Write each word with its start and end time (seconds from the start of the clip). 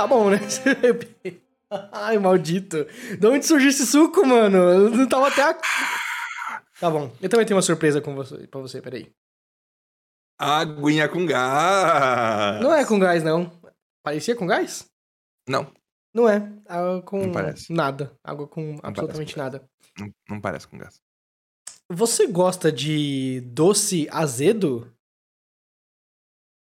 Tá 0.00 0.06
bom, 0.06 0.30
né? 0.30 0.38
Ai, 1.92 2.16
maldito. 2.18 2.86
De 3.18 3.26
onde 3.26 3.44
surgiu 3.44 3.68
esse 3.68 3.86
suco, 3.86 4.26
mano? 4.26 4.56
Eu 4.56 4.88
não 4.88 5.06
tava 5.06 5.28
até. 5.28 5.42
A... 5.42 5.54
Tá 6.80 6.90
bom. 6.90 7.12
Eu 7.20 7.28
também 7.28 7.44
tenho 7.44 7.56
uma 7.56 7.62
surpresa 7.62 8.00
com 8.00 8.14
você, 8.14 8.46
pra 8.46 8.60
você, 8.62 8.80
peraí. 8.80 9.12
Aguinha 10.38 11.06
com 11.06 11.26
gás. 11.26 12.62
Não 12.62 12.74
é 12.74 12.82
com 12.86 12.98
gás, 12.98 13.22
não. 13.22 13.52
Parecia 14.02 14.34
com 14.34 14.46
gás? 14.46 14.86
Não. 15.46 15.70
Não 16.14 16.26
é. 16.26 16.50
Água 16.66 17.02
com 17.02 17.26
Não 17.26 17.32
parece. 17.32 17.70
nada. 17.70 18.10
Água 18.24 18.48
com 18.48 18.78
parece 18.78 18.86
absolutamente 18.86 19.34
com 19.34 19.40
nada. 19.40 19.70
Não, 19.98 20.10
não 20.30 20.40
parece 20.40 20.66
com 20.66 20.78
gás. 20.78 20.98
Você 21.90 22.26
gosta 22.26 22.72
de 22.72 23.42
doce 23.52 24.08
azedo? 24.10 24.90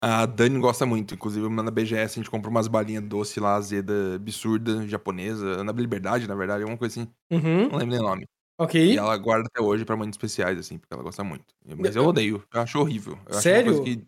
A 0.02 0.24
Dani 0.26 0.58
gosta 0.58 0.86
muito. 0.86 1.14
Inclusive, 1.14 1.48
na 1.48 1.70
BGS 1.70 2.14
a 2.18 2.22
gente 2.22 2.30
compra 2.30 2.50
umas 2.50 2.66
balinhas 2.68 3.04
doce 3.04 3.38
lá, 3.38 3.56
azeda, 3.56 4.14
absurda, 4.14 4.86
japonesa. 4.88 5.62
Na 5.62 5.72
Liberdade, 5.72 6.26
na 6.26 6.34
verdade, 6.34 6.62
alguma 6.62 6.78
coisa 6.78 7.00
assim. 7.00 7.10
Uhum. 7.30 7.68
Não 7.68 7.78
lembro 7.78 7.86
nem 7.96 7.98
o 8.00 8.02
nome. 8.02 8.26
Ok. 8.58 8.92
E 8.92 8.96
ela 8.96 9.16
guarda 9.16 9.46
até 9.46 9.60
hoje 9.62 9.84
pra 9.84 9.96
momentos 9.96 10.16
especiais, 10.16 10.58
assim, 10.58 10.78
porque 10.78 10.92
ela 10.92 11.02
gosta 11.02 11.22
muito. 11.24 11.46
Mas 11.78 11.96
eu 11.96 12.04
odeio. 12.04 12.42
Eu 12.52 12.60
acho 12.60 12.78
horrível. 12.78 13.18
Eu 13.26 13.32
acho 13.32 13.42
Sério? 13.42 13.74
coisa 13.76 13.82
que- 13.84 14.06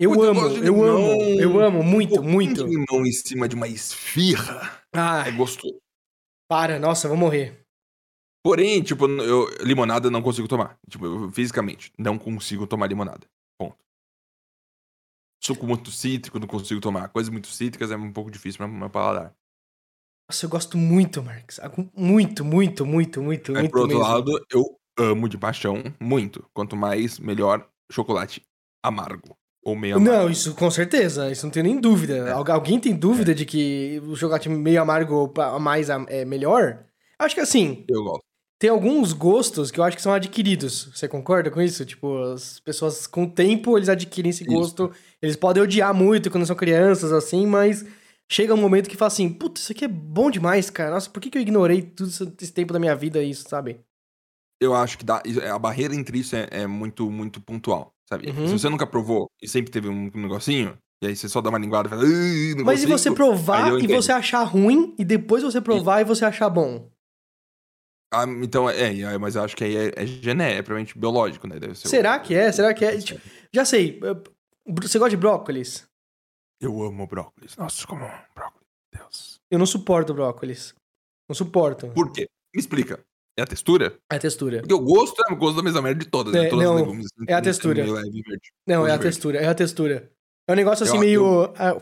Eu 0.00 0.12
amo, 0.22 0.40
eu 0.64 0.84
amo, 0.84 1.22
eu 1.40 1.60
amo, 1.60 1.82
muito, 1.82 2.20
Um 2.20 2.22
muito. 2.22 2.64
de 2.64 2.70
limão 2.70 3.04
em 3.04 3.10
cima 3.10 3.48
de 3.48 3.56
uma 3.56 3.66
esfirra 3.66 4.80
Ah, 4.92 5.24
é 5.26 5.32
gostoso. 5.32 5.76
para, 6.48 6.78
nossa, 6.78 7.06
eu 7.06 7.10
vou 7.10 7.18
morrer. 7.18 7.60
Porém, 8.44 8.80
tipo, 8.80 9.08
eu, 9.08 9.46
limonada 9.64 10.06
eu 10.06 10.10
não 10.12 10.22
consigo 10.22 10.46
tomar. 10.46 10.78
Tipo, 10.88 11.04
eu, 11.06 11.32
fisicamente, 11.32 11.92
não 11.98 12.16
consigo 12.16 12.64
tomar 12.66 12.86
limonada. 12.86 13.26
Suco 15.40 15.66
muito 15.66 15.90
cítrico, 15.90 16.38
não 16.38 16.46
consigo 16.46 16.80
tomar. 16.80 17.08
Coisas 17.08 17.30
muito 17.30 17.48
cítricas 17.48 17.90
é 17.90 17.96
um 17.96 18.12
pouco 18.12 18.30
difícil 18.30 18.58
pra 18.58 18.68
meu 18.68 18.90
paladar. 18.90 19.34
Nossa, 20.28 20.44
eu 20.44 20.50
gosto 20.50 20.76
muito, 20.76 21.22
Marcos. 21.22 21.58
Agu- 21.60 21.90
Muito, 21.94 22.44
muito, 22.44 22.84
muito, 22.84 23.22
muito, 23.22 23.52
Aí, 23.52 23.60
muito 23.60 23.70
por 23.72 23.80
outro 23.82 23.98
mesmo. 23.98 24.12
lado, 24.12 24.46
eu 24.52 24.64
amo 24.98 25.28
de 25.28 25.38
paixão 25.38 25.82
muito. 26.00 26.44
Quanto 26.52 26.76
mais, 26.76 27.18
melhor 27.18 27.66
chocolate 27.90 28.42
amargo. 28.82 29.36
Ou 29.64 29.74
meio 29.76 29.96
amargo. 29.96 30.12
Não, 30.16 30.30
isso 30.30 30.54
com 30.54 30.70
certeza, 30.70 31.30
isso 31.30 31.46
não 31.46 31.50
tem 31.52 31.62
nem 31.62 31.80
dúvida. 31.80 32.32
Algu- 32.32 32.52
Alguém 32.52 32.78
tem 32.80 32.94
dúvida 32.94 33.34
de 33.34 33.44
que 33.46 34.00
o 34.04 34.14
chocolate 34.16 34.48
meio 34.48 34.82
amargo 34.82 35.14
ou 35.34 35.60
mais 35.60 35.88
é 35.88 36.24
melhor? 36.24 36.84
Acho 37.18 37.34
que 37.34 37.40
assim, 37.40 37.84
Eu 37.88 38.02
gosto. 38.04 38.24
Tem 38.58 38.70
alguns 38.70 39.12
gostos 39.12 39.70
que 39.70 39.78
eu 39.80 39.84
acho 39.84 39.96
que 39.96 40.02
são 40.02 40.12
adquiridos. 40.12 40.90
Você 40.94 41.08
concorda 41.08 41.50
com 41.50 41.60
isso? 41.62 41.84
Tipo, 41.86 42.18
as 42.32 42.58
pessoas 42.60 43.06
com 43.06 43.24
o 43.24 43.30
tempo 43.30 43.76
eles 43.78 43.88
adquirem 43.88 44.30
esse 44.30 44.44
Isso. 44.46 44.52
gosto. 44.52 44.92
Eles 45.22 45.36
podem 45.36 45.62
odiar 45.62 45.94
muito 45.94 46.30
quando 46.30 46.46
são 46.46 46.56
crianças, 46.56 47.12
assim, 47.12 47.46
mas 47.46 47.84
chega 48.30 48.54
um 48.54 48.56
momento 48.56 48.88
que 48.88 48.96
fala 48.96 49.08
assim: 49.08 49.28
Putz, 49.30 49.62
isso 49.62 49.72
aqui 49.72 49.84
é 49.84 49.88
bom 49.88 50.30
demais, 50.30 50.70
cara. 50.70 50.90
Nossa, 50.92 51.08
por 51.10 51.20
que, 51.20 51.30
que 51.30 51.38
eu 51.38 51.42
ignorei 51.42 51.82
tudo 51.82 52.08
esse- 52.10 52.52
tempo 52.52 52.72
da 52.72 52.78
minha 52.80 52.94
vida, 52.96 53.22
isso, 53.22 53.48
sabe? 53.48 53.80
Eu 54.60 54.74
acho 54.74 54.98
que 54.98 55.04
dá, 55.04 55.22
a 55.54 55.58
barreira 55.58 55.94
entre 55.94 56.18
isso 56.18 56.34
é, 56.34 56.48
é 56.50 56.66
muito, 56.66 57.08
muito 57.10 57.40
pontual, 57.40 57.92
sabe? 58.08 58.28
Uhum. 58.30 58.46
Se 58.48 58.52
você 58.58 58.68
nunca 58.68 58.86
provou 58.86 59.30
e 59.40 59.46
sempre 59.48 59.70
teve 59.70 59.88
um 59.88 60.10
negocinho, 60.14 60.76
e 61.00 61.06
aí 61.06 61.14
você 61.16 61.28
só 61.28 61.40
dá 61.40 61.48
uma 61.48 61.58
linguada 61.58 61.86
e 61.86 61.90
fala. 61.90 62.04
"Ih, 62.04 62.54
não 62.56 62.64
Mas 62.64 62.82
e 62.82 62.86
consigo", 62.86 62.98
você 62.98 63.10
provar 63.12 63.68
e 63.80 63.86
você 63.86 64.10
achar 64.10 64.42
ruim, 64.42 64.94
e 64.98 65.04
depois 65.04 65.44
você 65.44 65.60
provar 65.60 66.00
e 66.00 66.04
você 66.04 66.24
achar 66.24 66.48
bom? 66.50 66.90
Ah, 68.12 68.24
então, 68.42 68.68
é, 68.70 69.00
é, 69.00 69.18
mas 69.18 69.36
eu 69.36 69.42
acho 69.42 69.54
que 69.56 69.64
aí 69.64 69.76
é, 69.76 69.92
é 69.96 70.06
gené, 70.06 70.52
é 70.54 70.62
provavelmente 70.62 70.98
biológico, 70.98 71.46
né? 71.46 71.58
Deve 71.58 71.74
ser 71.74 71.88
o- 71.88 71.90
Será 71.90 72.18
que 72.18 72.34
é? 72.34 72.50
Será 72.50 72.72
que 72.72 72.84
é? 72.84 72.96
Tipo, 72.98 73.20
já 73.52 73.64
sei. 73.64 74.00
Você 74.66 74.98
gosta 74.98 75.10
de 75.10 75.16
brócolis? 75.16 75.86
Eu 76.60 76.82
amo 76.82 77.06
brócolis. 77.06 77.56
Nossa, 77.56 77.86
como 77.86 78.04
eu 78.04 78.10
brócolis. 78.34 78.66
Deus. 78.94 79.40
Eu 79.50 79.58
não 79.58 79.66
suporto 79.66 80.14
brócolis. 80.14 80.74
Não 81.28 81.34
suporto. 81.34 81.88
Por 81.88 82.10
quê? 82.10 82.26
Me 82.54 82.60
explica. 82.60 82.98
É 83.38 83.42
a 83.42 83.46
textura? 83.46 83.96
É 84.10 84.16
a 84.16 84.18
textura. 84.18 84.60
Porque 84.60 84.74
o 84.74 84.80
gosto 84.80 85.22
é 85.28 85.32
o 85.32 85.36
gosto 85.36 85.56
da 85.58 85.62
mesma 85.62 85.80
merda 85.82 86.02
de 86.04 86.10
todas, 86.10 86.34
É, 86.34 86.44
né? 86.44 86.50
Não, 86.50 86.74
legumes. 86.76 87.06
assim, 87.06 87.24
é 87.28 87.34
a 87.34 87.36
tem 87.36 87.44
textura. 87.44 87.84
leve 87.84 88.22
verde. 88.22 88.50
Não, 88.66 88.80
é 88.86 88.90
a 88.90 88.96
verde. 88.96 89.02
textura, 89.04 89.38
é 89.38 89.46
a 89.46 89.54
textura. 89.54 90.10
É 90.48 90.52
um 90.52 90.56
negócio 90.56 90.84
assim 90.84 90.96
Eu- 90.96 91.00
meio. 91.00 91.44
ah, 91.56 91.80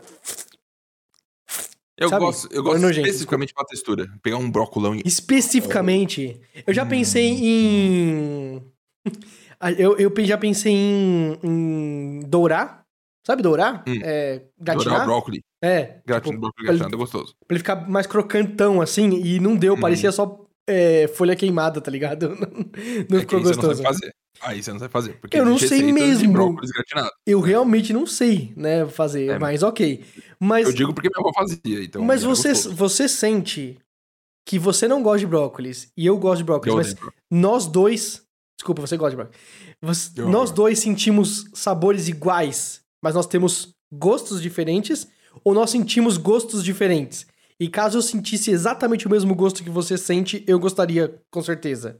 Eu 1.97 2.09
Sabe? 2.09 2.25
gosto, 2.25 2.47
eu 2.53 2.61
gosto 2.63 2.79
Nojento, 2.81 3.07
especificamente 3.07 3.53
pela 3.53 3.65
textura. 3.65 4.07
Pegar 4.21 4.37
um 4.37 4.49
brocolão 4.51 4.93
e. 4.95 5.01
especificamente. 5.05 6.39
Eu 6.65 6.73
já 6.73 6.83
Hum. 6.83 6.87
pensei 6.89 7.27
em. 7.27 8.63
Eu, 9.79 9.97
eu 9.97 10.13
já 10.23 10.37
pensei 10.37 10.71
em, 10.71 11.39
em 11.43 12.19
dourar. 12.27 12.83
Sabe 13.25 13.41
dourar? 13.41 13.83
Hum. 13.87 13.99
É, 14.03 14.43
Dourar 14.55 14.75
o 14.77 14.83
gratinar? 14.83 15.05
brócolis. 15.07 15.41
É. 15.63 15.99
Gratinado, 16.05 16.21
tipo, 16.25 16.39
brócolis 16.39 16.53
pra 16.53 16.61
ele- 16.61 16.77
gratinado 16.77 16.95
é 16.95 16.97
gostoso. 16.99 17.35
pra 17.47 17.55
ele 17.55 17.59
ficar 17.59 17.89
mais 17.89 18.05
crocantão 18.05 18.79
assim. 18.81 19.09
E 19.19 19.39
não 19.39 19.55
deu, 19.55 19.73
Hum. 19.73 19.79
parecia 19.79 20.11
só 20.11 20.45
é, 20.67 21.07
folha 21.07 21.35
queimada, 21.35 21.79
tá 21.81 21.89
ligado? 21.89 22.29
Não, 22.35 22.47
não 23.09 23.17
É 23.17 23.21
ficou 23.21 23.39
você 23.41 23.55
gostoso. 23.55 23.81
sabe 23.81 23.83
fazer. 23.99 24.15
Aí 24.41 24.61
você 24.61 24.71
não 24.71 24.77
sabe 24.79 24.91
fazer. 24.91 25.13
Porque 25.19 25.35
Eu 25.39 25.43
não 25.45 25.57
sei 25.57 25.91
mesmo. 25.91 26.59
Eu 27.25 27.39
realmente 27.39 27.91
não 27.91 28.05
sei, 28.05 28.53
né, 28.55 28.85
fazer, 28.85 29.29
É, 29.31 29.39
mas 29.39 29.63
ok. 29.63 30.03
Mas, 30.39 30.67
Eu 30.67 30.73
digo 30.73 30.93
porque 30.93 31.09
minha 31.09 31.19
avó 31.27 31.33
fazia, 31.33 31.83
então. 31.83 32.03
mas 32.03 32.21
você, 32.21 32.49
gostoso. 32.49 32.75
você 32.75 33.07
sente 33.09 33.79
que 34.45 34.59
você 34.59 34.87
não 34.87 35.01
gosta 35.01 35.19
de 35.19 35.25
brócolis 35.25 35.91
e 35.97 36.05
eu 36.05 36.17
gosto 36.19 36.37
de 36.39 36.43
brócolis, 36.43 36.71
Eu 36.71 36.77
mas 36.77 37.13
nós 37.31 37.65
dois. 37.65 38.21
Desculpa, 38.59 38.81
você 38.81 38.95
gosta 38.95 39.11
de 39.11 39.15
brócolis. 39.17 39.39
Você- 39.81 40.21
nós 40.21 40.51
dois 40.51 40.77
sentimos 40.79 41.45
sabores 41.55 42.07
iguais, 42.07 42.81
mas 43.03 43.15
nós 43.15 43.25
temos 43.25 43.73
gostos 43.91 44.39
diferentes, 44.41 45.07
ou 45.43 45.53
nós 45.55 45.71
sentimos 45.71 46.15
gostos 46.17 46.63
diferentes? 46.63 47.25
E 47.59 47.67
caso 47.67 47.97
eu 47.97 48.01
sentisse 48.01 48.51
exatamente 48.51 49.07
o 49.07 49.09
mesmo 49.09 49.33
gosto 49.33 49.63
que 49.63 49.69
você 49.69 49.97
sente, 49.97 50.43
eu 50.47 50.59
gostaria, 50.59 51.19
com 51.31 51.41
certeza. 51.41 51.97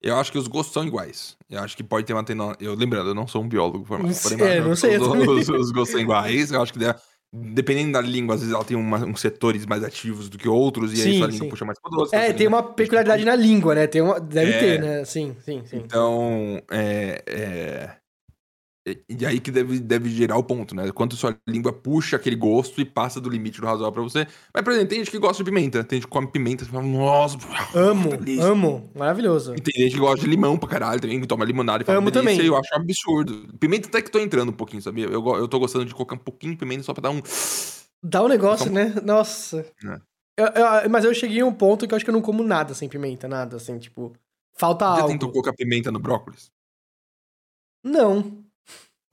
Eu 0.00 0.16
acho 0.16 0.30
que 0.30 0.38
os 0.38 0.46
gostos 0.46 0.72
são 0.72 0.84
iguais. 0.86 1.36
Eu 1.50 1.60
acho 1.60 1.76
que 1.76 1.82
pode 1.82 2.06
ter 2.06 2.12
uma 2.12 2.22
tendência. 2.24 2.56
Eu 2.60 2.74
lembrando, 2.74 3.10
eu 3.10 3.14
não 3.14 3.26
sou 3.26 3.42
um 3.42 3.48
biólogo 3.48 3.84
formado. 3.84 4.14
Porém, 4.22 4.38
é, 4.46 4.60
mas 4.60 4.68
não 4.68 4.76
sei, 4.76 4.96
Os, 4.96 5.08
os- 5.08 5.48
os 5.48 5.70
gostos 5.72 5.90
são 5.90 6.00
iguais. 6.00 6.52
Eu 6.52 6.62
acho 6.62 6.72
que 6.72 6.78
deve- 6.78 6.96
dependendo 7.32 7.92
da 7.92 8.00
língua, 8.00 8.36
às 8.36 8.40
vezes 8.40 8.54
ela 8.54 8.64
tem 8.64 8.76
uma- 8.76 9.04
uns 9.04 9.20
setores 9.20 9.66
mais 9.66 9.82
ativos 9.82 10.28
do 10.28 10.38
que 10.38 10.48
outros, 10.48 10.92
e 10.96 11.02
aí 11.02 11.12
Sim, 11.14 11.18
sua 11.18 11.26
língua 11.26 11.44
sim. 11.46 11.48
puxa 11.50 11.64
mais 11.64 11.80
pro 11.80 11.90
doce. 11.90 12.14
É, 12.14 12.32
tem 12.32 12.46
uma 12.46 12.62
peculiaridade 12.62 13.24
na 13.24 13.34
língua, 13.34 13.74
né? 13.74 13.88
Tem 13.88 14.00
uma, 14.00 14.20
deve 14.20 14.52
É. 14.52 14.58
ter, 14.60 14.80
né? 14.80 15.04
Sim, 15.04 15.34
sim, 15.44 15.62
sim. 15.66 15.78
Então, 15.78 16.62
é. 16.70 17.22
é... 17.26 17.96
E 19.08 19.26
aí 19.26 19.40
que 19.40 19.50
deve, 19.50 19.78
deve 19.80 20.08
gerar 20.10 20.36
o 20.36 20.42
ponto, 20.44 20.74
né? 20.74 20.90
Quanto 20.92 21.16
sua 21.16 21.36
língua 21.46 21.72
puxa 21.72 22.16
aquele 22.16 22.36
gosto 22.36 22.80
e 22.80 22.84
passa 22.84 23.20
do 23.20 23.28
limite 23.28 23.60
do 23.60 23.66
razoável 23.66 23.92
pra 23.92 24.02
você. 24.02 24.26
Mas, 24.54 24.62
por 24.62 24.72
exemplo, 24.72 24.88
tem 24.90 24.98
gente 24.98 25.10
que 25.10 25.18
gosta 25.18 25.42
de 25.42 25.50
pimenta. 25.50 25.82
Tem 25.84 25.96
gente 25.98 26.06
que 26.06 26.10
come 26.12 26.26
pimenta 26.26 26.64
e 26.64 26.66
fala, 26.66 26.82
nossa, 26.84 27.36
Amo, 27.74 28.16
delícia. 28.16 28.44
amo. 28.44 28.90
Maravilhoso. 28.94 29.54
E 29.54 29.60
tem 29.60 29.82
gente 29.84 29.94
que 29.94 30.00
gosta 30.00 30.20
de 30.24 30.30
limão 30.30 30.56
pra 30.58 30.68
caralho 30.68 31.00
também, 31.00 31.20
que 31.20 31.26
toma 31.26 31.44
limonada 31.44 31.82
e 31.82 31.86
fala, 31.86 31.98
Amo 31.98 32.10
delícia, 32.10 32.34
também. 32.36 32.46
Eu 32.46 32.56
acho 32.56 32.68
um 32.74 32.76
absurdo. 32.76 33.48
Pimenta 33.58 33.88
até 33.88 34.00
que 34.02 34.10
tô 34.10 34.18
entrando 34.18 34.50
um 34.50 34.54
pouquinho, 34.56 34.82
sabia? 34.82 35.06
Eu, 35.06 35.24
eu 35.36 35.48
tô 35.48 35.58
gostando 35.58 35.84
de 35.84 35.94
colocar 35.94 36.14
um 36.16 36.18
pouquinho 36.18 36.52
de 36.52 36.58
pimenta 36.58 36.82
só 36.82 36.92
pra 36.94 37.02
dar 37.02 37.10
um... 37.10 37.20
Dá 38.02 38.22
um 38.22 38.28
negócio, 38.28 38.66
Só- 38.66 38.72
né? 38.72 38.94
Nossa. 39.04 39.66
É. 39.84 40.00
Eu- 40.38 40.46
eu- 40.84 40.90
mas 40.90 41.04
eu 41.04 41.12
cheguei 41.12 41.40
a 41.40 41.46
um 41.46 41.52
ponto 41.52 41.86
que 41.86 41.92
eu 41.92 41.96
acho 41.96 42.04
que 42.04 42.10
eu 42.10 42.14
não 42.14 42.22
como 42.22 42.44
nada 42.44 42.72
sem 42.72 42.88
pimenta, 42.88 43.26
nada, 43.26 43.56
assim, 43.56 43.76
tipo. 43.78 44.12
Falta 44.56 44.84
Já 44.84 44.90
algo. 45.02 45.08
tentou 45.08 45.30
colocar 45.32 45.52
pimenta 45.52 45.90
no 45.90 45.98
brócolis? 45.98 46.50
Não. 47.82 48.44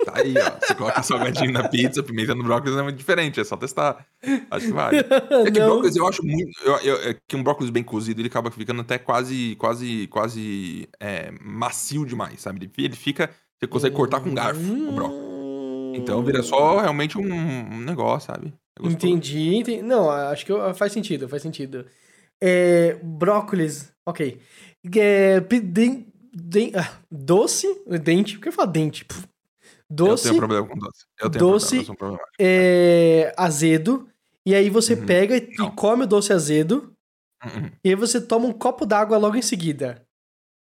Tá 0.03 0.13
aí, 0.17 0.33
ó. 0.37 0.59
Você 0.59 0.75
coloca 0.75 1.01
salgadinho 1.03 1.51
na 1.51 1.67
pizza, 1.69 2.03
pimenta 2.03 2.35
no 2.35 2.43
brócolis 2.43 2.77
é 2.77 2.81
muito 2.83 2.97
diferente, 2.97 3.39
é 3.39 3.43
só 3.43 3.55
testar. 3.55 4.05
Acho 4.51 4.65
que 4.67 4.73
vale. 4.73 4.97
É 5.47 5.51
que 5.51 5.59
brócolis 5.59 5.95
eu 5.95 6.07
acho 6.07 6.23
muito. 6.25 6.51
Eu, 6.63 6.75
eu- 6.79 7.09
é 7.11 7.15
que 7.27 7.35
um 7.35 7.41
brócolis 7.43 7.69
bem 7.69 7.83
cozido, 7.83 8.19
ele 8.21 8.27
acaba 8.27 8.51
ficando 8.51 8.81
até 8.81 8.97
quase, 8.97 9.55
quase, 9.55 10.07
quase 10.07 10.89
é, 10.99 11.31
macio 11.41 12.05
demais, 12.05 12.41
sabe? 12.41 12.59
Ele, 12.65 12.71
ele 12.85 12.95
fica. 12.95 13.29
Você 13.59 13.67
consegue 13.67 13.95
cortar 13.95 14.19
com 14.19 14.33
garfo 14.33 14.59
o 14.61 14.91
brócolis. 14.91 15.25
Então 15.97 16.21
vira 16.23 16.43
só 16.43 16.81
realmente 16.81 17.17
um, 17.17 17.23
um 17.33 17.79
negócio, 17.79 18.27
sabe? 18.33 18.53
É. 18.83 18.87
Entendi, 18.87 19.55
entendi. 19.55 19.81
Não, 19.81 20.09
acho 20.11 20.45
que 20.45 20.51
faz 20.75 20.91
sentido, 20.91 21.29
faz 21.29 21.41
sentido. 21.41 21.85
É, 22.43 22.97
brócolis, 23.01 23.93
ok. 24.05 24.37
É, 24.93 25.39
den- 25.39 26.05
den- 26.33 26.73
ah, 26.75 26.91
doce, 27.09 27.65
dente, 28.01 28.35
por 28.35 28.41
que 28.43 28.47
eu 28.49 28.53
falo 28.53 28.71
dente? 28.71 29.05
Puf. 29.05 29.23
Eu 30.03 30.07
Doce, 30.07 30.23
tenho 30.23 30.37
problema 30.37 30.67
com 30.67 30.77
doce. 30.77 31.05
Eu 31.21 31.29
tenho 31.29 31.45
doce- 31.45 31.83
problema, 31.95 32.19
eu 32.39 32.45
é, 32.47 33.33
azedo, 33.37 34.07
e 34.45 34.53
aí 34.53 34.69
você 34.69 34.93
Uhum. 34.93 35.05
pega 35.05 35.37
e 35.37 35.53
Não. 35.57 35.71
come 35.71 36.03
o 36.03 36.07
doce 36.07 36.33
azedo, 36.33 36.91
Uhum. 37.43 37.71
e 37.83 37.89
aí 37.89 37.95
você 37.95 38.19
toma 38.19 38.45
um 38.47 38.51
copo 38.53 38.85
d'água 38.85 39.17
logo 39.17 39.35
em 39.35 39.41
seguida. 39.41 40.01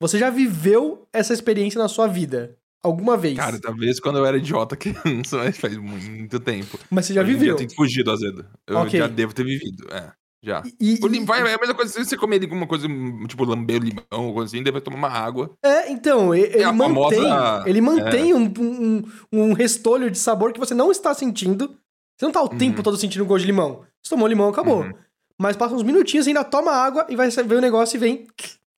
Você 0.02 0.18
já 0.20 0.30
viveu 0.30 1.08
essa 1.14 1.34
experiência 1.34 1.80
na 1.80 1.88
sua 1.88 2.08
vida? 2.08 2.58
Alguma 2.84 3.16
vez? 3.16 3.38
Cara, 3.38 3.60
talvez 3.62 4.00
quando 4.02 4.18
eu 4.20 4.26
era 4.26 4.38
idiota 4.38 4.76
criança, 4.76 5.38
mas 5.38 5.58
faz 5.58 5.78
muito 5.78 6.38
tempo. 6.40 6.78
Mas 6.90 7.06
você 7.06 7.14
já 7.14 7.22
Hoje 7.22 7.32
viveu. 7.34 7.50
Eu 7.52 7.56
tento 7.56 7.76
fugir 7.76 8.04
do 8.04 8.12
azedo. 8.12 8.46
Eu 8.68 8.78
Ok. 8.80 9.00
já 9.00 9.08
devo 9.08 9.34
ter 9.34 9.46
vivido, 9.46 9.88
é. 9.94 10.12
Já. 10.46 10.62
E- 10.80 11.00
O 11.02 11.08
lim- 11.08 11.24
vai, 11.24 11.40
é 11.40 11.54
a 11.54 11.58
mesma 11.58 11.74
coisa 11.74 11.90
se 11.94 12.04
você 12.04 12.18
comer 12.18 12.42
alguma 12.44 12.68
coisa, 12.68 12.86
tipo, 13.30 13.46
lamber 13.46 13.82
o 13.82 13.86
limão 13.86 14.28
ou 14.28 14.34
coisa 14.34 14.54
assim, 14.54 14.62
deve 14.62 14.82
tomar 14.82 14.98
uma 14.98 15.08
água. 15.10 15.52
É, 15.64 15.90
então, 15.90 16.36
e- 16.36 16.42
ele 16.42 16.64
a 16.66 16.74
mantém, 16.74 17.22
famosa- 17.22 17.64
ele 17.70 17.80
mantém 17.82 18.34
um, 18.34 18.54
um, 18.60 19.04
um 19.32 19.54
restolho 19.54 20.12
de 20.12 20.18
sabor 20.20 20.52
que 20.52 20.60
você 20.60 20.74
não 20.74 20.92
está 20.92 21.14
sentindo 21.14 21.76
Você 22.16 22.26
não 22.26 22.32
tá 22.32 22.42
o 22.44 22.52
Uhum. 22.52 22.58
tempo 22.58 22.84
todo 22.84 22.96
sentindo 22.96 23.26
gosto 23.26 23.42
de 23.42 23.48
limão. 23.48 23.86
Você 24.02 24.10
tomou 24.12 24.28
limão, 24.28 24.50
acabou. 24.50 24.82
Uhum. 24.84 24.94
Mas 25.42 25.58
passa 25.58 25.74
uns 25.74 25.82
minutinhos, 25.82 26.28
ainda 26.28 26.44
toma 26.44 26.72
água 26.72 27.08
e 27.10 27.16
vai 27.16 27.28
ver 27.30 27.56
o 27.56 27.62
negócio 27.62 27.96
e 27.98 28.00
vem. 28.00 28.28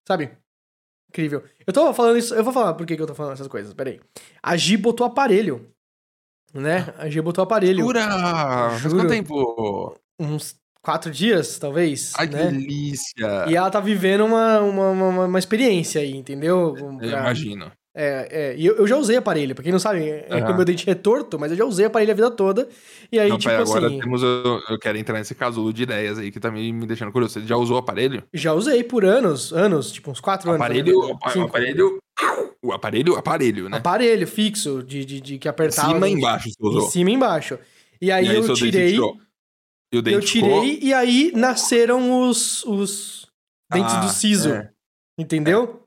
Sabe? 0.08 0.32
Incrível. 1.10 1.44
Eu 1.68 1.74
tô 1.74 1.94
falando 1.94 2.18
isso. 2.18 2.34
Eu 2.34 2.44
vou 2.46 2.54
falar 2.54 2.74
por 2.76 2.86
que, 2.86 2.96
que 2.96 3.02
eu 3.02 3.06
tô 3.08 3.14
falando 3.14 3.34
essas 3.34 3.48
coisas. 3.50 3.74
Peraí. 3.74 4.00
A 4.42 4.56
Gi 4.56 4.78
botou 4.78 5.06
aparelho. 5.06 5.68
Né? 6.54 6.94
A 6.98 7.10
Gi 7.10 7.20
botou 7.22 7.44
aparelho. 7.44 7.84
Jura? 7.84 8.08
Faz 8.80 8.94
quanto 8.94 9.10
tempo? 9.10 9.96
Uns 10.20 10.56
quatro 10.86 11.12
dias, 11.12 11.58
talvez. 11.60 12.14
Ai, 12.18 12.28
que 12.28 12.36
né? 12.36 12.52
delícia. 12.52 13.46
E 13.48 13.56
ela 13.56 13.70
tá 13.70 13.80
vivendo 13.80 14.24
uma, 14.26 14.60
uma, 14.62 14.90
uma, 14.92 15.26
uma 15.26 15.40
experiência 15.40 16.00
aí, 16.02 16.16
entendeu? 16.16 16.76
Eu 16.78 16.98
Pra- 16.98 17.08
imagino. 17.22 17.72
É, 17.98 18.28
é, 18.30 18.56
e 18.58 18.66
eu, 18.66 18.76
eu 18.76 18.86
já 18.86 18.98
usei 18.98 19.16
aparelho, 19.16 19.56
pra 19.56 19.64
quem 19.64 19.72
não 19.72 19.80
sabe, 19.80 20.02
é 20.10 20.24
que 20.28 20.34
Aham. 20.34 20.52
o 20.52 20.56
meu 20.58 20.66
dente 20.66 20.90
é 20.90 20.94
torto, 20.94 21.40
mas 21.40 21.50
eu 21.52 21.58
já 21.58 21.64
usei 21.64 21.86
aparelho 21.86 22.12
a 22.12 22.16
vida 22.16 22.30
toda. 22.30 22.68
E 23.10 23.18
aí, 23.18 23.30
Não, 23.30 23.38
tipo 23.38 23.50
pera, 23.52 23.64
agora 23.64 23.88
assim, 23.88 24.00
temos. 24.02 24.22
Eu, 24.22 24.60
eu 24.70 24.78
quero 24.78 24.98
entrar 24.98 25.18
nesse 25.18 25.34
casulo 25.34 25.72
de 25.72 25.84
ideias 25.84 26.20
aí 26.20 26.30
que 26.30 26.38
tá 26.40 26.52
me, 26.52 26.74
me 26.74 26.86
deixando 26.86 27.10
curioso. 27.14 27.36
Você 27.40 27.48
já 27.48 27.56
usou 27.56 27.78
o 27.78 27.80
aparelho? 27.80 28.24
já 28.34 28.52
usei 28.54 28.84
por 28.84 29.06
anos, 29.06 29.54
anos, 29.54 29.92
tipo 29.94 30.12
uns 30.12 30.20
quatro 30.20 30.50
anos. 30.50 30.62
aparelho, 30.62 31.00
verdade, 31.02 31.20
o 31.26 31.30
cinco. 31.30 31.46
aparelho. 31.48 31.98
O 32.62 32.74
aparelho, 32.74 33.16
aparelho, 33.16 33.70
né? 33.70 33.78
Aparelho 33.78 34.28
fixo, 34.28 34.84
de, 34.84 35.06
de, 35.06 35.22
de 35.22 35.38
que 35.38 35.48
Em 35.48 35.52
apertava. 35.52 35.94
cima 35.94 36.10
e 36.10 36.12
em- 36.12 36.18
embaixo 36.18 36.50
você 36.50 36.56
Em 36.62 36.68
usou. 36.68 36.90
cima 36.90 37.10
e 37.10 37.14
embaixo. 37.14 37.58
E 38.02 38.12
aí, 38.12 38.28
eu 38.28 38.44
seu 38.44 38.56
dente 38.56 38.72
tirei, 38.72 38.92
tirou. 38.92 39.16
E 39.94 39.98
o 39.98 40.02
dente 40.02 40.16
eu 40.16 40.22
tirei 40.22 40.80
e 40.82 40.94
aí 40.94 41.32
nasceram 41.36 42.28
os, 42.28 42.64
os 42.66 43.28
dentes 43.72 43.94
Ah, 43.94 44.00
do 44.02 44.10
siso, 44.10 44.50
é. 44.54 44.72
entendeu? 45.20 45.82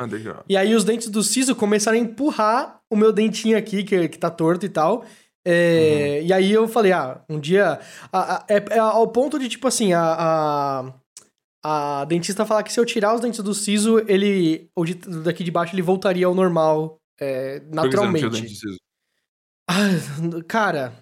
Eu- 0.00 0.44
E 0.48 0.56
aí 0.56 0.74
os 0.74 0.82
dentes 0.84 1.08
do 1.08 1.22
siso 1.22 1.54
começaram 1.54 1.96
a 1.96 2.00
empurrar 2.00 2.80
o 2.90 2.96
meu 2.96 3.12
dentinho 3.12 3.56
aqui, 3.56 3.84
que, 3.84 4.08
que 4.08 4.18
tá 4.18 4.28
torto 4.30 4.66
e 4.66 4.68
tal. 4.68 5.04
É, 5.46 6.18
Uhum. 6.20 6.26
E 6.26 6.32
aí 6.32 6.50
eu 6.52 6.66
falei, 6.66 6.90
ah, 6.92 7.22
um 7.28 7.38
dia. 7.38 7.78
a- 8.12 8.36
a- 8.36 8.46
é, 8.48 8.56
é 8.76 8.78
ao 8.78 9.06
ponto 9.08 9.38
de, 9.38 9.48
tipo 9.48 9.68
assim, 9.68 9.92
a, 9.92 10.02
a, 11.62 12.00
a 12.00 12.04
dentista 12.06 12.44
falar 12.46 12.62
que 12.62 12.72
se 12.72 12.80
eu 12.80 12.84
tirar 12.86 13.14
os 13.14 13.20
dentes 13.20 13.40
do 13.40 13.52
siso, 13.54 13.98
ele. 14.08 14.68
O 14.76 14.84
de- 14.84 14.94
daqui 15.22 15.44
de 15.44 15.50
baixo 15.50 15.74
ele 15.74 15.82
voltaria 15.82 16.26
ao 16.26 16.34
normal. 16.34 16.96
é, 17.20 17.60
Por 17.60 17.66
que 17.68 17.68
você 17.68 17.74
não 17.76 17.88
tirou 17.90 18.04
o 18.04 18.12
naturalmente. 18.12 18.30
dente 18.30 18.48
de 18.54 18.58
siso? 18.58 18.78
Ah, 19.68 20.42
cara. 20.48 20.92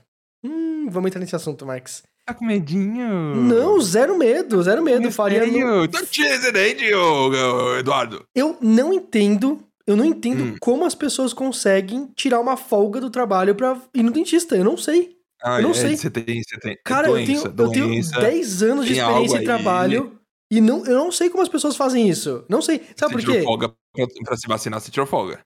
Hum, 0.45 0.91
vamos 0.91 1.09
entrar 1.09 1.21
nesse 1.21 1.37
assunto, 1.37 1.65
Marx. 1.65 2.03
Tá 2.27 2.33
com 2.35 2.45
medinho? 2.45 3.35
Não, 3.35 3.81
zero 3.81 4.17
medo, 4.17 4.63
zero 4.63 4.83
medo. 4.83 5.11
Faria. 5.11 5.45
no- 5.47 5.53
Medo. 5.53 5.99
Não 5.99 6.07
tira 6.07 6.35
esse 6.35 6.53
dente, 6.53 6.93
ô, 6.95 7.29
ô, 7.31 7.77
Eduardo. 7.77 8.25
Eu 8.35 8.57
não 8.61 8.93
entendo. 8.93 9.61
Eu 9.85 9.97
não 9.97 10.05
entendo 10.05 10.45
Hum. 10.45 10.57
como 10.61 10.85
as 10.85 10.95
pessoas 10.95 11.33
conseguem 11.33 12.09
tirar 12.15 12.39
uma 12.39 12.57
folga 12.57 13.01
do 13.01 13.11
trabalho 13.11 13.55
pra 13.57 13.77
ir 13.93 14.05
no 14.05 14.13
dentista. 14.13 14.55
Eu 14.55 14.63
não 14.65 14.77
sei. 14.77 15.17
Ah, 15.43 15.57
Eu 15.59 15.63
não 15.65 15.71
é, 15.73 15.75
sei. 15.75 15.97
Você 15.97 16.09
tem, 16.09 16.41
você 16.41 16.57
tem. 16.61 16.79
Cara, 16.85 17.09
doença, 17.09 17.33
eu, 17.49 17.53
tenho, 17.53 17.67
eu 17.67 17.71
tenho 17.73 17.87
doença. 17.89 18.21
10 18.21 18.63
anos 18.63 18.87
de 18.87 18.93
experiência 18.93 19.37
em 19.37 19.41
aí. 19.41 19.45
trabalho 19.45 20.17
e 20.53 20.61
não, 20.61 20.87
eu 20.87 20.95
não 20.97 21.11
sei 21.11 21.29
como 21.29 21.43
as 21.43 21.49
pessoas 21.49 21.75
fazem 21.75 22.09
isso. 22.09 22.45
Não 22.49 22.63
sei. 22.63 22.81
Sabe 22.95 23.15
Você 23.15 23.19
por 23.19 23.21
tirou 23.23 23.37
quê? 23.37 23.43
folga 23.43 23.69
pra, 23.93 24.07
pra 24.25 24.37
se 24.37 24.47
vacinar, 24.47 24.81
você 24.81 24.93
tirou 24.93 25.05
folga. 25.09 25.41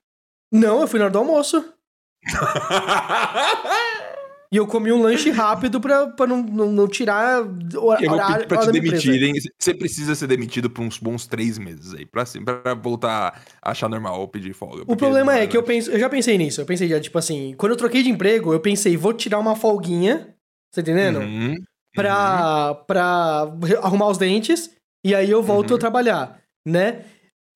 Não, 0.53 0.83
eu 0.83 0.87
fui 0.87 0.99
na 0.99 1.07
hora 1.07 1.13
do 1.13 1.19
almoço. 1.19 1.65
E 4.53 4.57
eu 4.57 4.67
comi 4.67 4.93
um 4.93 5.03
lanche 5.03 5.31
rápido 5.31 5.81
pra, 5.81 6.07
pra 6.09 6.27
não, 6.27 6.43
não, 6.43 6.71
não 6.71 6.87
tirar 6.89 7.43
o 7.43 7.47
Eu 7.75 7.81
vou 7.81 7.97
pedir 7.97 8.11
horário 8.11 8.47
pra 8.47 8.61
hora 8.61 8.73
te 8.73 8.81
demitirem. 8.81 9.35
Você 9.59 9.75
precisa 9.75 10.15
ser 10.15 10.27
demitido 10.29 10.71
por 10.71 10.83
uns 10.83 10.99
bons 10.99 11.27
três 11.27 11.59
meses 11.59 11.93
aí, 11.95 12.07
pra, 12.07 12.23
assim, 12.23 12.45
pra 12.45 12.75
voltar 12.75 13.43
a 13.61 13.71
achar 13.73 13.89
normal 13.89 14.21
ou 14.21 14.29
pedir 14.29 14.53
folga. 14.55 14.83
O 14.87 14.97
problema 14.97 15.33
não 15.33 15.41
é 15.41 15.47
que 15.47 15.57
eu 15.57 15.63
penso, 15.63 15.91
eu 15.91 15.99
já 15.99 16.09
pensei 16.09 16.39
nisso. 16.39 16.61
Eu 16.61 16.67
pensei 16.67 16.89
já, 16.89 17.01
tipo 17.01 17.19
assim, 17.19 17.55
quando 17.59 17.73
eu 17.73 17.77
troquei 17.79 18.03
de 18.03 18.11
emprego, 18.11 18.53
eu 18.53 18.61
pensei, 18.61 18.97
vou 18.97 19.13
tirar 19.13 19.39
uma 19.41 19.57
folguinha, 19.57 20.35
tá 20.73 20.81
entendendo? 20.81 21.19
Uhum, 21.21 21.55
pra, 21.95 22.75
pra 22.87 23.53
re- 23.65 23.77
arrumar 23.77 24.09
os 24.09 24.19
dentes 24.19 24.71
e 25.05 25.15
aí 25.15 25.31
eu 25.31 25.43
volto 25.43 25.71
Uhum. 25.71 25.77
a 25.77 25.81
trabalhar, 25.81 26.41
né? 26.67 27.05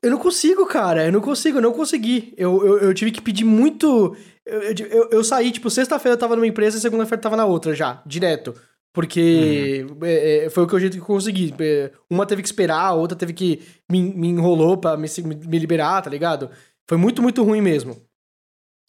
Eu 0.03 0.11
não 0.11 0.19
consigo, 0.19 0.65
cara. 0.67 1.05
Eu 1.05 1.13
não 1.13 1.21
consigo, 1.21 1.59
eu 1.59 1.63
não 1.63 1.73
consegui. 1.73 2.33
Eu, 2.37 2.67
eu, 2.67 2.79
eu 2.79 2.95
tive 2.95 3.11
que 3.11 3.21
pedir 3.21 3.45
muito. 3.45 4.17
Eu, 4.51 4.63
eu, 4.89 5.09
eu- 5.13 5.25
saí, 5.25 5.51
tipo, 5.53 5.71
sexta-feira 5.71 6.15
eu 6.15 6.19
tava 6.19 6.35
numa 6.37 6.47
empresa 6.47 6.77
e 6.77 6.81
segunda-feira 6.81 7.19
eu 7.19 7.23
tava 7.23 7.37
na 7.37 7.45
outra 7.47 7.75
já, 7.75 8.03
direto. 8.07 8.55
Porque 8.93 9.87
Uhum. 9.89 9.99
é, 10.05 10.47
é, 10.47 10.51
foi 10.51 10.65
o 10.65 10.67
que 10.67 10.75
eu 10.75 10.81
jeito 10.81 10.95
que 10.97 11.01
eu 11.03 11.07
consegui. 11.07 11.55
É, 11.61 11.93
Uma 12.11 12.27
teve 12.27 12.43
que 12.43 12.49
esperar, 12.49 12.81
a 12.87 12.93
outra 12.93 13.17
teve 13.17 13.33
que. 13.33 13.63
Me, 13.91 14.03
me 14.03 14.29
enrolou 14.29 14.77
pra 14.77 14.97
me, 14.97 15.07
me 15.47 15.59
liberar, 15.59 16.03
tá 16.03 16.11
ligado? 16.11 16.51
Foi 16.89 16.99
muito, 16.99 17.23
muito 17.23 17.43
ruim 17.45 17.61
mesmo. 17.61 17.97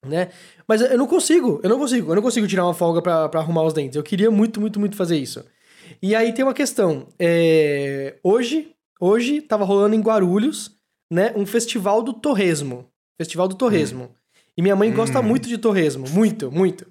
Né? 0.04 0.30
Mas 0.68 0.82
eu 0.82 0.98
não 0.98 1.06
consigo, 1.06 1.60
eu 1.64 1.70
não 1.70 1.78
consigo, 1.78 2.12
eu 2.12 2.16
não 2.16 2.22
consigo 2.24 2.48
tirar 2.48 2.66
uma 2.66 2.74
folga 2.74 3.00
pra, 3.02 3.30
pra 3.30 3.40
arrumar 3.42 3.62
os 3.64 3.74
dentes. 3.74 3.96
Eu 3.96 4.02
queria 4.02 4.32
muito, 4.32 4.60
muito, 4.60 4.80
muito 4.80 4.96
fazer 4.96 5.18
isso. 5.18 5.46
E 6.02 6.16
aí 6.16 6.34
tem 6.34 6.44
uma 6.44 6.54
questão. 6.56 7.08
é, 7.20 8.16
Hoje, 8.24 8.72
hoje 9.00 9.42
tava 9.42 9.64
rolando 9.64 9.94
em 9.96 10.02
Guarulhos, 10.02 10.72
né, 11.14 11.32
um 11.36 11.46
festival 11.46 12.02
do 12.02 12.14
torresmo. 12.14 12.88
Festival 13.22 13.48
do 13.48 13.54
torresmo. 13.56 14.10
E 14.62 14.64
minha 14.64 14.76
mãe 14.76 14.92
gosta 14.92 15.20
Hum. 15.20 15.24
muito 15.24 15.50
de 15.50 15.58
torresmo, 15.58 16.06
muito, 16.12 16.52
muito. 16.52 16.86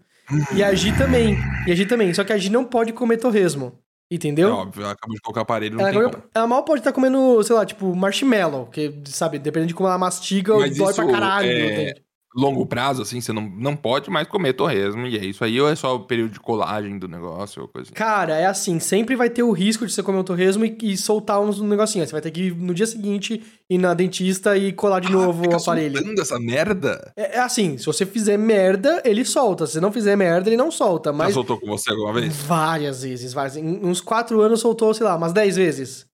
E 0.56 0.60
a 0.60 0.74
Gi 0.74 0.92
também. 0.98 1.36
E 1.68 1.70
a 1.70 1.74
Gi 1.76 1.86
também, 1.86 2.12
só 2.12 2.24
que 2.24 2.32
a 2.32 2.36
Gi 2.36 2.50
não 2.50 2.64
pode 2.64 2.92
comer 2.92 3.16
torresmo. 3.16 3.78
É 4.10 4.16
Entendeu? 4.16 4.50
óbvio, 4.52 4.82
ela 4.82 4.90
acabou 4.92 5.14
de 5.14 5.22
colocar 5.22 5.42
aparelho, 5.42 5.76
não 5.76 5.86
Ela, 5.86 6.10
tem 6.10 6.22
ela 6.34 6.46
mal 6.48 6.64
pode 6.64 6.80
estar 6.80 6.92
comendo, 6.92 7.40
sei 7.44 7.54
lá, 7.54 7.64
tipo, 7.64 7.94
marshmallow, 7.94 8.66
que, 8.66 8.92
sabe, 9.06 9.38
dependendo 9.38 9.68
de 9.68 9.74
como 9.74 9.88
ela 9.88 9.96
mastiga, 9.96 10.58
Mas 10.58 10.76
dói 10.76 10.92
pra 10.92 11.04
isso 11.04 11.12
caralho. 11.12 11.48
é-? 11.48 11.94
Longo 12.34 12.64
prazo, 12.64 13.02
assim, 13.02 13.20
você 13.20 13.32
não, 13.32 13.42
não 13.42 13.74
pode 13.74 14.08
mais 14.08 14.28
comer 14.28 14.52
torresmo, 14.52 15.04
e 15.06 15.18
é 15.18 15.24
isso 15.24 15.42
aí, 15.42 15.60
ou 15.60 15.68
é 15.68 15.74
só 15.74 15.96
o 15.96 16.00
período 16.00 16.32
de 16.32 16.38
colagem 16.40 16.96
do 16.96 17.08
negócio, 17.08 17.62
ou 17.62 17.68
coisa 17.68 17.88
assim. 17.88 17.94
Cara, 17.94 18.36
é 18.36 18.46
assim, 18.46 18.78
sempre 18.78 19.16
vai 19.16 19.28
ter 19.28 19.42
o 19.42 19.50
risco 19.50 19.84
de 19.84 19.92
você 19.92 20.00
comer 20.00 20.18
um 20.18 20.22
torresmo 20.24 20.64
e, 20.64 20.78
e 20.80 20.96
soltar 20.96 21.40
uns 21.40 21.60
negocinhos. 21.60 22.08
Você 22.08 22.12
vai 22.12 22.20
ter 22.20 22.30
que 22.30 22.42
ir 22.42 22.54
no 22.54 22.72
dia 22.72 22.86
seguinte 22.86 23.42
ir 23.68 23.78
na 23.78 23.94
dentista 23.94 24.56
e 24.56 24.72
colar 24.72 25.00
de 25.00 25.10
novo 25.10 25.40
Ah, 25.40 25.42
fica 25.44 25.56
o 25.56 25.60
aparelho. 25.60 25.96
soltando 25.98 26.20
essa 26.22 26.38
merda? 26.38 27.12
É, 27.16 27.36
é 27.36 27.40
assim, 27.40 27.76
se 27.78 27.86
você 27.86 28.06
fizer 28.06 28.36
merda, 28.36 29.02
ele 29.04 29.24
solta. 29.24 29.66
Se 29.66 29.80
não 29.80 29.90
fizer 29.92 30.14
merda, 30.16 30.48
ele 30.48 30.56
não 30.56 30.70
solta. 30.70 31.10
Já 31.10 31.16
Mas 31.16 31.34
soltou 31.34 31.58
com 31.58 31.66
você 31.66 31.90
alguma 31.90 32.12
vez? 32.12 32.34
várias 32.36 33.02
vezes, 33.02 33.32
várias. 33.32 33.56
Em 33.56 33.84
uns 33.84 34.00
quatro 34.00 34.40
anos 34.40 34.60
soltou, 34.60 34.92
sei 34.94 35.04
lá, 35.04 35.16
umas 35.16 35.32
dez 35.32 35.56
vezes. 35.56 36.06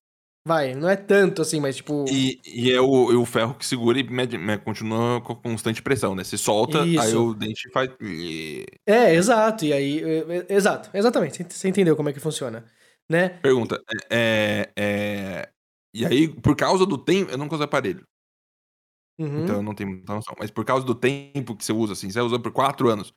Vai, 0.47 0.73
não 0.73 0.87
é 0.89 0.95
tanto 0.95 1.41
assim, 1.41 1.59
mas 1.59 1.75
tipo. 1.75 2.05
E, 2.09 2.39
e 2.45 2.71
é 2.71 2.79
o, 2.79 3.11
é 3.11 3.15
o 3.15 3.25
ferro 3.25 3.53
que 3.53 3.65
segura 3.65 3.99
e 3.99 4.03
mede- 4.09 4.37
me- 4.37 4.57
continua 4.57 5.19
com 5.19 5.35
constante 5.35 5.81
pressão, 5.81 6.15
né? 6.15 6.23
Se 6.23 6.37
solta, 6.37 6.83
aí 6.83 6.95
Isso. 6.95 7.21
o 7.21 7.33
dente 7.33 7.69
faz. 7.73 7.89
É, 8.85 9.13
exato. 9.13 9.65
E 9.65 9.73
aí. 9.73 10.01
é, 10.01 10.45
é, 10.49 10.55
exato, 10.55 10.89
exatamente. 10.93 11.35
Você- 11.37 11.43
Você 11.49 11.67
entendeu 11.67 11.97
como 11.97 12.07
é 12.07 12.13
que 12.13 12.19
funciona. 12.21 12.63
Né? 13.09 13.29
Pergunta, 13.41 13.81
é, 14.09 14.69
é- 14.77 15.49
E 15.93 16.05
aí, 16.05 16.27
por 16.29 16.55
causa 16.55 16.85
do 16.85 16.97
tempo, 16.97 17.29
eu 17.31 17.37
não 17.37 17.47
uso 17.51 17.63
aparelho, 17.63 18.05
Uhum. 19.19 19.43
então 19.43 19.55
eu 19.55 19.61
não 19.63 19.73
tenho 19.73 19.89
muita 19.89 20.13
noção. 20.13 20.35
Mas 20.39 20.51
por 20.51 20.63
causa 20.63 20.85
do 20.85 20.93
tempo 20.93 21.55
que 21.55 21.65
você 21.65 21.73
usa, 21.73 21.93
assim, 21.93 22.09
você 22.09 22.19
usa 22.21 22.37
por 22.39 22.51
quatro 22.51 22.89
anos, 22.89 23.13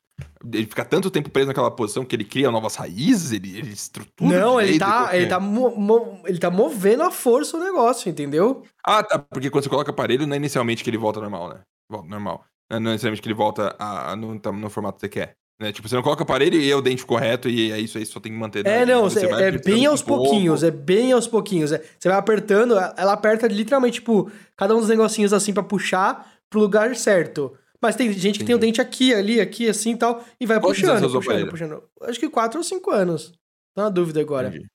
ele 0.53 0.65
fica 0.67 0.85
tanto 0.85 1.11
tempo 1.11 1.31
preso 1.31 1.49
naquela 1.49 1.71
posição 1.71 2.05
que 2.05 2.15
ele 2.17 2.25
cria 2.25 2.51
novas 2.51 2.75
raízes, 2.77 3.33
ele, 3.33 3.57
ele 3.57 3.71
estrutura. 3.73 4.39
não, 4.41 4.61
ele 4.61 4.79
tá, 4.79 5.11
ele, 5.17 5.27
tá 5.27 5.39
mo- 5.41 5.75
mo- 5.77 6.23
ele 6.27 6.39
tá 6.39 6.51
movendo 6.51 7.03
a 7.03 7.11
força 7.11 7.57
o 7.57 7.61
negócio, 7.61 8.09
entendeu? 8.11 8.63
Ah, 8.85 9.03
tá, 9.03 9.19
porque 9.19 9.51
quando 9.51 9.65
você 9.65 9.71
coloca 9.71 9.91
aparelho, 9.91 10.27
não 10.27 10.35
é 10.35 10.37
inicialmente 10.37 10.83
que 10.85 10.91
ele 10.91 10.99
volta 10.99 11.21
normal, 11.21 11.49
né? 11.51 11.61
Volta 11.91 12.09
normal. 12.09 12.45
Não 12.71 12.77
é 12.77 12.81
necessariamente 12.81 13.23
que 13.23 13.29
ele 13.29 13.35
volta 13.35 13.75
a, 13.79 14.13
a- 14.13 14.17
no, 14.17 14.35
no 14.35 14.71
formato 14.71 14.97
que 14.97 15.01
você 15.01 15.09
quer. 15.09 15.37
Né? 15.61 15.73
Tipo, 15.73 15.87
você 15.89 15.95
não 15.95 16.03
coloca 16.03 16.23
aparelho 16.23 16.59
e 16.59 16.71
é 16.71 16.75
o 16.75 16.81
dente 16.81 17.05
correto 17.05 17.47
e 17.49 17.71
é 17.71 17.79
isso 17.79 17.99
aí, 17.99 18.07
só 18.07 18.19
tem 18.19 18.33
que 18.33 18.39
manter. 18.39 18.67
É, 18.67 18.87
né? 18.87 18.95
não, 18.95 19.03
Você 19.03 19.27
é 19.27 19.31
apertando 19.33 19.75
bem 19.75 19.85
aos 19.85 20.01
um 20.01 20.05
pouquinhos, 20.07 20.63
é 20.63 20.71
bem 20.71 21.13
aos 21.13 21.27
pouquinhos. 21.29 21.71
é- 21.71 21.83
Você 21.99 22.09
vai 22.09 22.17
apertando, 22.17 22.75
ela 22.97 23.13
aperta 23.13 23.47
literalmente, 23.47 23.95
tipo, 23.97 24.31
cada 24.57 24.75
um 24.75 24.81
dos 24.81 24.89
negocinhos 24.89 25.35
assim 25.35 25.53
pra 25.53 25.63
puxar 25.63 26.33
pro 26.49 26.61
lugar 26.61 26.97
certo. 26.97 27.53
Mas 27.83 27.95
tem 27.95 28.11
gente 28.13 28.39
que 28.39 28.45
tem 28.45 28.55
o 28.55 28.59
dente 28.59 28.81
aqui, 28.81 29.13
ali, 29.15 29.39
aqui, 29.41 29.69
assim 29.69 29.93
e 29.93 29.97
tal, 29.97 30.25
e 30.41 30.47
vai 30.47 30.59
Quantos 30.61 30.81
puxando, 30.81 31.01
puxando, 31.03 31.23
aparelho? 31.23 31.51
puxando. 31.51 31.83
Acho 32.03 32.19
que 32.21 32.29
quatro 32.31 32.59
ou 32.59 32.65
cinco 32.65 32.91
anos. 32.91 33.33
Tô 33.75 33.83
na 33.83 33.89
dúvida 33.91 34.21
agora. 34.21 34.49
Entendi. 34.49 34.67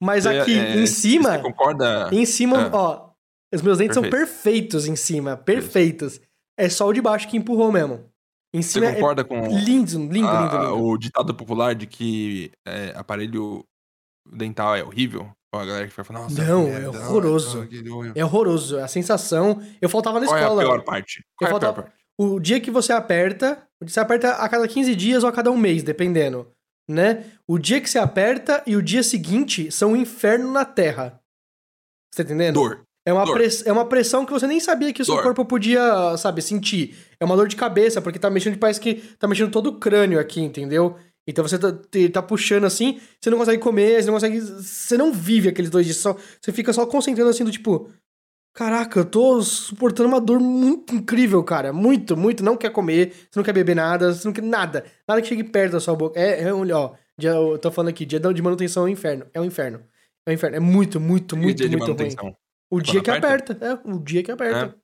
Mas 0.00 0.24
Você, 0.24 0.38
aqui, 0.38 0.58
é, 0.58 0.76
em 0.76 0.86
cima, 0.86 1.36
Você 1.36 1.42
concorda? 1.42 2.08
em 2.12 2.26
cima, 2.26 2.66
Ah. 2.66 2.70
ó, 2.76 3.08
os 3.54 3.62
meus 3.62 3.78
dentes 3.78 3.94
são 3.94 4.02
Perfeito. 4.02 4.26
perfeitos 4.32 4.86
em 4.88 4.96
cima, 4.96 5.36
perfeitos. 5.36 6.20
É 6.58 6.68
só 6.68 6.86
o 6.88 6.92
de 6.92 7.00
baixo 7.00 7.28
que 7.28 7.36
empurrou 7.36 7.70
mesmo. 7.72 8.04
Em 8.54 8.60
Você 8.62 8.84
é 8.84 8.92
concorda 8.94 9.24
com 9.24 9.34
lindo, 9.46 9.98
lindo, 9.98 10.12
lindo, 10.12 10.28
a- 10.28 10.62
lindo. 10.64 10.84
o 10.84 10.98
ditado 10.98 11.34
popular 11.34 11.74
de 11.74 11.86
que 11.86 12.52
é, 12.66 12.92
aparelho 12.94 13.64
dental 14.30 14.76
é 14.76 14.84
horrível? 14.84 15.30
Ó, 15.54 15.58
A 15.60 15.64
galera 15.64 15.86
que 15.88 15.94
vai 15.96 16.04
falar, 16.04 16.20
nossa, 16.20 16.42
Não, 16.44 16.66
é 16.66 16.80
merda, 16.80 16.98
horroroso. 17.00 17.56
nossa, 17.58 17.68
que 17.68 17.88
horror." 17.88 18.12
É 18.14 18.24
horroroso, 18.24 18.78
a 18.78 18.88
sensação. 18.88 19.60
Eu 19.80 19.88
faltava 19.88 20.18
na 20.20 20.26
Qual 20.26 20.36
é 20.36 20.40
a 20.40 20.42
escola. 20.44 20.62
pior 20.62 20.84
parte? 20.84 21.24
Qual 21.36 21.48
é 21.48 21.52
a 21.52 21.56
Eu 21.56 21.60
pior 21.60 21.66
faltava- 21.68 21.82
parte? 21.88 22.02
O 22.18 22.38
dia 22.38 22.60
que 22.60 22.70
você 22.70 22.92
aperta, 22.92 23.66
você 23.80 23.98
aperta 23.98 24.32
a 24.34 24.48
cada 24.48 24.68
15 24.68 24.94
dias 24.94 25.22
ou 25.24 25.28
a 25.30 25.32
cada 25.32 25.50
um 25.50 25.56
mês, 25.56 25.82
dependendo, 25.82 26.50
né? 26.88 27.24
O 27.48 27.58
dia 27.58 27.80
que 27.80 27.88
você 27.88 27.98
aperta 27.98 28.62
e 28.66 28.76
o 28.76 28.82
dia 28.82 29.02
seguinte 29.02 29.70
são 29.72 29.92
um 29.92 29.96
inferno 29.96 30.52
na 30.52 30.64
Terra. 30.64 31.18
Você 32.14 32.22
tá 32.22 32.28
entendendo? 32.30 32.54
Dor. 32.54 32.82
É 33.04 33.12
uma, 33.12 33.24
press- 33.32 33.66
é 33.66 33.72
uma 33.72 33.84
pressão 33.84 34.24
que 34.24 34.32
você 34.32 34.46
nem 34.46 34.60
sabia 34.60 34.92
que 34.92 35.02
o 35.02 35.04
seu 35.04 35.14
Dor. 35.14 35.24
corpo 35.24 35.44
podia, 35.44 36.16
sabe, 36.16 36.40
sentir. 36.40 36.96
É 37.18 37.24
uma 37.24 37.36
dor 37.36 37.48
de 37.48 37.56
cabeça, 37.56 38.00
porque 38.00 38.18
tá 38.18 38.30
mexendo, 38.30 38.56
parece 38.58 38.80
que 38.80 38.94
tá 39.18 39.26
mexendo 39.26 39.50
todo 39.50 39.68
o 39.68 39.78
crânio 39.78 40.20
aqui, 40.20 40.40
entendeu? 40.40 40.96
Então 41.26 41.46
você 41.46 41.58
tá, 41.58 41.72
tá 42.12 42.22
puxando 42.22 42.64
assim, 42.64 43.00
você 43.20 43.30
não 43.30 43.38
consegue 43.38 43.60
comer, 43.62 44.00
você 44.00 44.06
não 44.06 44.14
consegue. 44.14 44.40
Você 44.40 44.96
não 44.96 45.12
vive 45.12 45.48
aqueles 45.48 45.70
dois 45.70 45.86
dias. 45.86 45.98
Só, 45.98 46.16
você 46.40 46.52
fica 46.52 46.72
só 46.72 46.86
concentrando 46.86 47.30
assim 47.30 47.44
do 47.44 47.50
tipo. 47.50 47.90
Caraca, 48.54 49.00
eu 49.00 49.04
tô 49.04 49.40
suportando 49.40 50.08
uma 50.10 50.20
dor 50.20 50.38
muito 50.38 50.94
incrível, 50.94 51.42
cara. 51.42 51.72
Muito, 51.72 52.16
muito. 52.16 52.44
Não 52.44 52.56
quer 52.56 52.70
comer, 52.70 53.12
você 53.30 53.38
não 53.38 53.44
quer 53.44 53.52
beber 53.54 53.74
nada, 53.74 54.12
você 54.12 54.26
não 54.28 54.32
quer 54.32 54.42
nada. 54.42 54.84
Nada 55.08 55.22
que 55.22 55.28
chegue 55.28 55.42
perto 55.44 55.72
da 55.72 55.80
sua 55.80 55.94
boca. 55.96 56.20
É, 56.20 56.42
é 56.42 56.52
um, 56.54 56.70
ó, 56.72 56.92
dia, 57.18 57.30
eu 57.30 57.56
tô 57.58 57.70
falando 57.70 57.88
aqui, 57.88 58.04
dia 58.04 58.20
de 58.20 58.42
manutenção 58.42 58.82
é 58.82 58.86
um 58.86 58.88
inferno. 58.90 59.26
É 59.32 59.40
um 59.40 59.44
inferno. 59.44 59.80
É 60.26 60.30
um 60.30 60.34
inferno. 60.34 60.56
É 60.56 60.60
muito, 60.60 61.00
muito, 61.00 61.34
muito, 61.36 61.66
de 61.68 61.76
muito 61.76 61.92
ruim. 61.92 62.34
O 62.72 62.80
dia 62.80 63.02
que 63.02 63.10
aperta? 63.10 63.52
aperta. 63.52 63.82
É, 63.86 63.92
o 63.92 63.98
dia 63.98 64.22
que 64.22 64.30
aperta. 64.30 64.74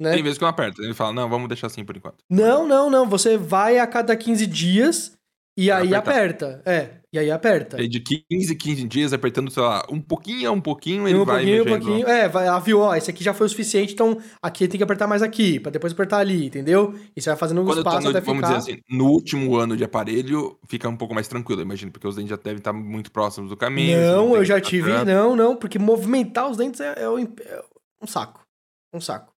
Né? 0.00 0.12
Tem 0.12 0.22
vezes 0.22 0.38
que 0.38 0.42
não 0.42 0.48
aperta. 0.48 0.80
Ele 0.82 0.94
fala, 0.94 1.12
não, 1.12 1.28
vamos 1.28 1.46
deixar 1.46 1.66
assim 1.66 1.84
por 1.84 1.94
enquanto. 1.94 2.24
Não, 2.30 2.66
não, 2.66 2.88
não. 2.88 3.06
Você 3.06 3.36
vai 3.36 3.78
a 3.78 3.86
cada 3.86 4.16
15 4.16 4.46
dias 4.46 5.12
e 5.54 5.70
aí 5.70 5.94
aperta. 5.94 6.62
É, 6.64 7.00
e 7.14 7.18
aí 7.18 7.30
aperta. 7.30 7.76
Aí 7.76 7.86
de 7.86 8.00
15 8.00 8.56
15 8.56 8.88
dias, 8.88 9.12
apertando, 9.12 9.48
sei 9.48 9.62
lá, 9.62 9.86
um 9.88 10.00
pouquinho 10.00 10.50
a 10.50 10.52
um 10.52 10.60
pouquinho, 10.60 11.06
ele 11.06 11.16
um 11.16 11.24
vai 11.24 11.44
pouquinho, 11.44 11.62
um 11.62 11.66
pouquinho. 11.80 12.08
É, 12.08 12.28
vai, 12.28 12.48
ela 12.48 12.58
viu, 12.58 12.80
ó, 12.80 12.92
esse 12.96 13.08
aqui 13.08 13.22
já 13.22 13.32
foi 13.32 13.46
o 13.46 13.48
suficiente, 13.48 13.92
então 13.92 14.18
aqui 14.42 14.66
tem 14.66 14.78
que 14.78 14.82
apertar 14.82 15.06
mais 15.06 15.22
aqui, 15.22 15.60
pra 15.60 15.70
depois 15.70 15.92
apertar 15.92 16.18
ali, 16.18 16.46
entendeu? 16.46 16.92
E 17.16 17.22
você 17.22 17.30
vai 17.30 17.36
fazendo 17.38 17.62
um 17.62 17.70
espaço 17.70 18.00
no, 18.00 18.10
até 18.10 18.20
vamos 18.20 18.44
ficar... 18.44 18.58
dizer 18.58 18.72
assim, 18.72 18.80
no 18.90 19.06
último 19.06 19.56
ano 19.56 19.76
de 19.76 19.84
aparelho, 19.84 20.58
fica 20.68 20.88
um 20.88 20.96
pouco 20.96 21.14
mais 21.14 21.28
tranquilo, 21.28 21.62
imagino, 21.62 21.92
porque 21.92 22.08
os 22.08 22.16
dentes 22.16 22.30
já 22.30 22.36
devem 22.36 22.58
estar 22.58 22.72
muito 22.72 23.12
próximos 23.12 23.48
do 23.48 23.56
caminho. 23.56 23.96
não, 24.00 24.30
tem 24.30 24.36
eu 24.38 24.44
já 24.44 24.60
tive. 24.60 24.90
tanto. 24.90 25.06
Não, 25.06 25.36
não, 25.36 25.54
porque 25.54 25.78
movimentar 25.78 26.50
os 26.50 26.56
dentes 26.56 26.80
é, 26.80 27.04
é 27.04 27.08
um, 27.08 27.18
é 27.20 27.62
um 28.02 28.06
saco. 28.08 28.44
Um 28.92 29.00
saco. 29.00 29.32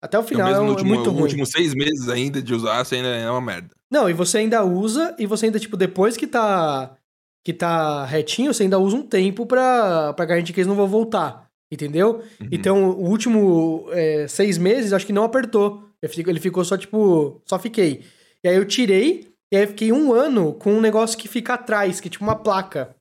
Até 0.00 0.16
o 0.16 0.20
Então, 0.20 0.28
final 0.28 0.46
mesmo 0.48 0.62
é, 0.62 0.64
no 0.64 0.68
é 0.68 0.70
último, 0.70 0.94
muito 0.94 1.10
ruim. 1.10 1.22
últimos 1.22 1.50
seis 1.50 1.74
meses 1.74 2.08
ainda 2.08 2.40
de 2.40 2.54
usar, 2.54 2.84
você 2.84 2.96
ainda 2.96 3.08
é 3.08 3.28
uma 3.28 3.40
merda. 3.40 3.70
Não, 3.90 4.08
e 4.08 4.12
você 4.12 4.38
ainda 4.38 4.64
usa, 4.64 5.16
e 5.18 5.26
você 5.26 5.46
ainda, 5.46 5.58
tipo, 5.58 5.76
depois 5.76 6.16
que 6.16 6.26
tá 6.26 6.96
que 7.44 7.52
tá 7.52 8.04
retinho, 8.04 8.52
você 8.52 8.64
ainda 8.64 8.78
usa 8.78 8.96
um 8.96 9.02
tempo 9.02 9.46
pra, 9.46 10.12
pra 10.12 10.24
garantir 10.24 10.52
que 10.52 10.60
eles 10.60 10.66
não 10.68 10.76
vão 10.76 10.86
voltar, 10.86 11.48
entendeu? 11.72 12.22
Uhum. 12.40 12.48
Então, 12.52 12.90
o 12.90 13.08
último 13.08 13.86
é, 13.90 14.26
seis 14.28 14.58
meses, 14.58 14.92
acho 14.92 15.06
que 15.06 15.12
não 15.12 15.24
apertou. 15.24 15.88
Ele 16.02 16.38
ficou- 16.40 16.64
só, 16.64 16.76
tipo, 16.76 17.40
só 17.44 17.58
fiquei. 17.58 18.04
E 18.44 18.48
aí 18.48 18.54
eu 18.56 18.64
tirei, 18.66 19.32
e 19.52 19.56
aí 19.56 19.66
fiquei 19.66 19.90
um 19.92 20.12
ano 20.12 20.52
com 20.54 20.72
um 20.74 20.80
negócio 20.80 21.18
que 21.18 21.26
fica 21.26 21.54
atrás, 21.54 22.00
que 22.00 22.08
é 22.08 22.10
tipo 22.10 22.22
uma 22.24 22.36
placa. 22.36 22.94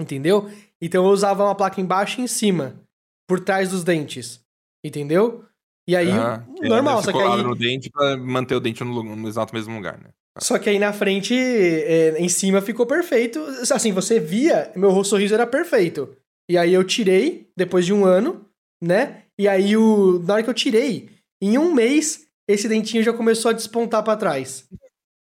Entendeu? 0.00 0.48
Então 0.80 1.04
eu 1.04 1.10
usava 1.10 1.44
uma 1.44 1.54
placa 1.54 1.80
embaixo 1.80 2.20
e 2.20 2.24
em 2.24 2.28
cima, 2.28 2.80
por 3.28 3.40
trás 3.40 3.70
dos 3.70 3.82
dentes. 3.82 4.40
Entendeu? 4.84 5.44
E 5.88 5.96
aí, 5.96 6.10
Ah, 6.10 6.44
normal, 6.62 7.02
só 7.02 7.10
que 7.10 7.18
aí... 7.18 7.42
no 7.42 7.54
dente 7.54 7.90
pra 7.90 8.16
manter 8.16 8.54
o 8.54 8.60
dente 8.60 8.84
no, 8.84 9.02
no 9.16 9.28
exato 9.28 9.54
mesmo 9.54 9.74
lugar, 9.74 9.98
né? 9.98 10.10
Só 10.40 10.58
que 10.58 10.70
aí 10.70 10.78
na 10.78 10.92
frente, 10.92 11.34
é, 11.34 12.18
em 12.18 12.28
cima 12.28 12.60
ficou 12.60 12.86
perfeito. 12.86 13.40
Assim, 13.72 13.92
você 13.92 14.20
via, 14.20 14.70
meu 14.76 15.02
sorriso 15.04 15.34
era 15.34 15.46
perfeito. 15.46 16.16
E 16.48 16.56
aí 16.56 16.72
eu 16.72 16.84
tirei, 16.84 17.50
depois 17.56 17.84
de 17.84 17.92
um 17.92 18.04
ano, 18.04 18.46
né? 18.82 19.22
E 19.38 19.46
aí, 19.46 19.76
o, 19.76 20.18
na 20.20 20.34
hora 20.34 20.42
que 20.42 20.50
eu 20.50 20.54
tirei, 20.54 21.10
em 21.42 21.58
um 21.58 21.72
mês, 21.74 22.26
esse 22.48 22.68
dentinho 22.68 23.02
já 23.02 23.12
começou 23.12 23.50
a 23.50 23.54
despontar 23.54 24.02
pra 24.02 24.16
trás. 24.16 24.66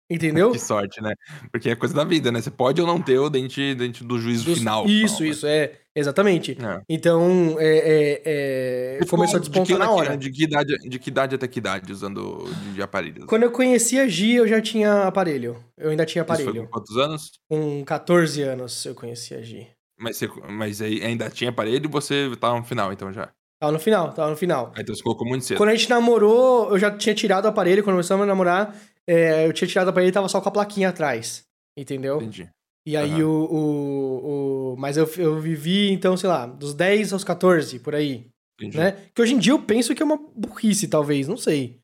Entendeu? 0.09 0.51
Que 0.51 0.59
sorte, 0.59 1.01
né? 1.01 1.13
Porque 1.51 1.69
é 1.69 1.75
coisa 1.75 1.95
da 1.95 2.03
vida, 2.03 2.31
né? 2.31 2.39
Você 2.39 2.51
pode 2.51 2.79
ou 2.79 2.85
não 2.85 3.01
ter 3.01 3.17
o 3.17 3.29
dente, 3.29 3.73
dente 3.73 4.03
do 4.03 4.19
juízo 4.19 4.45
Dos- 4.45 4.59
final. 4.59 4.85
Isso, 4.85 5.23
Não, 5.23 5.29
isso, 5.29 5.47
é. 5.47 5.79
Exatamente. 5.95 6.57
É. 6.61 6.81
Então, 6.89 7.55
é, 7.57 7.77
é, 8.25 8.97
é, 9.01 9.05
começou 9.07 9.39
a 9.39 9.43
ficou 9.43 9.63
de 9.63 9.67
despontar 9.67 9.77
que- 9.77 9.83
na 9.83 9.91
hora. 9.91 10.17
De 10.17 10.29
que, 10.29 10.43
idade, 10.43 10.77
de 10.77 10.99
que 10.99 11.09
idade 11.09 11.35
até 11.35 11.47
que 11.47 11.59
idade 11.59 11.91
usando 11.91 12.43
de, 12.63 12.73
de 12.73 12.81
aparelhos? 12.81 13.25
Quando 13.25 13.43
eu 13.43 13.51
conheci 13.51 13.97
a 13.97 14.07
Gi, 14.07 14.33
eu 14.33 14.47
já 14.47 14.61
tinha 14.61 15.03
aparelho. 15.03 15.57
Eu 15.77 15.91
ainda 15.91 16.05
tinha 16.05 16.23
Isso 16.23 16.33
foi 16.33 16.43
aparelho. 16.43 16.65
com 16.65 16.71
quantos 16.71 16.97
anos? 16.97 17.31
Com 17.49 17.83
14 17.85 18.41
anos 18.41 18.85
eu 18.85 18.93
conheci 18.93 19.33
a 19.33 19.41
Gi. 19.41 19.67
Mas, 19.97 20.17
você, 20.17 20.27
mas 20.49 20.81
aí 20.81 21.01
ainda 21.01 21.29
tinha 21.29 21.49
aparelho 21.49 21.85
e 21.85 21.87
você 21.89 22.29
tava 22.39 22.57
no 22.57 22.65
final, 22.65 22.91
então 22.91 23.13
já. 23.13 23.29
Tava 23.61 23.71
no 23.71 23.79
final, 23.79 24.11
tava 24.11 24.29
no 24.29 24.35
final. 24.35 24.73
Aí 24.75 24.81
então 24.83 24.93
você 24.93 25.01
colocou 25.01 25.25
muito 25.25 25.45
cedo. 25.45 25.57
Quando 25.57 25.69
a 25.69 25.75
gente 25.75 25.89
namorou, 25.89 26.71
eu 26.71 26.77
já 26.77 26.91
tinha 26.91 27.15
tirado 27.15 27.45
o 27.45 27.47
aparelho. 27.47 27.81
Quando 27.81 27.93
começamos 27.95 28.23
a 28.23 28.27
namorar, 28.27 28.75
é, 29.07 29.47
eu 29.47 29.53
tinha 29.53 29.67
tirado 29.67 29.87
o 29.87 29.89
aparelho 29.91 30.09
e 30.09 30.13
tava 30.13 30.27
só 30.27 30.41
com 30.41 30.49
a 30.49 30.51
plaquinha 30.51 30.89
atrás. 30.89 31.43
Entendeu? 31.77 32.17
Entendi. 32.17 32.49
E 32.85 32.95
aí 32.95 33.21
Aham. 33.21 33.25
o, 33.25 33.29
o, 33.29 34.73
o- 34.73 34.77
Mas 34.77 34.95
eu, 34.97 35.09
eu 35.17 35.39
vivi, 35.39 35.91
então, 35.91 36.15
sei 36.15 36.29
lá, 36.29 36.45
dos 36.45 36.73
10 36.73 37.11
aos 37.13 37.23
14, 37.23 37.79
por 37.79 37.95
aí. 37.95 38.27
entendi. 38.59 38.77
Né? 38.77 38.91
Que 39.13 39.21
hoje 39.21 39.33
em 39.33 39.39
dia 39.39 39.53
eu 39.53 39.59
penso 39.61 39.95
que 39.95 40.01
é 40.03 40.05
uma 40.05 40.17
burrice, 40.35 40.87
talvez, 40.87 41.27
não 41.27 41.37
sei. 41.37 41.79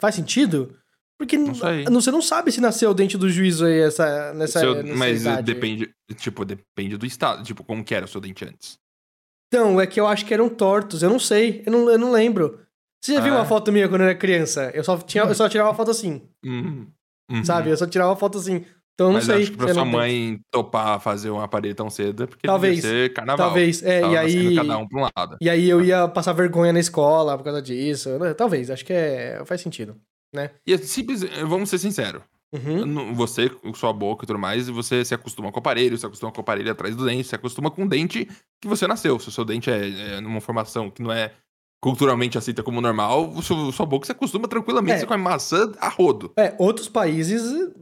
Faz 0.00 0.14
sentido? 0.14 0.74
Porque 1.18 1.36
Não 1.36 2.00
você 2.00 2.10
não 2.12 2.22
sabe 2.22 2.52
se 2.52 2.60
nasceu 2.60 2.90
o 2.90 2.94
dente 2.94 3.18
do 3.18 3.28
juízo 3.28 3.66
aí 3.66 3.80
essa, 3.80 4.32
nessa, 4.34 4.60
Seu- 4.60 4.74
nessa 4.82 4.94
mas 4.96 5.24
depende, 5.44 5.90
tipo, 6.16 6.44
depende 6.44 6.96
do 6.96 7.04
estado. 7.04 7.42
Tipo, 7.42 7.64
como 7.64 7.84
que 7.84 7.92
era 7.94 8.04
o 8.04 8.08
seu 8.08 8.20
dente 8.20 8.44
antes? 8.44 8.78
Então, 9.48 9.80
é 9.80 9.86
que 9.86 9.98
eu 9.98 10.06
acho 10.06 10.24
que 10.24 10.32
eram 10.32 10.48
tortos, 10.48 11.02
eu 11.02 11.10
não 11.10 11.18
sei, 11.18 11.62
eu 11.66 11.72
não, 11.72 11.90
eu 11.90 11.98
não 11.98 12.12
lembro. 12.12 12.60
Você 13.02 13.14
já 13.14 13.20
viu 13.20 13.32
Ah, 13.32 13.38
uma 13.38 13.44
é? 13.44 13.48
foto 13.48 13.72
minha 13.72 13.88
quando 13.88 14.02
eu 14.02 14.08
era 14.08 14.18
criança? 14.18 14.70
Eu 14.74 14.84
só, 14.84 14.96
tinha, 14.98 15.24
eu 15.24 15.34
só 15.34 15.48
tirava 15.48 15.74
foto 15.74 15.90
assim, 15.90 16.22
Uhum. 16.44 16.86
Uhum. 17.30 17.44
sabe? 17.44 17.70
Eu 17.70 17.76
só 17.76 17.86
tirava 17.86 18.14
foto 18.14 18.38
assim. 18.38 18.64
Então 18.98 19.06
eu 19.06 19.12
não 19.12 19.18
Mas 19.18 19.26
sei. 19.26 19.42
acho 19.42 19.52
que 19.52 19.56
pra 19.56 19.68
eu 19.68 19.74
sua 19.74 19.84
mãe 19.84 20.40
topar 20.50 20.98
fazer 21.00 21.30
um 21.30 21.38
aparelho 21.40 21.72
tão 21.72 21.88
cedo 21.88 22.24
é 22.24 22.26
porque 22.26 22.48
Talvez, 22.48 22.80
ser 22.80 23.12
carnaval. 23.12 23.46
Talvez, 23.46 23.80
é, 23.84 24.00
Tava 24.00 24.12
e 24.12 24.16
aí. 24.18 24.56
cada 24.56 24.76
um 24.76 24.88
pra 24.88 24.98
um 24.98 25.08
lado. 25.16 25.36
E 25.40 25.48
aí 25.48 25.70
eu 25.70 25.80
ia 25.80 26.08
passar 26.08 26.32
vergonha 26.32 26.72
na 26.72 26.80
escola 26.80 27.38
por 27.38 27.44
causa 27.44 27.62
disso. 27.62 28.18
né? 28.18 28.34
Talvez, 28.34 28.72
acho 28.72 28.84
que 28.84 28.92
é, 28.92 29.40
faz 29.44 29.60
sentido. 29.60 29.96
E 30.66 30.72
é 30.74 30.78
simples, 30.78 31.22
vamos 31.46 31.70
ser 31.70 31.78
sinceros. 31.78 32.22
Uhum. 32.52 33.14
Você, 33.14 33.48
com 33.48 33.72
sua 33.72 33.92
boca 33.92 34.24
e 34.24 34.26
tudo 34.26 34.38
mais, 34.38 34.68
você 34.68 35.04
se 35.04 35.14
acostuma 35.14 35.52
com 35.52 35.58
o 35.58 35.60
aparelho, 35.60 35.96
se 35.96 36.04
acostuma 36.04 36.32
com 36.32 36.38
o 36.38 36.40
aparelho 36.40 36.72
atrás 36.72 36.96
do 36.96 37.04
dente, 37.04 37.28
se 37.28 37.34
acostuma 37.36 37.70
com 37.70 37.84
o 37.84 37.88
dente 37.88 38.26
que 38.60 38.66
você 38.66 38.86
nasceu. 38.88 39.18
Se 39.20 39.28
o 39.28 39.30
seu 39.30 39.44
dente 39.44 39.70
é, 39.70 40.16
é 40.16 40.20
numa 40.20 40.40
formação 40.40 40.90
que 40.90 41.02
não 41.02 41.12
é 41.12 41.32
culturalmente 41.80 42.36
aceita 42.36 42.62
como 42.62 42.80
normal, 42.80 43.32
sua 43.42 43.86
boca 43.86 44.06
se 44.06 44.12
acostuma 44.12 44.48
tranquilamente, 44.48 44.94
É. 44.94 44.98
você 44.98 45.06
come 45.06 45.22
maçã 45.22 45.70
a 45.80 45.88
rodo. 45.88 46.32
É, 46.36 46.54
outros 46.58 46.88
países 46.88 47.42
eh, 47.52 47.72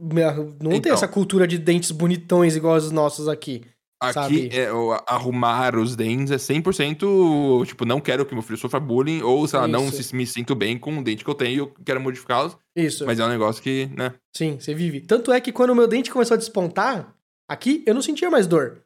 não 0.61 0.69
tem 0.69 0.77
Então. 0.77 0.93
essa 0.93 1.07
cultura 1.07 1.47
de 1.47 1.57
dentes 1.57 1.91
bonitões 1.91 2.55
igual 2.55 2.75
os 2.75 2.91
nossos 2.91 3.27
aqui. 3.27 3.63
Aqui, 3.99 4.47
é, 4.53 4.69
arrumar 5.07 5.75
os 5.75 5.95
dentes 5.95 6.29
é 6.31 6.37
100%, 6.37 7.65
tipo, 7.65 7.83
não 7.83 7.99
quero 7.99 8.27
que 8.27 8.33
meu 8.35 8.43
filho 8.43 8.57
sofra 8.59 8.79
bullying, 8.79 9.23
ou, 9.23 9.47
sei 9.47 9.57
lá, 9.57 9.67
não 9.67 9.91
se, 9.91 10.15
me 10.15 10.27
sinto 10.27 10.53
bem 10.53 10.77
com 10.77 10.99
o 10.99 11.03
dente 11.03 11.23
que 11.23 11.29
eu 11.29 11.33
tenho 11.33 11.51
e 11.51 11.57
eu 11.57 11.73
quero 11.83 11.99
modificá-los, 11.99 12.55
Isso. 12.75 13.07
mas 13.07 13.19
é 13.19 13.25
um 13.25 13.29
negócio 13.29 13.61
que, 13.63 13.89
né, 13.97 14.13
Sim, 14.35 14.57
você 14.59 14.75
vive. 14.75 15.01
Tanto 15.01 15.31
é 15.31 15.41
que 15.41 15.51
quando 15.51 15.71
o 15.71 15.75
meu 15.75 15.87
dente 15.87 16.11
começou 16.11 16.35
a 16.35 16.37
despontar, 16.37 17.15
aqui, 17.49 17.83
eu 17.87 17.95
não 17.95 18.01
sentia 18.03 18.29
mais 18.29 18.45
dor. 18.45 18.83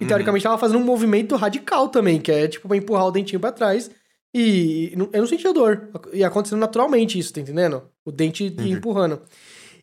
E 0.00 0.04
Uhum. 0.04 0.08
teoricamente 0.08 0.42
tava 0.44 0.56
fazendo 0.56 0.78
um 0.80 0.84
movimento 0.86 1.36
radical 1.36 1.88
também, 1.90 2.18
que 2.18 2.32
é 2.32 2.48
tipo 2.48 2.66
pra 2.66 2.78
empurrar 2.78 3.08
o 3.08 3.10
dentinho 3.10 3.38
pra 3.38 3.52
trás. 3.52 3.90
E 4.34 4.92
eu 5.12 5.20
não 5.20 5.26
sentia 5.26 5.52
dor. 5.52 5.88
E 6.12 6.22
acontecendo 6.22 6.60
naturalmente 6.60 7.18
isso, 7.18 7.32
tá 7.32 7.40
entendendo? 7.40 7.82
O 8.04 8.12
dente 8.12 8.44
ia 8.44 8.50
Entendi. 8.50 8.72
empurrando. 8.72 9.20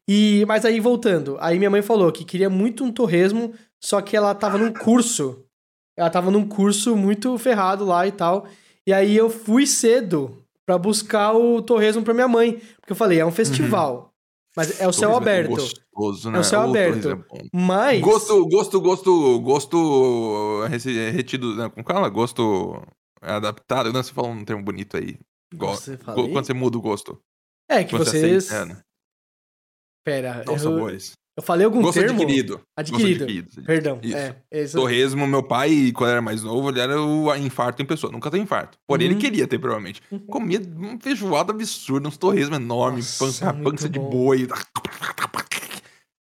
E, 0.07 0.45
mas 0.47 0.63
aí 0.63 0.79
voltando, 0.79 1.35
aí 1.41 1.57
minha 1.57 1.69
mãe 1.69 1.81
falou 1.81 2.09
que 2.13 2.23
queria 2.23 2.49
muito 2.49 2.81
um 2.83 2.91
torresmo, 2.91 3.53
só 3.83 3.99
que 4.01 4.15
ela 4.15 4.33
tava 4.33 4.57
num 4.57 4.71
curso. 4.71 5.43
Ela 5.97 6.09
tava 6.09 6.31
num 6.31 6.47
curso 6.47 6.95
muito 6.95 7.37
ferrado 7.37 7.83
lá 7.83 8.07
e 8.07 8.11
tal. 8.11 8.47
E 8.85 8.93
aí 8.93 9.17
eu 9.17 9.29
fui 9.29 9.67
cedo 9.67 10.41
pra 10.65 10.77
buscar 10.77 11.33
o 11.33 11.61
torresmo 11.61 12.03
pra 12.03 12.13
minha 12.13 12.27
mãe. 12.27 12.53
Porque 12.79 12.91
eu 12.93 12.95
falei, 12.95 13.19
é 13.19 13.25
um 13.25 13.31
festival. 13.31 14.13
Mas 14.55 14.79
é 14.79 14.87
o 14.87 14.93
céu 14.93 15.11
torresmo 15.11 15.29
é 15.29 15.33
aberto. 15.33 15.49
gostoso, 15.49 16.31
né? 16.31 16.37
É 16.37 16.41
o 16.41 16.43
céu 16.43 16.61
Ô, 16.61 16.63
aberto. 16.69 17.09
é. 17.33 17.43
Mas. 17.53 18.01
Gosto, 18.01 18.45
gosto, 18.47 18.79
gosto, 18.79 19.39
gosto 19.41 20.65
rece- 20.69 21.09
retido, 21.11 21.53
né, 21.55 21.69
como 21.69 21.85
fala? 21.85 22.07
Gosto 22.09 22.81
adaptado, 23.35 23.91
não, 23.93 24.01
você 24.01 24.13
falou 24.13 24.31
um 24.31 24.43
termo 24.45 24.63
bonito 24.63 24.97
aí. 24.97 25.17
Go- 25.53 25.67
Você 25.75 25.97
falei? 25.97 26.31
Quando 26.31 26.45
você 26.45 26.53
muda 26.53 26.77
o 26.77 26.81
gosto. 26.81 27.19
É 27.69 27.83
que 27.83 27.97
Você 27.97 28.11
vocês. 28.19 28.45
aceita, 28.51 28.65
né? 28.65 28.81
Pera, 30.05 30.43
Não 30.45 30.53
eu, 30.53 30.59
sabores. 30.59 31.11
eu 31.37 31.43
falei 31.43 31.65
algum 31.65 31.81
Gosto 31.81 31.99
termo? 31.99 32.21
adquirido. 32.21 32.61
Adquirido. 32.77 33.19
Gosto 33.19 33.23
adquirido. 33.23 33.63
Perdão. 33.65 33.99
Isso. 34.01 34.17
É, 34.17 34.35
isso. 34.51 34.77
Torresmo, 34.77 35.27
meu 35.27 35.43
pai, 35.43 35.91
quando 35.93 36.11
era 36.11 36.21
mais 36.21 36.43
novo, 36.43 36.69
ele 36.69 36.79
era 36.79 37.01
o 37.01 37.35
infarto 37.35 37.81
em 37.81 37.85
pessoa. 37.85 38.11
Nunca 38.11 38.31
tem 38.31 38.41
infarto. 38.41 38.77
Porém, 38.87 39.07
Uhum. 39.07 39.13
ele 39.13 39.21
queria 39.21 39.47
ter, 39.47 39.59
provavelmente. 39.59 40.01
Comia 40.27 40.59
uma 40.61 40.97
feijoada 40.99 41.51
absurda, 41.51 42.07
uns 42.07 42.17
torresmos 42.17 42.57
enormes, 42.57 43.19
Nossa, 43.19 43.53
pança, 43.53 43.89
de 43.89 43.99
boi. 43.99 44.47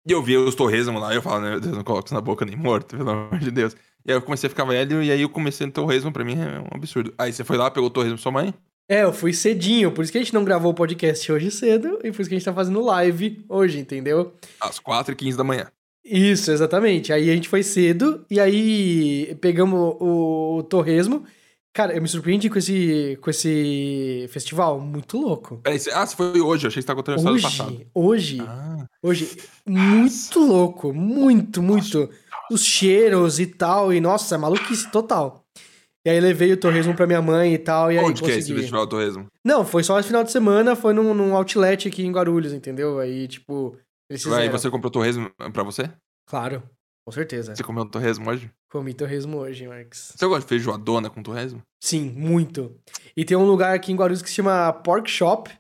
E 0.07 0.13
eu 0.13 0.23
via 0.23 0.41
os 0.41 0.55
torresmos 0.55 1.01
lá, 1.01 1.13
e 1.13 1.17
eu 1.17 1.23
falava, 1.23 1.43
meu 1.51 1.61
Deus, 1.61 1.77
não 1.77 1.85
coloca 1.85 2.07
isso 2.07 2.15
na 2.15 2.21
boca 2.23 2.45
nem 2.45 2.57
morto, 2.57 2.97
pelo 2.97 3.11
amor 3.11 3.39
de 3.39 3.51
Deus. 3.51 3.77
E 4.05 4.11
aí 4.11 4.17
eu 4.17 4.23
comecei 4.23 4.47
a 4.47 4.51
ficar 4.51 4.65
velho, 4.65 5.03
e 5.03 5.11
aí 5.11 5.23
eu 5.23 5.29
comecei 5.29 5.67
no 5.67 5.73
torresmo, 5.73 6.13
pra 6.13 6.25
mim 6.25 6.35
é 6.35 6.61
um 6.61 6.69
absurdo. 6.77 7.13
Aí 7.19 7.33
você 7.33 7.45
foi 7.45 7.57
lá, 7.57 7.71
pegou 7.71 7.89
o 7.89 7.93
torresmo 7.93 8.19
sua 8.19 8.33
mãe? 8.33 8.55
É, 8.89 9.05
eu 9.05 9.13
fui 9.13 9.33
cedinho, 9.33 9.93
por 9.93 10.03
isso 10.03 10.11
que 10.11 10.19
a 10.19 10.21
gente 10.21 10.35
não 10.35 10.45
gravou 10.45 10.73
o 10.73 10.75
podcast 10.75 11.31
hoje 11.31 11.51
cedo 11.51 12.01
e 12.03 12.11
por 12.11 12.21
isso 12.21 12.29
que 12.29 12.35
a 12.35 12.39
gente 12.39 12.45
tá 12.45 12.53
fazendo 12.53 12.81
live 12.85 13.45
hoje, 13.49 13.79
entendeu? 13.79 14.33
Às 14.61 14.81
4h15 14.81 15.37
da 15.37 15.45
manhã. 15.45 15.67
Isso, 16.05 16.51
exatamente. 16.51 17.13
Aí 17.13 17.31
a 17.31 17.35
gente 17.35 17.49
foi 17.49 17.63
cedo 17.63 18.25
e 18.29 18.41
aí 18.41 19.37
pegamos 19.41 19.79
o, 20.01 20.57
o 20.59 20.63
torresmo 20.65 21.25
Cara, 21.73 21.95
eu 21.95 22.03
me 22.03 22.09
surpreendi 22.09 22.51
com 22.51 22.59
esse, 22.59 23.17
com 23.23 23.31
esse 23.31 24.27
festival. 24.33 24.81
Muito 24.81 25.17
louco. 25.17 25.59
Peraí, 25.63 25.79
ah, 25.93 26.05
você 26.05 26.17
foi 26.17 26.41
hoje, 26.41 26.67
eu 26.67 26.69
achei 26.69 26.81
que 26.81 26.83
você 26.83 26.87
tava 26.87 26.97
contando 26.99 27.15
a 27.15 27.19
história 27.19 27.39
do 27.39 27.43
passado. 27.43 27.87
Hoje, 27.95 28.41
hoje, 28.41 28.45
Ah, 28.45 28.87
hoje. 29.01 29.37
Muito 29.65 30.41
louco. 30.41 30.93
Muito, 30.93 31.63
muito. 31.63 32.11
Os 32.51 32.65
cheiros 32.65 33.39
e 33.39 33.47
tal. 33.47 33.93
E, 33.93 34.01
nossa, 34.01 34.37
maluquice 34.37 34.91
total. 34.91 35.45
E 36.05 36.09
aí 36.11 36.19
levei 36.19 36.53
o 36.53 36.57
torresmo 36.57 36.95
pra 36.95 37.07
minha 37.07 37.21
mãe 37.21 37.55
e 37.55 37.59
tal. 37.59 37.93
E 37.93 37.99
aí 37.99 38.05
onde 38.05 38.23
que 38.23 38.31
é 38.31 38.37
esse 38.37 38.41
consegui. 38.41 38.61
festival 38.61 38.87
do 38.87 38.91
torresmo? 38.91 39.27
Não, 39.45 39.65
foi 39.65 39.85
só 39.85 39.99
esse 39.99 40.09
final 40.09 40.25
de 40.25 40.33
semana. 40.33 40.75
Foi 40.75 40.95
num, 40.95 41.13
num 41.13 41.37
outlet 41.37 41.89
aqui 41.89 42.03
em 42.05 42.11
Guarulhos, 42.13 42.53
entendeu? 42.53 42.99
Aí, 42.99 43.29
tipo, 43.29 43.77
eles 44.09 44.27
Aí 44.27 44.49
você 44.49 44.71
comprou 44.71 44.91
torresmo 44.91 45.31
pra 45.53 45.63
você? 45.63 45.91
Claro, 46.27 46.63
com 47.05 47.13
certeza. 47.13 47.55
Você 47.55 47.63
comeu 47.63 47.85
torresmo 47.85 48.31
hoje? 48.31 48.51
Comi 48.71 48.95
torresmo 48.95 49.39
hoje, 49.39 49.67
Marcos. 49.69 50.13
Você 50.17 50.27
gosta 50.27 50.43
de 50.43 50.49
feijoadona 50.49 51.11
com 51.11 51.23
torresmo? 51.23 51.61
Sim, 51.83 52.11
muito. 52.17 52.75
E 53.17 53.25
tem 53.25 53.37
um 53.37 53.45
lugar 53.45 53.75
aqui 53.75 53.93
em 53.93 53.97
Guarulhos 53.97 54.23
que 54.23 54.29
se 54.29 54.37
chama 54.37 54.73
Pork 54.73 55.11
Shop. 55.11 55.51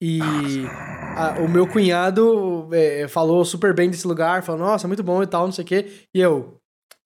E 0.00 0.62
a- 1.16 1.36
o 1.40 1.48
meu 1.48 1.66
cunhado 1.66 2.68
é, 2.72 3.06
falou 3.08 3.44
super 3.44 3.74
bem 3.74 3.90
desse 3.90 4.06
lugar, 4.06 4.42
falou, 4.42 4.60
nossa, 4.66 4.88
muito 4.88 5.02
bom 5.02 5.22
e 5.22 5.26
tal, 5.26 5.44
não 5.44 5.52
sei 5.52 5.64
o 5.64 5.66
quê. 5.68 5.92
E 6.14 6.20
eu, 6.20 6.56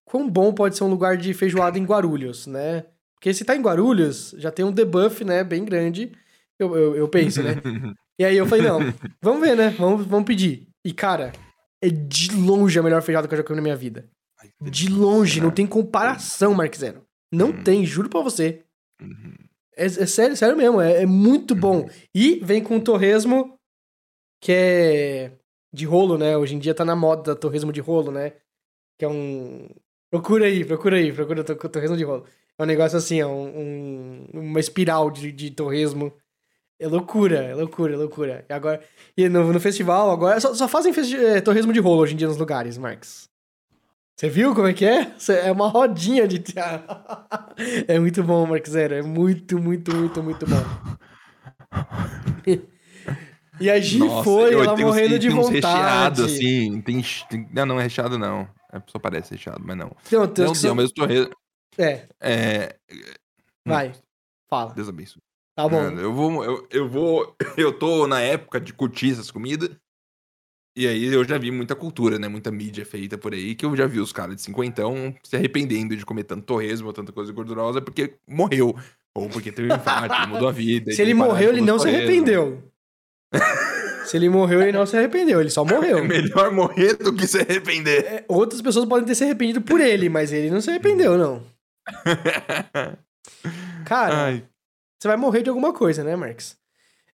quão 0.05 0.29
bom 0.29 0.53
pode 0.53 0.77
ser 0.77 0.85
um 0.85 0.89
lugar 0.91 1.17
de 1.17 1.35
feijoada 1.35 1.79
em 1.79 1.85
Guarulhos, 1.85 2.47
né? 2.47 2.85
Porque 3.15 3.33
se 3.35 3.45
tá 3.45 3.57
em 3.57 3.63
Guarulhos, 3.63 4.35
já 4.39 4.51
tem 4.51 4.65
um 4.65 4.71
debuff, 4.73 5.25
né, 5.25 5.43
bem 5.43 5.65
grande. 5.65 6.13
Eu, 6.59 6.77
eu, 6.77 6.95
eu 6.97 7.09
penso, 7.09 7.43
né? 7.43 7.55
E 8.17 8.25
aí 8.25 8.37
eu 8.37 8.47
falei, 8.47 8.65
não, 8.65 8.79
vamos 9.21 9.41
ver, 9.41 9.57
né? 9.57 9.71
Vamos, 9.71 10.07
vamos 10.07 10.25
pedir. 10.25 10.69
E, 10.87 10.93
cara, 10.93 11.33
é 11.83 11.89
de 11.89 12.31
longe 12.33 12.79
a 12.79 12.83
melhor 12.83 13.03
feijoada 13.03 13.27
que 13.27 13.35
eu 13.35 13.39
já 13.39 13.43
comi 13.43 13.57
na 13.57 13.63
minha 13.63 13.75
vida. 13.75 14.09
De 14.63 14.89
longe, 14.89 15.41
não 15.41 15.51
tem 15.51 15.67
comparação, 15.67 16.55
Mark 16.55 16.73
Zero. 16.77 17.03
Não 17.33 17.49
Hum. 17.49 17.65
tem, 17.65 17.85
juro 17.85 18.09
pra 18.09 18.21
você. 18.21 18.63
Uhum. 19.77 19.85
É, 19.85 19.87
é 19.87 20.07
sério, 20.07 20.37
sério 20.37 20.57
mesmo, 20.57 20.81
é, 20.81 21.03
é 21.03 21.07
muito 21.07 21.55
bom. 21.55 21.89
E 22.15 22.37
vem 22.43 22.63
com 22.63 22.81
torresmo, 22.81 23.59
que 24.41 24.53
é 24.53 25.33
de 25.73 25.85
rolo, 25.87 26.17
né? 26.19 26.37
Hoje 26.37 26.55
em 26.55 26.59
dia 26.59 26.75
tá 26.75 26.85
na 26.85 26.97
moda 26.97 27.35
torresmo 27.35 27.73
de 27.73 27.81
rolo, 27.81 28.11
né? 28.13 28.33
Que 28.99 29.05
é 29.05 29.09
um. 29.09 29.69
Procura 30.11 30.47
aí, 30.47 30.65
procura 30.65 30.97
aí, 30.97 31.13
procura 31.13 31.43
to- 31.45 31.57
torresmo 31.69 31.97
de 31.97 32.05
rolo. 32.05 32.25
É 32.59 32.63
um 32.63 32.67
negócio 32.67 32.97
assim, 32.99 33.21
é 33.21 33.27
um, 33.27 33.49
um- 33.59 34.27
uma 34.33 34.61
espiral 34.61 35.11
de, 35.11 35.33
de 35.33 35.51
torresmo. 35.51 36.13
É 36.79 36.87
loucura, 36.89 37.39
é 37.45 37.55
loucura, 37.55 37.95
é 37.95 37.97
loucura. 37.97 38.45
E 38.49 38.53
agora. 38.53 38.83
E 39.17 39.29
no, 39.29 39.53
no 39.53 39.61
festival, 39.61 40.11
agora. 40.11 40.41
Só, 40.41 40.55
só 40.55 40.69
fazem 40.69 40.93
é, 41.27 41.41
torresmo 41.41 41.73
de 41.73 41.81
rolo 41.81 42.03
hoje 42.03 42.15
em 42.15 42.17
dia 42.17 42.29
nos 42.29 42.37
lugares, 42.37 42.79
Marcos. 42.79 43.29
Você 44.17 44.29
viu 44.29 44.55
como 44.55 44.69
é 44.69 44.73
que 44.73 44.85
é? 44.85 45.13
É 45.45 45.51
uma 45.51 45.69
rodinha 45.69 46.27
de. 46.29 46.43
é 47.89 47.99
muito 47.99 48.23
bom, 48.23 48.47
Marcos 48.47 48.71
Zero. 48.71 48.95
É 48.95 49.03
muito, 49.03 49.59
muito, 49.59 49.95
muito, 49.95 50.23
muito 50.23 50.47
bom. 50.47 50.63
E 53.61 53.71
a 53.71 53.79
Gi 53.79 53.99
Nossa, 53.99 54.25
foi, 54.25 54.53
eu- 54.53 54.65
ela 54.65 54.75
tem 54.75 54.85
uns- 54.85 54.89
morrendo 54.89 55.17
de 55.17 55.29
tem 55.29 55.39
uns 55.39 55.47
vontade. 55.47 55.55
recheado, 55.67 56.25
assim. 56.25 56.81
Tem, 56.81 57.01
tem- 57.31 57.49
não, 57.53 57.67
não 57.67 57.79
é 57.81 57.85
recheado, 57.85 58.19
não. 58.19 58.49
É, 58.73 58.83
só 58.89 58.99
parece 58.99 59.31
recheado, 59.33 59.63
mas 59.65 59.77
não. 59.77 59.95
Não, 60.11 60.27
tem 60.27 60.45
uns 60.45 60.61
Não, 60.61 60.71
é 60.71 60.73
o 60.73 60.77
mesmo. 60.77 60.93
É, 61.79 62.09
É. 62.21 62.77
vai. 63.65 63.93
Fala. 64.51 64.75
Deus 64.75 64.89
abençoe. 64.89 65.23
Tá 65.57 65.69
bom. 65.69 65.83
Eu 65.83 66.13
vou. 66.13 66.45
Eu, 66.45 66.67
eu 66.69 66.89
vou. 66.89 67.37
Eu 67.57 67.79
tô 67.79 68.09
na 68.09 68.21
época 68.21 68.61
de 68.61 68.73
curtir 68.73 69.13
essas 69.13 69.31
comidas. 69.31 69.71
E 70.77 70.89
aí 70.89 71.05
eu 71.05 71.25
já 71.25 71.39
vi 71.39 71.51
muita 71.53 71.77
cultura, 71.77 72.19
né? 72.19 72.27
Muita 72.27 72.51
mídia 72.51 72.85
feita 72.85 73.17
por 73.17 73.33
aí, 73.33 73.55
que 73.55 73.65
eu 73.65 73.77
já 73.77 73.87
vi 73.87 74.01
os 74.01 74.13
caras 74.13 74.35
de 74.35 74.43
cinquentão 74.43 75.15
se 75.23 75.37
arrependendo 75.37 75.97
de 75.97 76.05
comer 76.05 76.25
tanto 76.25 76.43
torresmo 76.43 76.89
ou 76.89 76.93
tanta 76.93 77.13
coisa 77.13 77.33
gordurosa 77.33 77.81
porque 77.81 78.15
morreu. 78.27 78.77
Ou 79.15 79.29
porque 79.29 79.53
teve 79.53 79.73
um 79.73 79.75
infarto, 79.77 80.29
mudou 80.29 80.49
a 80.49 80.53
vida. 80.53 80.91
Se 80.93 81.01
ele 81.01 81.15
morreu, 81.15 81.51
ele 81.51 81.61
não 81.61 81.79
se 81.79 81.89
arrependeu. 81.89 82.63
Se 84.05 84.19
ele 84.19 84.29
morreu, 84.29 84.61
ele 84.61 84.73
não 84.73 84.85
se 84.85 84.95
arrependeu. 84.97 85.41
Ele 85.41 85.49
só 85.49 85.65
morreu. 85.65 85.99
É 85.99 86.03
melhor 86.03 86.53
morrer 86.53 86.95
do 86.95 87.15
que 87.15 87.27
se 87.27 87.39
arrepender. 87.41 88.05
É, 88.05 88.25
Outras 88.29 88.61
pessoas 88.61 88.87
podem 88.87 89.07
ter 89.07 89.15
se 89.15 89.25
arrependido 89.25 89.63
por 89.63 89.81
ele, 89.81 90.11
mas 90.11 90.31
ele 90.31 90.51
não 90.51 90.61
se 90.61 90.69
arrependeu, 90.69 91.17
não. 91.17 91.43
Cara, 93.87 94.25
Ai, 94.27 94.45
você 95.01 95.09
vai 95.09 95.17
morrer 95.17 95.43
de 95.43 95.49
alguma 95.49 95.73
coisa, 95.73 96.05
né, 96.05 96.15
Marx? 96.17 96.57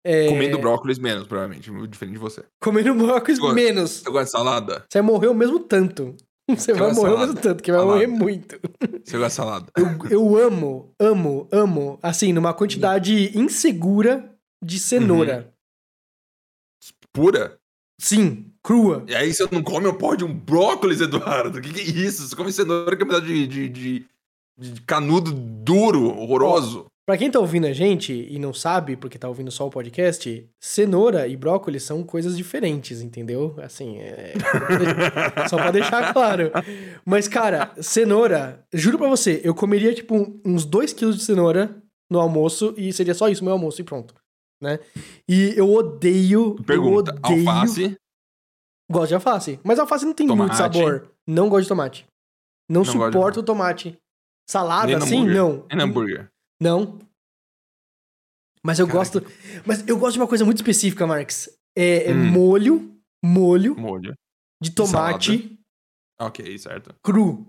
É, 0.04 0.28
comendo 0.28 0.58
brócolis 0.58 0.98
menos, 0.98 1.26
provavelmente. 1.26 1.70
Diferente 1.88 2.14
de 2.14 2.18
você. 2.18 2.42
Comendo 2.60 2.94
brócolis 2.94 3.38
Gosto. 3.38 3.54
menos. 3.54 3.90
Você 3.90 4.10
gosta 4.10 4.24
de 4.24 4.30
salada? 4.30 4.84
Você 4.88 5.00
vai 5.00 5.10
morrer 5.12 5.28
o 5.28 5.34
mesmo 5.34 5.60
tanto. 5.60 6.16
Você 6.48 6.72
vai 6.72 6.80
gosta 6.80 6.94
de 6.94 7.00
morrer 7.00 7.10
o 7.12 7.14
salada? 7.16 7.26
mesmo 7.26 7.40
tanto, 7.42 7.62
que 7.62 7.70
vai 7.70 7.80
Salada. 7.80 7.94
morrer 7.96 8.06
muito. 8.06 8.58
Você 9.04 9.18
gosta 9.18 9.28
de 9.28 9.32
salada? 9.34 9.66
Eu, 9.76 10.10
eu 10.10 10.36
amo, 10.36 10.94
amo, 10.98 11.48
amo, 11.52 11.98
assim, 12.02 12.32
numa 12.32 12.52
quantidade 12.54 13.36
insegura 13.38 14.34
de 14.64 14.78
cenoura. 14.78 15.52
Pura? 17.12 17.58
Sim, 18.00 18.52
crua. 18.62 19.04
E 19.06 19.14
aí 19.14 19.32
você 19.34 19.46
não 19.50 19.62
come 19.62 19.86
o 19.86 19.94
pó 19.94 20.14
de 20.14 20.24
um 20.24 20.32
brócolis, 20.32 21.00
Eduardo? 21.00 21.58
O 21.58 21.60
que, 21.62 21.72
que 21.72 21.80
é 21.80 21.84
isso? 21.84 22.26
Você 22.26 22.34
come 22.34 22.52
cenoura 22.52 22.96
que 22.96 23.02
é 23.02 23.06
um 23.06 23.20
de, 23.20 23.46
de, 23.46 23.68
de, 23.68 24.06
de 24.58 24.80
canudo 24.82 25.32
duro, 25.32 26.08
horroroso. 26.16 26.86
Pra 27.06 27.16
quem 27.16 27.30
tá 27.30 27.40
ouvindo 27.40 27.66
a 27.66 27.72
gente 27.72 28.12
e 28.12 28.38
não 28.38 28.54
sabe, 28.54 28.96
porque 28.96 29.18
tá 29.18 29.28
ouvindo 29.28 29.50
só 29.50 29.66
o 29.66 29.70
podcast, 29.70 30.48
cenoura 30.60 31.26
e 31.26 31.36
brócolis 31.36 31.82
são 31.82 32.04
coisas 32.04 32.36
diferentes, 32.36 33.00
entendeu? 33.00 33.56
Assim, 33.58 33.98
é... 33.98 34.34
só 35.48 35.56
pra 35.56 35.70
deixar 35.72 36.12
claro. 36.12 36.52
Mas, 37.04 37.26
cara, 37.26 37.72
cenoura, 37.80 38.64
juro 38.72 38.96
pra 38.98 39.08
você, 39.08 39.40
eu 39.42 39.54
comeria, 39.54 39.92
tipo, 39.94 40.40
uns 40.44 40.64
2 40.64 40.92
quilos 40.92 41.16
de 41.16 41.24
cenoura 41.24 41.82
no 42.08 42.20
almoço 42.20 42.74
e 42.76 42.92
seria 42.92 43.14
só 43.14 43.28
isso, 43.28 43.42
meu 43.42 43.54
almoço 43.54 43.80
e 43.80 43.84
pronto. 43.84 44.14
Né? 44.62 44.78
E 45.28 45.54
eu 45.56 45.72
odeio. 45.72 46.54
Pergunta, 46.64 47.12
eu 47.12 47.30
odeio. 47.32 47.48
alface? 47.48 47.96
Gosto 48.90 49.08
de 49.08 49.14
alface. 49.14 49.60
Mas 49.64 49.78
alface 49.78 50.04
não 50.04 50.12
tem 50.12 50.26
muito 50.26 50.52
Tomate. 50.52 50.56
sabor. 50.58 51.10
Não 51.26 51.48
gosto 51.48 51.62
de 51.62 51.68
tomate. 51.68 52.06
Não, 52.68 52.82
Não 52.82 52.84
suporto 52.84 53.40
o 53.40 53.42
tomate. 53.42 53.96
Salada, 54.48 54.96
assim, 54.98 55.24
não. 55.26 55.64
É 55.70 55.80
hambúrguer. 55.80 56.28
Não. 56.60 56.98
Mas 58.62 58.78
eu 58.78 58.86
Cara, 58.86 58.98
gosto. 58.98 59.22
Mas 59.66 59.86
eu 59.88 59.98
gosto 59.98 60.14
de 60.14 60.20
uma 60.20 60.28
coisa 60.28 60.44
muito 60.44 60.58
específica, 60.58 61.06
Marx. 61.06 61.48
É, 61.74 62.10
é 62.10 62.14
Hum. 62.14 62.30
molho, 62.30 63.00
molho 63.24 63.74
Molho. 63.78 64.14
de 64.60 64.70
tomate 64.72 65.58
Ok, 66.20 66.58
certo. 66.58 66.94
cru. 67.02 67.46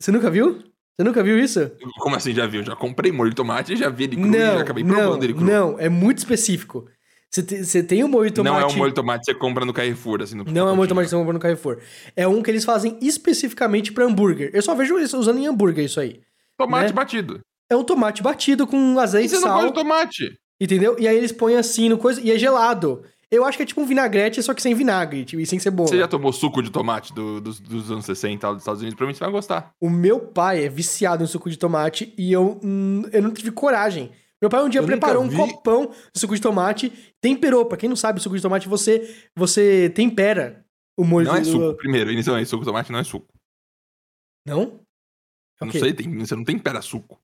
Você 0.00 0.10
nunca 0.10 0.30
viu? 0.30 0.58
Você 0.58 1.04
nunca 1.04 1.22
viu 1.22 1.38
isso? 1.38 1.60
Como 2.00 2.16
assim 2.16 2.34
já 2.34 2.46
viu? 2.46 2.64
Já 2.64 2.74
comprei 2.74 3.12
molho 3.12 3.30
de 3.30 3.36
tomate 3.36 3.72
e 3.74 3.76
já 3.76 3.88
vi 3.88 4.04
ele 4.04 4.16
cru 4.16 4.26
e 4.26 4.30
não, 4.30 4.54
já 4.54 4.60
acabei 4.62 4.82
não, 4.82 4.94
provando 4.96 5.22
ele 5.24 5.34
cru. 5.34 5.44
não. 5.44 5.78
É 5.78 5.88
muito 5.88 6.18
específico. 6.18 6.88
Você 7.30 7.42
te- 7.44 7.64
você 7.64 7.82
tem 7.82 8.02
o 8.02 8.08
molho 8.08 8.28
de 8.28 8.34
tomate. 8.34 8.54
Não 8.54 8.60
é 8.60 8.66
um 8.72 8.76
molho 8.76 8.90
de 8.90 8.94
tomate 8.96 9.20
que 9.24 9.32
você 9.32 9.38
compra 9.38 9.64
no 9.64 9.72
Carrefour, 9.72 10.20
assim, 10.22 10.34
no 10.36 10.44
Não 10.44 10.68
é 10.68 10.72
um 10.72 10.74
molho 10.76 10.86
de 10.86 10.88
tomate 10.88 11.06
que 11.06 11.10
você 11.10 11.16
compra 11.16 11.32
no 11.32 11.38
Carrefour. 11.38 11.78
É 12.16 12.26
um 12.26 12.42
que 12.42 12.50
eles 12.50 12.64
fazem 12.64 12.98
especificamente 13.00 13.92
pra 13.92 14.04
hambúrguer. 14.04 14.50
Eu 14.52 14.62
só 14.62 14.74
vejo 14.74 14.98
isso 14.98 15.16
usando 15.18 15.38
em 15.38 15.46
hambúrguer 15.46 15.84
isso 15.84 16.00
aí. 16.00 16.20
Tomate 16.58 16.86
né? 16.88 16.92
batido. 16.92 17.40
É 17.70 17.76
um 17.76 17.84
tomate 17.84 18.22
batido 18.22 18.66
com 18.66 18.94
E 18.96 18.98
azeite 18.98 19.28
você 19.28 19.36
não 19.36 19.42
sal. 19.48 19.60
pode 19.60 19.74
tomate. 19.74 20.36
Entendeu? 20.60 20.96
E 20.98 21.06
aí 21.06 21.16
eles 21.16 21.30
põem 21.32 21.56
assim 21.56 21.88
no 21.88 21.96
coisa. 21.96 22.20
E 22.20 22.30
é 22.32 22.38
gelado. 22.38 23.02
Eu 23.30 23.44
acho 23.44 23.56
que 23.56 23.62
é 23.62 23.66
tipo 23.66 23.80
um 23.80 23.86
vinagrete, 23.86 24.42
só 24.42 24.52
que 24.52 24.60
sem 24.60 24.74
vinagre 24.74 25.24
tipo, 25.24 25.40
e 25.40 25.46
sem 25.46 25.60
cebola. 25.60 25.88
Você 25.88 25.96
já 25.98 26.08
tomou 26.08 26.32
suco 26.32 26.60
de 26.60 26.68
tomate 26.68 27.14
do- 27.14 27.40
dos, 27.40 27.60
dos 27.60 27.88
anos 27.92 28.04
60 28.04 28.44
lá 28.48 28.52
dos 28.54 28.62
Estados 28.62 28.80
Unidos? 28.80 28.96
Provavelmente 28.96 29.18
você 29.18 29.24
vai 29.24 29.32
gostar. 29.32 29.70
O 29.80 29.88
meu 29.88 30.18
pai 30.18 30.64
é 30.64 30.68
viciado 30.68 31.22
em 31.22 31.28
suco 31.28 31.48
de 31.48 31.56
tomate 31.56 32.12
e 32.18 32.32
eu, 32.32 32.58
hum, 32.62 33.04
eu 33.12 33.22
não 33.22 33.30
tive 33.30 33.52
coragem. 33.52 34.10
Meu 34.40 34.48
pai 34.48 34.62
um 34.62 34.68
dia 34.68 34.80
Eu 34.80 34.86
preparou 34.86 35.22
um 35.22 35.28
vi. 35.28 35.36
copão 35.36 35.92
de 36.12 36.18
suco 36.20 36.34
de 36.34 36.40
tomate, 36.40 37.14
temperou. 37.20 37.66
Pra 37.66 37.76
quem 37.76 37.88
não 37.88 37.96
sabe, 37.96 38.20
suco 38.20 38.36
de 38.36 38.42
tomate 38.42 38.68
você, 38.68 39.28
você 39.36 39.90
tempera 39.90 40.64
o 40.98 41.04
molho 41.04 41.26
Não 41.26 41.36
é 41.36 41.44
suco. 41.44 41.76
Primeiro, 41.76 42.10
inicialmente, 42.10 42.48
suco 42.48 42.62
de 42.62 42.68
tomate 42.68 42.90
não 42.90 42.98
é 42.98 43.04
suco. 43.04 43.26
Não? 44.46 44.62
Eu 45.60 45.66
Ok. 45.66 45.80
não 45.80 45.86
sei, 45.86 45.92
tem, 45.92 46.18
você 46.18 46.34
não 46.34 46.44
tempera 46.44 46.80
suco. 46.80 47.20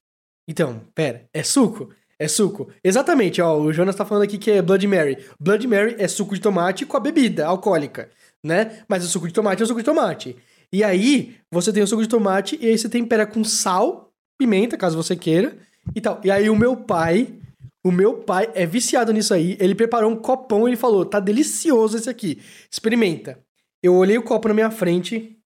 Então, 0.49 0.81
pera, 0.95 1.27
é 1.33 1.43
suco? 1.43 1.91
É 2.19 2.29
suco. 2.29 2.71
Exatamente, 2.85 3.41
ó, 3.43 3.59
o 3.59 3.73
Jonas 3.73 3.97
tá 3.97 4.05
falando 4.05 4.25
aqui 4.25 4.39
que 4.39 4.51
é 4.51 4.63
Blood 4.63 4.87
Mary. 4.87 5.17
Blood 5.41 5.67
Mary 5.67 5.97
é 5.99 6.07
suco 6.09 6.35
de 6.35 6.41
tomate 6.41 6.85
com 6.87 6.97
a 6.97 7.01
bebida 7.01 7.47
alcoólica, 7.47 8.11
né? 8.45 8.85
Mas 8.89 9.05
o 9.05 9.09
suco 9.09 9.27
de 9.27 9.33
tomate 9.35 9.63
é 9.63 9.65
o 9.65 9.67
suco 9.67 9.81
de 9.81 9.85
tomate. 9.85 10.37
E 10.73 10.83
aí, 10.85 11.37
você 11.51 11.73
tem 11.73 11.83
o 11.83 11.87
suco 11.87 12.03
de 12.03 12.09
tomate 12.09 12.59
e 12.61 12.67
aí 12.69 12.77
você 12.79 12.89
tempera 12.89 13.27
com 13.27 13.43
sal, 13.45 14.13
pimenta, 14.39 14.77
caso 14.77 14.97
você 14.97 15.17
queira, 15.17 15.57
e 15.94 16.01
tal. 16.01 16.20
E 16.25 16.31
aí 16.31 16.49
o 16.51 16.57
meu 16.57 16.77
pai, 16.77 17.38
o 17.85 17.90
meu 17.90 18.14
pai 18.14 18.51
é 18.55 18.66
viciado 18.66 19.12
nisso 19.12 19.33
aí, 19.33 19.57
ele 19.61 19.75
preparou 19.75 20.11
um 20.11 20.16
copão 20.16 20.66
e 20.66 20.70
ele 20.70 20.77
falou, 20.77 21.05
tá 21.05 21.20
delicioso 21.20 21.96
esse 21.96 22.11
aqui, 22.11 22.40
experimenta. 22.70 23.38
Eu 23.83 23.94
olhei 23.94 24.18
o 24.18 24.22
copo 24.22 24.49
na 24.49 24.55
minha 24.55 24.70
frente, 24.70 25.38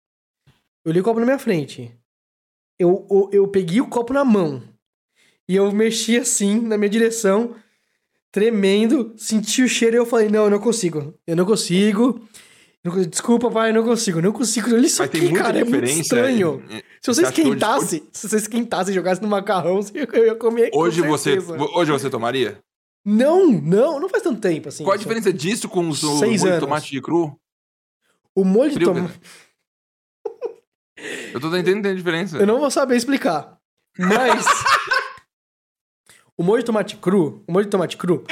eu 0.85 0.91
olhei 0.91 1.01
o 1.01 1.05
copo 1.05 1.21
na 1.21 1.27
minha 1.27 1.39
frente, 1.39 1.95
eu, 2.79 3.07
eu, 3.11 3.31
eu 3.33 3.49
peguei 3.49 3.81
o 3.81 3.89
copo 3.89 4.13
na 4.13 4.25
mão, 4.25 4.63
e 5.51 5.57
eu 5.57 5.71
mexi 5.73 6.17
assim 6.17 6.61
na 6.61 6.79
minha 6.79 6.89
direção, 6.89 7.57
tremendo, 8.31 9.13
senti 9.17 9.63
o 9.63 9.69
cheiro 9.69 9.97
e 9.97 9.99
eu 9.99 10.07
falei: 10.07 10.29
não, 10.29 10.45
eu 10.45 10.51
não 10.51 10.61
consigo. 10.61 11.13
Eu 11.27 11.35
não 11.35 11.45
consigo. 11.45 12.25
Desculpa, 13.11 13.51
pai, 13.51 13.73
não 13.73 13.85
consigo. 13.85 14.23
Não 14.23 14.33
consigo. 14.33 14.69
Olha 14.75 14.87
isso 14.87 15.03
Mas 15.03 15.11
tem 15.11 15.27
aqui, 15.27 15.35
cara. 15.35 15.59
É 15.59 15.65
muito 15.65 15.85
estranho. 15.85 16.65
em- 16.71 16.77
em- 16.79 16.83
Se 17.03 17.13
você 17.13 17.21
hoje- 17.23 17.31
esquentasse, 17.31 18.09
se 18.13 18.29
você 18.29 18.37
esquentasse 18.37 18.91
e 18.91 18.95
jogasse 18.95 19.21
no 19.21 19.29
macarrão, 19.29 19.81
eu 20.15 20.25
ia 20.27 20.35
comer. 20.35 20.71
com 20.71 20.79
Hoje 20.79 21.03
você, 21.03 21.39
hoje 21.75 21.91
você 21.93 22.09
tomaria? 22.09 22.59
Não, 23.05 23.47
não, 23.51 24.01
não 24.01 24.09
faz 24.09 24.23
tanto 24.23 24.41
tempo 24.41 24.69
assim. 24.69 24.83
Qual 24.85 24.95
a 24.95 24.97
diferença 24.99 25.33
disso 25.33 25.69
com 25.69 25.81
o 25.81 25.85
molho 25.95 26.39
de 26.39 26.49
anos. 26.49 26.61
tomate 26.61 26.91
de 26.91 27.01
cru? 27.03 27.39
O 28.35 28.45
molho 28.45 28.69
de 28.71 28.75
Frio, 28.77 28.89
tomate. 28.95 29.21
Eu 31.33 31.41
tô 31.41 31.51
tentando 31.51 31.57
entender 31.69 31.89
a 31.91 31.95
diferença. 31.95 32.37
Eu 32.39 32.47
não 32.47 32.61
vou 32.61 32.71
saber 32.71 32.97
explicar. 32.97 33.59
Mas. 33.99 34.45
o 36.37 36.43
molho 36.43 36.63
de 36.63 36.67
tomate 36.67 36.97
cru. 36.97 37.43
O 37.47 37.53
molho 37.53 37.65
de 37.65 37.71
tomate 37.71 37.97
cru. 37.97 38.25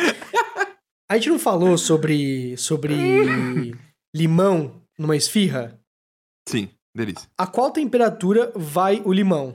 A 1.10 1.16
gente 1.16 1.30
não 1.30 1.38
falou 1.38 1.76
sobre. 1.78 2.56
sobre. 2.56 2.94
limão 4.14 4.82
numa 4.98 5.16
esfirra? 5.16 5.78
Sim, 6.48 6.70
delícia. 6.94 7.28
A 7.36 7.46
qual 7.46 7.70
temperatura 7.70 8.52
vai 8.56 9.00
o 9.04 9.12
limão? 9.12 9.54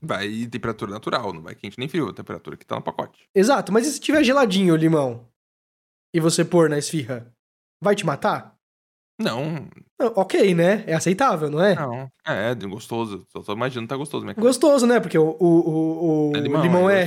Vai 0.00 0.46
temperatura 0.46 0.90
natural, 0.90 1.32
não 1.32 1.42
vai 1.42 1.54
quente 1.54 1.78
nem 1.78 1.88
frio, 1.88 2.08
a 2.08 2.12
temperatura 2.12 2.56
que 2.56 2.66
tá 2.66 2.74
no 2.74 2.82
pacote. 2.82 3.28
Exato, 3.34 3.72
mas 3.72 3.86
e 3.86 3.92
se 3.92 4.00
tiver 4.00 4.24
geladinho 4.24 4.74
o 4.74 4.76
limão? 4.76 5.28
E 6.12 6.18
você 6.18 6.44
pôr 6.44 6.68
na 6.68 6.76
esfirra? 6.76 7.32
Vai 7.80 7.94
te 7.94 8.04
matar? 8.04 8.56
Não, 9.20 9.68
Não, 10.00 10.12
ok, 10.16 10.54
né? 10.54 10.82
É 10.86 10.94
aceitável, 10.94 11.48
não 11.48 11.62
é? 11.62 11.76
não. 11.76 12.10
É, 12.26 12.54
gostoso. 12.54 13.24
Só 13.30 13.40
tô 13.42 13.52
imaginando 13.52 13.88
tá 13.88 13.96
gostoso, 13.96 14.24
minha 14.24 14.34
cara. 14.34 14.44
Gostoso, 14.44 14.86
né? 14.86 14.98
Porque 14.98 15.16
o, 15.16 15.36
o, 15.38 15.46
o, 15.46 16.30
o 16.30 16.36
É 16.36 16.40
limão, 16.40 16.62
limão, 16.62 16.90
é 16.90 17.02
é 17.02 17.06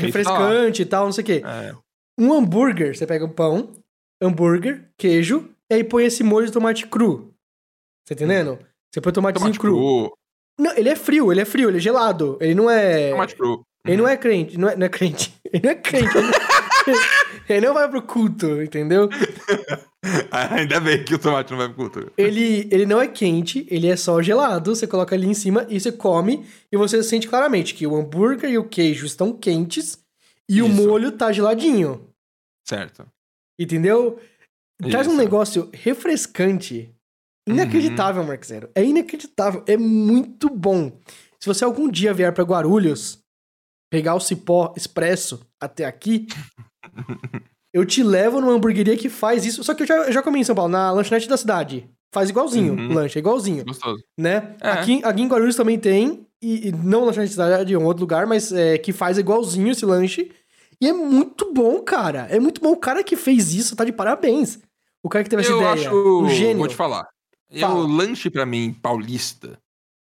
e 0.81 0.85
tal, 0.85 1.05
não 1.05 1.11
sei 1.11 1.23
o 1.23 1.25
quê. 1.25 1.41
É, 1.45 1.75
Um 2.17 2.33
hambúrguer, 2.33 2.95
você 2.95 3.05
pega 3.05 3.25
um 3.25 3.29
pão, 3.29 3.73
hambúrguer, 4.21 4.89
queijo, 4.97 5.49
e 5.69 5.75
aí 5.75 5.83
põe 5.83 6.05
esse 6.05 6.23
molho 6.23 6.45
de 6.45 6.53
tomate 6.53 6.87
cru. 6.87 7.33
Tá 8.07 8.13
entendendo? 8.13 8.59
Você 8.93 9.01
põe 9.01 9.11
tomatezinho 9.11 9.51
tomate 9.51 9.59
cru. 9.59 9.75
cru. 9.75 10.17
Não, 10.57 10.75
ele 10.77 10.89
é 10.89 10.95
frio, 10.95 11.31
ele 11.31 11.41
é 11.41 11.45
frio, 11.45 11.69
ele 11.69 11.77
é 11.77 11.81
gelado. 11.81 12.37
Ele 12.39 12.55
não 12.55 12.69
é. 12.69 13.11
Tomate 13.11 13.35
cru. 13.35 13.61
Ele 13.85 13.97
não 13.97 14.07
é 14.07 14.17
crente, 14.17 14.57
não 14.57 14.69
é, 14.69 14.75
não 14.75 14.85
é 14.85 14.89
crente. 14.89 15.33
Ele 15.53 15.63
não 15.63 15.71
é 15.71 15.75
crente. 15.75 16.17
ele, 16.17 16.25
não... 16.87 17.55
ele 17.55 17.67
não 17.67 17.73
vai 17.73 17.87
pro 17.87 18.01
culto, 18.01 18.61
entendeu? 18.61 19.07
Ainda 20.31 20.79
bem 20.81 21.03
que 21.03 21.15
o 21.15 21.19
tomate 21.19 21.51
não 21.51 21.57
vai 21.59 21.67
pro 21.69 21.77
culto. 21.77 22.11
Ele, 22.17 22.67
ele 22.71 22.85
não 22.85 22.99
é 22.99 23.07
quente, 23.07 23.65
ele 23.69 23.87
é 23.87 23.95
só 23.95 24.21
gelado. 24.21 24.75
Você 24.75 24.85
coloca 24.85 25.15
ali 25.15 25.27
em 25.27 25.33
cima 25.33 25.65
e 25.69 25.79
você 25.79 25.91
come. 25.91 26.45
E 26.71 26.75
você 26.75 27.01
sente 27.03 27.27
claramente 27.27 27.73
que 27.73 27.87
o 27.87 27.95
hambúrguer 27.95 28.49
e 28.49 28.57
o 28.57 28.67
queijo 28.67 29.05
estão 29.05 29.31
quentes 29.31 29.97
e 30.49 30.61
o 30.61 30.67
Isso. 30.67 30.75
molho 30.87 31.11
tá 31.11 31.31
geladinho. 31.31 32.09
Certo. 32.67 33.05
Entendeu? 33.59 34.19
Traz 34.89 35.07
um 35.07 35.15
negócio 35.15 35.69
refrescante. 35.73 36.93
Inacreditável, 37.47 38.23
Mark 38.23 38.43
Zero. 38.43 38.69
É 38.75 38.83
inacreditável. 38.83 39.63
É 39.67 39.77
muito 39.77 40.49
bom. 40.49 40.91
Se 41.39 41.47
você 41.47 41.63
algum 41.63 41.89
dia 41.89 42.13
vier 42.13 42.33
pra 42.33 42.43
Guarulhos, 42.43 43.19
pegar 43.91 44.15
o 44.15 44.19
cipó 44.19 44.73
expresso 44.75 45.45
até 45.61 45.85
aqui, 45.85 46.27
eu 47.73 47.85
te 47.85 48.01
levo 48.03 48.41
numa 48.41 48.53
hamburgueria 48.53 48.97
que 48.97 49.09
faz 49.09 49.45
isso. 49.45 49.63
Só 49.63 49.73
que 49.75 49.83
eu 49.83 49.87
já, 49.87 49.95
eu 50.07 50.11
já 50.11 50.23
comi 50.23 50.39
em 50.39 50.43
São 50.43 50.55
Paulo, 50.55 50.71
na 50.71 50.91
lanchonete 50.91 51.29
da 51.29 51.37
cidade. 51.37 51.89
Faz 52.13 52.29
igualzinho, 52.29 52.73
Uhum. 52.73 52.89
o 52.91 52.93
lanche, 52.93 53.17
é 53.17 53.19
igualzinho, 53.19 53.65
Gostoso. 53.65 54.01
né? 54.17 54.55
É. 54.61 54.69
Aqui, 54.69 55.01
aqui 55.03 55.21
em 55.21 55.27
Guarulhos 55.27 55.55
também 55.55 55.77
tem, 55.77 56.24
e, 56.41 56.67
e 56.67 56.71
não 56.71 57.05
lanchonete 57.05 57.35
da 57.35 57.45
cidade, 57.45 57.73
é 57.73 57.77
um 57.77 57.85
outro 57.85 58.01
lugar, 58.01 58.25
mas 58.25 58.51
é, 58.51 58.77
que 58.77 58.93
faz 58.93 59.17
igualzinho 59.17 59.71
esse 59.71 59.85
lanche. 59.85 60.31
E 60.79 60.87
é 60.87 60.93
muito 60.93 61.53
bom, 61.53 61.81
cara. 61.81 62.27
É 62.29 62.39
muito 62.39 62.61
bom. 62.61 62.71
O 62.71 62.77
cara 62.77 63.03
que 63.03 63.15
fez 63.15 63.53
isso 63.53 63.75
tá 63.75 63.85
de 63.85 63.93
parabéns. 63.93 64.59
O 65.01 65.09
cara 65.09 65.23
que 65.23 65.29
teve 65.29 65.41
essa 65.41 65.51
eu 65.51 65.57
ideia. 65.57 65.73
acho. 65.73 65.93
o 65.93 66.29
gênio. 66.29 66.57
Vou 66.57 66.67
te 66.67 66.75
falar. 66.75 67.07
Fala. 67.59 67.75
O 67.75 67.87
lanche 67.87 68.29
pra 68.29 68.45
mim, 68.45 68.73
paulista, 68.73 69.59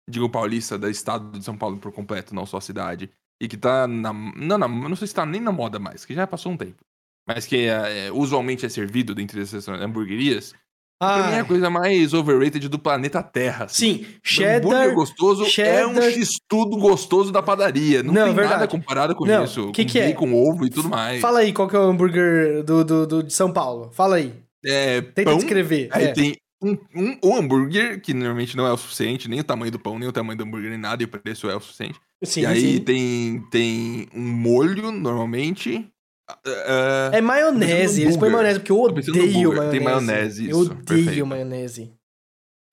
digo 0.09 0.31
paulista 0.31 0.79
do 0.79 0.89
estado 0.89 1.39
de 1.39 1.45
São 1.45 1.57
Paulo 1.57 1.79
por 1.79 1.93
completo, 1.93 2.35
não 2.35 2.47
só 2.47 2.59
a 2.59 2.63
cidade, 2.63 3.11
e 3.41 3.49
que 3.49 3.57
tá 3.57 3.87
na. 3.87 4.13
Não, 4.13 4.59
na, 4.59 4.69
não 4.69 4.97
sei 4.97 5.09
se 5.09 5.15
tá 5.15 5.27
nem 5.27 5.41
na 5.41 5.53
moda 5.53 5.79
mais, 5.79 6.05
que 6.05 6.15
já 6.15 6.27
passou 6.27 6.53
um 6.53 6.57
tempo. 6.57 6.85
Mas 7.27 7.47
que 7.47 7.67
é, 7.67 8.07
é, 8.07 8.13
usualmente 8.13 8.67
é 8.67 8.69
servido 8.69 9.15
dentro 9.15 9.39
dessas 9.39 9.67
hamburguerias. 9.69 10.55
Pra 10.99 11.27
mim 11.29 11.33
é 11.35 11.39
a 11.39 11.41
Ah, 11.43 11.45
coisa 11.45 11.69
mais 11.69 12.15
overrated 12.15 12.69
do 12.69 12.79
planeta 12.79 13.23
Terra. 13.23 13.65
assim. 13.67 13.99
sim. 14.05 14.07
Cheddar. 14.23 14.57
hambúrguer 14.73 14.95
gostoso 14.95 15.43
é 15.43 15.47
um 15.47 15.51
cheddar- 15.51 16.11
x-tudo 16.13 16.77
gostoso 16.79 17.31
da 17.33 17.43
padaria. 17.43 18.03
Não, 18.03 18.13
Não, 18.15 18.25
tem 18.27 18.35
nada 18.35 18.49
verdade. 18.49 18.71
comparado 18.71 19.15
com 19.15 19.27
Não, 19.27 19.45
isso. 19.45 19.71
que 19.73 19.85
com 19.85 19.91
que 19.91 19.99
é? 19.99 20.09
bacon, 20.09 20.33
ovo 20.33 20.65
e 20.67 20.71
tudo 20.71 20.89
mais. 20.89 21.21
Fala 21.21 21.41
aí 21.41 21.53
qual 21.53 21.69
que 21.69 21.77
é 21.77 21.79
o 21.79 21.83
hambúrguer 21.83 22.63
do, 22.63 22.85
do, 22.85 23.07
do- 23.07 23.23
de 23.23 23.33
São 23.33 23.53
Paulo. 23.53 23.91
Fala 23.93 24.17
aí. 24.17 24.33
É, 24.65 25.01
Tenta 25.03 25.31
pão, 25.31 25.37
descrever. 25.39 25.89
Aí 25.93 26.05
É. 26.05 26.13
tem 26.13 26.37
um, 26.63 26.79
um, 26.97 27.19
um 27.23 27.37
hambúrguer, 27.37 28.01
que 28.01 28.15
normalmente 28.15 28.57
não 28.57 28.67
é 28.67 28.73
o 28.73 28.77
suficiente, 28.79 29.29
nem 29.29 29.41
o 29.41 29.45
tamanho 29.45 29.71
do 29.73 29.79
pão, 29.79 29.99
nem 29.99 30.09
o 30.09 30.13
tamanho 30.13 30.39
do 30.39 30.45
hambúrguer, 30.45 30.71
nem 30.71 30.79
nada, 30.79 31.03
e 31.03 31.05
o 31.05 31.09
preço 31.09 31.51
é 31.51 31.55
o 31.57 31.61
suficiente. 31.61 31.99
Sim, 32.25 32.41
e 32.43 32.47
aí 32.47 32.61
sim. 32.77 32.81
tem, 32.81 33.45
tem 33.51 34.09
um 34.15 34.23
molho, 34.23 34.91
normalmente. 34.91 35.87
Ah, 36.29 37.11
É 37.13 37.21
maionese. 37.21 38.03
Eles 38.03 38.17
põem 38.17 38.31
maionese, 38.31 38.61
porque 38.61 38.73
eu 38.73 38.81
odeio 38.81 39.51
maionese. 39.53 39.71
Tem 39.71 39.81
maionese, 39.81 40.43
Eu 40.49 40.63
isso, 40.63 40.71
odeio 40.73 40.85
perfeito. 40.85 41.27
maionese. 41.27 41.93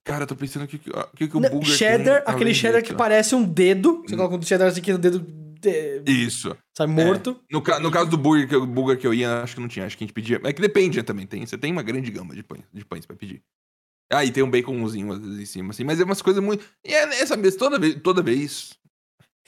Cara, 0.06 0.24
eu 0.24 0.28
tô 0.28 0.36
pensando 0.36 0.64
o 0.64 0.68
que, 0.68 0.80
que, 0.80 0.90
o 0.90 1.08
que, 1.16 1.38
o 1.38 1.40
Não, 1.40 1.50
burger 1.50 1.76
cheddar, 1.78 2.24
tem 2.24 2.34
aquele 2.34 2.54
cheddar 2.56 2.82
disso. 2.82 2.92
que 2.94 2.98
parece 2.98 3.36
um 3.36 3.44
dedo. 3.44 4.02
Você 4.06 4.16
Hum. 4.16 4.18
coloca 4.18 4.36
um 4.36 4.42
cheddar 4.42 4.68
assim 4.68 4.82
que 4.82 4.92
o 4.94 4.98
dedo 4.98 5.26
é, 5.64 6.02
Isso. 6.08 6.58
sabe, 6.76 6.92
morto. 6.92 7.40
No, 7.52 7.62
ca- 7.62 7.80
no 7.80 7.92
caso 7.92 8.10
do 8.10 8.18
burger 8.18 8.48
que, 8.50 8.56
eu- 8.56 8.66
burger 8.66 8.98
que 8.98 9.06
eu 9.06 9.14
ia, 9.14 9.44
acho 9.44 9.54
que 9.54 9.62
não 9.62 9.68
tinha. 9.68 9.86
Acho 9.86 9.96
que 9.96 10.04
a 10.04 10.08
gente 10.08 10.14
pedia. 10.14 10.42
É 10.44 10.52
que 10.52 10.60
depende 10.62 10.98
né, 10.98 11.04
também. 11.04 11.28
Tem, 11.28 11.46
você 11.46 11.56
tem 11.56 11.72
uma 11.72 11.84
grande 11.84 12.10
gama 12.10 12.34
de 12.34 12.42
pães, 12.42 12.64
de 12.74 12.84
pães 12.84 13.06
pra 13.06 13.16
pedir. 13.16 13.44
Ah, 14.12 14.26
e 14.26 14.32
tem 14.32 14.42
um 14.44 14.50
baconzinho 14.50 15.14
em 15.40 15.46
cima, 15.46 15.70
assim. 15.70 15.84
Mas 15.84 16.00
é 16.00 16.04
umas 16.04 16.22
coisas 16.22 16.44
muito. 16.44 16.66
E 16.84 16.92
é 16.94 17.04
essa 17.22 17.38
vez, 17.38 17.56
toda 17.56 17.78
vez, 17.78 17.96
toda 18.02 18.24
vez. 18.24 18.72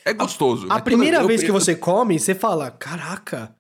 É 0.06 0.14
gostoso. 0.14 0.68
A 0.68 0.76
mas 0.76 0.84
primeira 0.84 1.18
eu- 1.22 1.28
vez 1.28 1.42
que 1.42 1.50
eu- 1.50 1.54
você 1.54 1.76
come, 1.76 2.20
você 2.20 2.36
fala: 2.36 2.70
Caraca, 2.70 3.56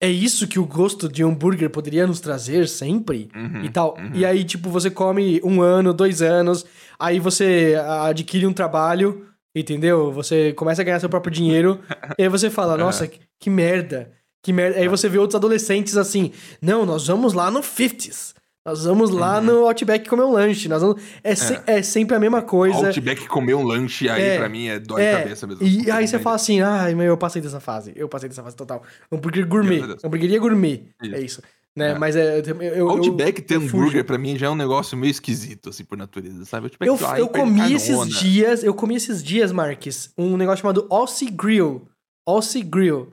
é 0.00 0.08
isso 0.08 0.46
que 0.46 0.58
o 0.58 0.64
gosto 0.64 1.08
de 1.08 1.24
hambúrguer 1.24 1.70
poderia 1.70 2.06
nos 2.06 2.20
trazer 2.20 2.68
sempre? 2.68 3.28
Uhum, 3.34 3.64
e 3.64 3.68
tal. 3.68 3.96
uhum. 3.98 4.10
E 4.14 4.24
aí, 4.24 4.44
tipo, 4.44 4.70
você 4.70 4.90
come 4.90 5.40
um 5.42 5.60
ano, 5.60 5.92
dois 5.92 6.22
anos, 6.22 6.64
aí 6.98 7.18
você 7.18 7.74
adquire 8.02 8.46
um 8.46 8.52
trabalho, 8.52 9.26
entendeu? 9.54 10.12
Você 10.12 10.52
começa 10.52 10.82
a 10.82 10.84
ganhar 10.84 11.00
seu 11.00 11.08
próprio 11.08 11.32
dinheiro, 11.32 11.80
e 12.16 12.22
aí 12.22 12.28
você 12.28 12.48
fala, 12.48 12.76
nossa, 12.76 13.08
que, 13.08 13.20
que 13.40 13.50
merda, 13.50 14.12
que 14.42 14.52
merda. 14.52 14.78
Aí 14.78 14.86
você 14.86 15.08
vê 15.08 15.18
outros 15.18 15.36
adolescentes 15.36 15.96
assim, 15.96 16.32
não, 16.62 16.86
nós 16.86 17.06
vamos 17.08 17.32
lá 17.32 17.50
no 17.50 17.60
50s. 17.60 18.34
Nós 18.68 18.84
vamos 18.84 19.10
lá 19.10 19.40
no 19.40 19.66
Outback 19.66 20.06
comer 20.08 20.24
um 20.24 20.32
lanche. 20.32 20.68
Nós 20.68 20.82
vamos... 20.82 21.00
é, 21.24 21.34
se- 21.34 21.58
é 21.66 21.80
sempre 21.82 22.14
a 22.14 22.20
mesma 22.20 22.42
coisa. 22.42 22.88
Outback 22.88 23.26
comer 23.26 23.54
um 23.54 23.62
lanche 23.62 24.10
aí, 24.10 24.22
É, 24.22 24.38
pra 24.38 24.46
mim, 24.48 24.68
é 24.68 24.78
dói 24.78 25.02
É, 25.02 25.14
a 25.14 25.18
cabeça 25.22 25.46
mesmo. 25.46 25.66
E 25.66 25.90
aí 25.90 26.06
você 26.06 26.18
fala 26.18 26.36
assim, 26.36 26.60
ai, 26.60 26.94
meu, 26.94 27.06
eu 27.06 27.16
passei 27.16 27.40
dessa 27.40 27.60
fase. 27.60 27.92
Eu 27.96 28.08
passei 28.10 28.28
dessa 28.28 28.42
fase 28.42 28.54
total. 28.54 28.82
Hambúrguer 29.10 29.46
gourmet. 29.46 29.80
Hamburgueria 30.04 30.38
gourmet. 30.38 30.84
Isso. 31.02 31.14
É 31.14 31.20
isso. 31.20 31.42
Né? 31.74 31.92
É. 31.92 31.98
Mas 31.98 32.14
é. 32.14 32.40
Eu, 32.46 32.60
eu, 32.60 32.90
Outback 32.90 33.40
ter 33.40 33.54
eu 33.54 33.60
fujo. 33.62 33.76
hambúrguer, 33.78 34.04
pra 34.04 34.18
mim, 34.18 34.36
já 34.36 34.48
é 34.48 34.50
um 34.50 34.54
negócio 34.54 34.98
meio 34.98 35.10
esquisito, 35.12 35.70
assim, 35.70 35.84
por 35.84 35.96
natureza, 35.96 36.44
sabe? 36.44 36.64
Outback, 36.66 36.88
Eu, 36.88 36.98
ai, 37.08 37.20
eu 37.22 37.28
comi 37.28 37.72
esses 37.72 38.08
dias, 38.18 38.62
eu 38.62 38.74
comi 38.74 38.96
esses 38.96 39.22
dias, 39.22 39.50
Marques, 39.50 40.10
um 40.18 40.36
negócio 40.36 40.60
chamado 40.60 40.86
Aussie 40.90 41.30
Grill. 41.30 41.88
Aussie 42.26 42.62
Grill. 42.62 43.12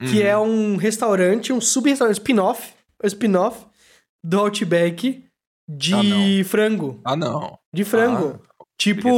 Que 0.00 0.20
Uhum. 0.20 0.26
é 0.26 0.38
um 0.38 0.76
restaurante, 0.76 1.52
um 1.52 1.60
sub-restaurante, 1.60 2.16
spin-off, 2.16 2.72
spin-off 3.04 3.66
do 4.22 4.38
Outback 4.40 5.24
de 5.68 5.94
Ah, 5.94 6.44
frango. 6.44 7.00
Ah, 7.04 7.16
não. 7.16 7.58
De 7.72 7.84
frango. 7.84 8.40
Ah, 8.42 8.64
Tipo... 8.78 9.08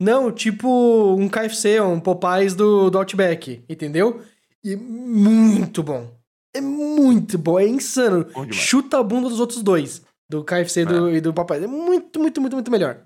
Não, 0.00 0.32
tipo 0.32 1.14
um 1.16 1.28
KFC, 1.28 1.80
um 1.80 2.00
Popeyes 2.00 2.54
do, 2.54 2.90
do 2.90 2.98
Outback, 2.98 3.62
entendeu? 3.68 4.20
E 4.64 4.74
muito 4.74 5.82
bom. 5.82 6.10
É 6.54 6.60
muito 6.60 7.38
bom, 7.38 7.58
é 7.58 7.66
insano. 7.68 8.24
Bom. 8.34 8.50
Chuta 8.50 8.98
a 8.98 9.02
bunda 9.02 9.28
dos 9.28 9.38
outros 9.38 9.62
dois, 9.62 10.02
do 10.28 10.42
KFC 10.42 10.84
do- 10.84 11.10
e 11.10 11.20
do 11.20 11.32
Popeyes. 11.32 11.62
É 11.64 11.66
muito, 11.68 12.18
muito, 12.18 12.40
muito, 12.40 12.54
muito 12.54 12.70
melhor. 12.70 13.04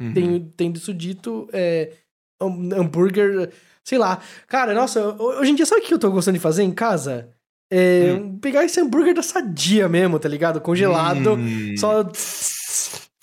Uhum. 0.00 0.12
Tem, 0.14 0.52
tendo 0.56 0.76
isso 0.76 0.94
dito, 0.94 1.48
é, 1.52 1.92
hambúrguer, 2.40 3.50
sei 3.82 3.98
lá. 3.98 4.20
Cara, 4.46 4.74
nossa, 4.74 5.08
ho- 5.08 5.38
hoje 5.40 5.50
em 5.50 5.54
dia, 5.54 5.66
sabe 5.66 5.80
o 5.82 5.84
que 5.84 5.94
eu 5.94 5.98
tô 5.98 6.10
gostando 6.10 6.36
de 6.36 6.42
fazer 6.42 6.62
em 6.62 6.72
casa? 6.72 7.30
É 7.70 8.12
Hum. 8.18 8.38
pegar 8.40 8.64
esse 8.64 8.80
hambúrguer 8.80 9.14
da 9.14 9.22
sadia 9.22 9.88
mesmo, 9.88 10.18
tá 10.18 10.28
ligado? 10.28 10.60
Congelado. 10.60 11.34
Hum. 11.34 11.74
Só 11.76 12.04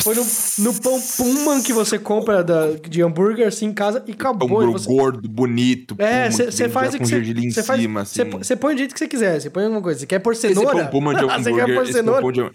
põe 0.04 0.16
no, 0.16 0.26
no 0.60 0.82
pão 0.82 1.00
Pullman 1.16 1.64
que 1.64 1.72
você 1.72 1.98
compra 1.98 2.44
da, 2.44 2.72
de 2.74 3.02
hambúrguer 3.02 3.48
assim 3.48 3.68
em 3.68 3.74
casa 3.74 4.04
e 4.06 4.12
acabou. 4.12 4.48
Hambúrguer 4.60 4.74
Você, 4.74 4.88
gordo, 4.88 5.30
bonito. 5.30 5.96
é, 5.98 6.30
você 6.30 6.68
faz 6.68 6.94
o 6.94 7.00
que 7.00 7.06
você 7.06 7.64
faz. 7.64 7.82
Você 7.82 8.22
assim. 8.22 8.58
põe 8.58 8.76
do 8.76 8.80
jeito 8.80 8.94
que 8.94 9.00
você 9.00 9.08
quiser. 9.08 9.40
Você 9.40 9.50
põe 9.50 9.64
alguma 9.64 9.82
coisa. 9.82 10.02
Você 10.02 10.06
quer 10.06 10.22
Esse 10.28 10.54
cenoura? 10.54 10.78
pão 10.78 10.88
Puma 10.88 11.16
de 11.16 11.22
você 11.26 11.54
quer 11.54 11.70
hambúrguer, 12.00 12.52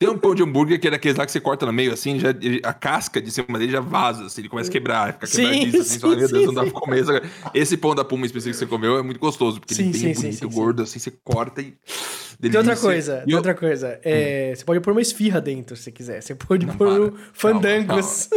Tem 0.00 0.08
um 0.08 0.16
pão 0.16 0.34
de 0.34 0.42
hambúrguer 0.42 0.80
que 0.80 0.88
é 0.88 0.90
daqueles 0.90 1.18
lá 1.18 1.26
que 1.26 1.30
você 1.32 1.38
corta 1.38 1.66
no 1.66 1.74
meio, 1.74 1.92
assim, 1.92 2.18
já, 2.18 2.30
a 2.64 2.72
casca 2.72 3.20
de 3.20 3.30
cima 3.30 3.58
dele 3.58 3.70
já 3.70 3.80
vaza, 3.80 4.24
assim, 4.24 4.40
ele 4.40 4.48
começa 4.48 4.70
a 4.70 4.72
quebrar, 4.72 5.12
fica 5.12 5.26
Sim, 5.26 5.68
assim, 5.68 5.82
sim, 5.82 5.98
só, 5.98 6.08
meu 6.08 6.16
Deus, 6.16 6.30
sim, 6.30 6.46
não 6.46 6.54
dá 6.54 6.64
sim. 6.64 6.70
pra 6.70 6.80
comer. 6.80 7.04
Esse 7.52 7.76
pão 7.76 7.94
da 7.94 8.02
Puma 8.02 8.24
específico 8.24 8.54
que 8.54 8.64
você 8.64 8.66
comeu 8.66 8.96
é 8.98 9.02
muito 9.02 9.20
gostoso, 9.20 9.60
porque 9.60 9.74
Sim, 9.74 9.90
ele 9.90 9.90
é 9.90 9.92
sim, 9.92 10.04
bem 10.06 10.14
sim, 10.14 10.20
bonito, 10.22 10.38
sim, 10.38 10.48
sim. 10.50 10.56
gordo, 10.56 10.82
assim, 10.84 10.98
você 10.98 11.10
corta 11.22 11.60
e... 11.60 11.74
Tem 12.40 12.48
outra 12.48 12.62
delícia. 12.62 12.76
coisa, 12.76 13.16
tem 13.18 13.32
eu- 13.32 13.36
outra 13.36 13.54
coisa. 13.54 14.00
É, 14.02 14.54
Você 14.56 14.64
pode 14.64 14.80
pôr 14.80 14.92
uma 14.92 15.02
esfirra 15.02 15.38
dentro, 15.42 15.76
se 15.76 15.92
quiser. 15.92 16.22
Você 16.22 16.34
pode 16.34 16.64
Não, 16.64 16.74
pôr 16.78 17.10
para. 17.12 17.20
fandangos. 17.34 18.30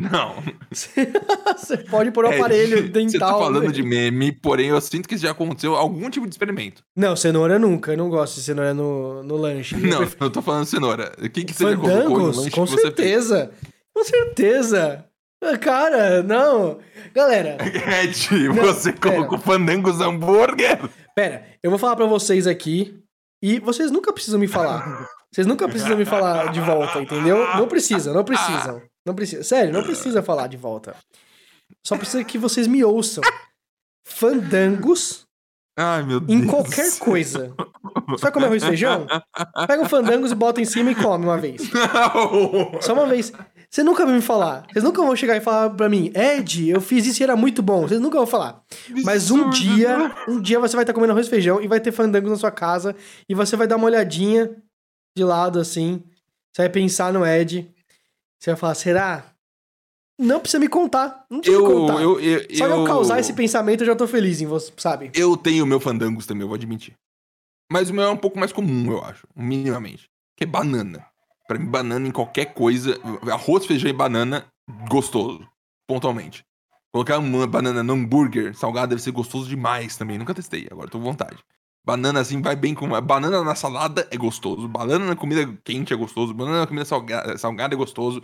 Não, 0.00 0.36
você 0.70 1.76
pode 1.90 2.10
pôr 2.10 2.24
um 2.24 2.32
É, 2.32 2.36
aparelho 2.38 2.88
dental. 2.88 3.10
Você 3.10 3.18
tá 3.18 3.28
falando 3.28 3.66
né? 3.66 3.72
de 3.72 3.82
meme, 3.82 4.32
porém 4.32 4.68
eu 4.68 4.80
sinto 4.80 5.08
que 5.08 5.16
já 5.16 5.30
aconteceu 5.32 5.74
algum 5.76 6.08
tipo 6.08 6.26
de 6.26 6.32
experimento. 6.34 6.82
Não, 6.96 7.14
cenoura 7.14 7.58
nunca. 7.58 7.92
Eu 7.92 7.98
não 7.98 8.08
gosto 8.08 8.36
de 8.36 8.42
cenoura 8.42 8.72
no, 8.72 9.22
no 9.22 9.36
lanche. 9.36 9.74
Eu 9.74 9.80
Não, 9.80 9.98
prefiro- 9.98 10.24
eu 10.24 10.30
tô 10.30 10.40
falando 10.42 10.64
cenoura. 10.64 11.12
O 11.18 11.28
que, 11.28 11.44
que 11.44 11.52
você 11.52 11.64
já 11.70 11.76
colocou 11.76 11.98
no 11.98 12.06
Fandangos? 12.08 12.36
lanche 12.38 12.50
Com 12.50 12.66
certeza. 12.66 13.50
Com 13.94 14.04
certeza. 14.04 15.04
Ah, 15.42 15.58
Cara, 15.58 16.22
não. 16.22 16.78
Galera, 17.14 17.56
Ed, 18.02 18.48
você 18.48 18.92
pera. 18.92 19.14
colocou 19.16 19.38
fandangos 19.38 20.00
hambúrguer? 20.00 20.78
pera. 21.14 21.44
Eu 21.62 21.70
vou 21.70 21.78
falar 21.78 21.96
pra 21.96 22.06
vocês 22.06 22.46
aqui. 22.46 22.94
E 23.42 23.58
vocês 23.58 23.90
nunca 23.90 24.12
precisam 24.12 24.38
me 24.38 24.46
falar. 24.46 25.08
Vocês 25.32 25.46
nunca 25.46 25.68
precisam 25.68 25.96
me 25.96 26.04
falar 26.04 26.50
de 26.50 26.60
volta, 26.60 27.00
entendeu? 27.00 27.36
Não 27.56 27.68
precisam, 27.68 28.12
não 28.12 28.24
precisam. 28.24 28.82
Não 29.10 29.16
precisa. 29.16 29.42
Sério, 29.42 29.72
não 29.72 29.82
precisa 29.82 30.22
falar 30.22 30.46
de 30.46 30.56
volta. 30.56 30.94
Só 31.84 31.96
precisa 31.96 32.22
que 32.24 32.38
vocês 32.38 32.66
me 32.66 32.84
ouçam. 32.84 33.22
Fandangos 34.04 35.26
Ai, 35.76 36.02
meu 36.02 36.20
Deus. 36.20 36.38
em 36.38 36.46
qualquer 36.46 36.98
coisa. 36.98 37.54
Você 38.08 38.22
vai 38.22 38.32
comer 38.32 38.46
arroz 38.46 38.62
e 38.62 38.66
feijão? 38.66 39.06
Pega 39.66 39.82
um 39.82 39.88
fandangos 39.88 40.30
e 40.30 40.34
bota 40.34 40.60
em 40.60 40.64
cima 40.64 40.90
e 40.90 40.94
come 40.94 41.24
uma 41.24 41.38
vez. 41.38 41.62
Não. 41.72 42.80
Só 42.80 42.92
uma 42.92 43.06
vez. 43.06 43.32
Você 43.70 43.82
nunca 43.82 44.04
vai 44.04 44.14
me 44.14 44.20
falar. 44.20 44.66
Vocês 44.70 44.84
nunca 44.84 45.00
vão 45.00 45.14
chegar 45.14 45.36
e 45.36 45.40
falar 45.40 45.70
pra 45.70 45.88
mim, 45.88 46.12
Ed, 46.14 46.68
eu 46.68 46.80
fiz 46.80 47.06
isso 47.06 47.22
e 47.22 47.24
era 47.24 47.36
muito 47.36 47.62
bom. 47.62 47.82
Vocês 47.82 48.00
nunca 48.00 48.18
vão 48.18 48.26
falar. 48.26 48.62
Mas 49.04 49.30
um 49.30 49.48
dia, 49.48 50.14
um 50.28 50.40
dia 50.40 50.58
você 50.58 50.74
vai 50.74 50.82
estar 50.82 50.92
comendo 50.92 51.12
arroz 51.12 51.26
e 51.28 51.30
feijão 51.30 51.60
e 51.62 51.68
vai 51.68 51.80
ter 51.80 51.92
fandangos 51.92 52.30
na 52.30 52.36
sua 52.36 52.50
casa 52.50 52.96
e 53.28 53.34
você 53.34 53.56
vai 53.56 53.66
dar 53.66 53.76
uma 53.76 53.86
olhadinha 53.86 54.50
de 55.16 55.24
lado 55.24 55.58
assim. 55.60 56.02
Você 56.52 56.62
vai 56.62 56.68
pensar 56.68 57.12
no 57.12 57.24
Ed. 57.24 57.72
Você 58.40 58.50
vai 58.52 58.58
falar, 58.58 58.74
será? 58.74 59.24
Não 60.18 60.40
precisa 60.40 60.58
me 60.58 60.68
contar. 60.68 61.24
Não 61.30 61.40
precisa 61.40 61.58
me 61.62 61.64
Eu, 61.64 61.72
contar. 61.80 62.02
eu, 62.02 62.20
eu, 62.20 62.56
Só 62.56 62.66
eu 62.66 62.76
eu- 62.80 62.84
causar 62.84 63.20
esse 63.20 63.32
pensamento 63.32 63.82
eu 63.82 63.86
já 63.86 63.96
tô 63.96 64.06
feliz 64.06 64.40
em 64.40 64.46
você, 64.46 64.72
sabe? 64.76 65.10
Eu 65.14 65.36
tenho 65.36 65.64
o 65.64 65.66
meu 65.66 65.80
fandangos 65.80 66.26
também, 66.26 66.42
eu 66.42 66.48
vou 66.48 66.54
admitir. 66.54 66.94
Mas 67.70 67.90
o 67.90 67.94
meu 67.94 68.04
é 68.04 68.10
um 68.10 68.16
pouco 68.16 68.38
mais 68.38 68.52
comum, 68.52 68.90
eu 68.90 69.02
acho. 69.04 69.26
Minimamente. 69.36 70.08
Que 70.36 70.44
é 70.44 70.46
banana. 70.46 71.06
Pra 71.46 71.58
mim, 71.58 71.66
banana 71.66 72.06
em 72.08 72.10
qualquer 72.10 72.46
coisa. 72.54 72.98
Arroz, 73.30 73.66
feijão 73.66 73.88
e 73.90 73.92
banana, 73.92 74.46
gostoso. 74.88 75.46
Pontualmente. 75.86 76.42
Colocar 76.92 77.18
uma 77.18 77.46
banana 77.46 77.82
no 77.82 77.92
hambúrguer 77.92 78.54
salgado 78.56 78.90
deve 78.90 79.02
ser 79.02 79.12
gostoso 79.12 79.48
demais 79.48 79.96
também. 79.96 80.18
Nunca 80.18 80.34
testei, 80.34 80.66
agora 80.70 80.88
tô 80.90 80.98
com 80.98 81.04
vontade. 81.04 81.38
Banana 81.84 82.20
assim 82.20 82.40
vai 82.42 82.54
bem 82.54 82.74
com. 82.74 82.88
Banana 83.00 83.42
na 83.42 83.54
salada 83.54 84.06
é 84.10 84.16
gostoso. 84.16 84.68
Banana 84.68 85.04
na 85.04 85.16
comida 85.16 85.46
quente 85.64 85.92
é 85.92 85.96
gostoso. 85.96 86.34
Banana 86.34 86.60
na 86.60 86.66
comida 86.66 86.84
salgada, 86.84 87.36
salgada 87.38 87.74
é 87.74 87.76
gostoso. 87.76 88.22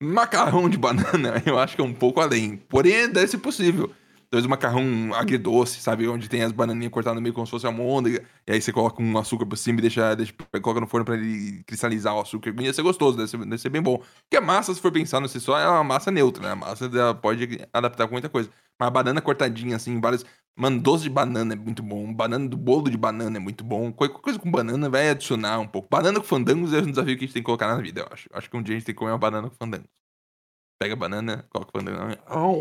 Macarrão 0.00 0.68
de 0.68 0.78
banana, 0.78 1.42
eu 1.46 1.58
acho 1.58 1.74
que 1.74 1.82
é 1.82 1.84
um 1.84 1.94
pouco 1.94 2.20
além. 2.20 2.56
Porém, 2.56 3.10
deve 3.10 3.26
ser 3.26 3.38
possível. 3.38 3.92
Talvez 4.30 4.44
um 4.44 4.50
macarrão 4.50 5.14
agridoce, 5.14 5.80
sabe? 5.80 6.06
Onde 6.06 6.28
tem 6.28 6.42
as 6.42 6.52
bananinhas 6.52 6.92
cortadas 6.92 7.16
no 7.16 7.22
meio 7.22 7.34
como 7.34 7.46
se 7.46 7.50
fosse 7.50 7.66
almôndega. 7.66 8.22
E 8.46 8.52
aí 8.52 8.60
você 8.60 8.70
coloca 8.70 9.02
um 9.02 9.16
açúcar 9.16 9.46
por 9.46 9.56
cima 9.56 9.78
e 9.78 9.82
deixa, 9.82 10.14
deixa, 10.14 10.34
coloca 10.60 10.80
no 10.80 10.86
forno 10.86 11.04
pra 11.06 11.14
ele 11.14 11.62
cristalizar 11.66 12.14
o 12.14 12.20
açúcar. 12.20 12.54
Ia 12.60 12.72
ser 12.74 12.82
gostoso, 12.82 13.16
deve 13.16 13.30
ser, 13.30 13.38
deve 13.38 13.58
ser 13.58 13.70
bem 13.70 13.80
bom. 13.80 13.96
Porque 13.96 14.36
a 14.36 14.40
massa, 14.42 14.74
se 14.74 14.80
for 14.82 14.92
pensar 14.92 15.18
no 15.18 15.28
si 15.28 15.40
só, 15.40 15.58
é 15.58 15.66
uma 15.66 15.82
massa 15.82 16.10
neutra, 16.10 16.42
né? 16.42 16.52
A 16.52 16.56
massa 16.56 16.90
ela 16.92 17.14
pode 17.14 17.58
adaptar 17.72 18.06
com 18.06 18.12
muita 18.12 18.28
coisa. 18.28 18.50
Mas 18.78 18.88
a 18.88 18.90
banana 18.90 19.20
cortadinha, 19.22 19.76
assim, 19.76 19.98
várias. 19.98 20.26
Mano, 20.58 20.80
doce 20.80 21.04
de 21.04 21.10
banana 21.10 21.52
é 21.52 21.56
muito 21.56 21.84
bom. 21.84 22.12
Banana 22.12 22.48
do 22.48 22.56
bolo 22.56 22.90
de 22.90 22.96
banana 22.96 23.36
é 23.36 23.40
muito 23.40 23.62
bom. 23.62 23.92
Qualquer 23.92 24.18
coisa 24.20 24.38
com 24.40 24.50
banana 24.50 24.90
vai 24.90 25.08
adicionar 25.08 25.60
um 25.60 25.68
pouco. 25.68 25.88
Banana 25.88 26.18
com 26.18 26.26
fandangos 26.26 26.72
é 26.72 26.78
um 26.78 26.90
desafio 26.90 27.16
que 27.16 27.24
a 27.24 27.26
gente 27.26 27.32
tem 27.34 27.42
que 27.42 27.46
colocar 27.46 27.68
na 27.68 27.80
vida, 27.80 28.00
eu 28.00 28.08
acho. 28.10 28.28
Acho 28.32 28.50
que 28.50 28.56
um 28.56 28.62
dia 28.62 28.74
a 28.74 28.78
gente 28.78 28.84
tem 28.84 28.92
que 28.92 28.98
comer 28.98 29.12
uma 29.12 29.18
banana 29.18 29.48
com 29.48 29.54
fandangos. 29.54 29.86
Pega 30.80 30.94
a 30.94 30.96
banana, 30.96 31.46
coloca 31.48 31.70
o 31.72 31.78
fandango. 31.78 32.18
Au. 32.26 32.60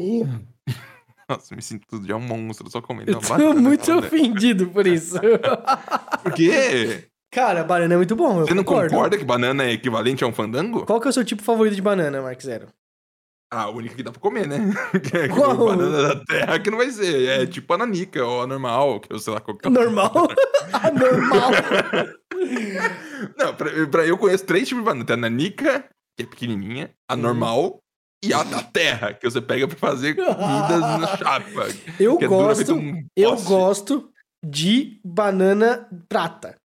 Nossa, 1.28 1.56
me 1.56 1.62
sinto 1.62 1.88
tudo 1.88 2.08
já 2.08 2.16
um 2.16 2.20
monstro 2.22 2.70
só 2.70 2.82
comendo 2.82 3.12
Eu 3.12 3.16
uma 3.18 3.22
tô 3.22 3.30
banana. 3.30 3.60
muito 3.60 3.90
né? 3.90 3.98
ofendido 3.98 4.68
por 4.68 4.86
isso. 4.86 5.16
Por 6.22 6.34
quê? 6.34 7.10
Cara, 7.32 7.64
banana 7.64 7.96
é 7.96 7.98
muito 7.98 8.16
bom. 8.16 8.42
Eu 8.42 8.48
Você 8.48 8.54
não 8.54 8.64
concorda 8.64 9.18
que 9.18 9.26
banana 9.26 9.64
é 9.64 9.72
equivalente 9.72 10.24
a 10.24 10.28
um 10.28 10.34
fandango? 10.34 10.86
Qual 10.86 11.02
que 11.02 11.08
é 11.08 11.10
o 11.10 11.14
seu 11.14 11.26
tipo 11.26 11.42
favorito 11.42 11.76
de 11.76 11.82
banana, 11.82 12.22
Mark 12.22 12.42
Zero? 12.42 12.68
A 13.50 13.70
única 13.70 13.96
que 13.96 14.04
dá 14.04 14.12
pra 14.12 14.20
comer, 14.20 14.46
né? 14.48 14.58
Que 15.10 15.18
é 15.18 15.28
Qual? 15.30 15.56
banana 15.56 16.16
da 16.16 16.26
terra 16.26 16.60
que 16.60 16.70
não 16.70 16.78
vai 16.78 16.92
ser. 16.92 17.28
É 17.30 17.46
tipo 17.46 17.74
a 17.74 17.78
nanica 17.78 18.24
ou 18.26 18.42
a 18.42 18.48
normal, 18.48 19.00
que 19.00 19.12
eu 19.14 19.20
sei 19.20 19.34
lá 19.34 19.40
qual 19.40 19.58
que 19.58 19.68
é. 19.68 19.72
Normal? 19.72 20.12
Normal. 21.00 21.52
Não, 23.38 23.56
pra, 23.56 23.88
pra- 23.88 24.06
eu 24.06 24.18
conheço 24.18 24.46
três 24.46 24.68
tipos 24.68 24.84
de 24.84 24.86
banana. 24.86 25.06
Tem 25.06 25.14
a 25.14 25.18
nanica, 25.18 25.86
que 26.18 26.24
é 26.24 26.26
pequenininha, 26.26 26.92
a 27.10 27.16
Uhum. 27.16 27.22
normal 27.22 27.80
e 28.24 28.34
a 28.34 28.44
da 28.44 28.62
terra, 28.64 29.14
que 29.14 29.30
você 29.30 29.40
pega 29.42 29.68
pra 29.68 29.78
fazer 29.78 30.16
comidas 30.18 30.82
na 30.82 31.08
chapa. 31.18 31.68
Eu 32.00 32.18
é 32.20 32.28
gosto, 32.28 32.66
feito 32.66 32.76
um 32.76 33.08
eu 33.16 33.36
gosto 33.44 34.12
de 34.46 35.00
banana 35.06 35.88
prata, 36.10 36.58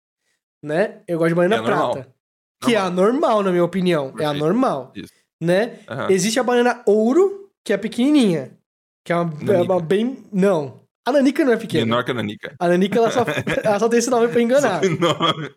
né? 0.64 1.02
Eu 1.06 1.18
gosto 1.18 1.30
de 1.30 1.34
banana 1.34 1.56
É 1.56 1.58
a 1.58 1.62
normal. 1.62 1.92
prata. 1.92 2.14
Que 2.62 2.74
é 2.74 2.78
a 2.78 2.90
normal, 2.90 3.42
na 3.42 3.50
minha 3.50 3.64
opinião. 3.64 4.06
É 4.06 4.08
a 4.08 4.12
Perfeito. 4.30 4.38
normal. 4.38 4.92
Isso. 4.94 5.12
Né? 5.40 5.78
Aham. 5.88 6.10
Existe 6.10 6.38
a 6.38 6.42
banana 6.42 6.82
ouro, 6.86 7.48
que 7.64 7.72
é 7.72 7.76
pequenininha. 7.76 8.50
Que 9.04 9.12
é 9.12 9.16
uma, 9.16 9.32
é 9.52 9.62
uma 9.62 9.80
bem... 9.80 10.18
Não. 10.32 10.78
A 11.06 11.12
nanica 11.12 11.42
não 11.44 11.52
é 11.54 11.56
pequena. 11.56 11.84
Menor 11.86 12.04
que 12.04 12.10
a 12.10 12.14
nanica. 12.14 12.54
A 12.58 12.68
nanica, 12.68 12.98
ela 12.98 13.10
só, 13.10 13.24
ela 13.64 13.78
só 13.78 13.88
tem 13.88 13.98
esse 13.98 14.10
nome 14.10 14.28
pra 14.28 14.42
enganar. 14.42 14.84
Enorme. 14.84 15.50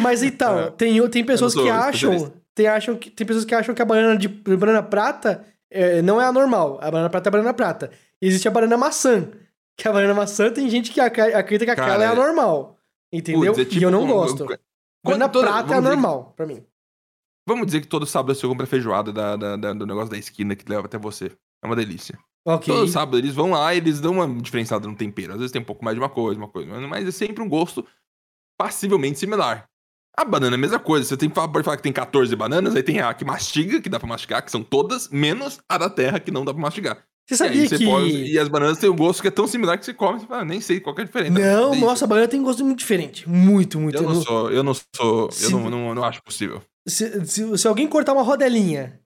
Mas 0.00 0.22
então, 0.24 0.58
É. 0.58 0.70
tem, 0.72 1.08
tem 1.08 1.24
pessoas 1.24 1.54
que 1.54 1.68
acham, 1.70 2.32
tem, 2.54 2.66
acham 2.66 2.96
que. 2.96 3.08
Tem 3.10 3.24
pessoas 3.26 3.44
que 3.44 3.54
acham 3.54 3.74
que 3.74 3.80
a 3.80 3.84
banana 3.84 4.16
de 4.18 4.26
banana 4.26 4.82
prata 4.82 5.44
é, 5.70 6.02
não 6.02 6.20
é 6.20 6.24
a 6.24 6.32
normal. 6.32 6.78
A 6.82 6.90
banana 6.90 7.08
prata 7.08 7.28
é 7.28 7.30
a 7.30 7.32
banana 7.32 7.54
prata. 7.54 7.90
Existe 8.20 8.48
a 8.48 8.50
banana 8.50 8.76
maçã. 8.76 9.28
Que 9.78 9.86
a 9.86 9.92
banana 9.92 10.14
maçã 10.14 10.50
tem 10.50 10.68
gente 10.68 10.90
que 10.90 11.00
ac- 11.00 11.20
acredita 11.20 11.64
que 11.66 11.70
aquela 11.70 11.86
Cara, 11.98 12.04
é 12.04 12.06
a 12.08 12.14
normal. 12.14 12.76
Entendeu? 13.12 13.52
Putz, 13.54 13.76
é 13.76 13.78
e 13.78 13.82
eu 13.84 13.90
não 13.90 14.00
tipo- 14.02 14.14
gosto. 14.14 14.46
Quando 14.46 14.58
Banana 15.04 15.28
toda- 15.28 15.46
prata 15.46 15.58
é 15.58 15.62
a 15.62 15.80
vamos 15.80 15.82
dizer 15.84 15.94
normal, 15.94 16.32
pra 16.36 16.44
mim. 16.46 16.64
Vamos 17.48 17.66
dizer 17.66 17.80
que 17.80 17.86
todo 17.86 18.04
sábado 18.06 18.34
você 18.34 18.46
compra 18.46 18.66
feijoada 18.66 19.12
da, 19.12 19.36
da- 19.36 19.56
da- 19.56 19.72
do 19.72 19.86
negócio 19.86 20.10
da 20.10 20.18
esquina 20.18 20.56
que 20.56 20.68
leva 20.68 20.86
até 20.86 20.98
você. 20.98 21.30
É 21.62 21.66
uma 21.66 21.76
delícia. 21.76 22.18
Ok. 22.44 22.72
Todo 22.74 22.88
sábado 22.88 23.18
eles 23.18 23.34
vão 23.34 23.50
lá 23.50 23.74
e 23.74 23.78
eles 23.78 24.00
dão 24.00 24.12
uma 24.14 24.28
diferenciada 24.40 24.86
no 24.86 24.94
tempero. 24.96 25.32
Às 25.32 25.38
vezes 25.38 25.52
tem 25.52 25.62
um 25.62 25.64
pouco 25.64 25.84
mais 25.84 25.94
de 25.96 26.00
uma 26.00 26.08
coisa, 26.08 26.38
uma 26.40 26.48
coisa. 26.48 26.70
Mas 26.86 27.06
é 27.06 27.10
sempre 27.10 27.42
um 27.42 27.48
gosto 27.48 27.84
passivelmente 28.58 29.18
similar. 29.18 29.68
A 30.16 30.24
banana 30.24 30.54
é 30.54 30.58
a 30.58 30.60
mesma 30.60 30.78
coisa. 30.78 31.06
Você 31.06 31.16
tem, 31.16 31.28
pode 31.28 31.62
falar 31.62 31.76
que 31.76 31.82
tem 31.82 31.92
14 31.92 32.34
bananas, 32.34 32.74
aí 32.74 32.82
tem 32.82 33.00
a 33.00 33.12
que 33.12 33.24
mastiga, 33.24 33.80
que 33.80 33.88
dá 33.88 33.98
pra 33.98 34.08
mastigar, 34.08 34.42
que 34.44 34.50
são 34.50 34.62
todas, 34.62 35.08
menos 35.10 35.60
a 35.68 35.76
da 35.76 35.90
terra, 35.90 36.18
que 36.18 36.30
não 36.30 36.44
dá 36.44 36.52
pra 36.54 36.62
mastigar. 36.62 37.04
Você 37.28 37.34
E 37.34 37.36
sabia 37.36 37.68
você 37.68 37.78
que. 37.78 37.84
pode- 37.84 38.32
e 38.32 38.38
as 38.38 38.48
bananas 38.48 38.78
têm 38.78 38.88
um 38.88 38.96
gosto 38.96 39.20
que 39.20 39.28
é 39.28 39.32
tão 39.32 39.46
similar 39.48 39.76
que 39.78 39.84
você 39.84 39.92
come 39.92 40.16
e 40.18 40.20
você 40.20 40.26
fala, 40.26 40.42
"Ah, 40.42 40.44
nem 40.44 40.60
sei 40.60 40.78
qual 40.80 40.94
que 40.94 41.00
é 41.02 41.04
a 41.04 41.06
diferença. 41.06 41.38
Não, 41.38 41.74
nossa, 41.74 42.04
a 42.04 42.08
banana 42.08 42.28
tem 42.28 42.40
gosto 42.42 42.64
muito 42.64 42.78
diferente. 42.78 43.28
Muito, 43.28 43.78
muito. 43.80 43.96
Eu 43.98 44.02
não 44.02 44.22
sou, 44.22 44.50
eu 44.50 44.62
não 44.62 44.72
sou, 44.94 45.30
Se- 45.32 45.44
eu 45.44 45.50
não, 45.50 45.68
não, 45.68 45.94
não 45.94 46.04
acho 46.04 46.22
possível. 46.22 46.62
Se, 46.86 47.24
se, 47.26 47.58
se 47.58 47.68
alguém 47.68 47.88
cortar 47.88 48.12
uma 48.12 48.22
rodelinha 48.22 49.00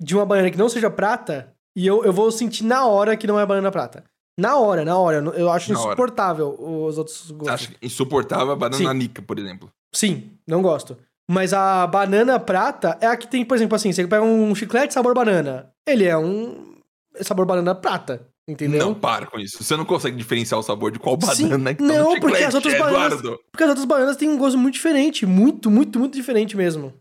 de 0.00 0.14
uma 0.16 0.26
banana 0.26 0.50
que 0.50 0.58
não 0.58 0.68
seja 0.68 0.90
prata, 0.90 1.54
e 1.76 1.86
eu, 1.86 2.04
eu 2.04 2.12
vou 2.12 2.30
sentir 2.32 2.64
na 2.64 2.86
hora 2.86 3.16
que 3.16 3.26
não 3.26 3.38
é 3.38 3.46
banana 3.46 3.70
prata. 3.70 4.04
Na 4.38 4.56
hora, 4.56 4.84
na 4.84 4.96
hora. 4.96 5.18
Eu 5.36 5.50
acho 5.50 5.72
Na 5.72 5.78
hora. 5.78 5.88
insuportável 5.88 6.56
os 6.58 6.96
outros 6.96 7.30
gostos. 7.30 7.48
acha 7.48 7.72
insuportável 7.82 8.52
a 8.52 8.56
banana 8.56 8.78
Sim. 8.78 8.84
nanica, 8.84 9.20
por 9.20 9.38
exemplo. 9.38 9.70
Sim, 9.94 10.30
não 10.46 10.62
gosto. 10.62 10.96
Mas 11.30 11.52
a 11.52 11.86
banana 11.86 12.40
prata 12.40 12.96
é 13.00 13.06
a 13.06 13.16
que 13.16 13.28
tem, 13.28 13.44
por 13.44 13.54
exemplo, 13.56 13.76
assim, 13.76 13.92
você 13.92 14.06
pega 14.06 14.22
um 14.22 14.54
chiclete 14.54 14.94
sabor 14.94 15.14
banana. 15.14 15.70
Ele 15.86 16.04
é 16.04 16.16
um 16.16 16.74
sabor 17.20 17.44
banana 17.46 17.74
prata, 17.74 18.26
entendeu? 18.48 18.80
Não, 18.80 18.94
para 18.94 19.26
com 19.26 19.38
isso. 19.38 19.62
Você 19.62 19.76
não 19.76 19.84
consegue 19.84 20.16
diferenciar 20.16 20.58
o 20.58 20.62
sabor 20.62 20.90
de 20.90 20.98
qual 20.98 21.16
Sim, 21.34 21.48
banana 21.48 21.74
que 21.74 21.82
tá 21.82 21.86
no 21.86 21.94
não, 21.94 22.14
chiclete, 22.14 22.20
porque 22.20 22.44
as 22.44 22.54
outras 22.54 22.78
bananas-. 22.78 23.20
Porque 23.52 23.62
as 23.62 23.68
outras 23.68 23.86
bananas 23.86 24.16
têm 24.16 24.28
um 24.28 24.38
gosto 24.38 24.58
muito 24.58 24.74
diferente. 24.74 25.26
Muito, 25.26 25.70
muito, 25.70 25.98
muito 25.98 26.14
diferente 26.14 26.56
mesmo. 26.56 26.94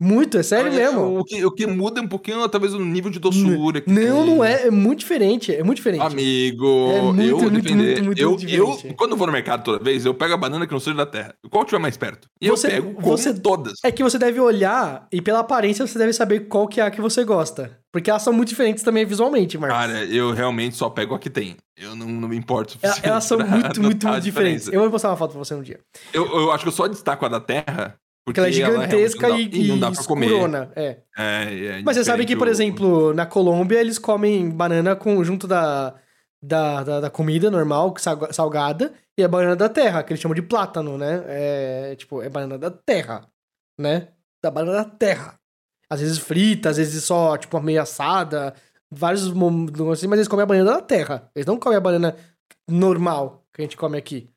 Muito, 0.00 0.36
é 0.36 0.42
sério 0.42 0.72
É, 0.72 0.76
mesmo. 0.76 1.18
O 1.20 1.24
que, 1.24 1.44
o 1.44 1.50
que 1.50 1.66
muda 1.66 2.00
um 2.00 2.08
pouquinho, 2.08 2.46
talvez, 2.48 2.74
o 2.74 2.78
nível 2.80 3.10
de 3.10 3.18
doçura. 3.20 3.82
Não, 3.86 3.94
tem. 3.94 4.06
não 4.36 4.44
é. 4.44 4.66
É 4.66 4.70
muito 4.70 4.98
diferente. 4.98 5.54
É 5.54 5.62
muito 5.62 5.76
diferente. 5.76 6.02
Amigo, 6.02 6.90
É 6.92 7.00
muito, 7.00 7.22
eu 7.22 7.38
muito, 7.38 7.50
defender. 7.62 8.02
muito, 8.02 8.26
muito, 8.28 8.48
eu, 8.48 8.68
eu, 8.84 8.94
quando 8.96 9.12
eu 9.12 9.16
vou 9.16 9.26
no 9.26 9.32
mercado 9.32 9.62
toda 9.62 9.82
vez, 9.82 10.04
eu 10.04 10.12
pego 10.12 10.34
a 10.34 10.36
banana 10.36 10.66
que 10.66 10.72
não 10.72 10.80
seja 10.80 10.96
da 10.96 11.06
terra. 11.06 11.34
Qual 11.48 11.64
tiver 11.64 11.78
mais 11.78 11.96
perto? 11.96 12.28
E 12.40 12.48
Você- 12.50 12.66
eu 12.66 12.70
pego 12.92 13.00
você- 13.00 13.32
todas. 13.34 13.74
É 13.84 13.90
que 13.92 14.02
você 14.02 14.18
deve 14.18 14.40
olhar 14.40 15.06
e 15.12 15.22
pela 15.22 15.38
aparência 15.38 15.86
você 15.86 15.98
deve 15.98 16.12
saber 16.12 16.40
qual 16.48 16.66
que 16.66 16.80
é 16.80 16.84
a 16.84 16.90
que 16.90 17.00
você 17.00 17.24
gosta. 17.24 17.78
Porque 17.92 18.10
elas 18.10 18.22
são 18.22 18.32
muito 18.32 18.48
diferentes 18.48 18.82
também 18.82 19.06
visualmente, 19.06 19.56
Marcos. 19.56 19.78
Cara, 19.78 20.04
eu 20.06 20.32
realmente 20.32 20.74
só 20.74 20.90
pego 20.90 21.14
a 21.14 21.18
que 21.20 21.30
tem. 21.30 21.56
Eu 21.76 21.94
não, 21.94 22.08
não 22.08 22.28
me 22.28 22.36
importo 22.36 22.74
o 22.74 22.78
El- 22.82 22.90
suficiente 22.90 23.08
Elas 23.08 23.24
são 23.24 23.38
muito, 23.38 23.48
muito, 23.80 24.08
a 24.08 24.10
muito 24.12 24.24
diferentes. 24.24 24.66
Eu 24.68 24.80
vou 24.80 24.90
postar 24.90 25.10
uma 25.10 25.16
foto 25.16 25.30
pra 25.30 25.38
você 25.38 25.54
um 25.54 25.62
dia. 25.62 25.78
Eu, 26.12 26.26
eu 26.26 26.50
acho 26.52 26.64
que 26.64 26.68
eu 26.68 26.72
só 26.72 26.88
destaco 26.88 27.24
a 27.24 27.28
da 27.28 27.40
terra 27.40 27.94
Porque 28.24 28.40
ela 28.40 28.48
é 28.48 28.52
gigantesca 28.52 29.26
ela 29.26 29.38
e, 29.38 29.50
e 29.52 29.68
não 29.68 29.78
dá 29.78 29.90
pra 29.92 30.02
comer. 30.04 30.26
escurona. 30.26 30.72
É. 30.74 30.98
É, 31.16 31.66
é 31.78 31.82
Mas 31.84 31.96
você 31.96 32.04
sabe 32.04 32.24
que, 32.24 32.34
por 32.34 32.48
exemplo, 32.48 33.12
na 33.12 33.26
Colômbia 33.26 33.78
eles 33.80 33.98
comem 33.98 34.48
banana 34.48 34.96
com, 34.96 35.22
junto 35.22 35.46
da, 35.46 35.94
da, 36.42 36.82
da, 36.82 37.00
da 37.00 37.10
comida 37.10 37.50
normal, 37.50 37.94
salga- 37.98 38.32
salgada, 38.32 38.94
e 39.16 39.22
a 39.22 39.28
banana 39.28 39.54
da 39.54 39.68
terra, 39.68 40.02
que 40.02 40.12
eles 40.12 40.20
chamam 40.22 40.34
de 40.34 40.42
plátano, 40.42 40.96
né? 40.96 41.22
É 41.26 41.94
tipo, 41.96 42.22
é 42.22 42.28
banana 42.30 42.58
da 42.58 42.70
terra, 42.70 43.28
né? 43.78 44.08
Da 44.42 44.50
banana 44.50 44.78
da 44.78 44.90
terra. 44.90 45.38
Às 45.90 46.00
vezes 46.00 46.18
frita, 46.18 46.70
às 46.70 46.78
vezes 46.78 47.04
só, 47.04 47.36
tipo, 47.36 47.60
meio 47.60 47.82
assada, 47.82 48.54
vários 48.90 49.30
momentos 49.32 49.86
assim, 49.90 50.06
mas 50.06 50.18
eles 50.18 50.28
comem 50.28 50.44
a 50.44 50.46
banana 50.46 50.72
da 50.72 50.80
terra. 50.80 51.30
Eles 51.34 51.46
não 51.46 51.58
comem 51.58 51.76
a 51.76 51.80
banana 51.80 52.16
normal 52.68 53.44
que 53.52 53.60
a 53.60 53.64
gente 53.64 53.76
come 53.76 53.98
aqui. 53.98 54.30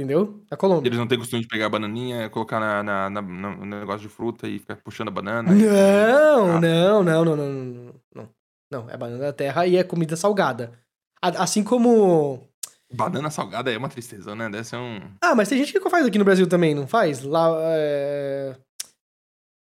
Entendeu? 0.00 0.42
Na 0.50 0.56
Colômbia. 0.56 0.88
Eles 0.88 0.98
não 0.98 1.06
têm 1.06 1.18
costume 1.18 1.42
de 1.42 1.48
pegar 1.48 1.66
a 1.66 1.68
bananinha, 1.68 2.30
colocar 2.30 2.58
na, 2.58 2.82
na, 2.82 3.10
na- 3.10 3.20
no 3.22 3.66
negócio 3.66 4.00
de 4.00 4.08
fruta 4.08 4.48
e 4.48 4.58
ficar 4.58 4.76
puxando 4.76 5.08
a 5.08 5.10
banana. 5.10 5.52
Não, 5.52 6.56
Ah. 6.56 6.60
não, 6.60 7.02
não, 7.04 7.24
não, 7.24 7.36
não, 7.36 7.46
não, 7.52 7.94
não. 8.14 8.28
Não, 8.72 8.88
é 8.90 8.96
banana 8.96 9.18
da 9.18 9.32
terra 9.32 9.66
e 9.66 9.76
é 9.76 9.84
comida 9.84 10.16
salgada. 10.16 10.72
A- 11.20 11.42
Assim 11.42 11.62
como. 11.62 12.48
Banana 12.92 13.30
salgada 13.30 13.70
é 13.70 13.76
uma 13.76 13.88
tristeza, 13.90 14.34
né? 14.34 14.48
Deve 14.48 14.64
ser 14.64 14.76
um. 14.76 15.00
Ah, 15.22 15.34
mas 15.34 15.48
tem 15.50 15.58
gente 15.58 15.72
que 15.72 15.90
faz 15.90 16.06
aqui 16.06 16.18
no 16.18 16.24
Brasil 16.24 16.48
também, 16.48 16.74
não 16.74 16.86
faz? 16.86 17.22
Lá. 17.22 17.48
É... 17.60 18.56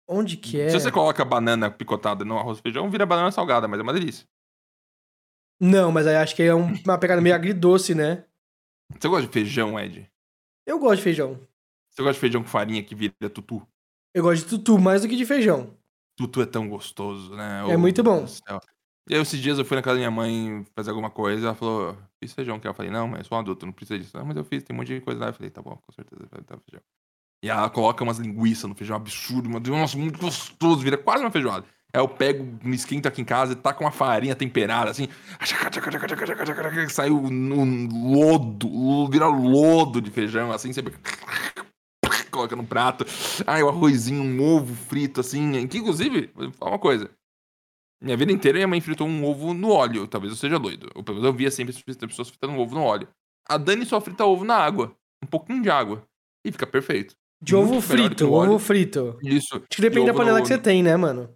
Onde 0.07 0.37
que 0.37 0.59
é? 0.61 0.69
Se 0.69 0.79
você 0.79 0.91
coloca 0.91 1.23
banana 1.25 1.69
picotada 1.69 2.23
no 2.25 2.37
arroz 2.37 2.59
e 2.59 2.61
feijão, 2.61 2.89
vira 2.89 3.05
banana 3.05 3.31
salgada, 3.31 3.67
mas 3.67 3.79
é 3.79 3.83
uma 3.83 3.93
delícia. 3.93 4.25
Não, 5.59 5.91
mas 5.91 6.07
aí 6.07 6.15
acho 6.15 6.35
que 6.35 6.43
é 6.43 6.53
um- 6.55 6.73
uma 6.85 6.97
pegada 6.97 7.21
meio 7.21 7.35
agridoce, 7.35 7.93
né? 7.93 8.23
Você 8.99 9.07
gosta 9.07 9.25
de 9.25 9.31
feijão, 9.31 9.79
Ed? 9.79 10.10
Eu 10.71 10.79
gosto 10.79 10.99
de 10.99 11.03
feijão. 11.03 11.37
Você 11.89 12.01
gosta 12.01 12.13
de 12.13 12.19
feijão 12.19 12.41
com 12.41 12.47
farinha 12.47 12.81
que 12.81 12.95
vira 12.95 13.29
tutu? 13.29 13.61
Eu 14.13 14.23
gosto 14.23 14.43
de 14.43 14.49
tutu 14.49 14.79
mais 14.79 15.01
do 15.01 15.09
que 15.09 15.17
de 15.17 15.25
feijão. 15.25 15.75
Tutu 16.15 16.41
é 16.41 16.45
tão 16.45 16.69
gostoso, 16.69 17.35
né? 17.35 17.59
É 17.69 17.75
Ô, 17.75 17.77
muito 17.77 18.01
bom. 18.01 18.25
E 19.09 19.13
aí, 19.13 19.19
esses 19.19 19.37
dias 19.37 19.59
eu 19.59 19.65
fui 19.65 19.75
na 19.75 19.83
casa 19.83 19.95
da 19.95 19.99
minha 19.99 20.09
mãe 20.09 20.65
fazer 20.73 20.91
alguma 20.91 21.09
coisa, 21.09 21.47
ela 21.47 21.55
falou, 21.55 21.97
fiz 22.23 22.31
feijão, 22.31 22.57
que 22.57 22.65
eu 22.65 22.73
falei, 22.73 22.89
não, 22.89 23.05
mas 23.05 23.19
eu 23.19 23.25
sou 23.25 23.37
um 23.37 23.41
adulto, 23.41 23.65
não 23.65 23.73
precisa 23.73 23.99
disso. 23.99 24.15
Não, 24.15 24.25
mas 24.25 24.37
eu 24.37 24.45
fiz, 24.45 24.63
tem 24.63 24.73
um 24.73 24.79
monte 24.79 24.95
de 24.95 25.01
coisa 25.01 25.19
lá. 25.19 25.27
Eu 25.27 25.33
falei, 25.33 25.49
tá 25.49 25.61
bom, 25.61 25.75
com 25.75 25.91
certeza, 25.91 26.25
vai 26.31 26.41
dar 26.41 26.57
feijão. 26.59 26.81
E 27.43 27.49
ela 27.49 27.69
coloca 27.69 28.01
umas 28.01 28.17
linguiças 28.17 28.69
no 28.69 28.75
feijão, 28.75 28.95
absurdo, 28.95 29.49
mano. 29.49 29.69
Nossa, 29.71 29.97
muito 29.97 30.17
gostoso, 30.19 30.79
vira 30.79 30.97
quase 30.97 31.21
uma 31.21 31.31
feijoada. 31.31 31.65
Aí 31.93 31.99
eu 32.01 32.07
pego, 32.07 32.57
me 32.63 32.75
esquento 32.75 33.07
aqui 33.07 33.21
em 33.21 33.25
casa 33.25 33.53
e 33.53 33.55
taco 33.55 33.83
uma 33.83 33.91
farinha 33.91 34.35
temperada, 34.35 34.89
assim. 34.91 35.07
Sai 36.89 37.09
um 37.11 37.87
lodo, 38.13 39.07
vira 39.09 39.27
lodo 39.27 40.01
de 40.01 40.09
feijão, 40.09 40.51
assim, 40.51 40.71
você 40.71 40.81
coloca 42.31 42.55
no 42.55 42.65
prato. 42.65 43.05
Ai, 43.45 43.61
o 43.61 43.67
arrozinho, 43.69 44.23
um 44.23 44.41
ovo 44.55 44.73
frito, 44.73 45.19
assim. 45.19 45.67
Que, 45.67 45.79
inclusive, 45.79 46.31
vou 46.33 46.51
falar 46.53 46.71
uma 46.71 46.79
coisa. 46.79 47.09
Minha 48.01 48.17
vida 48.17 48.31
inteira 48.31 48.57
minha 48.57 48.67
mãe 48.67 48.81
fritou 48.81 49.05
um 49.07 49.25
ovo 49.25 49.53
no 49.53 49.69
óleo. 49.69 50.07
Talvez 50.07 50.31
eu 50.31 50.37
seja 50.37 50.57
doido. 50.57 50.89
Ou 50.95 51.03
pelo 51.03 51.17
menos 51.17 51.27
eu 51.31 51.37
via 51.37 51.51
sempre 51.51 51.75
as 51.75 51.95
pessoas 51.97 52.29
fritando 52.29 52.53
um 52.53 52.59
ovo 52.59 52.73
no 52.73 52.81
óleo. 52.83 53.07
A 53.47 53.57
Dani 53.57 53.85
só 53.85 53.99
frita 54.01 54.25
ovo 54.25 54.43
na 54.45 54.55
água. 54.55 54.95
Um 55.23 55.27
pouquinho 55.27 55.61
de 55.61 55.69
água. 55.69 56.03
E 56.43 56.51
fica 56.51 56.65
perfeito. 56.65 57.13
De 57.43 57.55
ovo 57.55 57.73
Muito 57.73 57.81
que 57.81 57.87
frito, 57.87 58.31
ovo 58.33 58.57
frito. 58.57 59.19
Isso. 59.21 59.55
Acho 59.55 59.65
que 59.69 59.81
depende 59.81 60.03
E 60.03 60.05
da 60.05 60.11
ovo 60.11 60.19
panela 60.19 60.37
no- 60.39 60.43
que 60.43 60.47
você 60.47 60.57
tem, 60.57 60.81
né, 60.81 60.95
mano? 60.95 61.29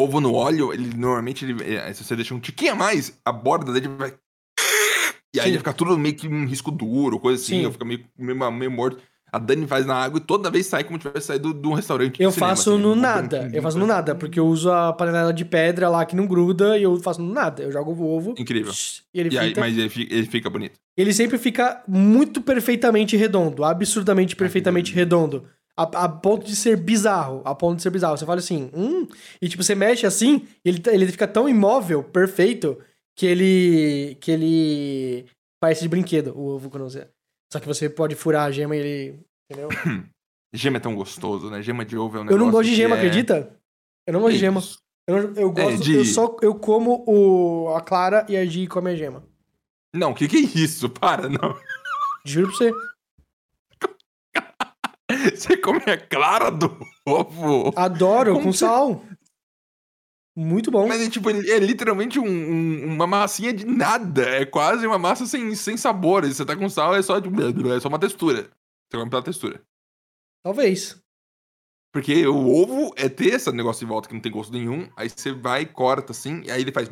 Ovo 0.00 0.20
no 0.20 0.34
óleo, 0.34 0.72
ele 0.72 0.96
normalmente, 0.96 1.44
ele, 1.44 1.74
é, 1.74 1.92
se 1.92 2.02
você 2.02 2.16
deixar 2.16 2.34
um 2.34 2.40
tiquinho 2.40 2.72
a 2.72 2.76
mais, 2.76 3.18
a 3.24 3.30
borda 3.30 3.72
dele 3.72 3.88
vai. 3.88 4.14
E 5.32 5.38
aí 5.38 5.44
Sim. 5.44 5.48
ele 5.50 5.58
fica 5.58 5.72
tudo 5.72 5.96
meio 5.98 6.14
que 6.14 6.26
um 6.26 6.44
risco 6.46 6.70
duro, 6.70 7.20
coisa 7.20 7.40
assim, 7.40 7.58
Sim. 7.58 7.64
eu 7.64 7.72
fica 7.72 7.84
meio, 7.84 8.04
meio, 8.18 8.50
meio 8.50 8.70
morto. 8.70 8.98
A 9.32 9.38
Dani 9.38 9.66
faz 9.66 9.86
na 9.86 9.94
água 9.94 10.18
e 10.18 10.20
toda 10.20 10.50
vez 10.50 10.66
sai 10.66 10.82
como 10.82 11.00
se 11.00 11.06
tivesse 11.06 11.28
saído 11.28 11.54
de 11.54 11.68
um 11.68 11.72
restaurante. 11.72 12.20
Eu 12.20 12.32
cinema, 12.32 12.50
faço 12.50 12.72
assim, 12.72 12.82
no 12.82 12.96
nada. 12.96 13.48
Eu 13.52 13.62
faço 13.62 13.78
no 13.78 13.86
nada, 13.86 14.14
porque 14.14 14.40
eu 14.40 14.46
uso 14.46 14.72
a 14.72 14.92
panela 14.92 15.32
de 15.32 15.44
pedra 15.44 15.88
lá 15.88 16.04
que 16.04 16.16
não 16.16 16.26
gruda 16.26 16.76
e 16.76 16.82
eu 16.82 16.96
faço 16.96 17.22
no 17.22 17.32
nada. 17.32 17.62
Eu 17.62 17.70
jogo 17.70 17.92
o 17.92 18.08
ovo. 18.08 18.34
Incrível. 18.36 18.72
E 19.14 19.20
ele 19.20 19.32
E 19.32 19.38
aí, 19.38 19.54
mas 19.56 19.78
ele 19.78 19.88
fica, 19.88 20.14
ele 20.14 20.26
fica 20.26 20.50
bonito. 20.50 20.80
Ele 20.96 21.14
sempre 21.14 21.38
fica 21.38 21.80
muito 21.86 22.42
perfeitamente 22.42 23.16
redondo. 23.16 23.62
Absurdamente 23.62 24.34
perfeitamente 24.34 24.92
redondo. 24.92 25.46
A, 25.76 25.82
a 26.04 26.08
ponto 26.08 26.44
de 26.46 26.54
ser 26.54 26.76
bizarro. 26.76 27.42
A 27.44 27.54
ponto 27.54 27.76
de 27.76 27.82
ser 27.82 27.90
bizarro. 27.90 28.16
Você 28.16 28.26
fala 28.26 28.38
assim, 28.38 28.70
hum. 28.74 29.06
E 29.40 29.48
tipo, 29.48 29.62
você 29.62 29.74
mexe 29.74 30.04
assim, 30.06 30.46
ele, 30.64 30.82
ele 30.88 31.06
fica 31.06 31.26
tão 31.26 31.48
imóvel, 31.48 32.02
perfeito, 32.02 32.78
que 33.16 33.24
ele. 33.26 34.16
que 34.20 34.30
ele. 34.30 35.26
parece 35.60 35.82
de 35.82 35.88
brinquedo, 35.88 36.32
o 36.36 36.46
ovo 36.48 36.68
quando 36.70 36.84
você. 36.84 37.08
Só 37.52 37.58
que 37.60 37.66
você 37.66 37.88
pode 37.88 38.14
furar 38.14 38.46
a 38.46 38.50
gema 38.50 38.76
e 38.76 38.78
ele. 38.80 39.20
Entendeu? 39.50 39.68
Gema 40.52 40.78
é 40.78 40.80
tão 40.80 40.96
gostoso, 40.96 41.48
né? 41.48 41.62
Gema 41.62 41.84
de 41.84 41.96
ovo 41.96 42.16
é 42.16 42.20
um 42.20 42.22
Eu 42.22 42.24
negócio 42.24 42.44
não 42.44 42.50
gosto 42.50 42.68
de 42.68 42.74
gema, 42.74 42.96
é- 42.96 42.98
acredita? 42.98 43.56
Eu 44.04 44.12
não 44.12 44.20
gosto 44.20 44.32
de 44.32 44.38
gema. 44.40 44.60
Eu, 45.06 45.22
não- 45.28 45.34
eu 45.40 45.52
gosto. 45.52 45.80
de- 45.80 45.94
Eu 45.96 46.04
só 46.04 46.36
eu 46.42 46.54
como 46.56 47.04
o, 47.06 47.72
a 47.74 47.80
Clara 47.80 48.26
e 48.28 48.36
a 48.36 48.44
Gi 48.44 48.66
come 48.66 48.90
a 48.90 48.96
gema. 48.96 49.22
Não, 49.94 50.10
o 50.10 50.14
que, 50.14 50.26
que 50.26 50.36
é 50.36 50.40
isso? 50.40 50.88
Para, 50.90 51.28
não. 51.28 51.56
Juro 52.24 52.48
pra 52.48 52.56
você. 52.56 52.72
Você 55.34 55.56
come 55.56 55.82
a 55.86 55.96
clara 55.98 56.50
do 56.50 56.76
ovo. 57.06 57.72
Adoro, 57.76 58.32
Como 58.34 58.44
com 58.46 58.50
que- 58.52 58.58
sal. 58.58 59.04
Muito 60.36 60.70
bom. 60.70 60.86
Mas 60.86 61.02
é 61.02 61.10
tipo, 61.10 61.28
é 61.28 61.58
literalmente 61.58 62.18
um- 62.18 62.24
um- 62.24 62.94
uma 62.94 63.06
massinha 63.06 63.52
de 63.52 63.66
nada. 63.66 64.22
É 64.22 64.46
quase 64.46 64.86
uma 64.86 64.98
massa 64.98 65.26
sem, 65.26 65.54
sem 65.54 65.76
sabor. 65.76 66.24
E 66.24 66.32
você 66.32 66.44
tá 66.44 66.56
com 66.56 66.68
sal, 66.68 66.94
é 66.94 67.02
só, 67.02 67.20
tipo, 67.20 67.36
é 67.40 67.80
só 67.80 67.88
uma 67.88 67.98
textura. 67.98 68.42
Você 68.90 68.96
come 68.98 69.10
pela 69.10 69.22
textura. 69.22 69.60
Talvez. 70.44 70.96
Porque 71.92 72.24
o 72.26 72.48
ovo 72.54 72.94
é 72.96 73.08
ter 73.08 73.34
esse 73.34 73.50
negócio 73.50 73.84
em 73.84 73.88
volta 73.88 74.08
que 74.08 74.14
não 74.14 74.20
tem 74.22 74.30
gosto 74.30 74.52
nenhum. 74.52 74.88
Aí 74.96 75.10
você 75.10 75.32
vai, 75.32 75.66
corta 75.66 76.12
assim, 76.12 76.40
e 76.44 76.50
aí 76.50 76.62
ele 76.62 76.70
faz 76.72 76.88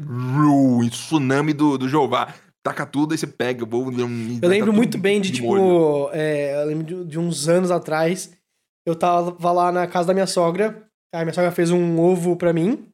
tsunami 0.91 1.53
do, 1.53 1.79
do 1.79 1.89
Jeová. 1.89 2.35
Taca 2.63 2.85
tudo, 2.85 3.13
aí 3.13 3.19
você 3.19 3.27
pega 3.27 3.65
o 3.65 3.77
ovo. 3.77 3.93
e 3.93 4.39
Eu 4.43 4.49
lembro 4.49 4.73
muito 4.73 4.99
bem 4.99 5.21
de, 5.21 5.41
molho. 5.43 5.63
tipo, 5.63 6.11
é, 6.13 6.61
eu 6.63 6.67
lembro 6.67 6.85
de, 6.85 7.05
de 7.05 7.19
uns 7.19 7.49
anos 7.49 7.71
atrás, 7.71 8.33
eu 8.85 8.95
tava 8.95 9.53
lá 9.53 9.71
na 9.73 9.87
casa 9.87 10.09
da 10.09 10.15
minha 10.15 10.27
sogra, 10.27 10.89
aí 11.13 11.25
minha 11.25 11.35
sogra 11.35 11.51
fez 11.53 11.71
um 11.71 12.01
ovo 12.01 12.37
pra 12.37 12.53
mim, 12.53 12.87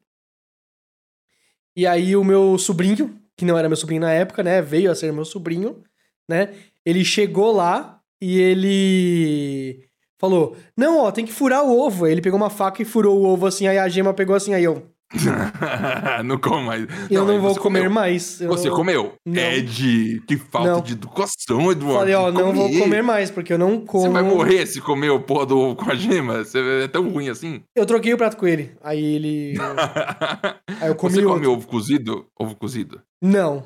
e 1.77 1.87
aí 1.87 2.14
o 2.16 2.22
meu 2.22 2.57
sobrinho, 2.59 3.18
que 3.37 3.44
não 3.44 3.59
era 3.59 3.68
meu 3.68 3.77
sobrinho 3.77 4.00
na 4.00 4.12
época, 4.12 4.42
né, 4.42 4.62
veio 4.62 4.90
a 4.90 4.94
ser 4.94 5.12
meu 5.12 5.24
sobrinho, 5.24 5.83
né, 6.29 6.55
ele 6.85 7.05
chegou 7.05 7.53
lá 7.53 8.00
e 8.20 8.38
ele 8.38 9.88
falou, 10.18 10.57
não, 10.77 11.00
ó, 11.00 11.11
tem 11.11 11.27
que 11.27 11.33
furar 11.33 11.64
o 11.64 11.77
ovo, 11.77 12.05
aí 12.05 12.12
ele 12.12 12.22
pegou 12.22 12.37
uma 12.37 12.50
faca 12.50 12.81
e 12.81 12.85
furou 12.85 13.20
o 13.20 13.27
ovo 13.27 13.46
assim, 13.46 13.66
aí 13.66 13.79
a 13.79 13.88
gema 13.88 14.14
pegou 14.14 14.37
assim, 14.37 14.55
aí 14.55 14.62
eu, 14.64 14.88
não 16.25 16.38
como 16.38 16.64
mais. 16.67 16.87
eu 17.11 17.25
não, 17.25 17.35
aí 17.35 17.38
vou 17.38 17.55
comer 17.57 17.81
comeu. 17.81 17.90
mais. 17.90 18.40
eu 18.40 18.49
Você 18.49 18.69
não- 18.69 18.77
comeu? 18.77 19.14
Não. 19.25 19.40
Ed, 19.43 20.23
que 20.27 20.37
falta 20.37 20.71
Não. 20.73 20.81
de 20.81 20.93
educação, 20.93 21.71
Eduardo. 21.71 21.99
Falei, 22.01 22.14
ó, 22.14 22.33
não 22.33 22.53
vou 22.53 22.69
comer 22.79 23.03
mais, 23.03 23.31
porque 23.31 23.53
eu 23.53 23.59
não 23.59 23.85
como. 23.85 24.05
Você 24.05 24.09
vai 24.11 24.23
morrer 24.23 24.67
se 24.67 24.81
comer 24.81 25.11
o 25.11 25.21
porra 25.21 25.47
do 25.47 25.59
ovo 25.59 25.77
com 25.77 25.90
a 25.90 25.95
gema? 25.95 26.45
Você 26.45 26.59
é 26.85 26.88
tão 26.88 27.09
ruim 27.09 27.29
assim? 27.29 27.62
Eu 27.77 27.87
troquei 27.87 28.12
o 28.12 28.17
prato 28.19 28.37
com 28.37 28.47
ele. 28.47 28.75
Aí 28.83 29.03
ele. 29.03 29.55
Aí 30.81 30.88
eu 30.88 30.95
comi 30.97 31.14
Você 31.14 31.21
outro. 31.25 31.35
come 31.35 31.47
ovo 31.47 31.67
cozido? 31.67 32.27
Ovo 32.38 32.57
cozido. 32.57 33.01
Não. 33.23 33.64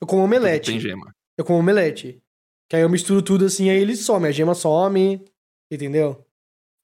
Eu 0.00 0.06
como 0.06 0.22
omelete. 0.24 0.70
Tem 0.70 0.80
gema. 0.80 1.14
Eu 1.36 1.44
como 1.44 1.58
omelete. 1.58 2.20
Que 2.68 2.76
aí 2.76 2.82
eu 2.82 2.88
misturo 2.88 3.20
tudo 3.20 3.44
assim, 3.44 3.68
aí 3.68 3.78
ele 3.78 3.94
some. 3.94 4.26
A 4.26 4.30
gema 4.30 4.54
some. 4.54 5.22
Entendeu? 5.70 6.23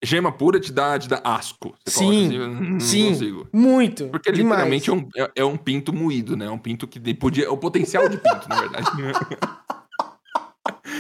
Gema 0.02 0.32
pura 0.32 0.58
te 0.58 0.72
dá, 0.72 0.98
te 0.98 1.08
dá 1.08 1.20
asco. 1.22 1.74
Você 1.84 1.98
Sim, 1.98 2.26
assim, 2.26 2.38
não 2.38 2.80
sim. 2.80 3.08
consigo. 3.08 3.48
Muito. 3.52 4.08
Porque 4.08 4.30
literalmente 4.30 4.88
é 4.88 4.92
um, 4.92 5.08
é, 5.16 5.30
é 5.36 5.44
um 5.44 5.56
pinto 5.56 5.92
moído, 5.92 6.36
né? 6.36 6.46
É 6.46 6.50
um 6.50 6.58
pinto 6.58 6.88
que 6.88 7.14
podia. 7.14 7.44
É 7.44 7.50
o 7.50 7.56
potencial 7.56 8.08
de 8.08 8.16
pinto, 8.16 8.48
na 8.48 8.60
verdade. 8.60 8.90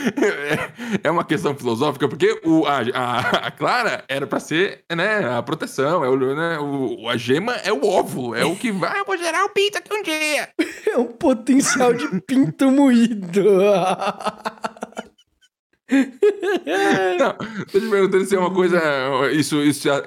É, 0.00 1.08
é 1.08 1.10
uma 1.10 1.24
questão 1.24 1.54
filosófica, 1.54 2.08
porque 2.08 2.40
o, 2.44 2.64
a, 2.66 2.78
a, 2.94 3.18
a 3.46 3.50
Clara 3.50 4.02
era 4.08 4.26
pra 4.26 4.40
ser 4.40 4.84
né, 4.90 5.28
a 5.36 5.42
proteção, 5.42 6.02
é 6.02 6.08
o, 6.08 6.34
né, 6.34 6.58
o, 6.58 7.08
a 7.08 7.16
gema 7.16 7.54
é 7.56 7.72
o 7.72 7.86
óvulo, 7.86 8.34
é 8.34 8.44
o 8.44 8.56
que 8.56 8.72
vai. 8.72 8.98
Eu 8.98 9.04
vou 9.04 9.18
gerar 9.18 9.44
o 9.44 9.50
pinto 9.50 9.78
aqui 9.78 9.92
um 9.92 10.02
dia. 10.02 10.48
É 10.90 10.96
um 10.96 11.06
potencial 11.06 11.92
de 11.92 12.20
pinto 12.22 12.68
moído. 12.68 13.44
Não, 17.18 17.32
tô 17.66 17.80
te 17.80 17.88
perguntando 17.90 18.24
se 18.24 18.34
é 18.36 18.38
uma 18.38 18.52
coisa. 18.52 18.80
Isso, 19.32 19.60
isso 19.62 19.88
é, 19.90 20.02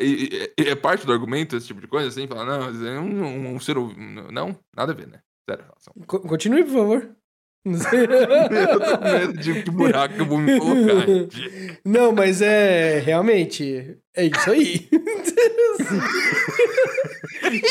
é- 0.57 0.69
é 0.71 0.75
parte 0.75 1.05
do 1.05 1.11
argumento, 1.11 1.55
esse 1.55 1.67
tipo 1.67 1.81
de 1.81 1.87
coisa, 1.87 2.07
assim? 2.09 2.27
Falar, 2.27 2.45
não, 2.45 2.87
é 2.87 2.99
um, 2.99 3.55
um 3.55 3.59
ser. 3.59 3.77
hum- 3.77 4.27
Não, 4.31 4.57
nada 4.75 4.91
a 4.93 4.95
ver, 4.95 5.07
né? 5.07 5.19
Sério. 5.49 5.65
Continue, 6.07 6.63
por 6.63 6.73
favor. 6.73 7.09
Não 7.65 7.77
sei. 7.79 8.01
Eu 8.03 8.79
tô 8.79 8.97
com 8.97 9.03
medo 9.03 9.33
de 9.33 9.63
que 9.63 9.71
buraco 9.71 10.13
eu 10.15 10.25
vou 10.25 10.37
me 10.37 10.59
colocar. 10.59 11.05
gente. 11.07 11.79
Não, 11.85 12.11
mas 12.13 12.41
é. 12.41 12.99
Realmente. 12.99 13.97
É 14.15 14.25
isso 14.25 14.51
aí. 14.51 14.89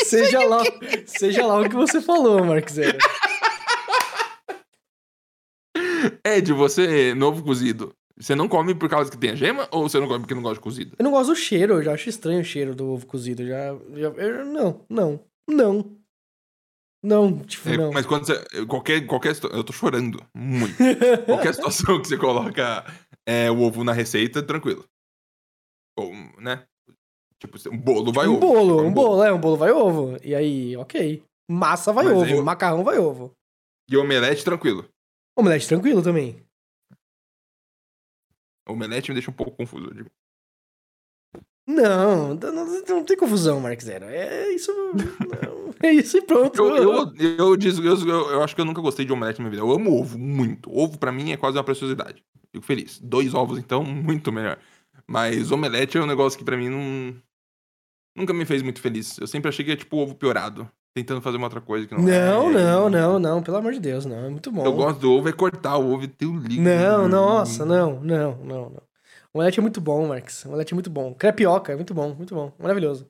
seja, 0.05 0.43
lá, 0.45 0.61
seja 1.05 1.45
lá 1.45 1.59
o 1.61 1.69
que 1.69 1.75
você 1.75 2.01
falou, 2.01 2.43
Marcos. 2.43 2.75
Ed, 6.25 6.53
você, 6.53 7.13
novo 7.13 7.43
cozido, 7.43 7.93
Você 8.19 8.35
não 8.35 8.47
come 8.47 8.75
por 8.75 8.87
causa 8.89 9.09
que 9.09 9.17
tem 9.17 9.31
a 9.31 9.35
gema 9.35 9.67
ou 9.71 9.89
você 9.89 9.99
não 9.99 10.07
come 10.07 10.19
porque 10.19 10.35
não 10.35 10.41
gosta 10.43 10.55
de 10.55 10.61
cozido? 10.61 10.95
Eu 10.99 11.03
não 11.03 11.11
gosto 11.11 11.29
do 11.31 11.35
cheiro, 11.35 11.73
eu 11.75 11.83
já 11.83 11.93
acho 11.93 12.09
estranho 12.09 12.41
o 12.41 12.43
cheiro 12.45 12.75
do 12.75 12.87
ovo 12.87 13.05
cozido. 13.07 13.45
Já, 13.45 13.73
já 13.95 14.07
eu- 14.09 14.45
não, 14.45 14.85
não, 14.89 15.19
não. 15.49 15.97
Não, 17.05 17.39
tipo, 17.39 17.67
É, 17.67 17.75
não. 17.75 17.91
Mas 17.91 18.05
quando 18.05 18.25
você. 18.25 18.65
Qualquer, 18.65 19.05
qualquer. 19.05 19.35
Eu 19.51 19.63
tô 19.63 19.73
chorando 19.73 20.23
muito. 20.33 20.75
qualquer 21.25 21.53
situação 21.53 22.01
que 22.01 22.07
você 22.07 22.17
coloca 22.17 22.85
é, 23.27 23.51
o 23.51 23.59
ovo 23.59 23.83
na 23.83 23.91
receita, 23.91 24.41
tranquilo. 24.41 24.85
Ou, 25.97 26.13
né? 26.39 26.65
Tipo, 27.39 27.57
um 27.69 27.77
bolo 27.77 28.13
vai 28.13 28.25
um 28.27 28.37
ovo. 28.37 28.39
bolo, 28.39 28.75
Tipo, 28.77 28.87
um 28.87 28.93
bolo, 28.93 29.23
é, 29.23 29.33
um 29.33 29.39
bolo 29.39 29.57
vai 29.57 29.71
ovo. 29.71 30.17
E 30.23 30.33
aí, 30.33 30.77
ok. 30.77 31.21
Massa 31.51 31.91
vai 31.91 32.05
Mas 32.05 32.13
ovo, 32.15 32.23
aí 32.25 32.41
macarrão 32.41 32.85
vai 32.85 32.97
ovo. 32.97 33.33
E 33.89 33.97
omelete, 33.97 34.45
tranquilo. 34.45 34.87
Omelete 35.37 35.67
tranquilo 35.67 36.01
também. 36.01 36.41
Omelete 38.67 39.09
me 39.11 39.15
deixa 39.15 39.31
um 39.31 39.33
pouco 39.33 39.51
confuso. 39.57 39.93
digo. 39.93 40.09
Não, 41.65 42.35
não, 42.35 42.81
não- 42.87 43.05
tem 43.05 43.15
confusão, 43.17 43.59
Mark 43.59 43.81
Zero. 43.81 44.05
É 44.05 44.49
isso. 44.53 44.71
não, 44.93 45.73
é 45.81 45.91
isso 45.93 46.17
e 46.17 46.21
pronto. 46.21 46.61
Eu, 46.61 46.75
eu, 46.75 47.13
eu, 47.17 47.55
eu, 47.55 48.29
eu, 48.31 48.43
acho 48.43 48.53
que 48.53 48.61
eu 48.61 48.65
nunca 48.65 48.81
gostei 48.81 49.05
de 49.05 49.13
omelete 49.13 49.39
na 49.39 49.43
minha 49.43 49.51
vida. 49.51 49.63
Eu 49.63 49.71
amo 49.71 49.97
ovo, 49.97 50.17
muito. 50.19 50.69
Ovo 50.71 50.97
pra 50.97 51.11
mim 51.11 51.31
é 51.31 51.37
quase 51.37 51.57
uma 51.57 51.63
preciosidade. 51.63 52.23
Fico 52.51 52.65
feliz. 52.65 52.99
Dois 52.99 53.33
ovos, 53.33 53.57
então, 53.57 53.83
muito 53.83 54.31
melhor. 54.31 54.59
Mas 55.07 55.51
omelete 55.51 55.97
é 55.97 56.01
um 56.01 56.05
negócio 56.05 56.37
que 56.37 56.45
pra 56.45 56.57
mim 56.57 56.69
não. 56.69 57.15
Nunca 58.15 58.33
me 58.33 58.45
fez 58.45 58.61
muito 58.61 58.81
feliz. 58.81 59.17
Eu 59.17 59.27
sempre 59.27 59.49
achei 59.49 59.63
que 59.65 59.71
é 59.71 59.75
tipo 59.75 59.97
ovo 59.97 60.15
piorado. 60.15 60.69
Tentando 60.95 61.21
fazer 61.21 61.37
uma 61.37 61.47
outra 61.47 61.59
coisa 61.59 61.87
que 61.87 61.93
não 61.95 62.07
é. 62.07 62.19
Não, 62.29 62.51
não, 62.51 62.87
E- 62.87 62.91
não, 62.91 63.19
não, 63.19 63.41
pelo 63.43 63.57
amor 63.57 63.73
de 63.73 63.79
Deus, 63.79 64.05
não. 64.05 64.25
É 64.25 64.29
muito 64.29 64.51
bom. 64.51 64.63
Eu 64.63 64.73
gosto 64.73 64.99
do 64.99 65.11
ovo, 65.11 65.27
é 65.27 65.33
cortar 65.33 65.77
o 65.77 65.91
ovo 65.91 66.03
e 66.03 66.07
ter 66.07 66.27
o 66.27 66.37
líquido. 66.37 66.61
Não, 66.61 67.07
nossa, 67.07 67.65
não, 67.65 67.99
não, 67.99 68.37
não, 68.43 68.69
não. 68.69 68.81
Omelete 69.33 69.59
é 69.59 69.61
muito 69.61 69.81
bom, 69.81 70.07
Marx. 70.07 70.45
Omelete 70.45 70.73
é 70.73 70.75
muito 70.75 70.91
bom. 70.91 71.11
Crepioca 71.15 71.73
é 71.73 71.75
muito 71.75 71.93
bom, 71.95 72.13
muito 72.13 72.35
bom. 72.35 72.51
Maravilhoso. 72.59 73.09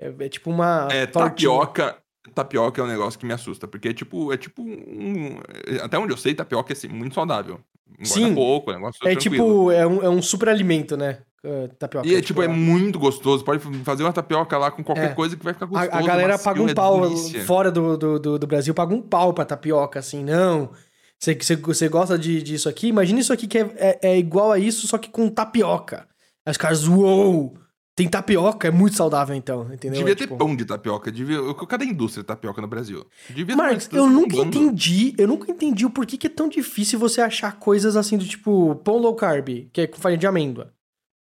É, 0.00 0.12
é 0.18 0.28
tipo 0.30 0.50
uma. 0.50 0.88
É, 0.90 1.04
tortinha. 1.06 1.30
tapioca. 1.50 1.98
Tapioca 2.34 2.80
é 2.80 2.84
um 2.84 2.88
negócio 2.88 3.20
que 3.20 3.26
me 3.26 3.34
assusta, 3.34 3.68
porque 3.68 3.88
é 3.88 3.92
tipo, 3.92 4.32
é 4.32 4.38
tipo 4.38 4.62
um. 4.62 5.38
Até 5.82 5.98
onde 5.98 6.14
eu 6.14 6.16
sei, 6.16 6.34
tapioca 6.34 6.72
é 6.72 6.74
assim, 6.74 6.88
muito 6.88 7.14
saudável. 7.14 7.60
Engorda 7.98 8.06
Sim. 8.14 8.34
pouco, 8.34 8.70
é 8.70 8.74
um 8.74 8.78
negócio 8.78 8.98
É 9.06 9.12
tranquilo. 9.14 9.20
tipo, 9.44 9.70
é 9.70 9.86
um, 9.86 10.02
é 10.02 10.08
um 10.08 10.22
super 10.22 10.48
alimento, 10.48 10.96
né? 10.96 11.18
Uh, 11.44 11.68
tapioca. 11.78 12.08
E 12.08 12.14
é 12.14 12.22
tipo, 12.22 12.40
é 12.42 12.48
muito 12.48 12.98
gostoso. 12.98 13.44
Pode 13.44 13.60
fazer 13.84 14.02
uma 14.02 14.12
tapioca 14.14 14.56
lá 14.56 14.70
com 14.70 14.82
qualquer 14.82 15.10
É. 15.10 15.14
coisa 15.14 15.36
que 15.36 15.44
vai 15.44 15.52
ficar 15.52 15.66
A, 15.66 15.68
gostoso. 15.68 15.90
a 15.92 16.02
galera 16.02 16.32
macio, 16.32 16.44
paga 16.44 16.62
um 16.62 16.68
é 16.70 16.74
pau 16.74 17.16
fora 17.46 17.70
do, 17.70 17.96
do, 17.98 18.18
do, 18.18 18.38
do 18.38 18.46
Brasil, 18.46 18.72
paga 18.72 18.94
um 18.94 19.02
pau 19.02 19.34
pra 19.34 19.44
tapioca, 19.44 19.98
assim, 19.98 20.24
não. 20.24 20.70
Você, 21.18 21.34
você, 21.34 21.56
você 21.56 21.88
gosta 21.88 22.18
de, 22.18 22.42
disso 22.42 22.66
aqui? 22.68 22.88
Imagina 22.88 23.20
isso 23.20 23.32
aqui 23.32 23.46
que 23.46 23.58
é, 23.58 23.70
é, 23.76 23.98
é 24.12 24.18
igual 24.18 24.52
a 24.52 24.58
isso, 24.58 24.86
só 24.86 24.96
que 24.96 25.10
com 25.10 25.28
tapioca. 25.28 26.06
Aí 26.46 26.50
os 26.50 26.56
caras, 26.56 26.86
uou! 26.88 27.54
Tem 27.96 28.08
tapioca, 28.08 28.66
é 28.66 28.70
muito 28.72 28.96
saudável 28.96 29.36
então, 29.36 29.72
entendeu? 29.72 29.98
Devia 29.98 30.12
É, 30.12 30.16
ter 30.16 30.24
tipo- 30.24 30.36
pão 30.36 30.56
de 30.56 30.64
tapioca. 30.64 31.12
Devia... 31.12 31.38
Cadê 31.68 31.84
a 31.84 31.88
indústria 31.88 32.22
de 32.24 32.26
tapioca 32.26 32.60
no 32.60 32.66
Brasil? 32.66 33.06
Devia 33.30 33.54
Marcos, 33.54 33.88
eu 33.92 34.08
nunca 34.10 34.34
entendi, 34.36 35.14
eu 35.16 35.28
nunca 35.28 35.48
entendi 35.52 35.86
o 35.86 35.90
porquê 35.90 36.16
que 36.16 36.26
é 36.26 36.30
tão 36.30 36.48
difícil 36.48 36.98
você 36.98 37.20
achar 37.20 37.56
coisas 37.58 37.96
assim 37.96 38.18
do 38.18 38.24
tipo 38.26 38.74
pão 38.76 38.96
low 38.98 39.14
carb, 39.14 39.68
que 39.72 39.82
é 39.82 39.86
com 39.86 39.96
farinha 39.98 40.18
de 40.18 40.26
amêndoa. 40.26 40.72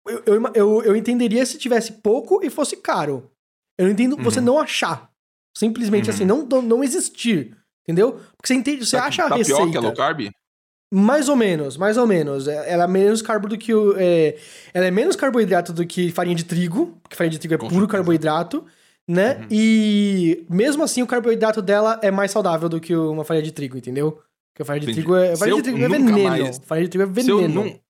Eu, 0.07 0.23
eu, 0.27 0.43
eu, 0.55 0.83
eu 0.83 0.97
entenderia 0.97 1.45
se 1.47 1.59
tivesse 1.59 1.93
pouco 1.93 2.41
e 2.45 2.51
fosse 2.51 2.77
caro. 2.77 3.31
Eu 3.79 3.87
não 3.87 3.93
entendo 3.93 4.17
você 4.17 4.39
Uhum. 4.41 4.45
não 4.47 4.59
achar. 4.59 5.11
Simplesmente 5.57 6.09
Uhum. 6.09 6.15
assim, 6.15 6.25
não, 6.25 6.45
não, 6.63 6.83
existir. 6.85 7.57
Entendeu? 7.85 8.13
Porque 8.13 8.47
você 8.47 8.55
entende, 8.55 8.85
você 8.87 8.97
Ta- 8.97 9.05
acha 9.07 9.25
a 9.25 9.29
tapioca 9.29 9.49
receita. 9.65 9.79
é 9.79 9.81
low 9.81 9.95
carb? 9.95 10.31
Mais 10.95 11.29
ou 11.29 11.37
menos, 11.37 11.77
mais 11.77 11.97
ou 11.97 12.07
menos. 12.07 12.47
É- 12.47 12.71
Ela 12.73 12.85
é 12.85 12.87
menos 12.87 13.23
carbo 13.23 13.49
do 13.49 13.57
que 13.57 13.73
o. 13.75 13.95
é, 13.99 14.37
ela 14.75 14.87
é 14.87 14.91
menos 14.91 15.17
carboidrato 15.17 15.73
do 15.73 15.87
que 15.87 16.11
farinha 16.13 16.35
de 16.37 16.45
trigo, 16.45 16.99
porque 17.03 17.17
farinha 17.17 17.31
de 17.33 17.39
trigo 17.39 17.55
é 17.55 17.59
Com 17.59 17.67
puro 17.69 17.81
certeza. 17.81 17.93
carboidrato, 17.97 18.65
né? 19.09 19.37
Uhum. 19.39 19.47
E 19.51 20.45
mesmo 20.51 20.83
assim 20.85 21.03
o 21.03 21.07
carboidrato 21.07 21.63
dela 21.63 21.99
é 22.03 22.11
mais 22.11 22.31
saudável 22.31 22.69
do 22.69 22.79
que 22.81 22.95
uma 22.95 23.25
farinha 23.25 23.45
de 23.45 23.53
trigo, 23.53 23.77
entendeu? 23.79 24.13
Porque 24.53 24.63
a 24.63 24.65
farinha 24.67 24.85
de 24.87 24.93
Entendi. 24.93 25.01
trigo 25.07 25.17
é. 25.17 25.35
Se 25.35 25.39
Farinha 25.41 25.57
de 25.57 25.63
trigo 25.63 25.79
é 25.85 25.89
veneno. 25.89 26.23
mais- 26.29 26.59
Farinha 26.65 26.85
de 26.87 26.91
trigo 26.91 27.11
é 27.19 27.23
Se 27.23 27.31
eu 27.31 27.39
veneno. 27.39 27.65
não... 27.65 27.81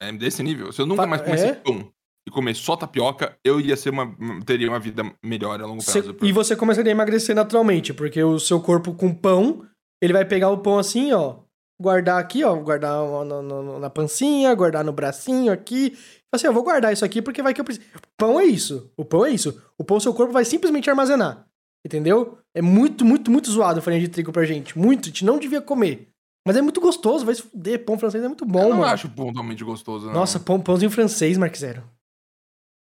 É 0.00 0.12
desse 0.12 0.42
nível. 0.42 0.72
Se 0.72 0.80
eu 0.82 0.86
nunca 0.86 1.06
mais 1.06 1.22
comesse 1.22 1.46
é? 1.46 1.54
pão 1.54 1.90
e 2.28 2.30
comer 2.30 2.54
só 2.54 2.76
tapioca, 2.76 3.36
eu 3.44 3.60
ia 3.60 3.76
ser 3.76 3.90
uma... 3.90 4.14
teria 4.44 4.68
uma 4.68 4.78
vida 4.80 5.02
melhor 5.24 5.60
a 5.60 5.66
longo 5.66 5.80
Cê- 5.82 6.02
prazo. 6.02 6.16
e 6.22 6.32
você 6.32 6.56
começaria 6.56 6.90
a 6.90 6.94
emagrecer 6.94 7.34
naturalmente, 7.34 7.94
porque 7.94 8.22
o 8.22 8.38
seu 8.38 8.60
corpo 8.60 8.92
com 8.94 9.14
pão, 9.14 9.64
ele 10.02 10.12
vai 10.12 10.24
pegar 10.24 10.50
o 10.50 10.58
pão 10.58 10.78
assim, 10.78 11.12
ó, 11.12 11.36
guardar 11.80 12.20
aqui, 12.20 12.42
ó, 12.42 12.54
guardar 12.56 12.92
na, 13.24 13.42
na- 13.42 13.78
na 13.78 13.90
pancinha, 13.90 14.54
guardar 14.54 14.84
no 14.84 14.92
bracinho 14.92 15.52
aqui. 15.52 15.96
Assim, 16.34 16.46
eu 16.48 16.52
vou 16.52 16.64
guardar 16.64 16.92
isso 16.92 17.04
aqui 17.04 17.22
porque 17.22 17.42
vai 17.42 17.54
que 17.54 17.60
eu 17.60 17.64
preciso. 17.64 17.86
Pão 18.18 18.40
é 18.40 18.44
isso. 18.44 18.90
O 18.96 19.04
pão 19.04 19.24
é 19.24 19.30
isso. 19.30 19.62
O 19.78 19.84
pão, 19.84 20.00
seu 20.00 20.12
corpo 20.12 20.32
vai 20.32 20.44
simplesmente 20.44 20.90
armazenar. 20.90 21.46
Entendeu? 21.86 22.38
É 22.54 22.60
muito, 22.60 23.04
muito, 23.04 23.30
muito 23.30 23.50
zoado 23.50 23.80
farinha 23.80 24.00
de 24.00 24.08
trigo 24.08 24.32
pra 24.32 24.44
gente. 24.44 24.76
Muito. 24.76 25.04
A 25.04 25.06
gente 25.06 25.24
não 25.24 25.38
devia 25.38 25.62
comer. 25.62 26.08
Mas 26.46 26.56
é 26.56 26.62
muito 26.62 26.80
gostoso, 26.80 27.24
vai 27.26 27.34
se 27.34 27.42
fuder. 27.42 27.84
Pão 27.84 27.98
francês 27.98 28.22
é 28.22 28.28
muito 28.28 28.46
bom, 28.46 28.60
eu 28.62 28.68
não 28.70 28.76
mano. 28.78 28.92
acho 28.92 29.08
pão 29.10 29.26
totalmente 29.26 29.64
gostoso, 29.64 30.06
não. 30.06 30.12
Nossa, 30.14 30.38
pão, 30.38 30.60
pãozinho 30.60 30.90
francês, 30.90 31.36
Mark 31.36 31.56
Zero. 31.56 31.82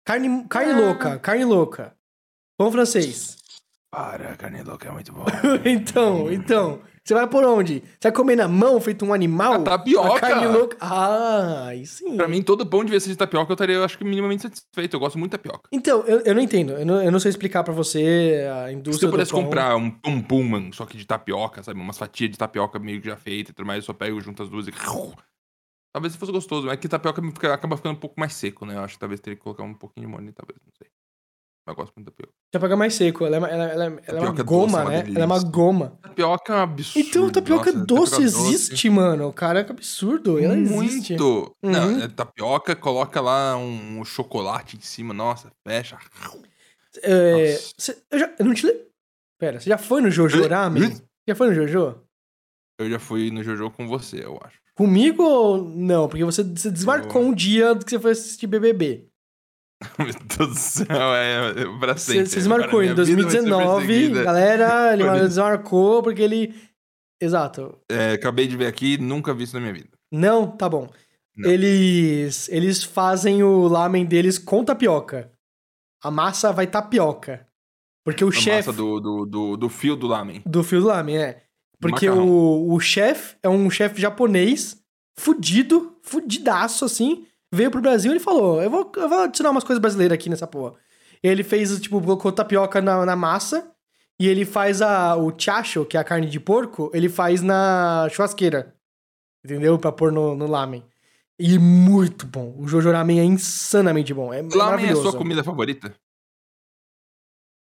Carne, 0.05 0.45
carne 0.49 0.73
Ah. 0.73 0.77
louca, 0.85 1.19
carne 1.19 1.45
louca. 1.45 1.95
Pão 2.57 2.71
francês. 2.71 3.37
Para, 3.89 4.35
carne 4.35 4.61
louca 4.61 4.89
é 4.89 4.91
muito 4.91 5.13
bom. 5.13 5.25
então, 5.65 6.31
então. 6.31 6.81
Você 7.05 7.13
vai 7.13 7.27
por 7.27 7.43
onde? 7.43 7.83
Você 7.99 8.09
vai 8.09 8.11
comer 8.11 8.35
na 8.35 8.47
mão, 8.47 8.81
feito 8.81 9.05
um 9.05 9.13
animal? 9.13 9.53
A 9.53 9.59
tapioca. 9.59 10.17
A 10.17 10.19
carne 10.19 10.47
louca. 10.47 10.75
Ah, 10.81 11.67
aí 11.67 11.85
sim. 11.85 12.17
Pra 12.17 12.27
mim, 12.27 12.41
todo 12.41 12.65
pão 12.65 12.83
devia 12.83 12.99
ser 12.99 13.09
de 13.09 13.15
tapioca, 13.15 13.51
eu 13.51 13.53
estaria, 13.53 13.75
eu 13.75 13.83
acho 13.83 13.95
que, 13.95 14.03
minimamente 14.03 14.41
satisfeito. 14.41 14.95
Eu 14.95 14.99
gosto 14.99 15.19
muito 15.19 15.31
de 15.31 15.37
tapioca. 15.37 15.69
Então, 15.71 16.01
eu, 16.07 16.21
eu 16.21 16.33
não 16.33 16.41
entendo. 16.41 16.73
Eu 16.73 16.83
não, 16.83 17.03
eu 17.03 17.11
não 17.11 17.19
sei 17.19 17.29
explicar 17.29 17.63
pra 17.63 17.71
você 17.71 18.47
a 18.65 18.71
indústria 18.71 19.01
Se 19.01 19.05
eu 19.05 19.09
do 19.09 19.11
pudesse 19.11 19.31
comprar 19.31 19.75
um 19.75 19.91
pão 19.91 20.19
Pullman, 20.19 20.71
só 20.71 20.83
que 20.87 20.97
de 20.97 21.05
tapioca, 21.05 21.61
sabe? 21.61 21.79
Umas 21.79 21.97
fatias 21.97 22.31
de 22.31 22.39
tapioca 22.39 22.79
meio 22.79 22.99
que 22.99 23.07
já 23.07 23.15
feita 23.15 23.51
e 23.51 23.53
tudo 23.53 23.67
mais, 23.67 23.83
eu 23.83 23.85
só 23.85 23.93
pego 23.93 24.19
junto 24.19 24.41
as 24.41 24.49
duas 24.49 24.67
e... 24.67 24.71
Talvez 25.93 26.15
fosse 26.15 26.31
gostoso, 26.31 26.65
mas 26.65 26.73
é 26.73 26.77
que 26.77 26.89
tapioca 26.89 27.21
acaba 27.53 27.77
ficando 27.77 27.95
um 27.95 27.99
pouco 27.99 28.19
mais 28.19 28.33
seco, 28.33 28.65
né? 28.65 28.75
Eu 28.75 28.81
acho 28.81 28.95
que 28.95 28.99
talvez 28.99 29.21
teria 29.21 29.37
que 29.37 29.43
colocar 29.43 29.63
um 29.63 29.73
pouquinho 29.73 30.07
de 30.07 30.11
molho, 30.11 30.33
talvez, 30.33 30.59
não 30.65 30.73
sei. 30.77 30.89
Eu 31.67 31.73
gosto 31.75 31.93
muito 31.95 32.07
de 32.09 32.11
tapioca. 32.11 32.33
Já 32.53 32.59
pega 32.59 32.75
mais 32.77 32.93
seco. 32.93 33.25
Ela 33.25 33.35
é, 33.37 33.39
uma- 33.39 33.47
ela, 33.49 33.63
ela, 33.65 33.83
ela 33.83 33.85
é 33.85 33.89
uma 33.89 34.01
Tapioca 34.01 34.43
doce 34.43 34.45
goma, 34.45 34.79
é 34.79 34.83
uma 34.83 34.89
né? 34.91 35.03
Ela 35.09 35.19
é 35.19 35.25
uma 35.25 35.43
goma. 35.43 35.99
Tapioca 36.01 36.53
é 36.53 36.55
um 36.55 36.59
absurdo. 36.59 37.07
Então, 37.07 37.29
tapioca 37.31 37.71
nossa, 37.71 37.85
doce 37.85 38.11
tapioca 38.11 38.23
existe, 38.47 38.89
mano. 38.89 39.33
Caraca, 39.33 39.73
absurdo. 39.73 40.37
Ela 40.39 40.57
existe. 40.57 41.11
Muito! 41.13 41.55
Uhum. 41.63 41.71
Não, 41.71 42.01
é 42.03 42.07
tapioca, 42.07 42.75
coloca 42.75 43.19
lá 43.19 43.57
um, 43.57 44.05
chocolate 44.05 44.77
em 44.77 44.81
cima, 44.81 45.13
nossa, 45.13 45.51
fecha. 45.67 45.97
É, 47.01 47.51
Nossa. 47.53 47.73
cê- 47.77 47.97
eu, 48.11 48.19
já, 48.19 48.33
eu 48.39 48.45
não 48.45 48.53
te. 48.53 48.67
Pera, 49.37 49.59
você 49.59 49.69
já 49.69 49.77
foi 49.77 50.01
no 50.01 50.09
Jojo 50.09 50.47
Ramen? 50.47 50.95
Já 51.27 51.35
foi 51.35 51.47
no 51.47 51.53
Jojo? 51.55 51.99
Eu 52.79 52.89
já 52.89 52.99
fui 52.99 53.31
no 53.31 53.43
Jojo 53.43 53.69
com 53.71 53.87
você, 53.87 54.23
eu 54.23 54.39
acho. 54.43 54.59
Comigo 54.75 55.23
ou 55.23 55.63
não? 55.63 56.07
Porque 56.07 56.23
você, 56.23 56.43
você 56.43 56.69
desmarcou 56.71 57.21
Eu- 57.21 57.27
um 57.29 57.33
dia 57.33 57.75
que 57.75 57.89
você 57.89 57.99
foi 57.99 58.11
assistir 58.11 58.47
BBB. 58.47 59.07
Meu 59.99 60.07
Deus 60.07 60.49
do 60.49 60.55
céu, 60.55 61.13
é, 61.15 61.49
é 61.61 61.79
pra 61.79 61.93
Você, 61.97 62.13
sempre. 62.13 62.27
você 62.29 62.35
desmarcou 62.37 62.79
Agora 62.79 62.85
em 62.85 62.93
minha 62.93 63.03
vida 63.05 63.21
vai 63.23 63.31
ser 63.31 63.41
2019, 63.41 63.87
perseguida. 63.87 64.23
galera, 64.23 64.93
ele 64.93 65.27
desmarcou 65.27 66.01
porque 66.03 66.21
ele. 66.21 66.55
Exato. 67.21 67.77
É, 67.89 68.13
acabei 68.13 68.47
de 68.47 68.57
ver 68.57 68.67
aqui, 68.67 68.97
nunca 68.97 69.33
vi 69.33 69.43
isso 69.43 69.53
na 69.55 69.61
minha 69.61 69.73
vida. 69.73 69.89
Não, 70.11 70.47
tá 70.47 70.67
bom. 70.69 70.89
Não. 71.35 71.49
Eles 71.49 72.47
eles 72.49 72.83
fazem 72.83 73.43
o 73.43 73.67
lamen 73.67 74.05
deles 74.05 74.37
com 74.37 74.63
tapioca. 74.63 75.31
A 76.03 76.09
massa 76.09 76.51
vai 76.53 76.67
tapioca. 76.67 77.47
Porque 78.05 78.23
o 78.23 78.29
A 78.29 78.31
chefe 78.31 78.67
massa 78.69 78.73
do, 78.73 78.99
do, 78.99 79.25
do, 79.25 79.57
do 79.57 79.69
fio 79.69 79.95
do 79.95 80.07
lamen. 80.07 80.41
do 80.45 80.63
fio 80.63 80.79
do 80.81 80.87
lamen, 80.87 81.17
é. 81.17 81.41
Porque 81.81 82.07
Macarrão. 82.07 82.29
o, 82.29 82.73
o 82.73 82.79
chefe 82.79 83.35
é 83.43 83.49
um 83.49 83.69
chefe 83.69 83.99
japonês, 83.99 84.81
fudido, 85.17 85.97
fudidaço, 86.03 86.85
assim. 86.85 87.25
Veio 87.55 87.71
pro 87.71 87.81
Brasil 87.81 88.11
e 88.11 88.15
ele 88.15 88.23
falou: 88.23 88.61
eu 88.61 88.69
vou, 88.69 88.91
eu 88.95 89.09
vou 89.09 89.19
adicionar 89.19 89.51
umas 89.51 89.63
coisas 89.63 89.81
brasileiras 89.81 90.15
aqui 90.15 90.29
nessa 90.29 90.45
porra. 90.45 90.75
Ele 91.23 91.43
fez, 91.43 91.79
tipo, 91.79 92.01
colocou 92.01 92.31
tapioca 92.31 92.81
na, 92.81 93.05
na 93.05 93.15
massa. 93.15 93.71
E 94.19 94.27
ele 94.27 94.45
faz 94.45 94.81
a, 94.81 95.15
o 95.17 95.33
chacho, 95.37 95.85
que 95.85 95.97
é 95.97 95.99
a 95.99 96.03
carne 96.03 96.27
de 96.29 96.39
porco, 96.39 96.89
ele 96.93 97.09
faz 97.09 97.41
na 97.41 98.07
churrasqueira. 98.09 98.73
Entendeu? 99.43 99.77
Pra 99.77 99.91
pôr 99.91 100.11
no, 100.11 100.35
no 100.35 100.47
lamen. 100.47 100.83
E 101.37 101.59
muito 101.59 102.25
bom. 102.25 102.55
O 102.57 102.67
Jojo 102.67 102.91
Ramen 102.91 103.19
é 103.19 103.23
insanamente 103.23 104.13
bom. 104.13 104.33
É 104.33 104.41
Lamen 104.41 104.87
é 104.87 104.91
a 104.91 104.95
sua 104.95 105.15
comida 105.15 105.43
favorita? 105.43 105.93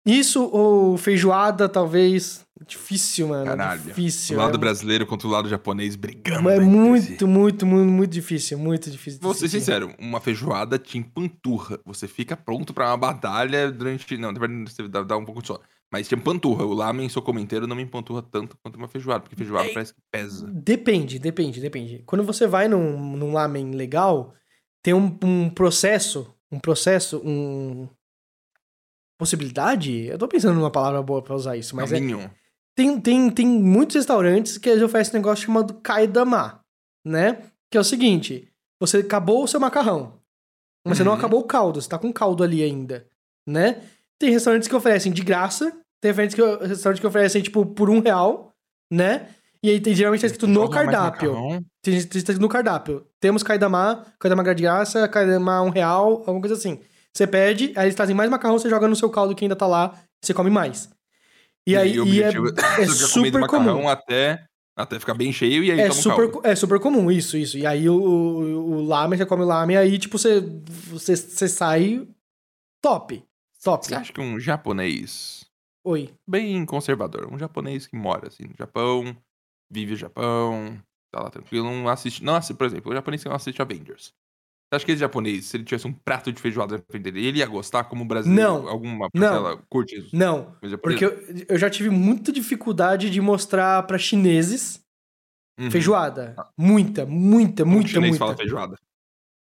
Isso 0.06 0.44
ou 0.44 0.98
feijoada, 0.98 1.70
talvez. 1.70 2.45
Difícil, 2.66 3.28
mano. 3.28 3.46
Caralho. 3.46 3.82
Difícil. 3.82 4.38
o 4.38 4.40
lado 4.40 4.56
é, 4.56 4.58
brasileiro 4.58 5.06
contra 5.06 5.28
o 5.28 5.32
lado 5.32 5.50
japonês 5.50 5.96
brigando. 5.96 6.50
É 6.50 6.56
si. 6.56 6.62
muito, 6.62 7.28
muito, 7.28 7.66
muito, 7.66 7.92
muito 7.92 8.12
difícil. 8.12 8.58
Muito 8.58 8.90
difícil. 8.90 9.20
Vou 9.22 9.34
ser 9.34 9.50
sincero, 9.50 9.94
uma 10.00 10.22
feijoada 10.22 10.80
te 10.80 10.98
empanturra. 10.98 11.80
Você 11.86 12.08
fica 12.08 12.38
pronto 12.38 12.74
pra 12.74 12.88
uma 12.88 12.98
batalha 12.98 13.70
durante. 13.70 14.18
Não, 14.18 14.34
você 14.66 14.88
dá, 14.88 15.04
dá 15.04 15.18
um 15.18 15.26
pouco 15.26 15.42
de 15.42 15.48
sono. 15.48 15.60
Mas 15.92 16.08
tinha 16.08 16.20
panturra. 16.20 16.66
O 16.66 16.74
lamen 16.74 17.10
socomenteiro 17.10 17.68
não 17.68 17.76
me 17.76 17.84
empanturra 17.84 18.22
tanto 18.22 18.58
quanto 18.64 18.78
uma 18.78 18.88
feijoada, 18.88 19.22
porque 19.22 19.36
feijoada 19.36 19.70
É, 19.70 19.74
parece 19.74 19.94
que 19.94 20.02
pesa. 20.10 20.48
Depende, 20.48 21.20
depende, 21.20 21.60
depende. 21.60 22.04
Quando 22.06 22.24
você 22.24 22.48
vai 22.48 22.68
num, 22.68 23.16
num 23.18 23.34
lamen 23.34 23.72
legal, 23.72 24.34
tem 24.82 24.94
um, 24.94 25.18
um 25.24 25.50
processo, 25.50 26.34
um 26.52 26.60
processo, 26.60 27.22
um... 27.24 27.88
Possibilidade? 29.18 30.08
Eu 30.08 30.18
tô 30.18 30.28
pensando 30.28 30.56
numa 30.56 30.72
palavra 30.72 31.02
boa 31.02 31.22
pra 31.22 31.36
usar 31.36 31.56
isso, 31.56 31.76
mas 31.76 31.92
é, 31.92 32.00
Caminho. 32.00 32.30
Tem, 32.76 33.00
tem, 33.00 33.30
tem 33.30 33.48
muitos 33.48 33.96
restaurantes 33.96 34.58
que 34.58 34.70
eles 34.70 34.84
oferecem 34.84 35.14
um 35.16 35.18
negócio 35.22 35.46
chamado 35.46 35.74
kaidama, 35.76 36.60
né? 37.06 37.44
Que 37.72 37.78
é 37.78 37.82
o 37.82 37.84
seguinte, 37.84 38.48
você 38.80 38.98
acabou 38.98 39.44
o 39.44 39.48
seu 39.48 39.60
macarrão, 39.60 40.14
mas 40.86 40.98
você 40.98 41.04
não 41.04 41.14
Uhum. 41.14 41.18
acabou 41.18 41.40
o 41.40 41.46
caldo, 41.46 41.82
você 41.82 41.90
tá 41.90 41.98
com 41.98 42.12
caldo 42.12 42.44
ali 42.44 42.64
ainda, 42.64 43.08
né? 43.48 43.82
Tem 44.20 44.30
restaurantes 44.32 44.68
que 44.68 44.76
oferecem 44.76 45.12
de 45.12 45.24
graça, 45.24 45.72
tem 46.02 46.12
restaurantes 46.12 46.36
que, 46.36 46.68
restaurantes 46.68 47.00
que 47.02 47.08
oferecem, 47.08 47.42
tipo, 47.42 47.66
por 47.66 47.90
um 47.90 48.00
real, 48.00 48.54
né? 48.92 49.30
E 49.64 49.70
aí 49.70 49.80
tem, 49.82 49.96
geralmente 49.96 50.22
tá 50.22 50.28
escrito 50.28 50.48
no 50.48 50.70
cardápio. 50.70 51.34
macarrão. 51.34 51.66
Tem 51.82 51.94
tem 52.06 52.20
escrito 52.20 52.40
no 52.40 52.48
cardápio. 52.50 53.08
Temos 53.20 53.42
kaidama, 53.42 54.06
kaidama 54.20 54.44
de 54.54 54.62
graça, 54.62 55.08
kaidama 55.08 55.62
um 55.64 55.70
real, 55.70 56.18
alguma 56.28 56.40
coisa 56.42 56.54
assim. 56.56 56.80
Você 57.12 57.26
pede, 57.26 57.74
aí 57.76 57.86
eles 57.86 57.96
trazem 57.96 58.16
mais 58.16 58.30
macarrão, 58.30 58.60
você 58.60 58.70
joga 58.70 58.88
no 58.88 58.96
seu 58.96 59.10
caldo 59.10 59.34
que 59.34 59.44
ainda 59.46 59.56
tá 59.56 59.66
lá, 59.66 59.96
você 60.22 60.34
come 60.34 60.50
mais. 60.52 60.90
E 61.68 61.76
aí 61.76 62.00
o 62.00 62.06
e 62.06 62.22
é, 62.22 62.30
é 62.80 62.88
super 62.88 63.40
macarrão 63.40 63.78
comum. 63.78 63.90
até, 63.90 64.46
até 64.78 65.00
ficar 65.00 65.14
bem 65.16 65.34
cheio 65.34 65.64
e 65.64 65.72
aí 65.72 65.80
É 65.80 65.90
toma 65.90 66.02
super, 66.02 66.32
caldo. 66.32 66.48
é 66.48 66.56
super 66.56 66.80
comum, 66.80 67.10
isso, 67.12 67.38
isso. 67.38 67.58
E 67.58 67.66
aí 67.66 67.90
o, 67.90 67.96
o, 67.96 68.72
o 68.78 68.86
lamen, 68.86 69.18
você 69.18 69.26
come 69.26 69.44
o 69.44 69.48
lamen, 69.48 69.78
aí 69.78 69.98
tipo, 69.98 70.18
você, 70.18 70.42
você, 70.42 71.16
você 71.16 71.48
sai 71.48 72.08
top. 72.82 73.24
Top. 73.64 73.86
Você 73.86 73.96
acha 73.96 74.14
que 74.14 74.22
um 74.22 74.40
japonês 74.40 75.44
Oi. 75.84 76.14
bem 76.28 76.64
conservador, 76.66 77.32
um 77.34 77.40
japonês 77.40 77.88
que 77.88 77.96
mora 77.96 78.28
assim 78.28 78.44
no 78.44 78.54
Japão, 78.56 79.16
vive 79.72 79.94
o 79.94 79.98
Japão, 79.98 80.80
tá 81.12 81.24
lá 81.24 81.30
tranquilo, 81.32 81.66
não 81.66 81.90
assiste, 81.90 82.24
não 82.24 82.36
assiste, 82.36 82.56
por 82.58 82.68
exemplo, 82.68 82.92
o 82.92 82.96
japonês 82.96 83.24
que 83.24 83.30
não 83.30 83.36
assiste 83.36 83.62
Avengers. 83.62 84.14
Você 84.68 84.76
acha 84.78 84.86
que 84.86 84.92
esse 84.92 85.00
japonês, 85.00 85.46
se 85.46 85.58
ele 85.58 85.64
tivesse 85.64 85.88
um 85.88 85.94
prato 85.94 86.32
de 86.32 86.42
feijoada 86.42 86.78
na 86.78 86.84
frente 86.90 87.04
dele, 87.04 87.26
ele 87.28 87.38
ia 87.40 87.46
gostar 87.46 87.84
como 87.84 88.04
brasileiro? 88.04 88.42
Não. 88.64 88.68
Alguma 88.68 89.08
Não. 89.14 89.22
parcela 89.22 89.62
curte 89.70 89.96
isso? 89.98 90.10
Não, 90.12 90.56
porque 90.82 91.06
eu, 91.06 91.24
eu 91.50 91.58
já 91.58 91.70
tive 91.70 91.90
muita 91.90 92.32
dificuldade 92.32 93.10
de 93.10 93.22
mostrar 93.22 93.84
pra 93.84 93.98
chineses 93.98 94.84
Uhum. 95.58 95.72
feijoada. 95.72 96.36
Muita, 96.58 97.06
muita, 97.06 97.64
Como 97.64 97.76
muita, 97.76 97.90
chinês 97.90 98.10
muita. 98.10 98.26
fala 98.26 98.36
feijoada? 98.36 98.76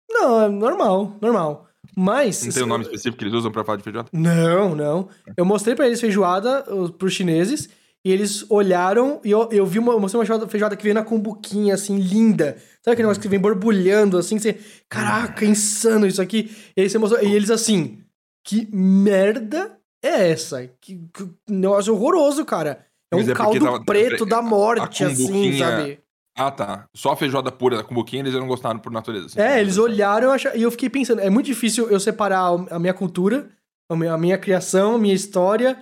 Não, 0.10 0.42
é 0.42 0.50
normal, 0.50 1.16
normal. 1.22 1.68
Mas. 1.96 2.44
Não 2.46 2.54
tem 2.54 2.64
um 2.64 2.68
nome 2.68 2.84
específico 2.86 3.18
que 3.18 3.24
eles 3.26 3.34
usam 3.36 3.52
pra 3.52 3.64
falar 3.64 3.78
de 3.78 3.84
feijoada? 3.84 4.10
Não, 4.14 4.74
não. 4.76 5.10
Eu 5.38 5.46
mostrei 5.46 5.76
pra 5.76 5.86
eles 5.86 6.00
feijoada 6.02 6.74
os- 6.74 6.90
pros 6.92 7.14
chineses 7.14 7.70
e 8.04 8.12
eles 8.12 8.50
olharam 8.50 9.20
e 9.24 9.30
eu, 9.30 9.48
eu 9.52 9.66
vi 9.66 9.78
uma, 9.78 9.94
eu 9.94 10.00
mostrei 10.00 10.18
uma 10.20 10.26
feijoada, 10.26 10.48
feijoada 10.50 10.76
que 10.76 10.84
vem 10.84 10.94
na 10.94 11.04
cumbuquinha, 11.04 11.76
assim, 11.76 11.98
linda. 12.00 12.58
Sabe 12.84 12.94
aquele 12.94 13.04
negócio 13.08 13.22
que 13.22 13.28
vem 13.28 13.40
borbulhando, 13.40 14.18
assim, 14.18 14.40
você... 14.40 14.58
Caraca, 14.90 15.46
insano 15.46 16.08
isso 16.08 16.22
aqui. 16.22 16.52
E 16.76 16.82
aí 16.82 16.90
você 16.90 16.98
mostrou... 16.98 17.24
E 17.24 17.34
eles 17.34 17.50
assim, 17.52 18.00
que 18.44 18.68
merda 18.76 19.78
é 20.04 20.32
essa? 20.32 20.68
Que, 20.82 20.98
que 21.14 21.30
negócio 21.48 21.94
horroroso, 21.94 22.44
cara. 22.44 22.86
É 23.12 23.16
um 23.16 23.20
é 23.22 23.34
caldo 23.34 23.64
tava- 23.64 23.86
preto 23.86 24.26
da 24.26 24.42
morte, 24.42 25.04
assim, 25.04 25.58
sabe? 25.60 26.00
Ah, 26.36 26.50
tá. 26.50 26.88
Só 26.96 27.12
a 27.12 27.16
feijoada 27.16 27.52
pura 27.52 27.76
da 27.78 27.84
cumbuquinha 27.84 28.24
eles 28.24 28.34
não 28.34 28.48
gostaram 28.48 28.80
por 28.80 28.92
natureza. 28.92 29.26
assim. 29.28 29.40
É, 29.42 29.60
eles 29.60 29.78
olharam 29.78 30.30
e 30.32 30.34
acha- 30.34 30.56
e 30.58 30.62
eu 30.64 30.72
fiquei 30.72 30.90
pensando, 30.90 31.20
é 31.22 31.30
muito 31.30 31.46
difícil 31.46 31.90
eu 31.90 32.00
separar 32.00 32.48
a 32.72 32.80
minha 32.80 32.94
cultura, 32.94 33.50
a 33.90 33.96
minha, 33.96 34.14
a 34.14 34.18
minha 34.18 34.38
criação, 34.38 34.96
a 34.96 34.98
minha 34.98 35.14
história 35.14 35.78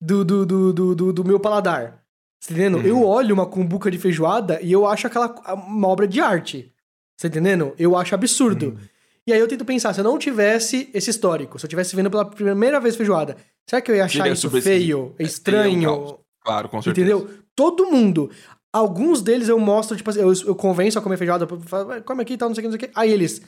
do, 0.00 0.24
do, 0.24 0.46
do, 0.46 0.72
do, 0.72 0.94
do- 0.94 1.12
do 1.12 1.24
meu 1.24 1.40
paladar. 1.40 2.02
Você 2.40 2.54
tá 2.54 2.60
entendendo? 2.60 2.78
Uhum. 2.78 2.86
Eu 2.86 3.04
olho 3.04 3.34
uma 3.34 3.46
cumbuca 3.46 3.90
de 3.90 3.98
feijoada 3.98 4.60
e 4.62 4.70
eu 4.70 4.86
acho 4.86 5.06
aquela 5.06 5.34
uma 5.54 5.88
obra 5.88 6.06
de 6.06 6.20
arte. 6.20 6.72
Você 7.16 7.28
tá 7.28 7.36
entendendo? 7.36 7.74
Eu 7.78 7.96
acho 7.96 8.14
absurdo. 8.14 8.66
Uhum. 8.66 8.78
E 9.26 9.32
aí 9.32 9.38
eu 9.38 9.48
tento 9.48 9.64
pensar, 9.64 9.92
se 9.92 10.00
eu 10.00 10.04
não 10.04 10.18
tivesse 10.18 10.88
esse 10.94 11.10
histórico, 11.10 11.58
se 11.58 11.66
eu 11.66 11.68
tivesse 11.68 11.94
vendo 11.94 12.10
pela 12.10 12.24
primeira 12.24 12.80
vez 12.80 12.96
feijoada, 12.96 13.36
será 13.68 13.82
que 13.82 13.90
eu 13.90 13.96
ia 13.96 14.04
achar 14.04 14.26
isso 14.30 14.48
feio, 14.50 14.62
esquisito. 14.62 15.14
É, 15.18 15.22
estranho? 15.22 15.92
um. 15.92 16.18
Claro, 16.42 16.68
com 16.68 16.80
certeza. 16.80 17.06
Entendeu? 17.06 17.30
Todo 17.54 17.90
mundo. 17.90 18.30
Alguns 18.72 19.20
deles 19.20 19.48
eu 19.48 19.58
mostro, 19.58 19.96
tipo 19.96 20.08
assim, 20.08 20.20
eu, 20.20 20.32
eu 20.32 20.54
convenço 20.54 20.98
a 20.98 21.02
comer 21.02 21.16
feijoada, 21.16 21.46
eu 21.50 21.60
falo, 21.60 21.88
"Ué, 21.88 22.00
come 22.00 22.22
aqui 22.22 22.34
e 22.34 22.36
tal, 22.38 22.48
não 22.48 22.54
sei 22.54 22.64
o 22.64 22.68
que, 22.68 22.70
não 22.70 22.78
sei 22.78 22.88
o 22.88 22.92
que. 22.92 22.98
Aí 22.98 23.12
eles, 23.12 23.42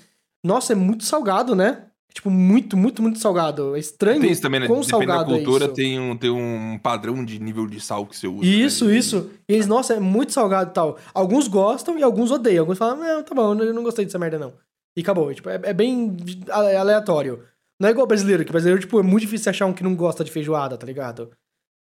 nossa, 0.44 0.72
é 0.72 0.76
muito 0.76 1.04
salgado, 1.04 1.54
né? 1.54 1.86
Tipo, 2.12 2.28
muito, 2.28 2.76
muito, 2.76 3.00
muito 3.00 3.18
salgado. 3.18 3.76
É 3.76 3.78
estranho. 3.78 4.20
Tem 4.20 4.30
isso 4.32 4.42
também, 4.42 4.60
né? 4.60 4.66
Quão 4.66 4.80
Depende 4.80 5.06
da 5.06 5.20
é 5.20 5.24
cultura, 5.24 5.64
isso. 5.66 5.74
tem, 5.74 5.98
um, 6.00 6.16
tem 6.16 6.28
um 6.30 6.78
padrão 6.82 7.24
de 7.24 7.38
nível 7.38 7.66
de 7.66 7.80
sal 7.80 8.04
que 8.06 8.16
você 8.16 8.26
usa. 8.26 8.44
Isso, 8.44 8.84
né? 8.86 8.94
E- 8.94 8.98
isso. 8.98 9.30
E 9.48 9.52
eles, 9.54 9.66
nossa, 9.66 9.94
é 9.94 10.00
muito 10.00 10.32
salgado 10.32 10.70
e 10.70 10.74
tal. 10.74 10.98
Alguns 11.14 11.46
gostam 11.46 11.98
e 11.98 12.02
alguns 12.02 12.30
odeiam. 12.30 12.62
Alguns 12.62 12.78
falam, 12.78 12.96
não, 12.96 13.22
tá 13.22 13.34
bom, 13.34 13.54
eu 13.54 13.72
não 13.72 13.82
gostei 13.84 14.04
dessa 14.04 14.18
merda, 14.18 14.38
não. 14.38 14.52
E 14.96 15.02
acabou. 15.02 15.32
Tipo, 15.32 15.48
é, 15.50 15.60
é 15.62 15.72
bem 15.72 16.16
ale- 16.50 16.74
aleatório. 16.76 17.44
Não 17.80 17.88
é 17.88 17.92
igual 17.92 18.06
brasileiro, 18.06 18.44
que 18.44 18.50
brasileiro, 18.52 18.80
tipo, 18.80 18.98
é 18.98 19.02
muito 19.02 19.22
difícil 19.22 19.48
achar 19.50 19.66
um 19.66 19.72
que 19.72 19.82
não 19.84 19.94
gosta 19.94 20.22
de 20.24 20.30
feijoada, 20.30 20.76
tá 20.76 20.86
ligado? 20.86 21.30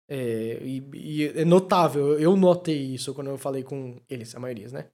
É, 0.10 0.60
e, 0.64 0.84
e 0.94 1.28
é 1.36 1.46
notável. 1.46 2.18
Eu 2.20 2.36
notei 2.36 2.82
isso 2.94 3.14
quando 3.14 3.28
eu 3.28 3.38
falei 3.38 3.62
com 3.64 4.00
eles, 4.10 4.34
a 4.36 4.40
maioria, 4.40 4.68
né? 4.70 4.86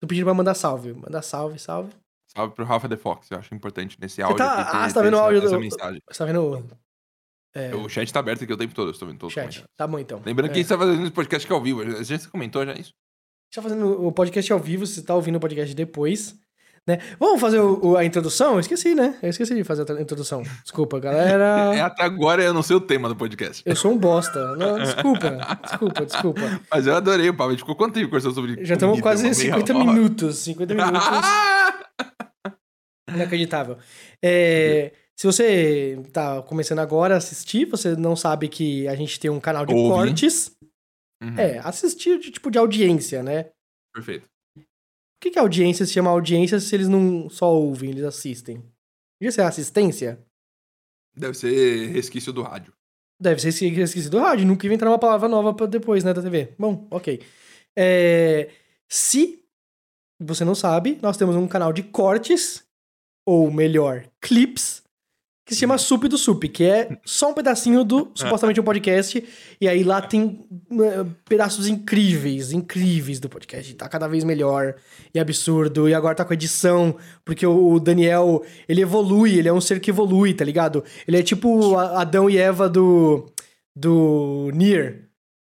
Tô 0.00 0.06
pedindo 0.06 0.24
pra 0.24 0.34
mandar 0.34 0.54
salve. 0.54 0.92
Mandar 0.92 1.22
salve, 1.22 1.58
salve. 1.58 1.92
Salve 2.38 2.54
pro 2.54 2.64
Rafa 2.64 2.88
The 2.88 2.96
Fox, 2.96 3.28
eu 3.32 3.38
acho 3.38 3.52
importante 3.52 3.98
nesse 4.00 4.22
áudio. 4.22 4.38
tá- 4.38 4.60
aqui 4.60 4.76
ah, 4.76 4.88
você 4.88 4.94
tá 4.94 5.02
vendo 5.02 5.14
o 5.14 5.16
essa- 5.16 5.24
áudio 5.24 5.38
essa 5.40 5.50
do- 5.56 5.60
mensagem. 5.60 6.02
Você 6.08 6.18
tá 6.18 6.24
vendo? 6.24 6.64
É, 7.54 7.74
O 7.74 7.88
chat 7.88 8.12
tá 8.12 8.20
aberto 8.20 8.44
aqui 8.44 8.52
o 8.52 8.56
tempo 8.56 8.72
todo, 8.74 8.88
eu 8.88 8.92
estou 8.92 9.08
vendo 9.08 9.18
todos 9.18 9.34
os 9.36 9.42
chat. 9.42 9.64
Tá 9.76 9.86
bom, 9.88 9.98
então. 9.98 10.22
Lembrando 10.24 10.50
É. 10.50 10.52
que 10.52 10.58
a 10.60 10.62
gente 10.62 10.68
tá 10.68 10.78
fazendo 10.78 11.02
esse 11.02 11.10
podcast 11.10 11.44
aqui 11.46 11.52
ao 11.52 11.60
vivo. 11.60 11.80
A 11.82 12.02
gente 12.04 12.28
comentou 12.28 12.64
já 12.64 12.74
isso. 12.74 12.92
Já 13.52 13.60
fazendo 13.60 14.06
o 14.06 14.12
podcast 14.12 14.52
ao 14.52 14.58
vivo, 14.60 14.86
você 14.86 15.02
tá 15.02 15.14
ouvindo 15.14 15.36
o 15.36 15.40
podcast 15.40 15.74
depois, 15.74 16.36
né? 16.86 16.98
Vamos 17.18 17.40
fazer 17.40 17.58
o- 17.58 17.80
o- 17.84 17.96
a 17.96 18.04
introdução? 18.04 18.52
Eu 18.54 18.60
esqueci, 18.60 18.94
né? 18.94 19.18
Eu 19.22 19.30
esqueci 19.30 19.54
de 19.54 19.64
fazer 19.64 19.90
a 19.90 20.00
introdução. 20.00 20.42
Desculpa, 20.62 20.98
É, 20.98 21.00
galera. 21.00 21.86
até 21.86 22.04
agora 22.04 22.42
eu 22.44 22.52
não 22.54 22.62
sei 22.62 22.76
o 22.76 22.80
tema 22.80 23.08
do 23.08 23.16
podcast. 23.16 23.62
Eu 23.66 23.74
sou 23.74 23.90
um 23.92 23.98
bosta. 23.98 24.54
Não, 24.54 24.78
desculpa, 24.78 25.58
desculpa, 25.64 26.06
desculpa. 26.06 26.60
Mas 26.70 26.86
eu 26.86 26.94
adorei 26.94 27.30
o 27.30 27.34
papo. 27.34 27.48
A 27.48 27.52
gente 27.52 27.60
ficou 27.60 27.74
quanto 27.74 27.94
tempo 27.94 28.06
conversando 28.08 28.34
sobre 28.34 28.62
Já 28.64 28.74
estamos 28.74 29.00
quase 29.00 29.22
Uma 29.24 29.30
meia 29.30 29.34
50 29.34 29.74
hora. 29.74 29.84
minutos. 29.84 30.36
50 30.38 30.74
minutos. 30.74 31.00
Inacreditável. 33.14 33.78
É, 34.22 34.92
se 35.16 35.26
você 35.26 36.00
tá 36.12 36.42
começando 36.42 36.78
agora 36.78 37.14
a 37.14 37.18
assistir, 37.18 37.64
você 37.64 37.96
não 37.96 38.14
sabe 38.14 38.48
que 38.48 38.86
a 38.88 38.94
gente 38.94 39.18
tem 39.18 39.30
um 39.30 39.40
canal 39.40 39.66
de 39.66 39.74
Ouve. 39.74 39.88
cortes. 39.88 40.56
Uhum, 41.22 41.36
É, 41.38 41.58
assistir 41.58 42.18
de 42.18 42.30
tipo 42.30 42.50
de 42.50 42.58
audiência, 42.58 43.22
né? 43.22 43.50
Perfeito. 43.94 44.26
Por 44.56 44.64
que, 45.22 45.30
que 45.32 45.38
audiência 45.38 45.84
se 45.84 45.92
chama 45.92 46.10
audiência 46.10 46.60
se 46.60 46.72
eles 46.74 46.88
não 46.88 47.28
só 47.28 47.52
ouvem, 47.52 47.90
eles 47.90 48.04
assistem? 48.04 48.62
Devia 49.20 49.32
ser 49.32 49.42
assistência? 49.42 50.24
Deve 51.16 51.34
ser 51.34 51.88
resquício 51.88 52.32
do 52.32 52.42
rádio. 52.42 52.72
Deve 53.20 53.40
ser 53.40 53.48
esqueci 53.48 54.08
do 54.08 54.20
rádio. 54.20 54.46
Nunca 54.46 54.64
inventar 54.64 54.88
uma 54.88 54.98
palavra 54.98 55.28
nova 55.28 55.52
pra 55.52 55.66
depois, 55.66 56.04
né, 56.04 56.14
da 56.14 56.22
TV. 56.22 56.54
Bom, 56.56 56.86
ok. 56.90 57.20
É, 57.76 58.50
se 58.88 59.44
você 60.20 60.44
não 60.44 60.54
sabe, 60.54 60.98
nós 61.02 61.16
temos 61.16 61.34
um 61.34 61.48
canal 61.48 61.72
de 61.72 61.82
cortes, 61.82 62.64
ou 63.28 63.50
melhor, 63.50 64.04
clips, 64.22 64.82
que 65.44 65.52
se 65.54 65.60
chama 65.60 65.76
Sup 65.76 66.08
do 66.08 66.16
Sup, 66.16 66.44
que 66.44 66.64
é 66.64 66.98
só 67.04 67.30
um 67.30 67.34
pedacinho 67.34 67.84
do, 67.84 68.10
supostamente, 68.16 68.58
um 68.58 68.64
podcast. 68.64 69.22
E 69.60 69.68
aí 69.68 69.84
lá 69.84 70.00
tem 70.00 70.46
eh, 70.72 71.04
pedaços 71.28 71.68
incríveis, 71.68 72.52
incríveis 72.52 73.20
do 73.20 73.28
podcast. 73.28 73.74
Tá 73.74 73.86
cada 73.86 74.08
vez 74.08 74.24
melhor 74.24 74.76
e 75.14 75.20
absurdo. 75.20 75.90
E 75.90 75.92
agora 75.92 76.14
tá 76.14 76.24
com 76.24 76.32
edição, 76.32 76.96
porque 77.22 77.46
o 77.46 77.78
Daniel, 77.78 78.42
ele 78.66 78.80
evolui, 78.80 79.38
ele 79.38 79.48
é 79.48 79.52
um 79.52 79.60
ser 79.60 79.78
que 79.78 79.90
evolui, 79.90 80.32
tá 80.32 80.44
ligado? 80.44 80.82
Ele 81.06 81.18
é 81.18 81.22
tipo 81.22 81.76
Adão 81.76 82.30
e 82.30 82.38
Eva 82.38 82.66
do, 82.66 83.30
do 83.76 84.50
Nier. 84.54 85.07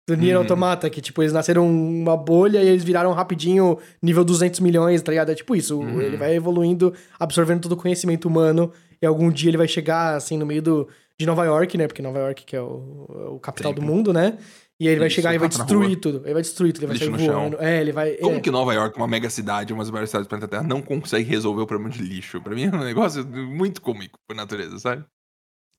Do 0.08 0.16
Nier 0.16 0.36
Uhum. 0.36 0.42
Automata, 0.42 0.88
que, 0.88 1.02
tipo, 1.02 1.22
eles 1.22 1.34
nasceram 1.34 1.68
uma 1.68 2.16
bolha 2.16 2.62
e 2.62 2.66
eles 2.68 2.82
viraram 2.82 3.12
rapidinho 3.12 3.78
nível 4.02 4.24
200 4.24 4.58
milhões, 4.60 5.02
tá 5.02 5.12
ligado? 5.12 5.30
É 5.30 5.34
tipo 5.34 5.54
isso. 5.54 5.78
Uhum. 5.78 6.00
Ele 6.00 6.16
vai 6.16 6.34
evoluindo, 6.34 6.94
absorvendo 7.20 7.60
todo 7.60 7.72
o 7.72 7.76
conhecimento 7.76 8.26
humano 8.26 8.72
e 9.02 9.06
algum 9.06 9.30
dia 9.30 9.50
ele 9.50 9.58
vai 9.58 9.68
chegar, 9.68 10.16
assim, 10.16 10.38
no 10.38 10.46
meio 10.46 10.62
do, 10.62 10.88
de 11.20 11.26
Nova 11.26 11.44
York, 11.44 11.76
né? 11.76 11.86
Porque 11.86 12.00
Nova 12.00 12.18
York 12.20 12.44
que 12.46 12.56
é 12.56 12.62
o, 12.62 13.34
o 13.34 13.38
capital 13.38 13.74
do 13.74 13.82
mundo, 13.82 14.10
né? 14.10 14.38
E 14.80 14.86
aí 14.86 14.92
ele 14.94 15.00
vai 15.00 15.08
Isso, 15.08 15.16
chegar 15.16 15.34
e 15.34 15.38
vai 15.38 15.48
na 15.48 15.54
destruir 15.56 15.96
tudo. 15.96 16.22
Ele 16.24 16.32
vai 16.32 16.42
destruir 16.42 16.72
tudo, 16.72 16.84
ele 16.84 16.86
vai 16.86 16.96
Lixo 16.96 17.10
sair 17.10 17.26
no 17.26 17.32
chão. 17.32 17.40
voando. 17.40 17.56
É, 17.60 17.80
ele 17.80 17.90
vai... 17.92 18.12
Como 18.12 18.36
é. 18.36 18.40
que 18.40 18.50
Nova 18.50 18.72
York, 18.72 18.96
uma 18.96 19.08
mega 19.08 19.28
cidade, 19.28 19.72
uma 19.72 19.82
das 19.82 19.90
maiores 19.90 20.08
cidades 20.08 20.26
do 20.26 20.30
planeta 20.30 20.48
Terra, 20.48 20.62
não 20.62 20.80
consegue 20.80 21.28
resolver 21.28 21.62
o 21.62 21.66
problema 21.66 21.92
de 21.92 22.00
lixo? 22.00 22.40
Pra 22.40 22.54
mim 22.54 22.64
é 22.64 22.68
um 22.68 22.84
negócio 22.84 23.26
muito 23.26 23.82
cômico 23.82 24.18
por 24.26 24.36
natureza, 24.36 24.78
sabe? 24.78 25.04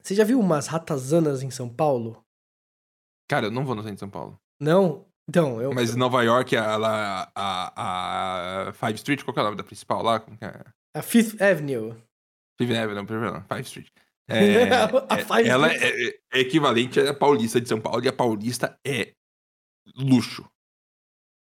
Você 0.04 0.14
já 0.16 0.24
viu 0.24 0.40
umas 0.40 0.68
ratazanas 0.68 1.42
em 1.42 1.50
São 1.50 1.70
Paulo? 1.70 2.24
Cara, 3.30 3.46
eu 3.48 3.52
não 3.52 3.64
vou 3.64 3.76
no 3.76 3.82
centro 3.82 3.96
de 3.96 4.00
São 4.00 4.10
Paulo. 4.10 4.40
Não? 4.60 5.06
Então, 5.30 5.62
eu... 5.62 5.72
Mas 5.72 5.96
Nova 5.96 6.24
York, 6.24 6.58
a, 6.58 6.76
a, 6.76 7.32
a, 7.36 8.68
a 8.70 8.74
Five 8.74 8.96
Street, 8.96 9.24
qual 9.24 9.34
que 9.34 9.40
é 9.40 9.44
o 9.44 9.46
nome 9.46 9.58
da 9.58 9.64
principal 9.64 10.02
lá? 10.02 10.20
Como 10.20 10.36
que 10.36 10.44
é? 10.44 10.66
A 10.96 11.02
Fifth 11.04 11.40
Avenue. 11.40 11.94
Fifth 12.60 12.76
Avenue, 12.76 12.96
não, 12.96 13.06
perdão, 13.06 13.44
Five 13.48 13.62
Street. 13.62 13.88
É, 14.32 14.72
A 14.72 15.18
é- 15.18 15.26
Five 15.26 15.50
ela 15.50 15.74
Street. 15.74 16.16
é, 16.32 16.38
é 16.38 16.42
equivalente 16.42 17.00
à 17.00 17.12
Paulista 17.16 17.60
de 17.60 17.68
São 17.68 17.82
Paulo, 17.82 18.06
e 18.06 18.08
a 18.08 18.14
Paulista 18.14 18.80
é 18.86 19.14
luxo. 19.98 20.48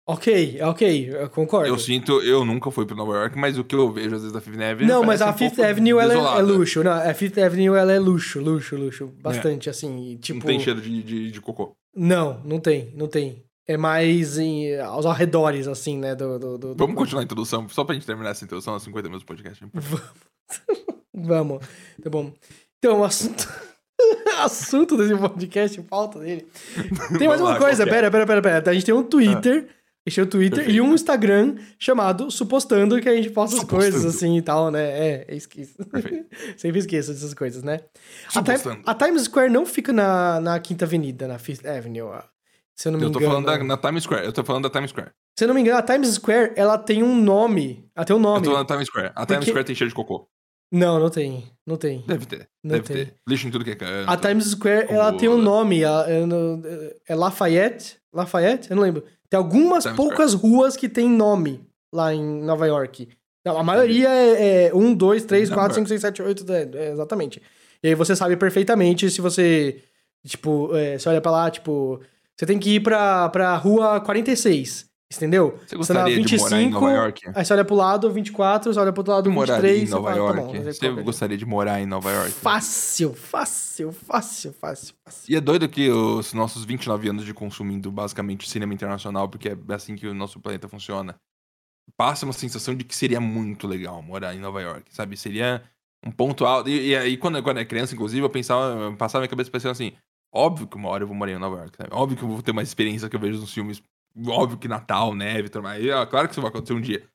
Ok, 0.09 0.59
ok, 0.63 1.11
eu 1.15 1.29
concordo. 1.31 1.67
Eu 1.69 1.77
sinto, 1.79 2.21
eu 2.23 2.45
nunca 2.45 2.71
fui 2.71 2.87
pra 2.87 2.95
Nova 2.95 3.13
York, 3.15 3.37
mas 3.37 3.59
o 3.59 3.65
que 3.65 3.75
eu 3.75 3.91
vejo 3.91 4.15
às 4.15 4.21
vezes 4.23 4.33
da 4.33 4.41
Fifth 4.41 4.61
Avenue. 4.61 4.87
Não, 4.87 5.03
mas 5.03 5.21
a 5.21 5.31
um 5.31 5.33
Fifth 5.33 5.59
Avenue 5.59 5.99
ela 5.99 6.15
é, 6.15 6.39
é 6.39 6.43
luxo. 6.43 6.85
Não, 6.85 6.93
a 6.93 7.13
Fifth 7.13 7.37
Avenue 7.39 7.77
ela 7.77 7.93
é 7.93 7.99
luxo, 7.99 8.39
luxo, 8.41 8.77
luxo. 8.77 9.09
Bastante, 9.21 9.69
assim. 9.69 10.13
e, 10.13 10.17
Tipo, 10.19 10.39
Não 10.39 10.47
tem 10.47 10.61
cheiro 10.61 10.81
de, 10.81 11.03
de, 11.03 11.31
de 11.33 11.41
cocô. 11.41 11.75
Não, 11.95 12.41
não 12.45 12.61
tem, 12.61 12.93
não 12.95 13.09
tem. 13.09 13.43
É 13.67 13.77
mais 13.77 14.39
em, 14.39 14.79
aos 14.79 15.05
arredores, 15.07 15.67
assim, 15.67 15.99
né? 15.99 16.15
Do, 16.15 16.39
do, 16.39 16.57
do- 16.57 16.75
do- 16.75 16.77
Vamos 16.79 16.95
continuar 16.95 17.23
a 17.23 17.25
introdução, 17.25 17.69
só 17.69 17.83
pra 17.83 17.95
gente 17.97 18.07
terminar 18.07 18.31
essa 18.31 18.45
introdução, 18.45 18.75
aos 18.75 18.85
50 18.85 19.09
minutos 19.09 19.25
do 19.25 19.27
podcast. 19.27 19.65
Vamos, 21.13 21.67
tá 22.03 22.11
bom. 22.11 22.33
Então, 22.79 23.01
o 23.01 23.05
assunto, 23.05 23.49
assunto 24.39 24.97
desse 24.97 25.17
podcast, 25.17 25.83
falta 25.89 26.19
dele. 26.21 26.47
Tem 27.19 27.27
mais 27.27 27.41
Vamos 27.41 27.55
uma 27.55 27.59
coisa, 27.59 27.83
qual 27.85 27.89
que 27.89 27.95
é? 27.97 28.01
pera, 28.03 28.11
pera, 28.11 28.27
pera, 28.27 28.43
pera. 28.43 28.71
A 28.71 28.75
gente 28.75 28.85
tem 28.87 28.95
um 28.95 29.03
Twitter, 29.03 29.67
a 29.67 29.76
tem 30.15 30.25
um 30.25 30.27
Twitter 30.27 30.61
e 30.61 30.65
Perfeito. 30.67 30.85
um 30.85 30.95
Instagram 30.95 31.57
chamado 31.79 32.31
Supostando 32.31 33.01
que 33.01 33.09
a 33.09 33.15
gente 33.17 33.31
posta 33.31 33.57
as 33.57 33.65
coisas 33.65 34.05
assim 34.05 34.37
e 34.39 34.43
tal, 34.43 34.71
né? 34.71 34.83
É, 34.85 35.25
é 35.29 35.35
esqueço. 35.37 35.75
Sempre 36.57 36.79
esqueço 36.79 37.13
dessas 37.13 37.35
coisas, 37.35 37.63
né? 37.63 37.81
A. 38.35 38.43
Time- 38.43 38.83
a 38.87 38.95
Times 38.95 39.23
Square 39.23 39.51
não 39.53 39.67
fica 39.67 39.93
na, 39.93 40.41
na 40.41 40.59
Quinta 40.61 40.85
Avenida, 40.85 41.27
na 41.27 41.39
Fifth 41.39 41.67
Avenue, 41.67 42.21
se 42.75 42.89
eu 42.89 42.93
não 42.93 42.99
me 43.01 43.07
Eu 43.07 43.11
tô 43.11 43.19
engano. 43.19 43.33
falando 43.43 43.47
da, 43.47 43.65
na 43.65 43.77
Times 43.77 44.03
Square, 44.05 44.25
eu 44.27 44.33
tô 44.33 44.45
falando 44.45 44.63
da 44.65 44.71
Times 44.71 44.91
Square. 44.91 45.11
Se 45.39 45.45
eu 45.45 45.49
não 45.49 45.55
me 45.55 45.61
engano, 45.61 45.79
a 45.79 45.83
Times 45.83 46.09
Square, 46.15 46.53
ela 46.57 46.79
tem 46.79 47.03
um 47.03 47.15
nome. 47.21 47.89
Tem 48.07 48.17
um 48.17 48.19
Eu 48.19 48.23
nome. 48.23 48.45
tô 48.45 48.51
falando 48.53 48.67
da 48.69 48.75
Times 48.75 48.89
Square. 48.89 49.13
A 49.15 49.27
Times 49.27 49.39
Porque- 49.41 49.51
Square 49.51 49.65
tem 49.67 49.75
cheiro 49.75 49.89
de 49.91 49.95
cocô. 49.95 50.29
Não, 50.73 50.99
não 50.99 51.09
tem. 51.11 51.45
Não 51.67 51.77
tem. 51.77 52.03
Deve 52.07 52.27
ter. 52.27 52.49
Não 52.65 52.73
deve 52.77 52.87
tem. 52.93 52.97
ter. 53.07 53.15
Lixo 53.29 53.47
em 53.47 53.51
tudo 53.53 53.65
que 53.65 53.71
é 53.71 53.75
canto. 53.77 54.11
A 54.11 54.17
Times 54.17 54.47
Square, 54.51 54.87
ela 54.89 55.13
tem 55.13 55.29
um 55.29 55.41
nome. 55.41 55.81
ela- 55.83 56.09
eu 56.11 56.27
É 57.09 57.15
Lafayette? 57.15 57.99
Lafayette? 58.13 58.71
Eu 58.71 58.77
não 58.77 58.83
lembro. 58.83 59.05
Tem 59.29 59.39
algumas 59.39 59.85
Times 59.85 59.97
poucas 59.97 60.35
ruas 60.35 60.77
que 60.77 60.89
tem 60.89 61.09
nome 61.09 61.61
lá 61.93 62.15
em 62.15 62.23
Nova 62.43 62.67
York. 62.67 63.09
Não, 63.45 63.59
a 63.59 63.63
maioria 63.63 64.09
é, 64.09 64.67
é 64.67 64.75
1, 64.75 64.95
2, 64.95 65.25
3, 65.25 65.51
4, 65.51 65.75
5, 65.77 65.89
6, 65.89 66.01
7, 66.01 66.23
8, 66.23 66.45
10. 66.45 66.75
É, 66.75 66.91
exatamente. 66.91 67.41
E 67.83 67.89
aí 67.89 67.95
você 67.95 68.17
sabe 68.17 68.37
perfeitamente 68.37 69.09
se 69.11 69.21
você. 69.21 69.83
Tipo, 70.27 70.75
é, 70.75 70.99
você 70.99 71.09
olha 71.09 71.21
pra 71.21 71.31
lá, 71.31 71.51
tipo. 71.51 72.01
Você 72.37 72.45
tem 72.45 72.59
que 72.59 72.77
ir 72.77 72.81
pra, 72.81 73.29
pra 73.29 73.57
rua 73.57 74.01
46. 74.01 74.87
Entendeu? 75.15 75.59
Você 75.67 75.77
tá 75.77 75.77
na 75.77 75.77
gostaria 75.77 76.21
de 76.25 76.37
morar 76.37 76.63
em 76.63 76.71
Nova 76.71 76.91
York? 76.91 77.23
Aí 77.33 77.45
você 77.45 77.53
olha 77.53 77.65
pro 77.65 77.77
lado 77.77 78.11
24, 78.11 78.75
você 78.75 78.81
olha 78.81 78.93
pro 78.93 79.01
outro 79.01 79.13
lado 79.13 79.31
moraria 79.31 79.71
23. 79.71 79.89
em 79.89 79.93
Nova 79.93 80.11
você 80.11 80.19
fala, 80.19 80.33
tá 80.33 80.41
York? 80.41 80.59
bom, 80.59 80.73
Você 80.73 81.03
gostaria 81.03 81.39
de 81.39 81.47
morar 81.47 81.81
em 81.81 81.87
Nova 81.87 82.11
York? 82.11 82.33
Fácil, 82.33 83.15
fácil, 83.15 83.93
fácil, 83.93 84.53
fácil, 84.53 84.95
fácil. 85.05 85.33
E 85.33 85.37
é 85.37 85.41
doido 85.41 85.69
que 85.69 85.89
os 85.89 86.33
nossos 86.33 86.65
29 86.65 87.09
anos 87.09 87.25
de 87.25 87.33
consumindo 87.33 87.91
basicamente 87.93 88.51
cinema 88.51 88.75
internacional, 88.75 89.29
porque 89.29 89.51
é 89.51 89.57
assim 89.73 89.95
que 89.95 90.09
o 90.09 90.15
nosso 90.15 90.41
planeta 90.41 90.69
funciona, 90.69 91.15
passa 91.97 92.27
uma 92.27 92.33
sensação 92.33 92.75
de 92.75 92.83
que 92.83 92.95
seria 92.97 93.21
muito 93.21 93.69
legal 93.69 94.03
morar 94.03 94.35
em 94.35 94.41
Nova 94.41 94.61
York, 94.61 94.93
sabe? 94.93 95.17
Seria 95.17 95.63
um 96.05 96.11
ponto 96.11 96.45
alto. 96.45 96.69
E, 96.69 96.97
aí, 96.97 97.17
quando, 97.17 97.41
quando 97.45 97.59
eu 97.59 97.61
era 97.61 97.69
criança, 97.69 97.95
inclusive, 97.95 98.25
eu 98.25 98.31
pensava, 98.31 98.75
eu 98.77 98.97
passava 98.97 99.23
minha 99.23 99.31
cabeça 99.31 99.53
pensando 99.53 99.71
assim: 99.73 99.93
óbvio 100.35 100.67
que 100.67 100.77
uma 100.77 100.89
hora 100.89 101.05
eu 101.05 101.07
vou 101.07 101.17
morar 101.17 101.31
em 101.31 101.39
Nova 101.39 101.59
York, 101.59 101.77
sabe? 101.77 101.91
Óbvio 101.93 102.19
que 102.19 102.25
eu 102.25 102.29
vou 102.29 102.43
ter 102.43 102.51
uma 102.51 102.63
experiência 102.63 103.09
que 103.09 103.15
eu 103.15 103.21
vejo 103.21 103.39
nos 103.41 103.55
filmes. 103.55 103.81
Óbvio 104.29 104.59
que 104.59 104.69
Natal, 104.69 105.15
neve, 105.15 105.49
tudo 105.49 105.63
mais. 105.65 105.85
Ó, 105.87 106.07
claro 106.07 106.27
que 106.29 106.33
isso 106.35 106.41
vai 106.41 106.51
acontecer 106.51 106.73
um 106.75 106.81
dia. 106.81 107.07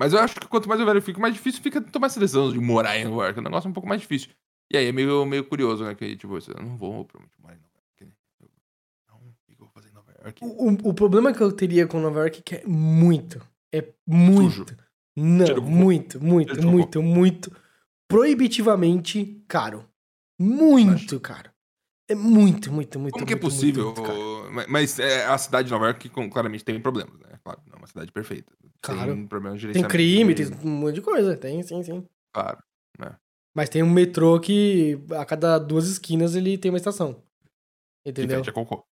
Mas 0.00 0.12
eu 0.12 0.18
acho 0.20 0.38
que 0.38 0.46
quanto 0.46 0.68
mais 0.68 0.80
eu 0.80 0.86
velho 0.86 1.02
fico, 1.02 1.20
mais 1.20 1.34
difícil 1.34 1.62
fica 1.62 1.80
tomar 1.80 2.06
essa 2.06 2.20
decisão 2.20 2.52
de 2.52 2.58
morar 2.60 2.96
em 2.98 3.04
Nova 3.04 3.24
York. 3.24 3.38
É 3.38 3.40
um 3.40 3.44
negócio 3.44 3.68
um 3.68 3.72
pouco 3.72 3.88
mais 3.88 4.00
difícil. 4.00 4.30
E 4.70 4.76
aí 4.76 4.86
é 4.86 4.92
meio, 4.92 5.24
meio 5.26 5.44
curioso, 5.44 5.84
né? 5.84 5.94
Que, 5.94 6.14
tipo, 6.16 6.36
eu 6.36 6.62
não 6.62 6.76
vou 6.76 7.04
provavelmente 7.04 7.40
morar 7.40 7.54
em 7.54 7.58
Nova 7.58 7.74
York. 7.78 8.04
né? 8.04 8.12
Não, 9.08 9.16
o 9.16 9.34
que 9.46 9.52
eu 9.52 9.56
vou 9.58 9.68
fazer 9.70 9.88
em 9.88 9.92
Nova 9.92 10.12
York? 10.22 10.44
O, 10.44 10.88
o- 10.90 10.94
problema 10.94 11.32
que 11.32 11.40
eu 11.42 11.50
teria 11.50 11.86
com 11.86 11.98
Nova 12.00 12.20
York 12.20 12.38
é 12.38 12.42
que 12.42 12.54
é 12.56 12.66
muito. 12.66 13.40
É 13.72 13.92
muito. 14.06 14.50
Sujo. 14.52 14.66
Não, 15.16 15.44
de 15.46 15.60
muito, 15.60 16.22
muito, 16.22 16.62
muito, 16.64 17.02
muito. 17.02 17.56
Proibitivamente 18.06 19.42
caro. 19.48 19.84
Muito 20.38 21.18
caro. 21.18 21.50
É 22.08 22.14
muito, 22.14 22.72
muito, 22.72 22.98
muito. 22.98 23.12
Como 23.12 23.26
que 23.26 23.32
é 23.34 23.36
muito, 23.36 23.44
muito, 23.44 23.54
possível? 23.54 23.84
muito 23.86 24.02
caro. 24.02 24.66
Mas- 24.68 24.98
é, 24.98 25.26
a 25.26 25.36
cidade 25.36 25.66
de 25.66 25.72
Nova 25.72 25.86
York 25.86 26.08
claramente 26.30 26.64
tem 26.64 26.80
problemas, 26.80 27.18
né? 27.20 27.38
Claro, 27.44 27.60
não 27.66 27.74
é 27.74 27.78
uma 27.78 27.86
cidade 27.86 28.10
perfeita. 28.10 28.50
Claro. 28.80 29.12
Tem 29.14 29.26
problemas 29.26 29.60
de 29.60 29.72
Tem 29.72 29.82
crime, 29.86 30.34
tem 30.34 30.46
um 30.64 30.68
monte 30.70 30.94
de 30.94 31.02
coisa. 31.02 31.36
Tem, 31.36 31.62
sim, 31.62 31.82
sim. 31.82 32.04
Claro. 32.32 32.58
Mas 33.54 33.68
tem 33.68 33.82
um 33.82 33.90
metrô 33.90 34.38
que 34.38 34.98
a 35.18 35.24
cada 35.24 35.58
duas 35.58 35.88
esquinas 35.88 36.34
ele 36.36 36.56
tem 36.56 36.70
uma 36.70 36.76
estação. 36.78 37.14
Que 38.04 38.10
Entendeu? 38.10 38.40
a 38.46 38.52
cocô. 38.52 38.84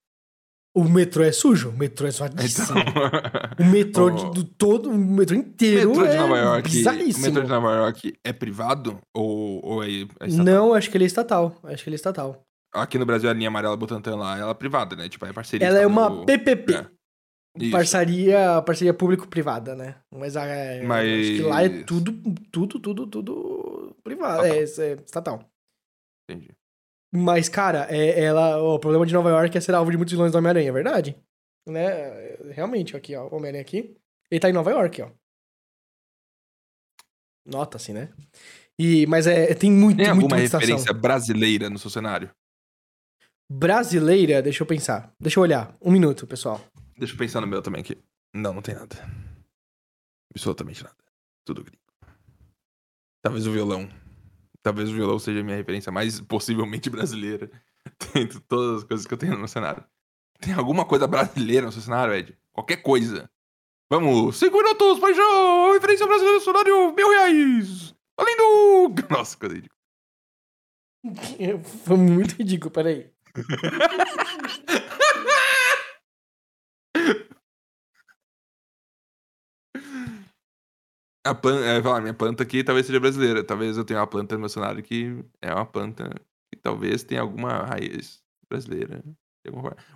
O 0.75 0.83
metrô 0.83 1.23
é 1.23 1.31
sujo, 1.31 1.69
o 1.69 1.77
metrô 1.77 2.05
é 2.07 2.11
suadíssimo. 2.11 2.77
Então, 2.79 2.83
O 3.65 3.71
metrô 3.71 4.05
O- 4.07 4.11
de, 4.11 4.31
do 4.31 4.43
todo, 4.43 4.89
o 4.89 4.97
metrô 4.97 5.37
inteiro 5.37 5.91
o 5.91 5.95
metrô 5.95 6.07
de 6.09 6.15
é 6.15 6.19
Nova 6.19 6.37
York. 6.37 6.67
O 6.67 6.71
bizarríssimo. 6.71 7.25
metrô 7.27 7.43
de 7.43 7.49
Nova 7.49 7.75
York 7.75 8.17
é 8.23 8.33
privado 8.33 8.99
ou, 9.13 9.63
ou 9.63 9.83
é, 9.83 9.87
é 9.87 9.91
estatal? 10.27 10.43
Não, 10.45 10.73
acho 10.73 10.89
que 10.89 10.97
ele 10.97 11.05
é 11.05 11.07
estatal. 11.07 11.55
Acho 11.63 11.83
que 11.83 11.89
ele 11.89 11.95
é 11.95 11.97
estatal. 11.97 12.41
Aqui 12.75 12.97
no 12.97 13.05
Brasil 13.05 13.29
a 13.29 13.33
linha 13.33 13.47
amarela 13.47 13.77
Butantã 13.77 14.15
lá, 14.15 14.37
ela 14.37 14.51
é 14.51 14.53
privada, 14.53 14.95
né? 14.95 15.07
Tipo, 15.07 15.25
é 15.25 15.33
parceria. 15.33 15.67
Ela 15.67 15.79
é 15.79 15.87
uma 15.87 16.03
Estado- 16.07 16.25
PPP. 16.25 16.73
É. 16.73 16.95
Isso. 17.57 17.71
Parceria, 17.71 18.61
parceria 18.63 18.93
público-privada, 18.93 19.75
né? 19.75 19.95
Mas, 20.13 20.35
a, 20.35 20.43
Mas- 20.85 21.07
acho 21.07 21.31
que 21.37 21.41
lá 21.41 21.63
é 21.63 21.69
tudo, 21.83 22.11
tudo, 22.51 22.79
tudo, 22.79 23.07
tudo 23.07 23.95
privado. 24.03 24.45
É, 24.45 24.59
é 24.59 24.63
estatal. 24.63 25.49
Entendi. 26.29 26.51
Mas, 27.13 27.47
cara, 27.47 27.87
é, 27.89 28.21
ela, 28.25 28.61
o 28.61 28.77
problema 28.77 29.05
de 29.05 29.13
Nova 29.13 29.29
York 29.29 29.57
é 29.57 29.61
ser 29.61 29.73
alvo 29.73 29.89
de 29.89 29.95
muitos 29.95 30.11
vilões 30.11 30.33
do 30.33 30.37
Homem-Aranha, 30.37 30.67
é 30.67 30.73
verdade? 30.73 31.15
Né? 31.65 32.35
Realmente, 32.51 32.97
aqui, 32.97 33.15
ó, 33.15 33.27
o 33.27 33.35
Homem-Aranha 33.35 33.61
aqui. 33.61 33.95
Ele 34.29 34.39
tá 34.39 34.49
em 34.49 34.53
Nova 34.53 34.71
York, 34.71 35.01
ó. 35.01 35.09
Nota-se, 37.45 37.93
né? 37.93 38.11
E, 38.77 39.05
mas 39.07 39.27
é, 39.27 39.53
tem 39.53 39.71
muito, 39.71 39.97
Tem 39.97 40.07
alguma 40.09 40.35
referência 40.35 40.91
brasileira 40.91 41.69
no 41.69 41.79
seu 41.79 41.89
cenário? 41.89 42.29
Brasileira, 43.49 44.41
deixa 44.41 44.63
eu 44.63 44.67
pensar. 44.67 45.13
Deixa 45.19 45.39
eu 45.39 45.43
olhar. 45.43 45.75
Um 45.81 45.91
minuto, 45.91 46.25
pessoal. 46.25 46.59
Deixa 46.97 47.13
eu 47.13 47.17
pensar 47.17 47.41
no 47.41 47.47
meu 47.47 47.61
também 47.61 47.81
aqui. 47.81 47.97
Não, 48.33 48.53
não 48.53 48.61
tem 48.61 48.75
nada. 48.75 48.95
Absolutamente 50.33 50.83
nada. 50.83 50.95
Tudo 51.45 51.63
gringo. 51.63 51.81
Talvez 53.21 53.45
o 53.45 53.51
violão. 53.51 53.89
Talvez 54.63 54.89
o 54.89 54.93
violão 54.93 55.19
seja 55.19 55.41
a 55.41 55.43
minha 55.43 55.57
referência 55.57 55.91
mais 55.91 56.19
possivelmente 56.19 56.89
brasileira. 56.89 57.49
Dentro 58.13 58.39
de 58.39 58.45
todas 58.45 58.77
as 58.79 58.83
coisas 58.83 59.05
que 59.05 59.13
eu 59.13 59.17
tenho 59.17 59.33
no 59.33 59.39
meu 59.39 59.47
cenário. 59.47 59.83
Tem 60.39 60.53
alguma 60.53 60.85
coisa 60.85 61.07
brasileira 61.07 61.67
no 61.67 61.71
seu 61.71 61.81
cenário, 61.81 62.13
Ed? 62.13 62.37
Qualquer 62.51 62.77
coisa. 62.77 63.29
Vamos! 63.89 64.37
5 64.37 64.57
minutos, 64.57 64.99
paixão! 64.99 65.73
Referência 65.73 66.07
brasileira 66.07 66.39
no 66.39 66.43
cenário, 66.43 66.93
mil 66.93 67.09
reais! 67.09 67.95
Tá 68.15 68.25
lindo! 68.25 69.03
Nossa, 69.09 69.37
coisa 69.37 69.55
ridícula. 69.55 69.79
Foi 71.85 71.97
muito 71.97 72.35
ridículo, 72.35 72.71
peraí. 72.71 73.14
A 81.25 81.33
planta, 81.33 81.65
é, 81.65 81.81
falar, 81.81 82.01
minha 82.01 82.13
planta 82.13 82.43
aqui 82.43 82.63
talvez 82.63 82.85
seja 82.85 82.99
brasileira. 82.99 83.43
Talvez 83.43 83.77
eu 83.77 83.83
tenha 83.85 83.99
uma 83.99 84.07
planta 84.07 84.35
no 84.35 84.41
meu 84.41 84.49
cenário 84.49 84.83
que 84.83 85.23
é 85.41 85.53
uma 85.53 85.65
planta 85.65 86.09
que 86.53 86.59
talvez 86.61 87.03
tenha 87.03 87.21
alguma 87.21 87.63
raiz 87.65 88.19
brasileira. 88.49 89.03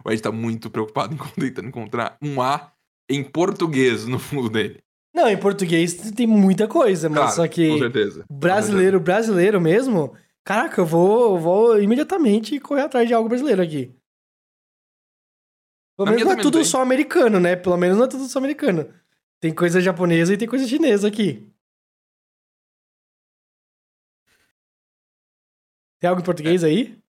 O 0.05 0.11
Ed 0.11 0.21
tá 0.21 0.31
muito 0.31 0.69
preocupado 0.69 1.13
em 1.13 1.17
tentando 1.39 1.67
encontrar 1.67 2.17
um 2.21 2.41
A 2.41 2.71
em 3.09 3.23
português 3.23 4.05
no 4.05 4.19
fundo 4.19 4.49
dele. 4.49 4.79
Não, 5.15 5.27
em 5.27 5.37
português 5.37 6.11
tem 6.11 6.27
muita 6.27 6.67
coisa, 6.67 7.09
mas 7.09 7.19
Claro, 7.19 7.35
só 7.35 7.47
que 7.47 7.67
com 7.69 7.79
certeza. 7.79 8.25
brasileiro, 8.31 8.99
brasileiro 8.99 9.59
mesmo, 9.59 10.15
caraca, 10.49 10.81
eu 10.81 10.85
vou, 10.85 11.35
eu 11.35 11.37
vou 11.39 11.79
imediatamente 11.79 12.59
correr 12.59 12.81
atrás 12.81 13.07
de 13.07 13.13
algo 13.13 13.29
brasileiro 13.29 13.61
aqui. 13.61 13.95
Pelo 15.95 16.05
Na 16.07 16.11
menos 16.11 16.25
não 16.25 16.31
é 16.31 16.41
tudo 16.41 16.57
tem. 16.57 16.65
só 16.65 16.81
americano, 16.81 17.39
né? 17.39 17.55
Pelo 17.55 17.77
menos 17.77 17.97
não 17.99 18.05
é 18.05 18.09
tudo 18.09 18.23
só 18.23 18.39
americano. 18.39 18.91
Tem 19.39 19.53
coisa 19.53 19.79
japonesa 19.79 20.33
e 20.33 20.37
tem 20.39 20.47
coisa 20.47 20.67
chinesa 20.67 21.07
aqui. 21.07 21.47
Tem 25.99 26.09
algo 26.09 26.19
em 26.19 26.25
português 26.25 26.63
aí? 26.63 26.99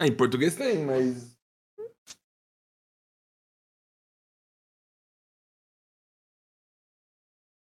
É, 0.00 0.06
em 0.06 0.16
português 0.16 0.56
tem, 0.56 0.84
mas. 0.84 1.38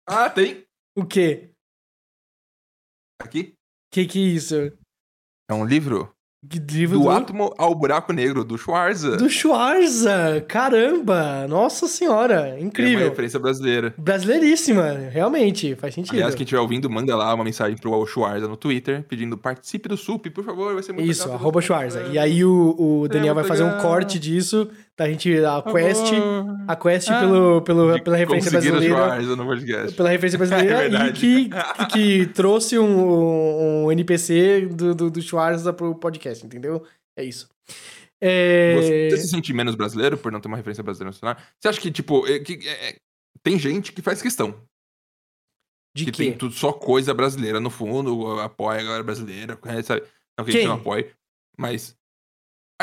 Ah, 0.06 0.30
tem! 0.30 0.68
O 0.96 1.04
quê? 1.04 1.52
Aqui. 3.20 3.58
Que 3.90 4.06
que 4.06 4.20
é 4.20 4.22
isso? 4.22 4.83
É 5.50 5.54
um 5.54 5.66
livro 5.66 6.10
Que 6.50 6.60
livro 6.60 6.98
Do 6.98 7.04
do, 7.06 7.10
átomo 7.10 7.54
ao 7.58 7.74
buraco 7.76 8.12
negro, 8.14 8.44
do 8.44 8.58
Schwarza. 8.58 9.18
do 9.18 9.30
Schwarza. 9.30 10.44
Caramba! 10.48 11.48
Nossa 11.48 11.88
senhora, 11.88 12.48
É 12.48 12.54
uma 12.56 12.60
incrível. 12.60 13.10
referência 13.10 13.40
brasileira. 13.40 13.94
Brasileiríssima, 13.98 14.92
realmente, 15.12 15.76
faz 15.76 15.94
sentido. 15.94 16.16
Aliás, 16.16 16.36
quem 16.36 16.44
estiver 16.44 16.60
ouvindo, 16.62 16.90
manda 16.90 17.16
lá 17.16 17.34
uma 17.34 17.44
mensagem 17.44 17.78
pro 17.78 18.06
Schwarza 18.06 18.48
no 18.48 18.58
Twitter, 18.58 19.04
pedindo 19.08 19.38
participe 19.38 19.88
do 19.90 19.96
SUP, 19.98 20.30
por 20.30 20.44
favor, 20.44 20.74
vai 20.74 20.84
ser 20.84 20.94
muito 20.94 21.10
Isso, 21.10 21.24
legal. 21.26 21.38
arroba 21.40 21.62
Schwarza. 21.62 22.04
E 22.12 22.18
aí 22.20 22.44
o, 22.44 22.76
o 23.04 23.08
Daniel 23.08 23.36
vai 23.36 23.44
muito 23.44 23.48
fazer 23.50 23.64
um 23.64 23.68
legal. 23.68 23.82
corte 23.82 24.20
disso, 24.20 24.70
da 24.98 25.10
gente, 25.10 25.44
a 25.44 25.62
quest, 25.64 26.08
favor. 26.08 26.66
a 26.68 26.76
quest 26.76 27.10
Ah. 27.10 27.20
pelo, 27.20 27.62
pelo, 27.64 28.04
pela 28.04 28.16
referência 28.16 28.52
brasileira. 28.52 29.22
No. 29.36 29.94
Pela 29.96 30.10
referência 30.10 30.38
brasileira 30.38 30.84
É 30.84 31.08
e 31.08 31.14
que, 31.14 31.50
que, 31.92 32.28
trouxe 32.28 32.78
um, 32.78 33.86
um 33.86 33.92
NPC 33.92 34.68
do, 34.68 34.94
do, 34.94 35.10
do 35.10 35.22
Schwarza 35.22 35.74
pro 35.74 35.96
podcast, 35.96 36.46
entendeu? 36.46 36.86
É 37.18 37.24
isso. 37.24 37.50
É... 38.22 39.10
Você 39.10 39.18
se 39.18 39.28
sente 39.30 39.52
menos 39.52 39.74
brasileiro 39.74 40.18
por 40.18 40.32
não 40.32 40.40
ter 40.40 40.48
uma 40.48 40.58
referência 40.58 40.84
brasileira 40.84 41.12
nacional? 41.12 41.38
Você 41.60 41.68
acha 41.68 41.82
que, 41.82 41.92
tipo, 41.92 42.28
é, 42.28 42.40
que, 42.40 42.54
é, 42.68 42.90
é, 42.90 42.96
tem 43.42 43.58
gente 43.58 43.92
que 43.92 44.02
faz 44.02 44.22
questão. 44.22 44.56
De 45.96 46.06
que 46.06 46.12
quê? 46.12 46.24
tem 46.24 46.38
tudo 46.38 46.54
só 46.54 46.72
coisa 46.72 47.14
brasileira 47.14 47.60
no 47.60 47.70
fundo, 47.70 48.40
apoia 48.40 48.80
a 48.80 48.84
galera 48.84 49.04
brasileira, 49.04 49.60
sabe? 49.84 50.04
Não 50.38 50.46
que 50.46 50.52
a 50.52 50.54
gente 50.54 50.68
não 50.68 50.76
apoie, 50.76 51.12
mas 51.58 51.96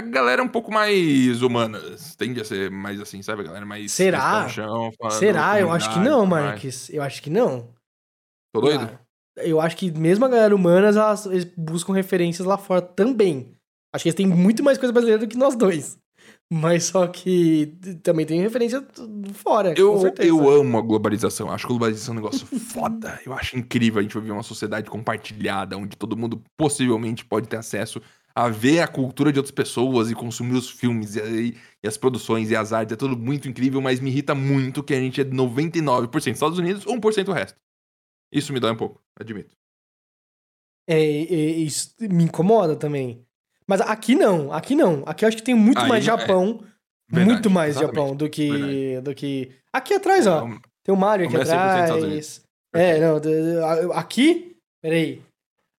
a 0.01 0.11
galera 0.11 0.43
é 0.43 0.45
um 0.45 0.49
pouco 0.49 0.73
mais 0.73 1.43
humana, 1.43 1.79
tende 2.17 2.41
a 2.41 2.45
ser 2.45 2.71
mais 2.71 3.01
assim, 3.01 3.23
sabe? 3.23 3.43
A 3.43 3.45
galera 3.45 3.67
mais... 3.67 3.93
Será? 3.93 4.41
mais 4.41 4.53
chão, 4.53 4.91
Será? 5.11 5.61
Eu 5.61 5.71
acho 5.71 5.93
que 5.93 5.99
não, 5.99 6.27
mais. 6.27 6.47
Marques. 6.47 6.91
Eu 6.91 7.03
acho 7.03 7.23
que 7.23 7.31
não. 7.31 7.69
Tô 8.53 8.63
doido? 8.63 8.91
Ah, 9.39 9.43
Eu 9.45 9.61
acho 9.61 9.77
que 9.77 9.91
mesmo 9.91 10.25
a 10.25 10.29
galera 10.29 10.55
humanas, 10.55 10.97
elas, 10.97 11.27
eles 11.27 11.45
buscam 11.57 11.93
referências 11.93 12.47
lá 12.47 12.57
fora 12.57 12.83
também. 12.83 13.55
Acho 13.95 14.05
que 14.05 14.09
eles 14.09 14.17
têm 14.17 14.27
muito 14.27 14.63
mais 14.63 14.79
coisa 14.79 14.93
brasileira 14.93 15.25
do 15.25 15.29
que 15.29 15.37
nós 15.37 15.55
dois. 15.55 15.99
Mas 16.53 16.85
só 16.85 17.07
que 17.07 17.79
também 18.03 18.27
tem 18.27 18.41
referência 18.41 18.85
fora, 19.35 19.73
Eu, 19.77 20.03
eu 20.19 20.51
amo 20.51 20.79
a 20.79 20.83
globalização. 20.83 21.51
Acho 21.51 21.65
que 21.65 21.73
a 21.73 21.77
globalização 21.77 22.13
é 22.13 22.19
um 22.19 22.21
negócio 22.21 22.47
foda. 22.59 23.21
Eu 23.25 23.33
acho 23.33 23.57
incrível 23.57 24.01
a 24.01 24.03
gente 24.03 24.19
viver 24.19 24.33
uma 24.33 24.43
sociedade 24.43 24.91
compartilhada, 24.91 25.77
onde 25.77 25.97
todo 25.97 26.17
mundo 26.17 26.43
possivelmente 26.57 27.25
pode 27.25 27.47
ter 27.47 27.57
acesso 27.57 28.01
a 28.35 28.49
ver 28.49 28.81
a 28.81 28.89
cultura 28.89 29.33
de 29.33 29.39
outras 29.39 29.55
pessoas 29.55 30.11
e 30.11 30.15
consumir 30.15 30.57
os 30.57 30.71
filmes 30.71 31.17
e, 31.17 31.57
e 31.83 31.89
as 31.89 31.97
produções 31.97 32.51
e 32.51 32.57
as 32.57 32.73
artes. 32.73 32.93
É 32.93 32.97
tudo 32.97 33.17
muito 33.17 33.49
incrível, 33.49 33.81
mas 33.81 34.01
me 34.01 34.11
irrita 34.11 34.35
muito 34.35 34.83
que 34.83 34.95
a 34.95 35.01
gente 35.01 35.21
é 35.21 35.25
99% 35.25 36.33
Estados 36.33 36.59
Unidos, 36.59 36.85
1% 36.85 37.29
o 37.29 37.33
resto. 37.33 37.59
Isso 38.33 38.53
me 38.53 38.61
dói 38.61 38.73
um 38.73 38.77
pouco, 38.77 39.01
admito. 39.19 39.57
É, 40.89 41.01
é, 41.01 41.35
isso 41.59 41.95
me 42.01 42.25
incomoda 42.25 42.77
também. 42.77 43.25
Mas 43.67 43.81
aqui 43.81 44.15
não, 44.15 44.53
aqui 44.53 44.75
não. 44.75 45.03
Aqui 45.07 45.25
eu 45.25 45.29
acho 45.29 45.37
que 45.37 45.43
tem 45.43 45.55
muito 45.55 45.81
Aí 45.81 45.89
mais 45.89 46.03
é. 46.03 46.07
Japão, 46.07 46.65
Verdade, 47.09 47.31
muito 47.31 47.51
mais 47.51 47.77
exatamente. 47.77 47.97
Japão 47.97 48.17
do 48.17 48.29
que, 48.29 48.51
Verdade. 48.51 49.01
do 49.03 49.15
que... 49.15 49.53
Aqui 49.73 49.95
atrás, 49.95 50.27
ó. 50.27 50.47
Então, 50.47 50.61
Tem 50.83 50.95
o 50.95 50.99
Mario 50.99 51.27
aqui 51.27 51.37
Como 51.37 51.49
é 51.49 51.55
100% 51.55 51.83
Estados 51.83 52.05
atrás. 52.05 52.43
É, 52.73 53.01
não, 53.01 53.93
aqui, 53.93 54.57
peraí. 54.81 55.23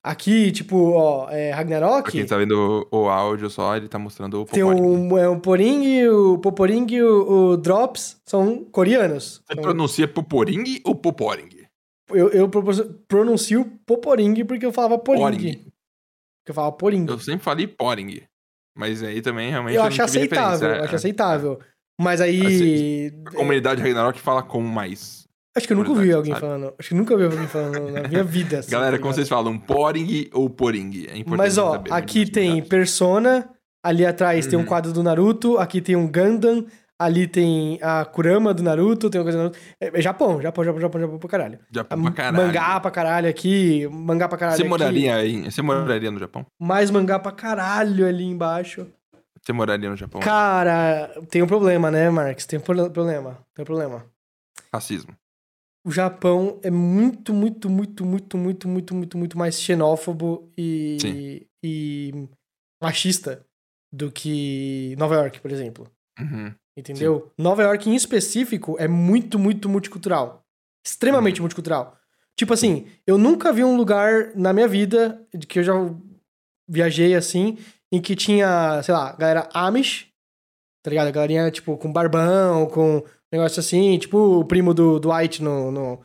Aqui, 0.04 0.52
tipo, 0.52 0.94
ó, 0.94 1.30
é, 1.30 1.50
pra 1.50 1.58
Ragnarok, 1.58 2.12
quem 2.12 2.26
tá 2.26 2.36
vendo 2.36 2.88
o, 2.92 3.04
o 3.04 3.10
áudio 3.10 3.52
só, 3.52 3.78
ele 3.78 3.88
tá 3.88 4.00
mostrando 4.00 4.42
o 4.42 4.46
tem 4.46 4.64
o, 4.64 5.18
é, 5.18 5.30
o 5.30 5.40
Poring, 5.40 6.08
o 6.08 6.40
Poporing 6.40 6.88
e 6.92 7.04
o, 7.04 7.52
o 7.52 7.58
Drops 7.58 8.20
são 8.26 8.66
coreanos. 8.66 9.44
Você 9.46 9.62
pronuncia 9.62 10.08
Poporing 10.08 10.82
ou 10.84 10.96
Poporing? 10.96 11.62
eu 12.10 12.30
eu 12.30 12.50
pronuncio 13.08 13.66
Poporing 13.86 14.44
porque 14.46 14.66
eu 14.66 14.74
falava 14.74 14.98
Poring. 14.98 15.22
Poring. 15.22 15.54
Porque 15.54 16.50
eu 16.50 16.54
falava 16.56 16.76
Poring. 16.76 17.06
Eu 17.08 17.20
sempre 17.20 17.44
falei 17.44 17.68
Poring. 17.68 18.22
Mas 18.76 19.04
aí 19.04 19.22
também 19.22 19.50
realmente. 19.50 19.76
Eu 19.76 19.82
não 19.82 19.88
acho 19.88 20.02
aceitável, 20.02 20.70
eu 20.70 20.84
acho 20.84 20.94
É, 20.94 20.96
aceitável. 20.96 21.60
Mas 22.00 22.22
aí. 22.22 23.12
A 23.26 23.32
comunidade 23.32 23.82
Ragnarok 23.82 24.20
fala 24.20 24.42
com 24.42 24.62
mais. 24.62 25.21
Acho 25.56 25.68
que 25.68 25.74
eu 25.74 25.78
nunca 25.78 25.90
ouvi 25.92 26.12
alguém 26.14 26.34
sabe? 26.34 26.42
falando. 26.46 26.74
Acho 26.80 26.90
que 26.90 26.96
nunca 26.96 27.14
ouvi 27.14 27.26
alguém 27.26 27.48
falando 27.48 27.92
na 27.92 28.08
minha 28.08 28.24
vida. 28.26 28.60
assim, 28.60 28.72
Galera, 28.72 28.96
tá 28.98 29.02
como 29.02 29.14
vocês 29.14 29.28
falam, 29.28 29.58
Poring 29.60 30.30
ou 30.34 30.50
Poring? 30.50 31.08
É 31.10 31.18
importante 31.18 31.38
Mas 31.38 31.58
ó, 31.58 31.72
saber, 31.74 31.92
aqui 31.94 32.20
muito 32.20 32.32
tem. 32.32 32.64
Persona, 32.64 33.50
ali 33.84 34.06
atrás 34.06 34.48
tem 34.48 34.58
um 34.58 34.62
Uhum. 34.62 34.68
quadro 34.68 34.94
do 34.94 35.04
Naruto, 35.04 35.58
aqui 35.58 35.82
tem 35.82 35.96
um 35.96 36.10
Gundam, 36.10 36.66
ali 36.98 37.28
tem 37.28 37.80
a 37.82 38.06
Kurama 38.06 38.54
do 38.54 38.64
Naruto, 38.64 39.10
tem 39.10 39.20
uma 39.20 39.26
coisa 39.26 39.38
do 39.38 39.42
Naruto. 39.44 39.60
É, 39.82 40.00
é 40.00 40.02
Japão, 40.02 40.42
Japão, 40.42 40.64
Japão, 40.64 40.80
Japão, 40.82 41.02
Japão 41.02 41.20
pra 41.20 41.30
caralho. 41.30 41.60
Japão 41.70 42.02
pra 42.02 42.12
caralho. 42.12 42.38
Mangá 42.48 42.80
pra 42.80 42.92
caralho 42.92 43.30
aqui, 43.30 43.88
mangá 43.92 44.30
pra 44.30 44.38
caralho 44.38 44.56
Você 44.58 44.62
aqui. 44.64 44.70
moraria, 44.70 45.26
em, 45.28 45.50
você 45.50 45.62
moraria 45.62 46.12
no 46.12 46.20
Japão? 46.20 46.46
Mais 46.60 46.90
mangá 46.92 47.20
pra 47.20 47.32
caralho 47.34 48.08
ali 48.08 48.24
embaixo. 48.24 48.88
Você 49.44 49.52
moraria 49.52 49.90
no 49.90 49.98
Japão? 49.98 50.22
Cara, 50.22 51.10
tem 51.30 51.42
um 51.42 51.48
problema, 51.48 51.90
né, 51.92 52.10
Marx? 52.10 52.46
Tem 52.46 52.60
um 52.60 52.62
pro- 52.62 52.90
problema. 52.92 53.40
Tem 53.56 53.64
um 53.64 53.66
problema. 53.66 54.06
Racismo. 54.72 55.12
O 55.84 55.92
Japão 55.92 56.60
é 56.64 56.70
muito, 56.70 57.34
muito, 57.34 57.70
muito, 57.70 58.06
muito, 58.06 58.38
muito, 58.38 58.68
muito, 58.68 58.96
muito, 58.96 59.18
muito 59.18 59.38
mais 59.38 59.60
xenófobo 59.60 60.52
e, 60.58 60.98
Sim. 61.02 61.42
e 61.64 62.28
machista 62.82 63.46
do 63.92 64.12
que 64.12 64.96
Nova 64.98 65.16
York, 65.16 65.40
por 65.42 65.52
exemplo. 65.52 65.90
Uhum. 66.20 66.54
Entendeu? 66.78 67.32
Nova 67.38 67.64
York, 67.64 67.90
em 67.90 67.96
específico, 67.96 68.76
é 68.80 68.88
muito, 68.88 69.38
muito 69.40 69.68
multicultural. 69.68 70.46
Extremamente 70.86 71.40
Uhum. 71.40 71.44
multicultural. 71.44 71.98
Tipo 72.38 72.54
assim, 72.54 72.88
eu 73.06 73.18
nunca 73.18 73.52
vi 73.52 73.64
um 73.64 73.76
lugar 73.76 74.36
na 74.36 74.54
minha 74.54 74.68
vida 74.68 75.26
de 75.34 75.46
que 75.46 75.60
eu 75.60 75.64
já 75.64 75.74
viajei 76.68 77.14
assim, 77.16 77.58
em 77.92 78.02
que 78.02 78.16
tinha, 78.16 78.82
sei 78.84 78.94
lá, 78.94 79.14
galera 79.14 79.50
Amish, 79.54 80.08
tá 80.82 80.90
ligado? 80.90 81.08
A 81.08 81.12
galerinha, 81.12 81.52
tipo, 81.52 81.78
com 81.78 81.92
barbão, 81.92 82.66
com 82.68 83.04
negócio 83.32 83.60
assim, 83.60 83.98
tipo 83.98 84.18
o 84.40 84.46
primo 84.46 84.74
do 84.74 85.00
Dwight 85.00 85.42
no, 85.42 85.72
no, 85.72 86.00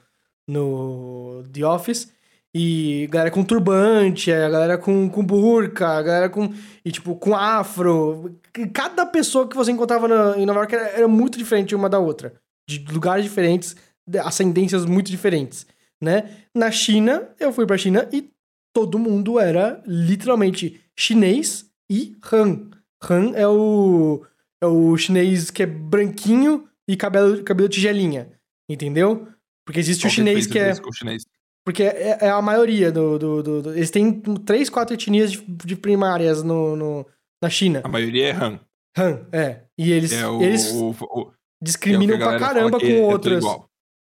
no 0.49 1.45
The 1.53 1.67
Office. 1.67 2.15
E 2.59 3.07
galera 3.11 3.31
com 3.31 3.45
turbante, 3.45 4.33
a 4.33 4.49
galera 4.49 4.79
com, 4.79 5.11
com 5.11 5.23
burca, 5.23 5.89
a 5.89 6.03
galera 6.03 6.31
com. 6.31 6.51
E 6.83 6.91
tipo, 6.91 7.15
com 7.17 7.37
afro. 7.37 8.35
Cada 8.73 9.05
pessoa 9.05 9.47
que 9.47 9.55
você 9.55 9.71
encontrava 9.73 10.09
na- 10.09 10.39
em 10.39 10.47
Nova 10.47 10.61
York 10.61 10.75
era, 10.75 10.89
era 10.89 11.09
muito 11.09 11.37
diferente 11.37 11.75
uma 11.75 11.89
da 11.89 11.99
outra. 11.99 12.33
De 12.67 12.83
lugares 12.91 13.25
diferentes, 13.25 13.77
ascendências 14.25 14.87
muito 14.87 15.11
diferentes, 15.11 15.67
né? 16.01 16.31
Na 16.55 16.71
China, 16.71 17.29
eu 17.39 17.53
fui 17.53 17.67
pra 17.67 17.77
China 17.77 18.09
e 18.11 18.31
todo 18.75 18.99
mundo 18.99 19.39
era 19.39 19.83
literalmente 19.87 20.81
chinês 20.97 21.67
e 21.91 22.17
Han. 22.33 22.71
Han 23.09 23.33
é 23.35 23.47
o, 23.47 24.25
é 24.63 24.67
o 24.67 24.97
chinês 24.97 25.51
que 25.51 25.63
é 25.63 25.67
branquinho 25.67 26.67
e 26.89 26.97
cabelo, 26.97 27.43
cabelo 27.43 27.69
tigelinha, 27.69 28.33
entendeu? 28.71 29.29
Porque 29.67 29.81
existe 29.81 30.03
Qual 30.03 30.11
o 30.11 30.15
chinês 30.15 30.47
que 30.47 30.59
é... 30.59 30.73
chinês? 30.95 31.25
Porque 31.65 31.83
é, 31.83 32.19
é 32.21 32.29
a 32.31 32.41
maioria 32.41 32.93
do, 32.93 33.19
do, 33.19 33.43
do- 33.43 33.63
do- 33.63 33.75
Eles 33.75 33.91
têm 33.91 34.21
três, 34.45 34.71
quatro 34.71 34.95
etnias 34.95 35.33
de, 35.33 35.43
de 35.43 35.75
primárias 35.77 36.43
no, 36.45 36.77
no- 36.77 37.07
na 37.43 37.51
China. 37.51 37.81
A 37.85 37.89
maioria 37.89 38.29
é 38.29 38.33
Han. 38.33 38.61
Han, 38.97 39.27
é. 39.33 39.63
E 39.77 39.91
eles, 39.91 40.13
É 40.13 40.27
o, 40.29 40.41
eles 40.41 40.71
o, 40.73 40.91
o- 40.91 41.33
discriminam 41.61 42.15
é 42.15 42.19
que 42.19 42.25
pra 42.25 42.39
caramba 42.39 42.79
que 42.79 42.87
com 42.87 42.93
é 42.93 43.13
outras. 43.13 43.45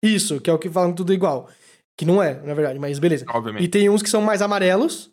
Isso, 0.02 0.40
que 0.40 0.48
é 0.48 0.52
o 0.52 0.58
que 0.58 0.70
falam 0.70 0.94
tudo 0.94 1.12
igual. 1.12 1.50
Que 1.98 2.06
não 2.06 2.22
é, 2.22 2.34
na 2.40 2.54
verdade, 2.54 2.78
mas 2.78 2.98
beleza. 2.98 3.26
obviamente. 3.28 3.62
E 3.62 3.68
tem 3.68 3.90
uns 3.90 4.02
que 4.02 4.08
são 4.08 4.22
mais 4.22 4.40
amarelos 4.40 5.10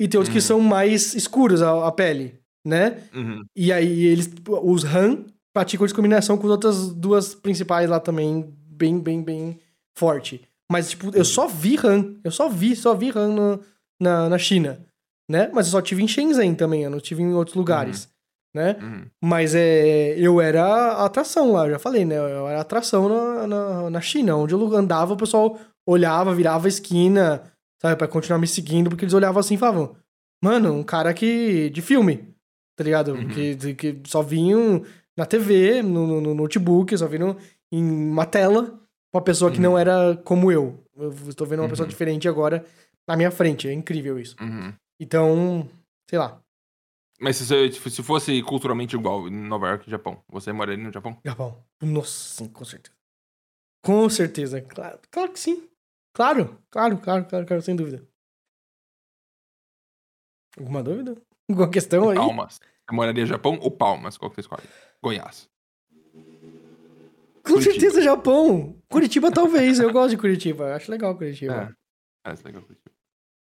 e 0.00 0.08
tem 0.08 0.16
outros 0.18 0.32
que 0.32 0.38
Uhum. 0.40 0.46
são 0.46 0.60
mais 0.60 1.14
escuros 1.14 1.60
a, 1.60 1.86
a 1.86 1.92
pele, 1.92 2.40
né? 2.66 3.02
Uhum. 3.14 3.44
E 3.54 3.70
aí 3.70 4.06
eles, 4.06 4.30
os 4.62 4.84
Han 4.84 5.26
praticam 5.52 5.86
discriminação 5.86 6.36
com 6.38 6.46
as 6.46 6.50
outras 6.52 6.92
duas 6.94 7.34
principais 7.34 7.88
lá 7.88 7.98
também, 8.00 8.52
bem, 8.68 8.98
bem, 8.98 9.22
bem 9.22 9.58
forte. 9.96 10.46
Mas, 10.70 10.90
tipo, 10.90 11.10
eu 11.16 11.24
só 11.24 11.46
vi 11.48 11.76
Han. 11.82 12.16
Eu 12.22 12.30
só 12.30 12.48
vi, 12.48 12.76
só 12.76 12.94
vi 12.94 13.10
Han 13.14 13.28
no- 13.34 13.60
na, 14.00 14.28
na 14.28 14.38
China, 14.38 14.80
né? 15.30 15.50
Mas 15.52 15.66
eu 15.66 15.72
só 15.72 15.82
tive 15.82 16.02
em 16.02 16.08
Shenzhen 16.08 16.54
também, 16.54 16.84
eu 16.84 16.90
não 16.90 17.00
tive 17.00 17.22
em 17.22 17.34
outros 17.34 17.56
lugares, 17.56 18.08
né? 18.54 18.76
Uhum. 18.80 19.04
Mas 19.22 19.54
é, 19.54 20.14
eu 20.18 20.40
era 20.40 21.04
atração 21.04 21.52
lá, 21.52 21.66
eu 21.66 21.72
já 21.72 21.78
falei, 21.78 22.04
né? 22.04 22.16
Eu 22.16 22.46
era 22.48 22.60
atração 22.60 23.08
na, 23.08 23.46
na, 23.46 23.90
na 23.90 24.00
China, 24.00 24.36
onde 24.36 24.54
eu 24.54 24.76
andava, 24.76 25.12
o 25.14 25.16
pessoal 25.16 25.58
olhava, 25.86 26.34
virava 26.34 26.66
a 26.66 26.68
esquina, 26.68 27.42
sabe, 27.82 27.96
pra 27.96 28.06
continuar 28.08 28.38
me 28.38 28.46
seguindo, 28.46 28.88
porque 28.88 29.04
eles 29.04 29.14
olhavam 29.14 29.40
assim 29.40 29.54
e 29.54 29.58
falavam, 29.58 29.96
mano, 30.42 30.72
um 30.72 30.82
cara 30.84 31.12
que. 31.12 31.68
de 31.70 31.82
filme, 31.82 32.32
tá 32.76 32.84
ligado? 32.84 33.12
Uhum. 33.12 33.28
Que, 33.28 33.74
que 33.74 34.00
só 34.06 34.22
vinham 34.22 34.82
na 35.16 35.26
TV, 35.26 35.82
no, 35.82 36.06
no- 36.06 36.20
no 36.20 36.34
notebook, 36.34 36.96
só 36.96 37.06
vinham 37.06 37.36
em 37.72 37.82
uma 37.84 38.26
tela, 38.26 38.78
uma 39.12 39.22
pessoa 39.22 39.50
que 39.50 39.56
Uhum. 39.58 39.62
não 39.64 39.78
era 39.78 40.16
como 40.24 40.50
eu. 40.50 40.82
Eu 40.96 41.10
estou 41.28 41.46
vendo 41.46 41.60
uma 41.62 41.68
pessoa 41.68 41.84
Uhum. 41.86 41.90
diferente 41.90 42.28
agora 42.28 42.64
na 43.08 43.16
minha 43.16 43.30
frente, 43.30 43.68
é 43.68 43.72
incrível 43.72 44.18
isso. 44.18 44.36
Uhum. 44.40 44.72
Então, 45.00 45.68
sei 46.08 46.18
lá, 46.18 46.40
Mas 47.22 47.36
se, 47.36 47.44
você- 47.44 47.70
se 47.90 48.02
fosse 48.02 48.42
culturalmente 48.42 48.96
igual 48.96 49.28
em 49.28 49.30
Nova 49.30 49.68
York 49.68 49.86
e 49.86 49.90
Japão, 49.90 50.22
você 50.26 50.52
moraria 50.54 50.82
no 50.82 50.90
Japão? 50.90 51.18
Japão. 51.22 51.62
Nossa, 51.82 52.10
sim, 52.36 52.48
com 52.48 52.64
certeza. 52.64 52.96
Com 53.84 54.08
certeza. 54.08 54.60
Claro, 54.62 54.98
claro 55.10 55.30
que 55.32 55.38
sim. 55.38 55.68
Claro, 56.14 56.58
claro, 56.70 56.96
claro, 56.98 57.26
claro, 57.26 57.44
claro, 57.46 57.62
sem 57.62 57.76
dúvida. 57.76 58.02
Alguma 60.58 60.82
dúvida? 60.82 61.16
Alguma 61.48 61.70
questão 61.70 62.08
aí? 62.10 62.16
Palmas. 62.16 62.58
Você 62.88 62.94
moraria 62.96 63.22
no 63.22 63.28
Japão 63.28 63.58
ou 63.60 63.70
Palmas? 63.70 64.16
Qual 64.16 64.30
que 64.30 64.36
você 64.36 64.40
escolhe? 64.40 64.62
Goiás. 65.02 65.48
Com 67.42 67.54
Curitiba. 67.54 67.72
certeza 67.72 68.02
Japão. 68.02 68.76
Curitiba 68.90 69.30
talvez, 69.32 69.78
eu 69.80 69.92
gosto 69.92 70.10
de 70.10 70.16
Curitiba. 70.18 70.74
Acho 70.74 70.90
legal 70.90 71.16
Curitiba. 71.16 71.54
É. 71.54 71.72
Parece 72.22 72.44
legal. 72.44 72.62
Curitiba. 72.62 72.90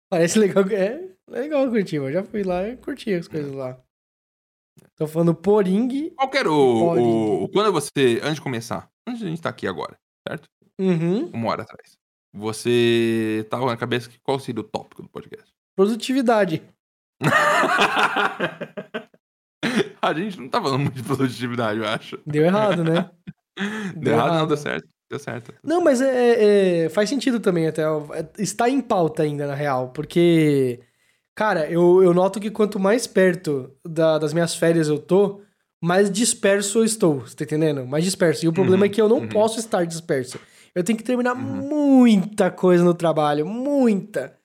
Parece 0.10 0.40
legal. 0.40 0.64
É 0.72 1.10
legal 1.30 1.68
Curitiba. 1.70 2.06
Eu 2.06 2.14
já 2.14 2.24
fui 2.24 2.44
lá 2.44 2.68
e 2.68 2.78
curti 2.78 3.14
as 3.14 3.28
coisas 3.28 3.52
lá. 3.54 3.78
Tô 4.96 5.06
falando 5.08 5.36
Poring. 5.36 6.10
Qual 6.12 6.32
era 6.34 6.52
o, 6.52 7.44
o- 7.44 7.50
Quando 7.50 7.72
você. 7.72 8.20
Antes 8.24 8.36
de 8.36 8.42
começar, 8.42 8.90
antes 9.08 9.20
de 9.20 9.28
a 9.28 9.30
gente 9.30 9.42
tá 9.42 9.50
aqui 9.50 9.68
agora, 9.68 9.98
certo? 10.28 10.48
Uhum. 10.80 11.28
Uma 11.28 11.50
hora 11.52 11.64
atrás. 11.64 11.98
Você 12.34 13.46
tava 13.50 13.66
na 13.66 13.76
cabeça 13.78 14.10
que 14.10 14.20
qual 14.22 14.40
seria 14.40 14.62
o 14.62 14.64
tópico 14.64 15.02
do 15.02 15.10
podcast? 15.10 15.52
Produtividade. 15.76 16.64
a 20.08 20.14
gente 20.14 20.40
não 20.40 20.50
tá 20.50 20.62
falando 20.62 20.82
muito 20.82 20.96
de 20.96 21.04
produtividade, 21.04 21.80
eu 21.80 21.88
acho. 21.88 22.20
Deu 22.26 22.46
errado, 22.46 22.84
né? 22.84 23.10
Deu 23.98 24.14
errado, 24.14 24.34
não, 24.40 24.48
deu 24.48 24.58
certo. 24.58 24.88
Deu 25.10 25.20
certo. 25.20 25.54
Não, 25.64 25.82
mas 25.84 26.00
é, 26.02 26.86
é- 26.86 26.90
faz 26.90 27.10
sentido 27.10 27.40
também 27.40 27.68
até. 27.68 27.82
É, 27.84 28.30
Está 28.38 28.70
em 28.70 28.80
pauta 28.80 29.24
ainda, 29.24 29.46
na 29.48 29.56
real. 29.56 29.90
Porque, 29.90 30.80
cara, 31.36 31.70
eu, 31.70 32.02
eu 32.04 32.14
noto 32.14 32.40
que 32.40 32.52
quanto 32.52 32.80
mais 32.80 33.06
perto 33.08 33.72
da- 33.86 34.18
das 34.18 34.34
minhas 34.34 34.56
férias 34.56 34.88
eu 34.88 34.98
tô, 35.00 35.42
mais 35.82 36.10
disperso 36.12 36.80
eu 36.80 36.86
estou. 36.86 37.22
Você 37.22 37.36
tá 37.36 37.44
entendendo? 37.44 37.86
Mais 37.88 38.04
disperso. 38.04 38.46
E 38.46 38.48
o 38.48 38.54
problema 38.54 38.84
Uhum, 38.84 38.86
é 38.86 38.90
que 38.90 39.02
eu 39.02 39.10
não 39.10 39.18
uhum. 39.20 39.28
posso 39.30 39.60
estar 39.60 39.86
disperso. 39.86 40.40
Eu 40.76 40.84
tenho 40.84 40.98
que 40.98 41.04
terminar 41.04 41.36
Uhum. 41.36 41.68
muita 41.68 42.52
coisa 42.52 42.84
no 42.84 42.94
trabalho. 42.94 43.46
Muita. 43.46 44.38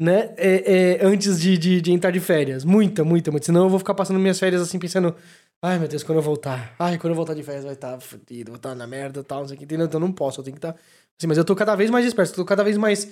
Né? 0.00 0.32
É, 0.38 0.98
é, 1.02 1.06
antes 1.06 1.38
de, 1.38 1.58
de, 1.58 1.78
de 1.82 1.92
entrar 1.92 2.10
de 2.10 2.20
férias. 2.20 2.64
Muita, 2.64 3.04
muita, 3.04 3.30
muita. 3.30 3.44
Senão 3.44 3.64
eu 3.64 3.68
vou 3.68 3.78
ficar 3.78 3.92
passando 3.92 4.18
minhas 4.18 4.38
férias 4.38 4.62
assim, 4.62 4.78
pensando. 4.78 5.14
Ai, 5.60 5.78
meu 5.78 5.86
Deus, 5.86 6.02
quando 6.02 6.16
eu 6.16 6.22
voltar. 6.22 6.74
Ai, 6.78 6.96
quando 6.96 7.10
eu 7.10 7.16
voltar 7.16 7.34
de 7.34 7.42
férias 7.42 7.64
vai 7.64 7.74
estar 7.74 8.00
fudido, 8.00 8.50
vou 8.50 8.56
estar 8.56 8.74
na 8.74 8.86
merda 8.86 9.20
e 9.20 9.22
tal, 9.22 9.40
não 9.40 9.48
sei 9.48 9.56
o 9.56 9.58
que. 9.58 9.64
Entendeu? 9.66 9.84
Então 9.84 10.00
eu 10.00 10.06
não 10.06 10.12
posso, 10.12 10.40
eu 10.40 10.44
tenho 10.44 10.54
que 10.54 10.58
estar. 10.58 10.70
Assim, 10.70 11.26
mas 11.26 11.36
eu 11.36 11.44
tô 11.44 11.54
cada 11.54 11.76
vez 11.76 11.90
mais 11.90 12.02
disperso, 12.06 12.32
tô 12.34 12.46
cada 12.46 12.64
vez 12.64 12.78
mais. 12.78 13.04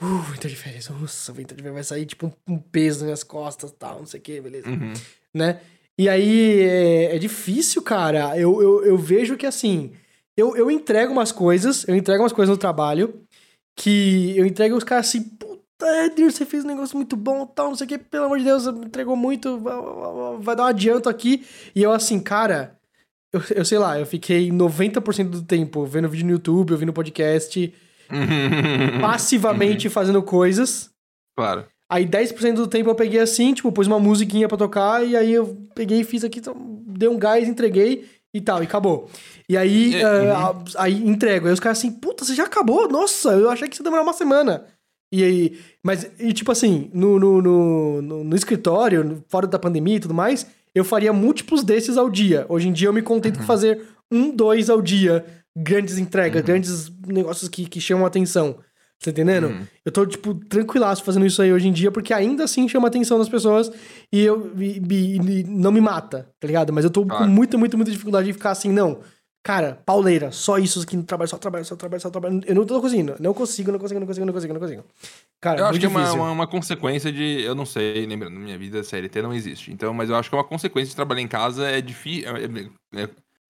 Uh, 0.00 0.22
vou 0.22 0.34
entrar 0.34 0.48
de 0.48 0.56
férias. 0.56 0.88
Nossa, 0.88 1.34
vou 1.34 1.42
entrar 1.42 1.54
de 1.54 1.62
férias. 1.62 1.74
Vai 1.74 1.84
sair 1.84 2.06
tipo 2.06 2.26
um, 2.26 2.54
um 2.54 2.58
peso 2.58 3.00
nas 3.00 3.04
minhas 3.04 3.22
costas 3.22 3.68
e 3.68 3.74
tal, 3.74 3.98
não 3.98 4.06
sei 4.06 4.18
o 4.18 4.22
que, 4.22 4.40
beleza. 4.40 4.70
Uhum. 4.70 4.94
Né? 5.34 5.60
E 5.98 6.08
aí 6.08 6.62
é, 6.62 7.16
é 7.16 7.18
difícil, 7.18 7.82
cara. 7.82 8.38
Eu, 8.38 8.62
eu, 8.62 8.84
eu 8.86 8.96
vejo 8.96 9.36
que 9.36 9.44
assim. 9.44 9.92
Eu, 10.34 10.56
eu 10.56 10.70
entrego 10.70 11.12
umas 11.12 11.30
coisas, 11.30 11.86
eu 11.86 11.94
entrego 11.94 12.22
umas 12.22 12.32
coisas 12.32 12.50
no 12.50 12.56
trabalho 12.56 13.22
que 13.76 14.34
eu 14.36 14.46
entrego 14.46 14.76
os 14.76 14.84
caras 14.84 15.08
assim, 15.08 15.30
puta, 15.82 16.04
Edner, 16.06 16.30
você 16.30 16.44
fez 16.46 16.64
um 16.64 16.68
negócio 16.68 16.96
muito 16.96 17.16
bom, 17.16 17.44
tal, 17.46 17.68
não 17.68 17.74
sei 17.74 17.84
o 17.86 17.88
que, 17.88 17.98
pelo 17.98 18.26
amor 18.26 18.38
de 18.38 18.44
Deus, 18.44 18.66
entregou 18.66 19.16
muito, 19.16 19.58
vai- 19.58 20.56
dar 20.56 20.64
um 20.64 20.66
adianto 20.66 21.08
aqui. 21.08 21.44
E 21.74 21.82
eu 21.82 21.92
assim, 21.92 22.20
cara, 22.20 22.76
eu, 23.32 23.42
eu 23.56 23.64
sei 23.64 23.78
lá, 23.78 23.98
eu 23.98 24.06
fiquei 24.06 24.50
90% 24.50 25.28
do 25.30 25.42
tempo 25.42 25.84
vendo 25.84 26.08
vídeo 26.08 26.26
no 26.26 26.32
YouTube, 26.32 26.72
ouvindo 26.72 26.92
podcast, 26.92 27.72
passivamente 29.00 29.88
fazendo 29.88 30.22
coisas. 30.22 30.90
Claro. 31.36 31.64
Aí 31.88 32.06
10% 32.06 32.54
do 32.54 32.66
tempo 32.66 32.88
eu 32.88 32.94
peguei 32.94 33.20
assim, 33.20 33.52
tipo, 33.52 33.70
pus 33.70 33.86
uma 33.86 33.98
musiquinha 34.00 34.48
pra 34.48 34.56
tocar, 34.56 35.06
e 35.06 35.16
aí 35.16 35.32
eu 35.32 35.56
peguei 35.74 36.00
e 36.00 36.04
fiz 36.04 36.24
aqui, 36.24 36.38
então, 36.38 36.54
dei 36.86 37.08
um 37.08 37.18
gás, 37.18 37.46
entreguei 37.48 38.08
e 38.32 38.40
tal, 38.40 38.62
e 38.62 38.66
acabou. 38.66 39.10
E 39.46 39.56
aí, 39.58 39.94
É, 39.96 40.02
ah, 40.30 40.52
uhum. 40.52 40.64
a- 40.76 40.82
aí 40.84 41.06
entrego. 41.06 41.46
Aí 41.46 41.52
os 41.52 41.60
caras 41.60 41.78
assim, 41.78 41.90
puta, 41.92 42.24
você 42.24 42.34
já 42.34 42.44
acabou? 42.44 42.88
Nossa, 42.88 43.30
eu 43.32 43.50
achei 43.50 43.68
que 43.68 43.74
isso 43.74 43.82
ia 43.82 43.84
demorar 43.84 44.02
uma 44.02 44.14
semana. 44.14 44.64
E 45.12 45.22
aí, 45.22 45.58
mas, 45.82 46.10
e 46.18 46.32
tipo 46.32 46.50
assim, 46.50 46.90
no, 46.94 47.18
no, 47.20 47.42
no, 47.42 48.02
no- 48.24 48.36
escritório, 48.36 49.22
fora 49.28 49.46
da 49.46 49.58
pandemia 49.58 49.96
e 49.96 50.00
tudo 50.00 50.14
mais, 50.14 50.46
eu 50.74 50.84
faria 50.84 51.12
múltiplos 51.12 51.62
desses 51.62 51.98
ao 51.98 52.08
dia. 52.08 52.46
Hoje 52.48 52.68
em 52.68 52.72
dia 52.72 52.88
eu 52.88 52.92
me 52.94 53.02
contento 53.02 53.34
Uhum. 53.36 53.40
com 53.42 53.46
fazer 53.46 53.82
um, 54.10 54.34
dois 54.34 54.70
ao 54.70 54.80
dia. 54.80 55.24
Grandes 55.54 55.98
entregas, 55.98 56.40
grandes 56.42 56.90
negócios 57.06 57.46
que, 57.48 57.66
que 57.66 57.78
chamam 57.78 58.04
a 58.06 58.08
atenção. 58.08 58.56
Tá 59.04 59.10
entendendo? 59.10 59.48
Uhum. 59.48 59.66
Eu 59.84 59.92
tô, 59.92 60.06
tipo, 60.06 60.32
tranquilaço 60.34 61.02
fazendo 61.04 61.26
isso 61.26 61.42
aí 61.42 61.52
hoje 61.52 61.68
em 61.68 61.72
dia, 61.72 61.90
porque 61.90 62.14
ainda 62.14 62.44
assim 62.44 62.66
chama 62.68 62.86
a 62.86 62.88
atenção 62.88 63.18
das 63.18 63.28
pessoas 63.28 63.70
e 64.12 64.20
eu 64.20 64.52
e- 64.56 64.80
e- 64.90 65.16
e 65.40 65.44
não 65.44 65.72
me 65.72 65.80
mata, 65.80 66.28
tá 66.40 66.46
ligado? 66.46 66.72
Mas 66.72 66.84
eu 66.84 66.90
tô 66.90 67.04
Claro. 67.04 67.24
com 67.24 67.30
muita, 67.30 67.58
muita, 67.58 67.76
muita 67.76 67.90
dificuldade 67.92 68.28
de 68.28 68.32
ficar 68.32 68.52
assim, 68.52 68.70
não. 68.72 69.00
Cara, 69.44 69.82
pauleira, 69.84 70.30
só 70.30 70.56
isso 70.56 70.80
aqui 70.82 70.96
no 70.96 71.02
trabalho, 71.02 71.28
só 71.28 71.36
trabalho, 71.36 71.64
só 71.64 71.74
trabalho, 71.74 72.00
só 72.00 72.10
trabalho. 72.10 72.40
Eu 72.46 72.54
não 72.54 72.64
tô 72.64 72.80
conseguindo. 72.80 73.16
Não 73.18 73.34
consigo, 73.34 73.72
não 73.72 73.78
consigo, 73.78 73.98
não 73.98 74.06
consigo, 74.06 74.24
não 74.24 74.32
consigo, 74.32 74.52
não 74.54 74.60
consigo. 74.60 74.84
Cara, 75.40 75.60
Eu 75.60 75.66
acho 75.66 75.80
que 75.80 75.86
é 75.86 75.88
uma, 75.88 76.12
uma, 76.12 76.30
uma 76.30 76.46
consequência 76.46 77.10
de. 77.10 77.42
Eu 77.42 77.54
não 77.54 77.66
sei, 77.66 78.06
lembrando, 78.06 78.38
minha 78.38 78.56
vida 78.56 78.84
CLT 78.84 79.20
não 79.20 79.34
existe. 79.34 79.72
Então, 79.72 79.92
mas 79.92 80.08
eu 80.10 80.14
acho 80.16 80.28
que 80.30 80.36
é 80.36 80.38
uma 80.38 80.44
consequência 80.44 80.90
de 80.90 80.96
trabalhar 80.96 81.22
em 81.22 81.26
casa 81.28 81.68
é 81.68 81.80
difícil. 81.80 82.28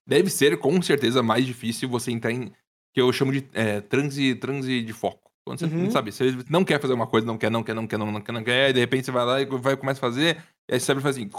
deve 0.07 0.31
ser, 0.31 0.57
com 0.57 0.81
certeza, 0.81 1.23
mais 1.23 1.45
difícil 1.45 1.91
você 1.91 2.11
entrar 2.11 2.33
em. 2.33 2.51
que 2.95 3.01
eu 3.01 3.13
chamo 3.13 3.31
de 3.33 3.47
é, 3.53 3.83
transe, 3.83 4.35
transe 4.37 4.81
de 4.83 4.93
foco. 4.95 5.31
Quando 5.45 5.59
você, 5.59 5.67
Uhum. 5.67 5.91
sabe, 5.91 6.11
você 6.13 6.37
não 6.49 6.65
quer 6.65 6.81
fazer 6.81 6.95
uma 6.95 7.07
coisa, 7.07 7.27
não 7.27 7.37
quer, 7.37 7.51
não 7.51 7.63
quer, 7.63 7.75
não 7.75 7.87
quer, 7.87 7.99
não, 7.99 8.13
não 8.13 8.21
quer, 8.21 8.33
não 8.33 8.45
quer, 8.45 8.71
e 8.71 8.73
de 8.73 8.81
repente 8.81 9.07
você 9.07 9.11
vai 9.11 9.25
lá 9.27 9.41
e 9.43 9.45
vai, 9.45 9.77
começa 9.77 9.99
a 9.99 10.01
fazer, 10.01 10.37
e 10.69 10.75
aí 10.75 10.81
você 10.81 10.87
sabe 10.87 11.01
fazer 11.03 11.21
assim. 11.21 11.31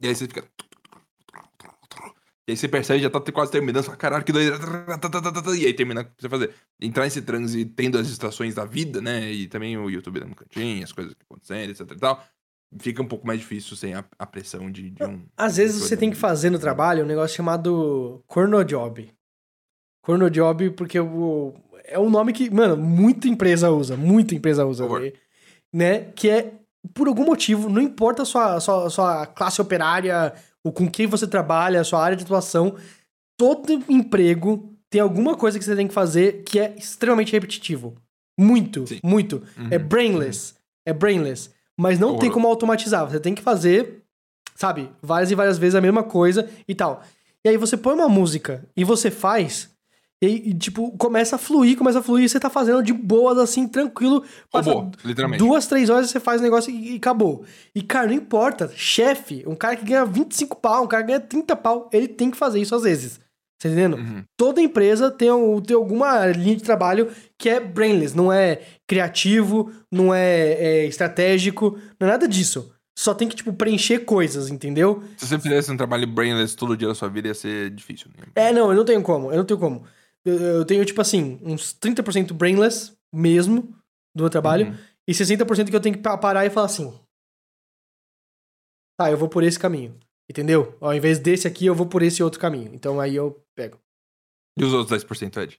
E 0.00 0.08
aí 0.08 0.14
você 0.14 0.26
fica. 0.26 0.44
E 2.46 2.52
aí 2.52 2.56
você 2.56 2.68
percebe, 2.68 3.02
já 3.02 3.08
tá 3.08 3.20
quase 3.32 3.50
terminando, 3.50 3.84
fala, 3.84 3.96
caralho, 3.96 4.24
que 4.24 4.32
doideira. 4.32 4.58
E 5.56 5.66
aí 5.66 5.72
termina 5.72 6.02
o 6.02 6.04
que 6.04 6.10
você 6.18 6.28
fazer. 6.28 6.54
Entrar 6.78 7.04
nesse 7.04 7.22
transe 7.22 7.64
tendo 7.64 7.98
as 7.98 8.08
estações 8.08 8.54
da 8.54 8.66
vida, 8.66 9.00
né? 9.00 9.32
E 9.32 9.46
também 9.48 9.78
o 9.78 9.88
YouTube 9.88 10.20
dando 10.20 10.34
cantinho, 10.34 10.84
as 10.84 10.92
coisas 10.92 11.14
que 11.14 11.22
acontecendo, 11.22 11.70
etc 11.70 11.90
e 11.90 11.98
tal. 11.98 12.22
Fica 12.78 13.00
um 13.00 13.08
pouco 13.08 13.26
mais 13.26 13.40
difícil 13.40 13.76
sem 13.76 13.94
a, 13.94 14.04
a 14.18 14.26
pressão 14.26 14.70
de, 14.70 14.90
de 14.90 15.04
um. 15.04 15.24
Às 15.36 15.56
vezes 15.56 15.80
você 15.80 15.96
tem 15.96 16.10
que 16.10 16.16
fazer 16.16 16.50
no 16.50 16.58
trabalho 16.58 17.04
um 17.04 17.06
negócio 17.06 17.34
chamado 17.34 18.22
corno 18.26 18.62
job. 18.62 19.10
Corno 20.02 20.28
job, 20.28 20.70
porque 20.72 21.00
o, 21.00 21.54
é 21.84 21.98
um 21.98 22.10
nome 22.10 22.32
que, 22.34 22.50
mano, 22.50 22.76
muita 22.76 23.26
empresa 23.26 23.70
usa, 23.70 23.96
muita 23.96 24.34
empresa 24.34 24.66
usa, 24.66 24.86
né? 25.72 26.00
Que 26.14 26.28
é, 26.28 26.54
por 26.92 27.08
algum 27.08 27.24
motivo, 27.24 27.70
não 27.70 27.80
importa 27.80 28.22
a 28.22 28.26
sua, 28.26 28.60
sua, 28.60 28.90
sua 28.90 29.26
classe 29.26 29.62
operária, 29.62 30.34
ou 30.64 30.72
com 30.72 30.88
quem 30.90 31.06
você 31.06 31.26
trabalha, 31.26 31.80
a 31.80 31.84
sua 31.84 32.02
área 32.02 32.16
de 32.16 32.24
atuação, 32.24 32.76
todo 33.36 33.84
emprego 33.88 34.72
tem 34.88 35.00
alguma 35.00 35.36
coisa 35.36 35.58
que 35.58 35.64
você 35.64 35.76
tem 35.76 35.86
que 35.86 35.94
fazer 35.94 36.42
que 36.44 36.58
é 36.58 36.74
extremamente 36.76 37.32
repetitivo. 37.32 37.94
Muito, 38.38 38.86
Sim. 38.86 39.00
muito. 39.02 39.42
Uhum. 39.58 39.68
É 39.70 39.78
brainless. 39.78 40.54
É 40.86 40.92
brainless. 40.92 41.50
Mas 41.76 41.98
não 41.98 42.10
tem 42.10 42.14
Horroroso. 42.14 42.32
como 42.32 42.48
automatizar. 42.48 43.08
Você 43.08 43.20
tem 43.20 43.34
que 43.34 43.42
fazer, 43.42 44.02
sabe, 44.54 44.90
várias 45.02 45.30
e 45.30 45.34
várias 45.34 45.58
vezes 45.58 45.74
a 45.74 45.80
mesma 45.80 46.02
coisa 46.02 46.48
e 46.66 46.74
tal. 46.74 47.02
E 47.44 47.48
aí 47.48 47.56
você 47.56 47.76
põe 47.76 47.94
uma 47.94 48.08
música 48.08 48.64
e 48.76 48.84
você 48.84 49.10
faz. 49.10 49.68
E, 50.28 50.50
e, 50.50 50.54
tipo, 50.54 50.90
começa 50.96 51.36
a 51.36 51.38
fluir, 51.38 51.76
começa 51.76 51.98
a 51.98 52.02
fluir, 52.02 52.24
e 52.24 52.28
você 52.28 52.40
tá 52.40 52.50
fazendo 52.50 52.82
de 52.82 52.92
boas, 52.92 53.38
assim, 53.38 53.66
tranquilo. 53.66 54.24
Passa 54.50 54.70
Robô, 54.70 54.90
literalmente. 55.04 55.38
Duas, 55.38 55.66
três 55.66 55.90
horas 55.90 56.10
você 56.10 56.20
faz 56.20 56.40
o 56.40 56.44
negócio 56.44 56.70
e, 56.70 56.94
e 56.94 56.96
acabou. 56.96 57.44
E, 57.74 57.82
cara, 57.82 58.08
não 58.08 58.14
importa. 58.14 58.70
Chefe, 58.74 59.44
um 59.46 59.54
cara 59.54 59.76
que 59.76 59.84
ganha 59.84 60.04
25 60.04 60.56
pau, 60.56 60.84
um 60.84 60.88
cara 60.88 61.02
que 61.02 61.08
ganha 61.08 61.20
30 61.20 61.56
pau, 61.56 61.88
ele 61.92 62.08
tem 62.08 62.30
que 62.30 62.36
fazer 62.36 62.60
isso 62.60 62.74
às 62.74 62.82
vezes. 62.82 63.20
Tá 63.64 63.68
entendendo? 63.68 63.96
Uhum. 63.96 64.22
Toda 64.36 64.60
empresa 64.60 65.10
tem, 65.10 65.28
tem 65.66 65.74
alguma 65.74 66.26
linha 66.26 66.56
de 66.56 66.62
trabalho 66.62 67.10
que 67.38 67.48
é 67.48 67.58
brainless, 67.58 68.14
não 68.14 68.30
é 68.30 68.60
criativo, 68.86 69.72
não 69.90 70.12
é, 70.12 70.52
é 70.52 70.86
estratégico, 70.86 71.78
não 71.98 72.06
é 72.06 72.10
nada 72.10 72.28
disso. 72.28 72.74
Só 72.96 73.12
tem 73.12 73.26
que, 73.26 73.34
tipo, 73.34 73.52
preencher 73.52 74.00
coisas, 74.00 74.50
entendeu? 74.50 75.02
Se 75.16 75.26
você 75.26 75.38
fizesse 75.38 75.70
um 75.72 75.76
trabalho 75.76 76.06
brainless 76.06 76.54
todo 76.54 76.76
dia 76.76 76.86
da 76.86 76.94
sua 76.94 77.08
vida, 77.08 77.28
ia 77.28 77.34
ser 77.34 77.70
difícil. 77.70 78.08
Né? 78.16 78.24
É, 78.36 78.52
não, 78.52 78.70
eu 78.70 78.76
não 78.76 78.84
tenho 78.84 79.02
como, 79.02 79.32
eu 79.32 79.38
não 79.38 79.44
tenho 79.44 79.58
como. 79.58 79.84
Eu, 80.24 80.34
eu 80.40 80.64
tenho, 80.64 80.84
tipo 80.84 81.00
assim, 81.00 81.38
uns 81.42 81.74
30% 81.74 82.32
brainless 82.32 82.96
mesmo 83.12 83.62
do 84.16 84.22
meu 84.24 84.30
trabalho, 84.30 84.68
Uhum. 84.68 84.76
e 85.08 85.12
60% 85.12 85.70
que 85.70 85.76
eu 85.76 85.80
tenho 85.80 85.96
que 85.96 86.02
pa- 86.02 86.16
parar 86.18 86.46
e 86.46 86.50
falar 86.50 86.66
assim. 86.66 86.92
Tá, 88.98 89.10
eu 89.10 89.16
vou 89.16 89.28
por 89.28 89.42
esse 89.42 89.58
caminho. 89.58 89.98
Entendeu? 90.30 90.76
Ao 90.80 90.94
invés 90.94 91.18
desse 91.18 91.46
aqui, 91.46 91.66
eu 91.66 91.74
vou 91.74 91.86
por 91.86 92.02
esse 92.02 92.22
outro 92.22 92.40
caminho. 92.40 92.70
Então 92.74 92.98
aí 93.00 93.14
eu 93.16 93.44
pego. 93.54 93.78
E 94.58 94.64
os 94.64 94.72
outros 94.72 95.04
10%, 95.04 95.36
Ed? 95.42 95.58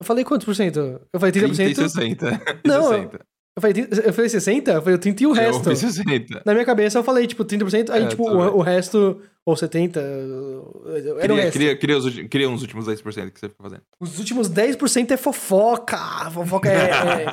Eu 0.00 0.06
falei 0.06 0.24
quantos 0.24 0.44
por 0.44 0.54
cento? 0.54 0.78
Eu 1.12 1.18
falei 1.18 1.32
30%. 1.32 1.54
30 1.56 1.70
e 1.70 1.74
60. 1.74 2.26
Não, 2.64 2.88
60. 2.90 3.26
Eu 3.56 3.60
falei, 3.60 3.74
30 3.74 4.00
eu 4.06 4.12
falei 4.12 4.28
60? 4.30 4.70
Eu 4.70 4.82
falei 4.82 4.98
30 4.98 5.22
e 5.22 5.26
o 5.26 5.30
Eu 5.30 5.34
resto. 5.34 5.68
ouvi 5.70 5.76
60. 5.76 6.42
Na 6.46 6.52
minha 6.52 6.64
cabeça 6.64 6.98
eu 6.98 7.02
falei, 7.02 7.26
tipo, 7.26 7.44
30%, 7.44 7.90
aí, 7.90 8.04
É, 8.04 8.08
tipo, 8.08 8.22
o, 8.30 8.58
o 8.58 8.60
resto, 8.60 9.20
ou 9.48 9.54
70%, 9.54 9.96
era 9.96 11.14
o 11.14 11.20
Queria, 11.20 11.36
resto. 11.36 11.52
queria, 11.52 11.76
queria, 11.78 11.96
os, 11.96 12.14
queria 12.28 12.50
uns 12.50 12.60
últimos 12.60 12.86
10% 12.86 13.30
que 13.30 13.40
você 13.40 13.48
fica 13.48 13.62
fazendo. 13.62 13.82
Os 13.98 14.18
últimos 14.18 14.50
10% 14.50 15.10
é 15.10 15.16
fofoca. 15.16 15.96
Fofoca 16.30 16.68
é, 16.70 17.24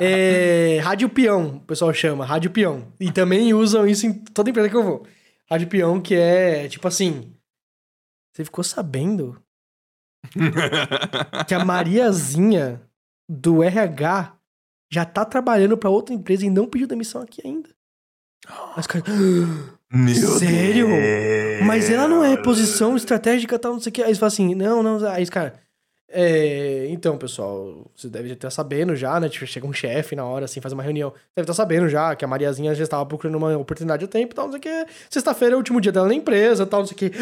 é, 0.00 0.76
é 0.76 0.78
rádio 0.78 1.08
peão, 1.08 1.56
o 1.56 1.60
pessoal 1.62 1.92
chama, 1.92 2.24
rádio 2.24 2.52
peão. 2.52 2.92
E 3.00 3.10
também 3.10 3.52
usam 3.52 3.88
isso 3.88 4.06
em 4.06 4.12
toda 4.12 4.50
empresa 4.50 4.68
que 4.68 4.76
eu 4.76 4.84
vou. 4.84 5.04
Rádio 5.50 5.66
peão, 5.66 6.00
que 6.00 6.14
é, 6.14 6.68
tipo 6.68 6.86
assim, 6.86 7.34
você 8.32 8.44
ficou 8.44 8.62
sabendo 8.62 9.42
que 11.48 11.54
a 11.54 11.64
Mariazinha 11.64 12.80
do 13.28 13.64
RH 13.64 14.32
já 14.92 15.04
tá 15.04 15.24
trabalhando 15.24 15.76
pra 15.76 15.90
outra 15.90 16.14
empresa 16.14 16.46
e 16.46 16.50
não 16.50 16.68
pediu 16.68 16.86
demissão 16.86 17.20
aqui 17.20 17.42
ainda? 17.44 17.68
Aí 18.46 18.78
os 18.78 18.86
caras, 18.86 19.08
Meu 19.94 20.14
Sério? 20.14 20.88
Deus. 20.88 21.64
mas 21.64 21.88
ela 21.88 22.08
não 22.08 22.24
é 22.24 22.36
posição 22.36 22.96
estratégica 22.96 23.58
tal, 23.58 23.74
não 23.74 23.80
sei 23.80 23.90
o 23.90 23.92
que. 23.92 24.02
Aí 24.02 24.08
eles 24.08 24.18
falam 24.18 24.32
assim, 24.32 24.54
não, 24.54 24.82
não, 24.82 25.06
aí 25.06 25.22
os 25.22 25.30
caras. 25.30 25.52
É, 26.16 26.86
então, 26.90 27.18
pessoal, 27.18 27.90
você 27.94 28.08
deve 28.08 28.32
estar 28.32 28.48
sabendo 28.48 28.94
já, 28.94 29.18
né? 29.18 29.28
Tipo, 29.28 29.46
chega 29.46 29.66
um 29.66 29.72
chefe 29.72 30.14
na 30.14 30.24
hora, 30.24 30.44
assim, 30.44 30.60
faz 30.60 30.72
uma 30.72 30.82
reunião. 30.82 31.12
Deve 31.34 31.42
estar 31.42 31.54
sabendo 31.54 31.88
já 31.88 32.14
que 32.14 32.24
a 32.24 32.28
Mariazinha 32.28 32.72
já 32.72 32.84
estava 32.84 33.04
procurando 33.04 33.36
uma 33.36 33.56
oportunidade 33.56 34.04
a 34.04 34.08
tempo 34.08 34.32
tal, 34.32 34.44
não 34.44 34.52
sei 34.52 34.60
o 34.60 34.62
que. 34.62 34.86
Sexta-feira 35.10 35.54
é 35.54 35.56
o 35.56 35.58
último 35.58 35.80
dia 35.80 35.90
dela 35.90 36.06
na 36.06 36.14
empresa 36.14 36.64
tal, 36.66 36.80
não 36.80 36.86
sei 36.86 36.94
o 36.94 36.98
que. 36.98 37.12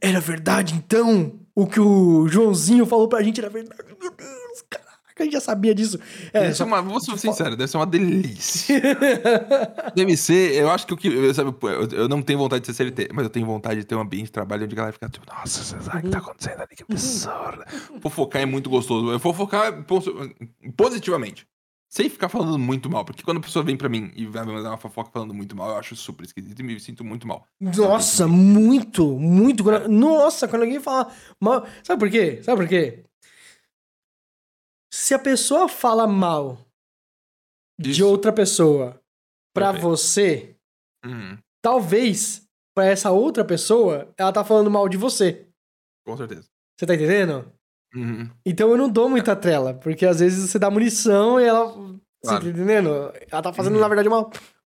Era 0.00 0.20
verdade, 0.20 0.74
então? 0.74 1.32
O 1.52 1.66
que 1.66 1.80
o 1.80 2.28
Joãozinho 2.28 2.86
falou 2.86 3.08
pra 3.08 3.22
gente 3.22 3.40
era 3.40 3.50
verdade. 3.50 3.82
Meu 4.00 4.12
Deus, 4.12 4.64
caraca, 4.70 4.87
a 5.22 5.24
gente 5.26 5.32
já 5.34 5.40
sabia 5.40 5.74
disso. 5.74 5.98
É, 6.32 6.40
Deve 6.42 6.54
só- 6.54 6.64
uma, 6.64 6.80
vou 6.82 7.00
ser 7.00 7.16
sincero, 7.18 7.56
deve 7.56 7.70
ser 7.70 7.76
uma 7.76 7.86
delícia. 7.86 8.80
deve 9.94 10.16
ser, 10.16 10.54
eu 10.54 10.70
acho 10.70 10.86
que 10.86 10.94
o 10.94 10.96
que. 10.96 11.08
eu- 11.08 11.34
Sabe, 11.34 11.54
eu, 11.62 11.88
eu 12.00 12.08
não 12.08 12.22
tenho 12.22 12.38
vontade 12.38 12.60
de 12.60 12.66
ser 12.66 12.74
CLT, 12.74 13.08
mas 13.12 13.24
eu 13.24 13.30
tenho 13.30 13.46
vontade 13.46 13.80
de 13.80 13.86
ter 13.86 13.94
um 13.94 14.00
ambiente 14.00 14.26
de 14.26 14.32
trabalho 14.32 14.64
onde 14.64 14.74
a 14.74 14.76
galera 14.76 14.92
fica 14.92 15.08
tipo, 15.08 15.26
nossa, 15.26 15.62
você 15.62 15.80
sabe 15.80 15.98
o 15.98 16.02
que 16.02 16.08
tá 16.10 16.18
acontecendo 16.18 16.60
ali, 16.60 16.74
que 16.76 16.82
absurdo. 16.88 17.64
Fofocar 18.00 18.42
é 18.42 18.46
muito 18.46 18.68
gostoso. 18.70 19.10
Eu 19.10 19.18
fofocar 19.20 19.82
pos- 19.84 20.08
positivamente. 20.76 21.46
Sem 21.90 22.10
ficar 22.10 22.28
falando 22.28 22.58
muito 22.58 22.90
mal, 22.90 23.02
porque 23.02 23.22
quando 23.22 23.38
a 23.38 23.40
pessoa 23.40 23.64
vem 23.64 23.74
pra 23.74 23.88
mim 23.88 24.12
e 24.14 24.26
vai 24.26 24.44
me 24.44 24.52
mandar 24.52 24.68
uma 24.72 24.76
fofoca 24.76 25.10
falando 25.10 25.32
muito 25.32 25.56
mal, 25.56 25.70
eu 25.70 25.76
acho 25.78 25.96
super 25.96 26.22
esquisito 26.22 26.60
e 26.60 26.62
me 26.62 26.78
sinto 26.78 27.02
muito 27.02 27.26
mal. 27.26 27.46
Nossa, 27.58 28.28
muito, 28.28 29.06
muito. 29.18 29.64
Nossa, 29.88 30.46
quando 30.46 30.62
alguém 30.64 30.80
fala 30.80 31.10
mal. 31.40 31.66
Sabe 31.82 31.98
por 31.98 32.10
quê? 32.10 32.40
Sabe 32.42 32.60
por 32.60 32.68
quê? 32.68 33.04
Se 35.08 35.14
a 35.14 35.18
pessoa 35.18 35.70
fala 35.70 36.06
mal 36.06 36.66
de 37.80 37.92
Isso. 37.92 38.06
outra 38.06 38.30
pessoa 38.30 39.00
pra 39.54 39.72
Perfeito. 39.72 39.88
você, 39.88 40.54
Uhum, 41.02 41.38
talvez 41.62 42.46
pra 42.74 42.84
essa 42.84 43.10
outra 43.10 43.42
pessoa, 43.42 44.12
ela 44.18 44.30
tá 44.30 44.44
falando 44.44 44.70
mal 44.70 44.86
de 44.86 44.98
você. 44.98 45.46
com 46.04 46.14
certeza. 46.14 46.46
Você 46.76 46.84
tá 46.84 46.94
entendendo? 46.94 47.50
Uhum. 47.94 48.28
Então 48.44 48.68
eu 48.68 48.76
não 48.76 48.90
dou 48.90 49.08
muita 49.08 49.34
trela, 49.34 49.72
porque 49.72 50.04
às 50.04 50.20
vezes 50.20 50.50
você 50.50 50.58
dá 50.58 50.70
munição 50.70 51.40
e 51.40 51.44
ela. 51.44 51.68
Você 51.72 52.00
Claro. 52.24 52.44
tá 52.44 52.50
entendendo? 52.50 52.88
Ela 53.30 53.42
tá 53.42 53.50
fazendo, 53.54 53.76
Uhum. 53.76 53.80
na 53.80 53.88
verdade, 53.88 54.08
uma 54.10 54.28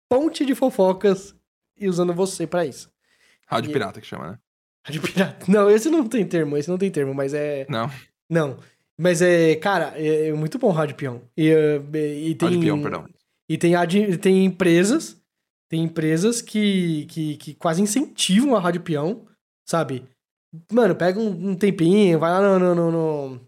ponte 0.08 0.46
de 0.46 0.54
fofocas 0.54 1.34
e 1.76 1.88
usando 1.88 2.14
você 2.14 2.46
pra 2.46 2.64
isso. 2.64 2.88
Rádio 3.48 3.70
E- 3.70 3.72
pirata 3.72 4.00
que 4.00 4.06
chama, 4.06 4.30
né? 4.30 4.38
Rádio 4.86 5.02
pirata. 5.02 5.46
Não, 5.50 5.68
esse 5.68 5.90
não 5.90 6.06
tem 6.06 6.24
termo, 6.24 6.56
esse 6.56 6.70
não 6.70 6.78
tem 6.78 6.92
termo, 6.92 7.12
mas 7.12 7.34
é. 7.34 7.66
Não. 7.68 7.90
Não. 8.30 8.56
Mas 9.00 9.22
é, 9.22 9.54
cara, 9.56 9.92
é, 9.96 10.28
é 10.28 10.32
muito 10.32 10.58
bom 10.58 10.70
Rádio 10.70 10.96
Peão. 10.96 11.22
E, 11.36 11.48
é, 11.48 11.76
e 11.76 12.34
tem. 12.34 12.48
Rádio 12.48 12.60
peão, 12.62 12.82
perdão. 12.82 13.08
E 13.48 13.56
tem, 13.56 13.72
tem 14.18 14.44
empresas. 14.44 15.16
Tem 15.70 15.82
empresas 15.82 16.40
que, 16.42 17.04
que, 17.06 17.36
que 17.36 17.54
quase 17.54 17.82
incentivam 17.82 18.56
a 18.56 18.60
Rádio 18.60 18.80
Peão, 18.80 19.26
sabe? 19.68 20.02
Mano, 20.72 20.94
pega 20.96 21.20
um, 21.20 21.50
um 21.50 21.54
tempinho, 21.54 22.18
vai 22.18 22.30
lá 22.30 22.40
no, 22.40 22.58
no- 22.58 22.74
no- 22.74 22.90
no- 23.30 23.40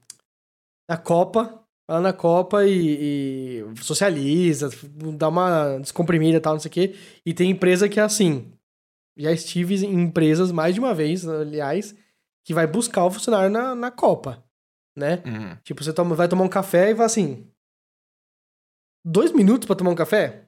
na 0.89 0.97
Copa. 0.99 1.45
Vai 1.89 1.97
lá 1.97 2.01
na 2.01 2.13
Copa 2.13 2.65
e, 2.67 3.63
e 3.65 3.83
socializa, 3.83 4.69
dá 5.17 5.29
uma 5.29 5.79
descomprimida 5.79 6.37
e 6.37 6.41
tal, 6.41 6.53
não 6.53 6.61
sei 6.61 6.69
o 6.69 6.73
quê. 6.73 6.95
E 7.27 7.33
tem 7.35 7.51
empresa 7.51 7.89
que 7.89 7.99
é 7.99 8.03
assim. 8.03 8.53
Já 9.19 9.33
estive 9.33 9.75
em 9.85 9.95
empresas 10.03 10.53
mais 10.53 10.75
de 10.75 10.81
uma 10.81 10.95
vez, 10.95 11.27
aliás, 11.27 11.95
que 12.45 12.55
vai 12.55 12.67
buscar 12.67 13.05
o 13.07 13.11
funcionário 13.11 13.51
na, 13.51 13.75
na 13.75 13.91
Copa, 13.91 14.45
né? 14.97 15.23
Uhum. 15.27 15.57
Tipo, 15.65 15.83
você 15.85 15.93
toma, 15.93 16.15
vai 16.15 16.29
tomar 16.29 16.45
um 16.45 16.49
café 16.49 16.91
e 16.91 16.95
vai 16.95 17.07
assim. 17.07 17.47
Dois 19.05 19.33
minutos 19.33 19.67
pra 19.67 19.77
tomar 19.77 19.91
um 19.91 19.95
café? 19.95 20.47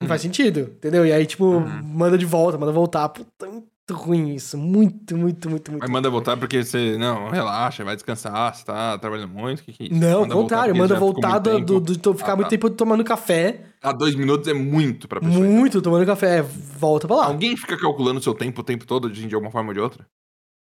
Não 0.00 0.04
Uhum. 0.04 0.08
faz 0.08 0.20
sentido, 0.20 0.60
entendeu? 0.76 1.06
E 1.06 1.12
aí, 1.12 1.24
tipo, 1.24 1.44
Uhum. 1.44 1.82
manda 1.82 2.18
de 2.18 2.26
volta, 2.26 2.58
manda 2.58 2.70
voltar. 2.72 3.08
Puta, 3.08 3.46
muito 3.46 3.66
ruim 3.92 4.34
isso. 4.34 4.58
Muito, 4.58 5.16
muito, 5.16 5.48
muito, 5.48 5.70
muito. 5.70 5.80
Mas 5.82 5.90
manda 5.90 6.10
voltar 6.10 6.36
porque 6.36 6.62
você, 6.62 6.98
não, 6.98 7.30
relaxa, 7.30 7.82
vai 7.82 7.94
descansar, 7.96 8.54
você 8.54 8.62
tá 8.64 8.98
trabalhando 8.98 9.32
muito, 9.32 9.62
que 9.62 9.72
que 9.72 9.84
é 9.84 9.86
isso? 9.86 9.94
Não, 9.94 10.24
ao 10.24 10.28
contrário, 10.28 10.76
manda 10.76 10.98
voltar 10.98 11.38
do, 11.38 11.58
do, 11.60 11.80
do- 11.80 11.98
to- 11.98 12.12
ficar 12.14 12.32
Ah, 12.32 12.36
muito 12.36 12.46
tá. 12.48 12.50
tempo 12.50 12.68
tomando 12.68 13.02
café. 13.04 13.64
Ah, 13.80 13.92
dois 13.92 14.14
minutos 14.14 14.46
é 14.48 14.52
muito 14.52 15.08
pra 15.08 15.18
pessoa. 15.20 15.42
Muito 15.46 15.80
tomando 15.80 16.04
café. 16.04 16.42
Volta 16.42 17.06
pra 17.06 17.16
lá. 17.16 17.26
Alguém 17.28 17.56
fica 17.56 17.78
calculando 17.78 18.20
o 18.20 18.22
seu 18.22 18.34
tempo 18.34 18.60
o 18.60 18.64
tempo 18.64 18.84
todo, 18.86 19.08
de 19.10 19.34
alguma 19.34 19.50
forma 19.50 19.68
ou 19.70 19.74
de 19.74 19.80
outra? 19.80 20.06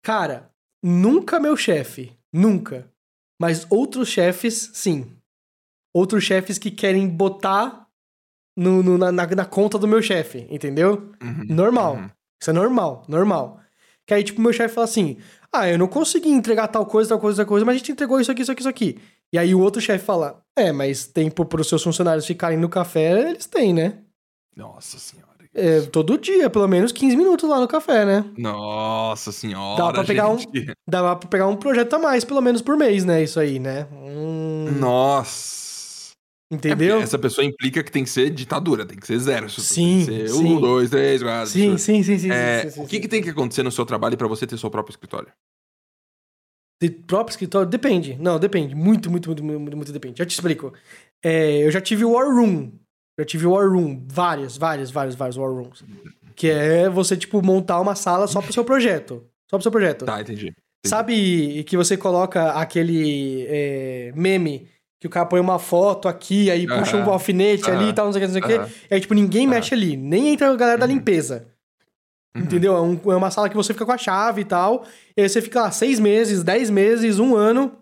Cara, 0.02 0.50
nunca 0.82 1.38
meu 1.38 1.54
chefe. 1.56 2.16
Nunca. 2.32 2.90
Mas 3.40 3.66
outros 3.70 4.08
chefes, 4.08 4.70
sim. 4.74 5.16
Outros 5.94 6.24
chefes 6.24 6.58
que 6.58 6.70
querem 6.70 7.08
botar 7.08 7.86
no, 8.56 8.82
no- 8.82 8.98
na, 8.98 9.12
na, 9.12 9.44
conta 9.44 9.78
do 9.78 9.86
meu 9.88 10.02
chefe, 10.02 10.46
entendeu? 10.50 11.12
Uhum, 11.22 11.44
Normal. 11.48 11.94
uhum. 11.96 12.10
Isso 12.40 12.50
é 12.50 12.52
normal, 12.52 13.04
normal. 13.08 13.60
Que 14.06 14.14
aí, 14.14 14.24
tipo, 14.24 14.40
meu 14.40 14.52
chefe 14.52 14.74
fala 14.74 14.84
assim: 14.86 15.18
Ah, 15.52 15.68
eu 15.68 15.78
não 15.78 15.86
consegui 15.88 16.28
entregar 16.30 16.68
tal 16.68 16.84
coisa, 16.86 17.10
tal 17.10 17.20
coisa, 17.20 17.38
tal 17.38 17.46
coisa, 17.46 17.64
mas 17.64 17.74
a 17.76 17.78
gente 17.78 17.92
entregou 17.92 18.20
isso 18.20 18.30
aqui, 18.32 18.42
isso 18.42 18.52
aqui, 18.52 18.60
isso 18.62 18.68
aqui. 18.68 18.98
E 19.32 19.38
aí 19.38 19.54
o 19.54 19.60
outro 19.60 19.80
chefe 19.80 20.04
fala: 20.04 20.42
É, 20.56 20.72
mas 20.72 21.06
tempo 21.06 21.44
para 21.44 21.60
os 21.60 21.68
seus 21.68 21.82
funcionários 21.82 22.26
ficarem 22.26 22.58
no 22.58 22.68
café, 22.68 23.30
eles 23.30 23.46
têm, 23.46 23.72
né? 23.72 24.02
Nossa 24.56 24.98
senhora. 24.98 25.27
É, 25.54 25.80
todo 25.82 26.18
dia, 26.18 26.48
pelo 26.50 26.68
menos 26.68 26.92
15 26.92 27.16
minutos 27.16 27.48
lá 27.48 27.58
no 27.60 27.66
café, 27.66 28.04
né? 28.04 28.24
Nossa 28.36 29.32
senhora. 29.32 29.82
Dá 29.82 29.92
pra 29.92 30.04
pegar 30.04 30.28
um-. 30.28 30.36
Dá 30.88 31.16
pra 31.16 31.28
pegar 31.28 31.46
um 31.48 31.56
projeto 31.56 31.94
a 31.94 31.98
mais, 31.98 32.24
pelo 32.24 32.40
menos 32.40 32.62
por 32.62 32.76
mês, 32.76 33.04
né? 33.04 33.22
Isso 33.22 33.40
aí, 33.40 33.58
né? 33.58 33.86
Hum, 33.92 34.70
Nossa. 34.78 35.58
É 36.50 36.54
entendeu? 36.54 36.92
porque 36.92 37.04
essa 37.04 37.18
pessoa 37.18 37.44
implica 37.44 37.82
que 37.82 37.92
tem 37.92 38.04
que 38.04 38.10
ser 38.10 38.30
ditadura, 38.30 38.86
tem 38.86 38.98
que 38.98 39.06
ser 39.06 39.18
zero. 39.18 39.50
Sim, 39.50 40.04
ser 40.04 40.28
sim. 40.28 40.56
um, 40.56 40.60
dois, 40.60 40.88
três, 40.88 41.22
quatro. 41.22 41.50
Sim, 41.50 41.76
sim, 41.76 42.02
sim, 42.02 42.18
sim, 42.18 42.30
É, 42.30 42.62
sim, 42.62 42.70
sim, 42.70 42.82
o 42.82 42.86
que, 42.86 43.00
que 43.00 43.08
tem 43.08 43.22
que 43.22 43.28
acontecer 43.28 43.62
no 43.62 43.70
seu 43.70 43.84
trabalho 43.84 44.16
pra 44.16 44.26
você 44.26 44.46
ter 44.46 44.56
seu 44.56 44.70
próprio 44.70 44.92
escritório? 44.92 45.30
De 46.80 46.90
próprio 46.90 47.32
escritório? 47.32 47.68
Depende. 47.68 48.16
Não, 48.18 48.38
depende. 48.38 48.74
Muito, 48.74 49.10
muito, 49.10 49.28
muito, 49.28 49.44
muito, 49.44 49.76
muito 49.76 49.92
depende. 49.92 50.18
Já 50.18 50.24
te 50.24 50.30
explico. 50.30 50.72
É, 51.22 51.64
eu 51.64 51.70
já 51.70 51.80
tive 51.80 52.04
War 52.04 52.32
Room. 52.32 52.72
Já 53.18 53.24
tive 53.24 53.46
War 53.46 53.68
Room. 53.68 54.04
Vários, 54.06 54.56
vários, 54.56 54.90
vários, 54.90 55.14
vários 55.14 55.36
War 55.36 55.50
Rooms. 55.50 55.82
Que 56.36 56.48
é 56.50 56.88
você, 56.88 57.16
tipo, 57.16 57.44
montar 57.44 57.80
uma 57.80 57.94
sala 57.94 58.26
só 58.28 58.40
pro 58.40 58.52
seu 58.52 58.64
projeto. 58.64 59.24
Só 59.50 59.56
pro 59.56 59.62
seu 59.62 59.72
projeto. 59.72 60.04
Tá, 60.04 60.20
entendi. 60.20 60.52
Sabe 60.86 61.64
que 61.64 61.76
você 61.76 61.96
coloca 61.96 62.52
aquele 62.52 63.44
é, 63.48 64.12
meme 64.14 64.68
que 65.00 65.06
o 65.06 65.10
cara 65.10 65.26
põe 65.26 65.40
uma 65.40 65.58
foto 65.58 66.08
aqui, 66.08 66.50
aí 66.50 66.66
puxa 66.66 66.96
um 66.96 67.00
Aham. 67.02 67.12
alfinete 67.12 67.70
ali 67.70 67.88
e 67.88 67.92
tal, 67.92 68.06
não 68.06 68.12
sei 68.12 68.22
o 68.22 68.26
que, 68.28 68.32
não 68.32 68.40
sei 68.48 68.56
o 68.56 68.60
Aham. 68.60 68.66
que. 68.68 68.74
E 68.90 68.94
aí, 68.94 69.00
tipo, 69.00 69.14
ninguém 69.14 69.46
mexe 69.46 69.74
ali. 69.74 69.96
Nem 69.96 70.28
entra 70.30 70.50
a 70.50 70.56
galera 70.56 70.78
da 70.78 70.86
Uhum. 70.86 70.92
limpeza. 70.92 71.48
Uhum. 72.36 72.42
Entendeu? 72.42 72.76
É, 72.76 72.80
um- 72.80 73.00
é 73.12 73.16
uma 73.16 73.30
sala 73.30 73.48
que 73.48 73.56
você 73.56 73.72
fica 73.72 73.84
com 73.86 73.92
a 73.92 73.98
chave 73.98 74.42
e 74.42 74.44
tal. 74.44 74.84
E 75.16 75.22
aí 75.22 75.28
você 75.28 75.42
fica 75.42 75.62
lá 75.62 75.70
seis 75.72 75.98
meses, 75.98 76.44
dez 76.44 76.70
meses, 76.70 77.18
um 77.18 77.34
ano. 77.34 77.72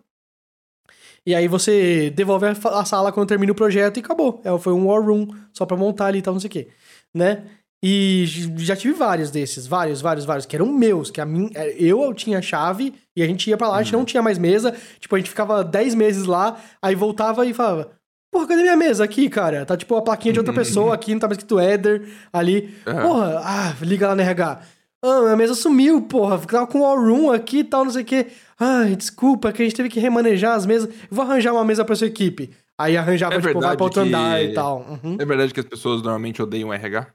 E 1.26 1.34
aí 1.34 1.48
você 1.48 2.10
devolve 2.10 2.46
a, 2.46 2.84
sala 2.84 3.10
quando 3.10 3.28
termina 3.28 3.50
o 3.50 3.54
projeto 3.54 3.96
e 3.96 4.00
acabou. 4.00 4.40
É, 4.44 4.56
foi 4.58 4.72
um 4.72 4.86
war 4.86 5.02
room 5.02 5.26
só 5.52 5.66
pra 5.66 5.76
montar 5.76 6.06
ali 6.06 6.20
e 6.20 6.22
tal, 6.22 6.32
não 6.34 6.40
sei 6.40 6.48
o 6.48 6.52
quê. 6.52 6.68
Né? 7.12 7.42
E 7.82 8.24
já 8.56 8.74
tive 8.74 8.94
vários 8.94 9.30
desses, 9.30 9.66
vários, 9.66 10.00
vários, 10.00 10.24
vários, 10.24 10.46
que 10.46 10.56
eram 10.56 10.66
meus, 10.72 11.10
que 11.10 11.20
a 11.20 11.26
mim, 11.26 11.50
é, 11.54 11.74
eu, 11.78 12.14
tinha 12.14 12.38
a 12.38 12.42
chave 12.42 12.94
e 13.14 13.22
a 13.22 13.26
gente 13.26 13.50
ia 13.50 13.56
pra 13.56 13.68
lá, 13.68 13.76
a 13.78 13.82
gente 13.82 13.92
Uhum. 13.94 14.00
não 14.00 14.06
tinha 14.06 14.22
mais 14.22 14.38
mesa. 14.38 14.74
Tipo, 14.98 15.14
a 15.14 15.18
gente 15.18 15.28
ficava 15.30 15.62
10 15.62 15.94
meses 15.94 16.24
lá, 16.26 16.58
aí 16.80 16.94
voltava 16.94 17.44
e 17.44 17.52
falava: 17.52 17.90
Porra, 18.32 18.46
cadê 18.48 18.62
minha 18.62 18.76
mesa 18.76 19.04
aqui, 19.04 19.28
cara? 19.28 19.64
Tá 19.66 19.76
tipo 19.76 19.94
a 19.96 20.02
plaquinha 20.02 20.32
de 20.32 20.38
outra 20.38 20.54
pessoa 20.54 20.94
aqui, 20.94 21.12
não 21.12 21.20
tá 21.20 21.26
mais 21.26 21.38
escrito 21.38 21.60
Eder 21.60 22.08
ali. 22.32 22.74
Aham. 22.86 23.02
Porra, 23.02 23.40
ah, 23.44 23.74
liga 23.82 24.08
lá 24.08 24.14
no 24.14 24.22
RH. 24.22 24.60
Ah, 25.06 25.22
minha 25.22 25.36
mesa 25.36 25.54
sumiu, 25.54 26.02
porra. 26.02 26.38
Ficava 26.38 26.66
com 26.66 26.84
all 26.84 26.96
room 26.98 27.30
aqui 27.30 27.58
e 27.58 27.64
tal, 27.64 27.84
não 27.84 27.92
sei 27.92 28.02
o 28.02 28.06
quê. 28.06 28.26
Ai, 28.58 28.96
desculpa, 28.96 29.52
que 29.52 29.62
a 29.62 29.64
gente 29.64 29.76
teve 29.76 29.88
que 29.88 30.00
remanejar 30.00 30.54
as 30.56 30.66
mesas. 30.66 30.92
Vou 31.10 31.24
arranjar 31.24 31.52
uma 31.52 31.64
mesa 31.64 31.84
pra 31.84 31.94
sua 31.96 32.06
equipe. 32.06 32.50
Aí 32.78 32.96
arranjava, 32.96 33.34
É 33.36 33.40
tipo, 33.40 33.60
vai 33.60 33.76
pra 33.76 33.84
outro 33.84 34.02
que- 34.02 34.08
andar 34.08 34.42
e 34.42 34.52
tal. 34.52 34.80
Uhum. 35.02 35.16
É 35.18 35.24
verdade 35.24 35.52
que 35.54 35.60
as 35.60 35.66
pessoas 35.66 36.02
normalmente 36.02 36.42
odeiam 36.42 36.72
RH? 36.72 37.06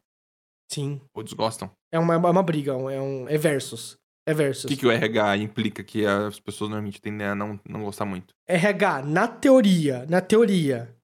Sim. 0.71 1.01
Ou 1.13 1.21
desgostam? 1.23 1.69
É 1.91 1.99
uma, 1.99 2.13
é 2.15 2.17
uma 2.17 2.43
briga, 2.43 2.71
é 2.71 3.01
um. 3.01 3.27
É 3.27 3.37
versus. 3.37 3.97
É 4.25 4.33
versus. 4.33 4.65
O 4.65 4.67
que, 4.67 4.77
que 4.77 4.85
o 4.87 4.91
RH 4.91 5.37
implica 5.37 5.83
que 5.83 6.05
as 6.05 6.39
pessoas 6.39 6.69
normalmente 6.69 7.01
tendem 7.01 7.27
a 7.27 7.35
não, 7.35 7.59
não 7.67 7.83
gostar 7.83 8.05
muito? 8.05 8.33
RH, 8.47 9.01
na 9.03 9.27
teoria, 9.27 10.05
na 10.09 10.21
teoria, 10.21 10.95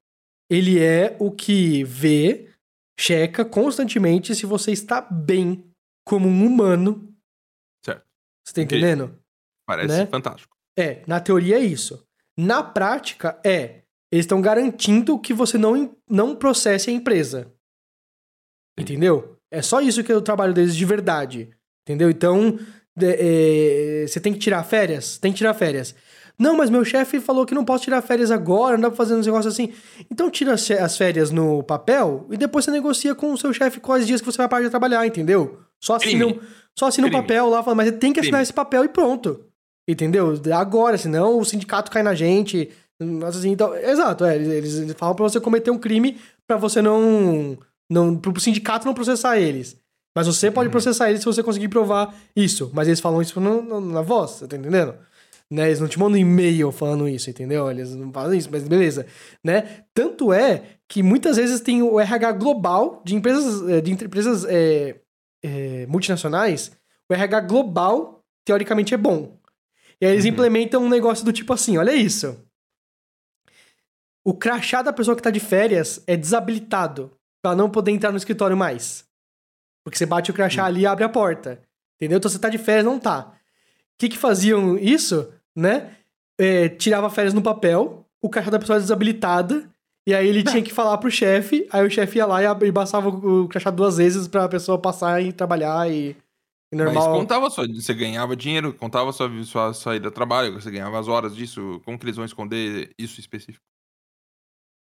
ele 0.49 0.79
é 0.81 1.15
o 1.19 1.31
que 1.31 1.83
vê, 1.83 2.47
checa 2.99 3.43
constantemente 3.43 4.33
se 4.35 4.45
você 4.45 4.71
está 4.71 5.01
bem 5.01 5.63
como 6.07 6.27
um 6.27 6.45
humano. 6.45 7.13
Certo. 7.83 8.03
Você 8.45 8.53
tá 8.53 8.61
entendendo? 8.61 9.17
Parece 9.65 9.89
Né? 9.89 10.05
fantástico. 10.07 10.55
É, 10.77 11.03
na 11.05 11.19
teoria 11.19 11.57
é 11.57 11.63
isso. 11.63 12.05
Na 12.37 12.63
prática 12.63 13.39
é, 13.45 13.81
eles 14.11 14.23
estão 14.25 14.41
garantindo 14.41 15.19
que 15.19 15.33
você 15.33 15.57
não, 15.57 15.95
não 16.09 16.35
processe 16.35 16.89
a 16.89 16.93
empresa. 16.93 17.51
Entendeu? 18.79 19.37
É 19.51 19.61
só 19.61 19.81
isso 19.81 20.03
que 20.03 20.11
é 20.11 20.15
o 20.15 20.21
trabalho 20.21 20.53
deles 20.53 20.75
de 20.75 20.85
verdade. 20.85 21.49
Entendeu? 21.83 22.09
Então, 22.09 22.59
é, 23.01 24.05
você 24.07 24.19
tem 24.19 24.33
que 24.33 24.39
tirar 24.39 24.63
férias? 24.63 25.17
Tem 25.17 25.31
que 25.31 25.37
tirar 25.37 25.53
férias. 25.53 25.95
Não, 26.39 26.55
mas 26.55 26.69
meu 26.69 26.85
chefe 26.85 27.19
falou 27.19 27.45
que 27.47 27.55
não 27.55 27.65
posso 27.65 27.85
tirar 27.85 28.01
férias 28.03 28.29
agora, 28.29 28.77
não 28.77 28.83
dá 28.83 28.89
pra 28.89 28.97
fazer 28.97 29.15
uns 29.15 29.25
negócios 29.25 29.51
assim. 29.53 29.73
Então 30.11 30.29
tira 30.29 30.53
as 30.53 30.95
férias 30.95 31.31
no 31.31 31.63
papel 31.63 32.27
e 32.29 32.37
depois 32.37 32.63
você 32.65 32.69
negocia 32.71 33.15
com 33.15 33.33
o 33.33 33.37
seu 33.37 33.51
chefe 33.51 33.79
quais 33.79 34.05
dias 34.05 34.21
que 34.21 34.27
você 34.27 34.37
vai 34.37 34.47
parar 34.47 34.63
de 34.63 34.69
trabalhar, 34.69 35.07
entendeu? 35.07 35.63
Só 35.83 35.95
assina, 35.95 36.27
um, 36.27 36.39
só 36.77 36.87
assina 36.87 37.07
um 37.07 37.11
papel 37.11 37.49
lá, 37.49 37.63
mas 37.75 37.87
você 37.87 37.91
tem 37.93 38.13
que 38.13 38.19
assinar 38.19 38.39
Crime. 38.39 38.43
esse 38.43 38.53
papel 38.53 38.85
e 38.85 38.89
pronto. 38.89 39.45
Entendeu? 39.87 40.33
Agora, 40.53 40.97
senão 40.97 41.39
o 41.39 41.45
sindicato 41.45 41.91
cai 41.91 42.03
na 42.03 42.13
gente. 42.13 42.69
Assim, 43.25 43.51
então, 43.51 43.75
exato, 43.75 44.25
é, 44.25 44.35
eles, 44.35 44.75
eles 44.75 44.93
falam 44.93 45.15
pra 45.15 45.23
você 45.23 45.39
cometer 45.39 45.71
um 45.71 45.77
crime 45.77 46.17
para 46.45 46.57
você 46.57 46.81
não. 46.81 47.57
não 47.89 48.17
pro 48.17 48.37
sindicato 48.39 48.85
não 48.85 48.93
processar 48.93 49.37
eles. 49.39 49.79
Mas 50.15 50.25
você 50.25 50.49
pode 50.49 50.67
uhum. 50.67 50.71
processar 50.71 51.09
eles 51.09 51.21
se 51.21 51.25
você 51.27 51.43
conseguir 51.43 51.69
provar 51.69 52.13
isso. 52.35 52.71
Mas 52.73 52.87
eles 52.87 52.99
falam 52.99 53.21
isso 53.21 53.39
no, 53.39 53.61
no, 53.61 53.79
na 53.79 54.01
voz, 54.01 54.31
você 54.31 54.47
tá 54.47 54.57
entendendo? 54.57 54.95
Né? 55.49 55.67
Eles 55.67 55.79
não 55.79 55.87
te 55.87 55.99
mandam 55.99 56.17
e-mail 56.17 56.71
falando 56.71 57.07
isso, 57.07 57.29
entendeu? 57.29 57.69
Eles 57.69 57.95
não 57.95 58.11
fazem 58.11 58.39
isso, 58.39 58.49
mas 58.51 58.67
beleza. 58.67 59.05
Né? 59.43 59.83
Tanto 59.93 60.33
é 60.33 60.63
que 60.89 61.03
muitas 61.03 61.37
vezes 61.37 61.61
tem 61.61 61.81
o 61.81 61.99
RH 61.99 62.31
global 62.33 63.01
de 63.05 63.15
empresas, 63.15 63.69
eh, 63.69 63.79
de 63.79 63.91
empresas 63.91 64.43
é, 64.49 64.95
é, 65.43 65.85
multinacionais. 65.87 66.71
O 67.09 67.13
RH 67.13 67.41
global, 67.41 68.23
teoricamente, 68.45 68.93
é 68.93 68.97
bom. 68.97 69.37
E 69.99 70.05
aí 70.05 70.13
eles 70.13 70.25
uhum. 70.25 70.31
implementam 70.31 70.83
um 70.83 70.89
negócio 70.89 71.25
do 71.25 71.33
tipo 71.33 71.53
assim: 71.53 71.77
olha 71.77 71.93
isso. 71.93 72.43
O 74.23 74.33
crachá 74.33 74.81
da 74.81 74.91
pessoa 74.91 75.15
que 75.15 75.23
tá 75.23 75.31
de 75.31 75.39
férias 75.39 76.03
é 76.05 76.17
desabilitado 76.17 77.17
para 77.41 77.55
não 77.55 77.69
poder 77.69 77.91
entrar 77.91 78.11
no 78.11 78.17
escritório 78.17 78.57
mais. 78.57 79.05
Porque 79.83 79.97
você 79.97 80.05
bate 80.05 80.31
o 80.31 80.33
crachá 80.33 80.63
uhum. 80.63 80.67
ali 80.67 80.81
e 80.81 80.85
abre 80.85 81.05
a 81.05 81.09
porta. 81.09 81.61
Entendeu? 81.95 82.17
Então 82.17 82.29
você 82.29 82.37
tá 82.37 82.49
de 82.49 82.57
férias, 82.57 82.85
não 82.85 82.99
tá. 82.99 83.31
O 83.31 83.97
que 83.97 84.09
que 84.09 84.17
faziam 84.17 84.77
isso, 84.77 85.33
né? 85.55 85.95
É, 86.37 86.69
tirava 86.69 87.09
férias 87.09 87.33
no 87.33 87.41
papel, 87.41 88.05
o 88.21 88.29
crachá 88.29 88.51
da 88.51 88.59
pessoa 88.59 88.75
era 88.75 88.81
desabilitada, 88.81 89.67
e 90.07 90.15
aí 90.15 90.27
ele 90.27 90.43
tinha 90.43 90.63
que 90.63 90.73
falar 90.73 90.97
pro 90.97 91.11
chefe, 91.11 91.67
aí 91.71 91.85
o 91.85 91.91
chefe 91.91 92.17
ia 92.17 92.25
lá 92.25 92.41
e, 92.41 92.65
e 92.65 92.71
passava 92.71 93.09
o 93.09 93.47
crachá 93.47 93.69
duas 93.69 93.97
vezes 93.97 94.27
pra 94.27 94.49
pessoa 94.49 94.79
passar 94.79 95.21
e 95.21 95.31
trabalhar 95.31 95.91
e 95.91 96.15
Normal. 96.69 96.95
Mas 96.95 97.05
contava 97.05 97.49
só, 97.49 97.65
você 97.65 97.93
ganhava 97.93 98.35
dinheiro, 98.35 98.73
contava 98.73 99.13
sua, 99.13 99.29
sua 99.43 99.73
saída 99.73 100.09
do 100.09 100.13
trabalho, 100.13 100.53
você 100.53 100.69
ganhava 100.69 100.99
as 100.99 101.07
horas 101.07 101.33
disso, 101.33 101.81
como 101.85 101.97
que 101.97 102.03
eles 102.03 102.17
vão 102.17 102.25
esconder 102.25 102.93
isso 102.99 103.19
específico? 103.21 103.63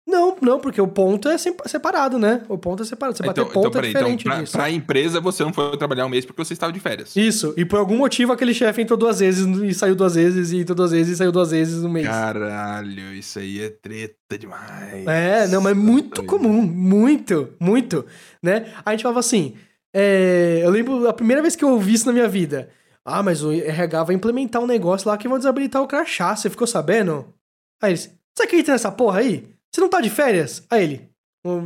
Não, 0.08 0.38
não, 0.41 0.58
porque 0.58 0.80
o 0.80 0.88
ponto 0.88 1.28
é 1.28 1.38
separado, 1.38 2.18
né? 2.18 2.41
O 2.47 2.58
ponto 2.58 2.82
é 2.82 2.86
separado. 2.86 3.18
Você 3.18 3.24
então, 3.24 3.43
bater 3.43 3.53
ponto 3.53 3.68
então, 3.68 3.82
é 3.82 3.89
então, 3.89 4.01
diferente 4.01 4.22
então, 4.22 4.32
pra, 4.32 4.41
disso. 4.41 4.53
Pra 4.53 4.72
empresa, 4.72 5.20
você 5.20 5.43
não 5.43 5.51
foi 5.51 5.76
trabalhar 5.76 6.05
um 6.05 6.10
mês 6.10 6.26
porque 6.26 6.45
você 6.45 6.53
estava 6.53 6.72
de 6.72 6.80
férias. 6.80 7.14
Isso, 7.14 7.53
e 7.58 7.66
por 7.66 7.78
algum 7.78 7.97
motivo 7.97 8.32
aquele 8.32 8.53
chefe 8.53 8.82
entrou 8.82 8.97
duas 8.97 9.20
vezes 9.20 9.45
e 9.45 9.74
saiu 9.74 9.95
duas 9.95 10.16
vezes, 10.16 10.53
e 10.53 10.60
entrou 10.60 10.78
duas 10.78 10.91
vezes 10.91 11.14
e 11.14 11.18
saiu 11.18 11.32
duas 11.34 11.51
vezes 11.51 11.84
no 11.84 11.89
mês. 11.89 12.08
Caralho, 12.08 13.14
isso 13.14 13.38
aí 13.38 13.60
é 13.60 13.70
treta 13.70 14.38
demais. 14.39 15.05
É, 15.05 15.45
não, 15.47 15.60
mas 15.60 15.74
é 15.74 15.76
muito 15.76 16.24
comum, 16.24 16.62
muito, 16.62 17.49
muito, 17.60 18.05
né? 18.41 18.72
A 18.86 18.91
gente 18.91 19.03
falava 19.03 19.20
assim, 19.20 19.55
é, 19.93 20.62
eu 20.64 20.70
lembro 20.70 21.05
a 21.10 21.14
primeira 21.14 21.41
vez 21.41 21.53
que 21.53 21.66
eu 21.66 21.70
ouvi 21.72 21.95
isso 21.95 22.05
na 22.05 22.14
minha 22.14 22.30
vida. 22.30 22.70
Ah, 23.03 23.22
mas 23.22 23.43
o 23.43 23.51
RH 23.51 24.05
vai 24.05 24.16
implementar 24.16 24.62
um 24.62 24.68
negócio 24.68 25.10
lá 25.10 25.18
que 25.18 25.28
vão 25.28 25.38
desabilitar 25.38 25.82
o 25.82 25.88
crachá, 25.88 26.34
você 26.34 26.49
ficou 26.49 26.68
sabendo? 26.68 27.34
Aí 27.82 27.91
eles, 27.91 28.10
você 28.34 28.43
acredita 28.43 28.72
nessa 28.72 28.91
porra 28.91 29.20
aí? 29.20 29.57
Você 29.74 29.82
não 29.82 29.89
tá 29.89 30.01
de 30.01 30.09
férias? 30.09 30.65
Aí 30.70 30.84
ele, 30.84 31.09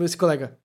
esse 0.03 0.17
colega. 0.17 0.57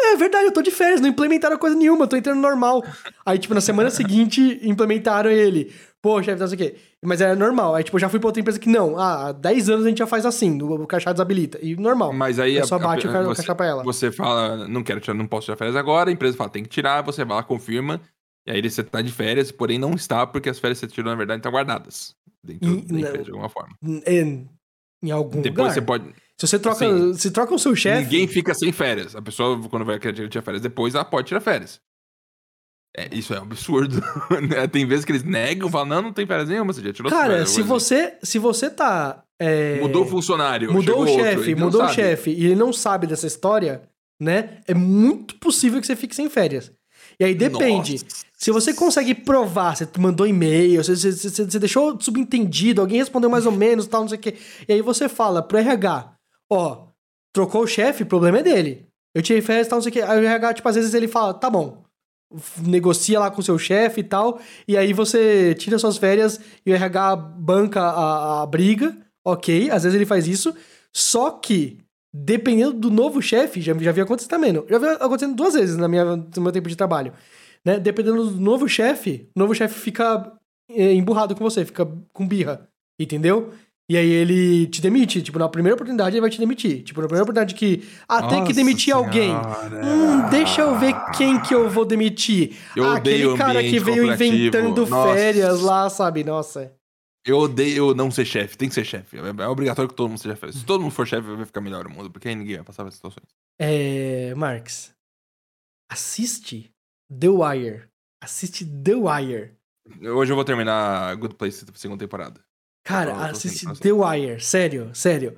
É 0.00 0.16
verdade, 0.16 0.46
eu 0.46 0.52
tô 0.52 0.62
de 0.62 0.70
férias, 0.70 1.00
não 1.00 1.08
implementaram 1.08 1.58
coisa 1.58 1.74
nenhuma, 1.76 2.04
eu 2.04 2.08
tô 2.08 2.16
entrando 2.16 2.40
normal. 2.40 2.84
Aí, 3.26 3.38
tipo, 3.38 3.52
na 3.52 3.60
semana 3.60 3.90
seguinte, 3.90 4.58
implementaram 4.62 5.30
ele. 5.30 5.74
Pô, 6.00 6.22
chefe, 6.22 6.40
não 6.40 6.46
sei 6.46 6.54
o 6.54 6.58
quê. 6.58 6.76
Mas 7.04 7.20
era 7.20 7.34
normal. 7.34 7.74
Aí, 7.74 7.82
tipo, 7.82 7.98
já 7.98 8.08
fui 8.08 8.20
pra 8.20 8.28
outra 8.28 8.40
empresa 8.40 8.60
que 8.60 8.68
não. 8.68 8.96
Ah, 8.96 9.28
há 9.28 9.32
10 9.32 9.68
anos 9.68 9.84
a 9.84 9.88
gente 9.88 9.98
já 9.98 10.06
faz 10.06 10.24
assim, 10.24 10.62
o 10.62 10.86
crachá 10.86 11.12
desabilita. 11.12 11.58
E 11.60 11.74
normal. 11.74 12.12
Mas 12.12 12.38
aí... 12.38 12.56
É 12.56 12.64
só 12.64 12.78
bate 12.78 13.08
a, 13.08 13.18
a, 13.18 13.28
o 13.28 13.34
crachá 13.34 13.54
pra 13.54 13.66
ela. 13.66 13.82
Você 13.82 14.12
fala, 14.12 14.68
não 14.68 14.84
quero 14.84 15.00
tirar, 15.00 15.14
não 15.14 15.26
posso 15.26 15.46
tirar 15.46 15.56
férias 15.56 15.74
agora, 15.74 16.10
a 16.10 16.12
empresa 16.12 16.36
fala, 16.36 16.50
tem 16.50 16.62
que 16.62 16.68
tirar, 16.68 17.02
você 17.02 17.24
vai 17.24 17.38
lá, 17.38 17.42
confirma. 17.42 18.00
E 18.46 18.52
aí 18.52 18.62
você 18.62 18.84
tá 18.84 19.02
de 19.02 19.12
férias, 19.12 19.50
porém 19.50 19.78
não 19.78 19.90
está, 19.92 20.26
porque 20.26 20.48
as 20.48 20.58
férias 20.60 20.78
que 20.78 20.86
você 20.86 20.92
tirou, 20.92 21.10
na 21.10 21.16
verdade, 21.16 21.40
estão 21.40 21.50
guardadas. 21.50 22.14
Dentro 22.42 22.70
e, 22.70 22.82
da 22.82 23.00
empresa, 23.00 23.24
de 23.24 23.30
alguma 23.30 23.48
forma. 23.48 23.76
Em, 23.82 24.48
em 25.02 25.10
algum 25.10 25.42
Depois 25.42 25.58
lugar. 25.58 25.74
você 25.74 25.82
pode... 25.82 26.14
Se 26.40 26.46
você 26.46 26.58
troca, 26.58 26.86
assim, 26.86 27.14
se 27.14 27.30
troca 27.32 27.52
o 27.52 27.58
seu 27.58 27.74
chefe. 27.74 28.04
Ninguém 28.04 28.28
fica 28.28 28.54
sem 28.54 28.70
férias. 28.70 29.16
A 29.16 29.20
pessoa, 29.20 29.60
quando 29.68 29.84
vai 29.84 29.98
querer 29.98 30.28
tirar 30.28 30.42
férias 30.42 30.62
depois, 30.62 30.94
ela 30.94 31.04
pode 31.04 31.26
tirar 31.26 31.40
férias. 31.40 31.80
É, 32.96 33.08
isso 33.12 33.34
é 33.34 33.40
um 33.40 33.42
absurdo. 33.42 34.00
Né? 34.48 34.66
tem 34.68 34.86
vezes 34.86 35.04
que 35.04 35.12
eles 35.12 35.24
negam, 35.24 35.68
falam, 35.68 35.86
não, 35.86 36.02
não 36.02 36.12
tem 36.12 36.26
férias 36.26 36.48
nenhuma, 36.48 36.72
você 36.72 36.80
já 36.80 36.92
tirou 36.92 37.10
Cara, 37.10 37.30
férias, 37.30 37.50
se 37.50 37.62
você, 37.62 38.16
se 38.22 38.38
você 38.38 38.70
tá. 38.70 39.22
É... 39.38 39.80
Mudou 39.80 40.04
o 40.04 40.06
funcionário. 40.06 40.72
Mudou 40.72 41.02
o 41.02 41.06
chefe, 41.06 41.54
mudou 41.54 41.82
o 41.82 41.88
chefe, 41.88 42.30
e 42.30 42.46
ele 42.46 42.54
não 42.54 42.72
sabe 42.72 43.06
dessa 43.06 43.26
história, 43.26 43.82
né? 44.20 44.60
É 44.66 44.74
muito 44.74 45.36
possível 45.36 45.80
que 45.80 45.86
você 45.86 45.96
fique 45.96 46.14
sem 46.14 46.30
férias. 46.30 46.72
E 47.18 47.24
aí 47.24 47.34
depende. 47.34 47.94
Nossa. 47.94 48.28
Se 48.32 48.52
você 48.52 48.72
consegue 48.72 49.14
provar, 49.14 49.76
você 49.76 49.88
mandou 49.98 50.26
e-mail, 50.26 50.82
você, 50.82 50.94
você, 50.94 51.12
você, 51.12 51.44
você 51.44 51.58
deixou 51.58 52.00
subentendido, 52.00 52.80
alguém 52.80 52.98
respondeu 52.98 53.28
mais 53.28 53.46
ou 53.46 53.52
menos, 53.52 53.86
tal, 53.86 54.02
não 54.02 54.08
sei 54.08 54.18
o 54.18 54.20
quê. 54.20 54.36
E 54.68 54.72
aí 54.72 54.82
você 54.82 55.08
fala 55.08 55.42
pro 55.42 55.58
RH, 55.58 56.17
ó, 56.50 56.86
trocou 57.32 57.62
o 57.62 57.66
chefe, 57.66 58.02
o 58.02 58.06
problema 58.06 58.38
é 58.38 58.42
dele. 58.42 58.88
Eu 59.14 59.22
tirei 59.22 59.42
férias, 59.42 59.68
tal, 59.68 59.78
não 59.78 59.82
sei 59.82 59.90
o 59.90 59.92
quê. 59.92 60.02
Aí 60.02 60.18
o 60.18 60.24
RH, 60.24 60.54
tipo, 60.54 60.68
às 60.68 60.76
vezes 60.76 60.94
ele 60.94 61.08
fala, 61.08 61.34
tá 61.34 61.48
bom, 61.50 61.84
negocia 62.62 63.18
lá 63.18 63.30
com 63.30 63.40
seu 63.40 63.58
chefe 63.58 64.00
e 64.00 64.04
tal, 64.04 64.40
e 64.66 64.76
aí 64.76 64.92
você 64.92 65.54
tira 65.54 65.78
suas 65.78 65.96
férias 65.96 66.40
e 66.64 66.70
o 66.70 66.74
RH 66.74 67.16
banca 67.16 67.80
a, 67.80 68.42
a 68.42 68.46
briga, 68.46 68.96
ok, 69.24 69.70
às 69.70 69.82
vezes 69.82 69.96
ele 69.96 70.06
faz 70.06 70.26
isso, 70.26 70.54
só 70.94 71.30
que, 71.30 71.78
dependendo 72.12 72.74
do 72.74 72.90
novo 72.90 73.22
chefe, 73.22 73.60
já, 73.60 73.72
já 73.74 73.92
vi 73.92 74.00
acontecer 74.00 74.28
também, 74.28 74.52
não, 74.52 74.66
já 74.68 74.78
vi 74.78 74.86
acontecendo 74.86 75.34
duas 75.34 75.54
vezes 75.54 75.76
na 75.76 75.88
minha, 75.88 76.16
no 76.16 76.42
meu 76.42 76.52
tempo 76.52 76.68
de 76.68 76.76
trabalho, 76.76 77.12
né, 77.64 77.78
dependendo 77.78 78.30
do 78.30 78.40
novo 78.40 78.68
chefe, 78.68 79.30
o 79.34 79.38
novo 79.38 79.54
chefe 79.54 79.78
fica 79.80 80.32
é, 80.70 80.92
emburrado 80.92 81.34
com 81.34 81.42
você, 81.42 81.64
fica 81.64 81.86
com 82.12 82.28
birra, 82.28 82.68
entendeu? 83.00 83.52
E 83.90 83.96
aí 83.96 84.10
ele 84.10 84.66
te 84.66 84.82
demite. 84.82 85.22
Tipo, 85.22 85.38
na 85.38 85.48
primeira 85.48 85.74
oportunidade 85.74 86.14
ele 86.14 86.20
vai 86.20 86.28
te 86.28 86.38
demitir. 86.38 86.82
Tipo, 86.82 87.00
na 87.00 87.06
primeira 87.06 87.22
oportunidade 87.22 87.54
que. 87.54 87.88
Ah, 88.06 88.28
tem 88.28 88.44
que 88.44 88.52
demitir 88.52 88.92
senhora. 88.92 89.06
alguém. 89.06 89.30
Hum, 89.32 90.28
deixa 90.28 90.60
eu 90.60 90.78
ver 90.78 90.94
quem 91.16 91.40
que 91.40 91.54
eu 91.54 91.70
vou 91.70 91.86
demitir. 91.86 92.54
Eu 92.76 92.84
ah, 92.84 92.96
aquele 92.96 93.34
cara 93.36 93.62
que 93.62 93.78
veio 93.78 94.12
inventando 94.12 94.86
Nossa. 94.86 95.14
férias 95.14 95.60
lá, 95.62 95.88
sabe? 95.88 96.22
Nossa. 96.22 96.74
Eu 97.24 97.38
odeio 97.38 97.94
não 97.94 98.10
ser 98.10 98.26
chefe. 98.26 98.58
Tem 98.58 98.68
que 98.68 98.74
ser 98.74 98.84
chefe. 98.84 99.16
É, 99.16 99.42
é 99.42 99.48
obrigatório 99.48 99.88
que 99.88 99.94
todo 99.94 100.08
mundo 100.08 100.18
seja 100.18 100.36
chefe. 100.36 100.58
Se 100.58 100.66
todo 100.66 100.82
mundo 100.82 100.92
for 100.92 101.06
chefe, 101.06 101.26
vai 101.26 101.46
ficar 101.46 101.62
melhor 101.62 101.86
o 101.86 101.90
mundo. 101.90 102.10
Porque 102.10 102.28
aí 102.28 102.34
ninguém 102.34 102.56
vai 102.56 102.64
passar 102.64 102.84
por 102.84 102.92
situações. 102.92 103.26
É. 103.58 104.34
Marx. 104.34 104.94
Assiste 105.90 106.70
The 107.10 107.28
Wire. 107.28 107.88
Assiste 108.22 108.66
The 108.66 108.94
Wire. 108.94 109.52
Hoje 110.02 110.30
eu 110.32 110.36
vou 110.36 110.44
terminar 110.44 111.14
Good 111.16 111.36
Place 111.36 111.64
segunda 111.74 112.04
temporada. 112.04 112.47
Cara, 112.84 113.14
oh, 113.14 113.22
assiste 113.24 113.66
The 113.80 113.92
Wire, 113.92 114.40
sério, 114.40 114.90
sério. 114.94 115.36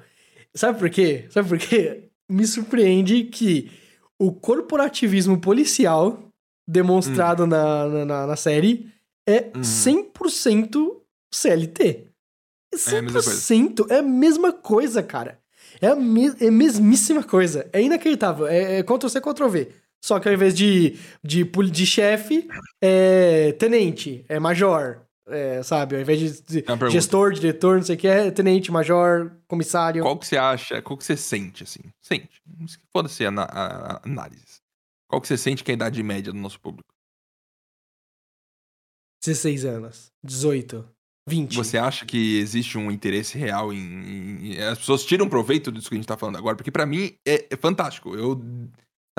Sabe 0.54 0.78
por 0.78 0.90
quê? 0.90 1.26
Sabe 1.30 1.48
por 1.48 1.58
quê? 1.58 2.08
Me 2.28 2.46
surpreende 2.46 3.24
que 3.24 3.70
o 4.18 4.32
corporativismo 4.32 5.40
policial 5.40 6.30
demonstrado 6.66 7.44
hum. 7.44 7.46
na, 7.48 8.04
na, 8.04 8.26
na, 8.28 8.36
série 8.36 8.92
é 9.26 9.50
hum. 9.56 9.60
100% 9.60 11.00
CLT. 11.32 12.06
100% 12.74 13.86
é 13.88 13.94
a, 13.94 13.96
é 13.96 13.98
a 13.98 14.02
mesma 14.02 14.52
coisa, 14.52 15.02
cara. 15.02 15.40
É 15.80 15.88
a, 15.88 15.96
me, 15.96 16.28
é 16.40 16.50
mesmíssima 16.50 17.24
coisa. 17.24 17.68
É 17.72 17.82
inacreditável. 17.82 18.46
É, 18.46 18.78
é 18.78 18.82
Ctrl-C, 18.82 19.20
Ctrl-V. 19.20 19.72
Só 20.02 20.18
que 20.18 20.28
ao 20.28 20.34
invés 20.34 20.54
de, 20.54 20.96
de, 21.22 21.44
de 21.44 21.86
chefe, 21.86 22.48
é 22.80 23.52
tenente, 23.52 24.24
é 24.28 24.38
major 24.38 25.02
é, 25.30 25.62
sabe? 25.62 25.96
Ao 25.96 26.00
invés 26.00 26.18
de 26.18 26.64
gestor, 26.90 27.32
diretor, 27.32 27.76
não 27.76 27.82
sei 27.84 27.96
o 27.96 27.98
que, 27.98 28.06
é 28.06 28.30
tenente, 28.30 28.70
major, 28.70 29.32
comissário. 29.46 30.02
Qual 30.02 30.18
que 30.18 30.26
você 30.26 30.36
acha, 30.36 30.82
qual 30.82 30.96
que 30.96 31.04
você 31.04 31.16
sente, 31.16 31.62
assim? 31.64 31.80
Sente. 32.00 32.42
Foda-se 32.92 33.24
a, 33.24 33.30
a, 33.30 33.92
a, 33.94 34.00
análise. 34.04 34.60
Qual 35.08 35.20
que 35.20 35.28
você 35.28 35.36
sente 35.36 35.64
que 35.64 35.70
é 35.70 35.74
a 35.74 35.76
idade 35.76 36.02
média 36.02 36.32
do 36.32 36.38
nosso 36.38 36.60
público? 36.60 36.92
16 39.22 39.64
anos, 39.64 40.12
18, 40.24 40.88
20. 41.28 41.56
Você 41.56 41.78
acha 41.78 42.06
que 42.06 42.38
existe 42.38 42.78
um 42.78 42.90
interesse 42.90 43.38
real 43.38 43.72
em, 43.72 44.54
em, 44.54 44.62
As 44.62 44.78
pessoas 44.78 45.04
tiram 45.04 45.28
proveito 45.28 45.70
disso 45.70 45.88
que 45.88 45.94
a 45.94 45.98
gente 45.98 46.06
tá 46.06 46.16
falando 46.16 46.38
agora? 46.38 46.56
Porque 46.56 46.70
para 46.70 46.86
mim 46.86 47.14
é, 47.26 47.46
é, 47.50 47.56
fantástico. 47.56 48.14
Eu, 48.14 48.42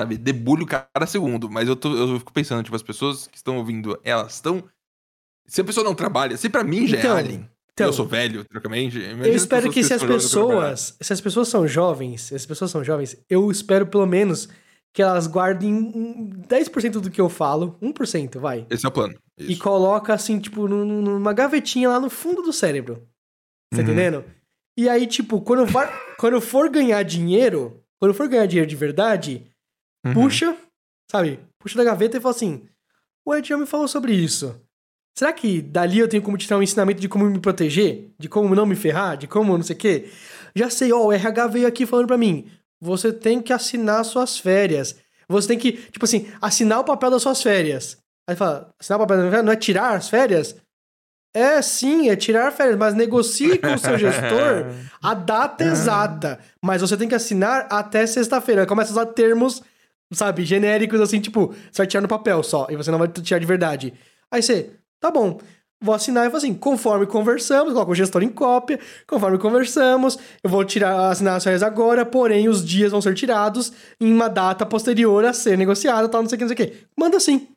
sabe, 0.00 0.18
debulho 0.18 0.66
cada 0.66 1.06
segundo, 1.06 1.48
mas 1.48 1.68
eu, 1.68 1.76
tô, 1.76 1.96
eu 1.96 2.18
fico 2.18 2.32
pensando, 2.32 2.62
tipo, 2.62 2.76
as 2.76 2.82
pessoas 2.82 3.26
que 3.26 3.36
estão 3.36 3.56
ouvindo, 3.58 3.98
elas 4.02 4.34
estão 4.34 4.64
se 5.52 5.60
a 5.60 5.64
pessoa 5.64 5.84
não 5.84 5.94
trabalha, 5.94 6.36
se 6.36 6.48
pra 6.48 6.64
mim 6.64 6.86
já 6.86 6.96
é 6.96 7.00
então, 7.00 7.16
é 7.16 7.20
alien, 7.20 7.48
então, 7.74 7.86
eu 7.86 7.92
sou 7.92 8.06
velho, 8.06 8.44
trocamente. 8.44 8.98
Eu 8.98 9.34
espero 9.34 9.70
que 9.70 9.82
se 9.82 9.92
as 9.94 10.02
pessoas, 10.02 10.96
se 11.00 11.12
as 11.12 11.20
pessoas 11.20 11.48
são 11.48 11.66
jovens, 11.66 12.22
se 12.22 12.34
as 12.34 12.46
pessoas 12.46 12.70
são 12.70 12.82
jovens, 12.84 13.16
eu 13.28 13.50
espero 13.50 13.86
pelo 13.86 14.06
menos 14.06 14.48
que 14.94 15.00
elas 15.02 15.26
guardem 15.26 15.90
10% 16.48 17.00
do 17.00 17.10
que 17.10 17.20
eu 17.20 17.28
falo, 17.30 17.78
1%, 17.82 18.38
vai. 18.38 18.66
Esse 18.70 18.84
é 18.84 18.88
o 18.88 18.92
plano. 18.92 19.14
Isso. 19.38 19.50
E 19.52 19.56
coloca 19.56 20.12
assim, 20.12 20.38
tipo, 20.38 20.68
numa 20.68 21.32
gavetinha 21.32 21.88
lá 21.88 21.98
no 22.00 22.10
fundo 22.10 22.42
do 22.42 22.52
cérebro. 22.52 22.96
Tá 23.70 23.78
Uhum. 23.78 23.82
entendendo? 23.84 24.24
E 24.76 24.88
aí, 24.88 25.06
tipo, 25.06 25.40
quando, 25.40 25.64
vai, 25.66 25.90
quando 26.18 26.40
for 26.42 26.68
ganhar 26.68 27.02
dinheiro, 27.02 27.82
quando 27.98 28.12
for 28.14 28.28
ganhar 28.28 28.44
dinheiro 28.46 28.68
de 28.68 28.76
verdade, 28.76 29.46
Uhum. 30.04 30.12
puxa, 30.14 30.54
sabe? 31.10 31.38
Puxa 31.58 31.76
da 31.78 31.84
gaveta 31.84 32.18
e 32.18 32.20
fala 32.20 32.34
assim: 32.34 32.66
o 33.24 33.34
Ed 33.34 33.48
já 33.48 33.56
me 33.56 33.64
falou 33.66 33.88
sobre 33.88 34.12
isso. 34.12 34.54
Será 35.14 35.32
que 35.32 35.60
dali 35.60 35.98
eu 35.98 36.08
tenho 36.08 36.22
como 36.22 36.38
tirar 36.38 36.58
um 36.58 36.62
ensinamento 36.62 37.00
de 37.00 37.08
como 37.08 37.26
me 37.26 37.38
proteger? 37.38 38.10
De 38.18 38.28
como 38.28 38.54
não 38.54 38.64
me 38.64 38.74
ferrar? 38.74 39.16
De 39.16 39.26
como 39.26 39.56
não 39.56 39.62
sei 39.62 39.76
o 39.76 39.78
quê? 39.78 40.10
Já 40.54 40.70
sei, 40.70 40.92
ó, 40.92 41.04
o 41.04 41.12
RH 41.12 41.46
veio 41.48 41.66
aqui 41.66 41.84
falando 41.84 42.06
pra 42.06 42.16
mim: 42.18 42.50
você 42.80 43.12
tem 43.12 43.40
que 43.40 43.52
assinar 43.52 44.04
suas 44.04 44.38
férias. 44.38 44.96
Você 45.28 45.48
tem 45.48 45.58
que, 45.58 45.72
tipo 45.72 46.04
assim, 46.04 46.28
assinar 46.40 46.80
o 46.80 46.84
papel 46.84 47.10
das 47.10 47.22
suas 47.22 47.42
férias. 47.42 47.98
Aí 48.28 48.34
fala: 48.34 48.70
assinar 48.80 48.98
o 48.98 49.02
papel 49.02 49.18
das 49.18 49.26
férias 49.26 49.44
não 49.44 49.52
é 49.52 49.56
tirar 49.56 49.96
as 49.96 50.08
férias? 50.08 50.56
É 51.34 51.62
sim, 51.62 52.10
é 52.10 52.16
tirar 52.16 52.52
férias, 52.52 52.76
mas 52.76 52.94
negocie 52.94 53.56
com 53.56 53.72
o 53.72 53.78
seu 53.78 53.96
gestor 53.96 54.66
a 55.02 55.14
data 55.14 55.64
exata. 55.64 56.38
Mas 56.62 56.82
você 56.82 56.96
tem 56.96 57.08
que 57.08 57.14
assinar 57.14 57.66
até 57.70 58.06
sexta-feira. 58.06 58.66
Começa 58.66 58.90
a 58.90 58.92
usar 58.92 59.06
termos, 59.06 59.62
sabe, 60.12 60.44
genéricos 60.44 61.00
assim, 61.00 61.20
tipo, 61.20 61.54
você 61.70 61.78
vai 61.78 61.86
tirar 61.86 62.02
no 62.02 62.08
papel 62.08 62.42
só, 62.42 62.66
e 62.68 62.76
você 62.76 62.90
não 62.90 62.98
vai 62.98 63.08
tirar 63.08 63.38
de 63.38 63.46
verdade. 63.46 63.94
Aí 64.30 64.42
você, 64.42 64.72
tá 65.02 65.10
bom, 65.10 65.38
vou 65.82 65.94
assinar 65.94 66.24
e 66.24 66.30
falo 66.30 66.38
assim, 66.38 66.54
conforme 66.54 67.06
conversamos, 67.06 67.72
coloca 67.72 67.90
o 67.90 67.94
gestor 67.94 68.22
em 68.22 68.28
cópia, 68.28 68.78
conforme 69.06 69.36
conversamos, 69.36 70.18
eu 70.42 70.48
vou 70.48 70.64
tirar, 70.64 71.10
assinar 71.10 71.36
as 71.36 71.42
férias 71.44 71.62
agora, 71.62 72.06
porém 72.06 72.48
os 72.48 72.64
dias 72.64 72.92
vão 72.92 73.02
ser 73.02 73.14
tirados 73.14 73.72
em 74.00 74.12
uma 74.12 74.28
data 74.28 74.64
posterior 74.64 75.24
a 75.24 75.32
ser 75.32 75.58
negociada, 75.58 76.08
tal, 76.08 76.22
não 76.22 76.28
sei 76.30 76.36
o 76.36 76.38
que, 76.38 76.44
não 76.44 76.56
sei 76.56 76.66
o 76.66 76.70
que. 76.70 76.76
Manda 76.98 77.16
assim. 77.16 77.48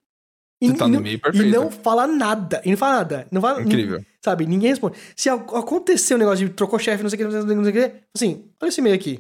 E, 0.61 0.73
tá 0.73 0.88
e 0.88 0.89
não- 0.89 1.01
e 1.05 1.51
não 1.51 1.69
fala 1.69 2.07
nada. 2.07 2.61
E 2.65 2.69
não 2.72 2.77
fala 2.77 2.95
nada. 2.97 3.27
Não 3.31 3.41
fala, 3.41 3.61
Incrível. 3.61 4.03
Sabe? 4.23 4.47
Ninguém 4.47 4.69
responde. 4.69 4.97
Se 5.15 5.30
ac- 5.30 5.53
acontecer 5.53 6.15
um 6.15 6.17
negócio 6.17 6.47
de 6.47 6.53
trocou 6.53 6.80
chefe, 6.80 7.03
não 7.03 7.09
sei 7.09 7.17
o 7.17 7.19
que, 7.19 7.23
não 7.26 7.31
sei 7.31 7.41
o 7.41 7.45
que, 7.47 7.55
não 7.55 7.63
sei 7.63 7.72
o 7.72 7.76
que, 7.76 7.95
assim, 8.15 8.45
olha 8.59 8.69
esse 8.69 8.80
e-mail 8.81 8.95
aqui. 8.95 9.19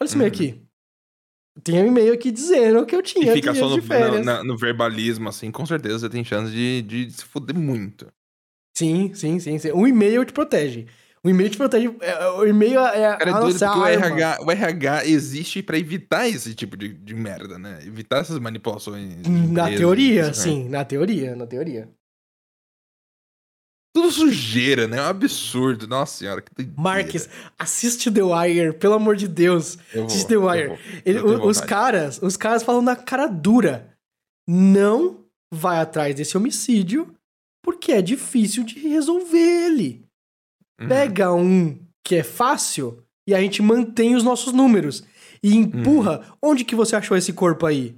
Olha 0.00 0.06
esse 0.06 0.14
e-mail 0.16 0.30
Uhum. 0.30 0.34
aqui. 0.36 0.62
Tem 1.62 1.82
um 1.82 1.86
e-mail 1.86 2.12
aqui 2.12 2.30
dizendo 2.30 2.84
que 2.86 2.94
eu 2.94 3.00
E 3.00 3.02
tinha 3.02 3.32
fica 3.32 3.54
só 3.54 3.68
no, 3.68 4.44
no, 4.44 4.56
verbalismo, 4.56 5.28
assim, 5.28 5.50
com 5.50 5.66
certeza 5.66 6.00
você 6.00 6.08
tem 6.08 6.24
chance 6.24 6.52
de, 6.52 6.82
de 6.82 7.10
se 7.10 7.24
fuder 7.24 7.56
muito. 7.56 8.06
Sim, 8.76 9.12
sim, 9.14 9.40
sim, 9.40 9.58
sim. 9.58 9.72
Um 9.72 9.86
e-mail 9.86 10.24
te 10.24 10.32
protege. 10.32 10.86
O 11.22 11.28
e-mail 11.28 11.50
te 11.50 11.56
protege. 11.56 11.90
é, 12.00 12.28
O 12.28 12.46
e-mail 12.46 12.78
é 12.78 13.16
Cara, 13.16 13.30
é 13.30 13.34
a 13.34 13.40
doido 13.40 13.52
nossa 13.54 13.66
porque 13.66 13.80
o 13.80 13.84
arma. 13.84 14.06
RH, 14.06 14.38
o 14.40 14.50
RH 14.50 15.06
existe 15.06 15.62
pra 15.62 15.76
evitar 15.76 16.28
esse 16.28 16.54
tipo 16.54 16.76
de, 16.76 16.92
de 16.92 17.14
merda, 17.14 17.58
né? 17.58 17.80
Evitar 17.84 18.18
essas 18.18 18.38
manipulações. 18.38 19.26
Na 19.26 19.68
teoria, 19.68 20.32
sim. 20.32 20.68
Na 20.68 20.84
teoria, 20.84 21.34
na 21.34 21.46
teoria. 21.46 21.88
Tudo 23.94 24.10
sujeira, 24.12 24.86
né? 24.86 24.98
É 24.98 25.02
um 25.02 25.06
absurdo. 25.06 25.86
Nossa 25.88 26.18
senhora, 26.18 26.40
que 26.42 26.50
doideira. 26.54 26.80
Marques, 26.80 27.28
assiste 27.58 28.10
The 28.10 28.22
Wire, 28.22 28.72
pelo 28.74 28.94
amor 28.94 29.16
de 29.16 29.26
Deus. 29.26 29.76
Vou, 29.94 30.04
Assiste 30.06 30.28
The 30.28 30.36
Wire. 30.36 30.68
vou. 30.68 30.78
Ele- 31.04 31.20
os 31.20 31.60
caras, 31.60 32.20
os 32.22 32.36
caras 32.36 32.62
falam 32.62 32.82
na 32.82 32.94
cara 32.94 33.26
dura. 33.26 33.94
Não 34.46 35.24
vai 35.52 35.78
atrás 35.80 36.14
desse 36.14 36.36
homicídio 36.36 37.14
porque 37.64 37.92
é 37.92 38.00
difícil 38.02 38.64
de 38.64 38.78
resolver 38.88 39.38
ele. 39.38 40.04
Uhum. 40.80 40.88
Pega 40.88 41.32
um 41.32 41.78
que 42.04 42.16
é 42.16 42.22
fácil 42.22 43.02
e 43.28 43.34
a 43.34 43.40
gente 43.40 43.60
mantém 43.60 44.14
os 44.14 44.22
nossos 44.22 44.52
números 44.52 45.02
e 45.42 45.54
empurra. 45.56 46.22
Onde 46.42 46.64
que 46.64 46.74
você 46.74 46.96
achou 46.96 47.16
esse 47.16 47.32
corpo 47.32 47.66
aí? 47.66 47.96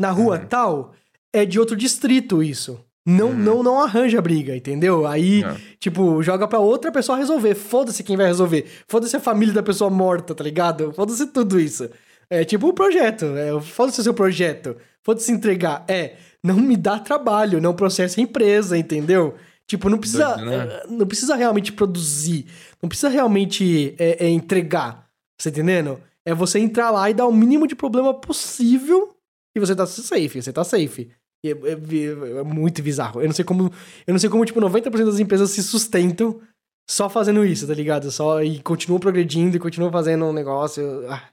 Na 0.00 0.10
rua 0.10 0.38
Uhum. 0.40 0.46
tal? 0.46 0.94
É 1.32 1.44
de 1.44 1.58
outro 1.58 1.76
distrito 1.76 2.42
isso. 2.42 2.82
Não, 3.04 3.28
Uhum. 3.30 3.34
não, 3.34 3.62
não 3.62 3.80
arranja 3.80 4.20
briga, 4.22 4.54
entendeu? 4.56 5.06
Aí, 5.06 5.42
É. 5.42 5.56
tipo, 5.80 6.22
joga 6.22 6.46
pra 6.46 6.60
outra 6.60 6.92
pessoa 6.92 7.18
resolver. 7.18 7.54
Foda-se 7.54 8.04
quem 8.04 8.16
vai 8.16 8.26
resolver. 8.26 8.64
Foda-se 8.86 9.16
a 9.16 9.20
família 9.20 9.52
da 9.52 9.62
pessoa 9.62 9.90
morta, 9.90 10.34
tá 10.34 10.44
ligado? 10.44 10.92
Foda-se 10.92 11.26
tudo 11.26 11.58
isso. 11.58 11.90
É 12.30 12.44
tipo 12.44 12.68
o 12.68 12.72
projeto. 12.72 13.24
É, 13.36 13.60
Foda-se 13.60 14.00
o 14.00 14.02
seu 14.04 14.14
projeto. 14.14 14.76
Foda-se 15.02 15.32
entregar. 15.32 15.84
É, 15.88 16.14
não 16.44 16.56
me 16.56 16.76
dá 16.76 16.98
trabalho, 16.98 17.60
não 17.60 17.74
processa 17.74 18.20
a 18.20 18.22
empresa, 18.22 18.78
entendeu? 18.78 19.34
Tipo, 19.66 19.88
não 19.88 19.98
precisa, 19.98 20.34
Doido, 20.36 20.50
né? 20.50 20.56
é, 20.56 20.86
não 20.88 21.06
precisa 21.06 21.34
realmente 21.34 21.72
produzir. 21.72 22.46
Não 22.80 22.88
precisa 22.88 23.08
realmente 23.08 23.94
é, 23.98 24.26
é, 24.26 24.28
entregar. 24.28 25.06
Você 25.40 25.48
entendendo? 25.48 25.98
É 26.24 26.32
você 26.32 26.60
entrar 26.60 26.90
lá 26.90 27.10
e 27.10 27.14
dar 27.14 27.26
o 27.26 27.32
mínimo 27.32 27.66
de 27.66 27.74
problema 27.74 28.14
possível 28.14 29.10
e 29.56 29.60
você 29.60 29.74
tá 29.74 29.86
safe, 29.86 30.40
você 30.40 30.52
tá 30.52 30.62
safe. 30.62 31.10
É, 31.44 31.50
é- 31.50 32.38
é 32.38 32.42
muito 32.42 32.82
bizarro. 32.82 33.20
Eu 33.20 33.26
não 33.26 33.34
sei 33.34 33.44
como, 33.44 33.72
eu 34.06 34.12
não 34.12 34.18
sei 34.18 34.30
como 34.30 34.44
tipo 34.44 34.60
90% 34.60 35.04
das 35.06 35.18
empresas 35.18 35.50
se 35.50 35.62
sustentam 35.62 36.40
só 36.88 37.08
fazendo 37.08 37.44
isso, 37.44 37.66
tá 37.66 37.74
ligado? 37.74 38.10
Só 38.10 38.42
e 38.42 38.60
continuam 38.62 39.00
progredindo 39.00 39.56
e 39.56 39.60
continuam 39.60 39.90
fazendo 39.92 40.24
um 40.26 40.32
negócio. 40.32 40.82
Ah. 41.10 41.28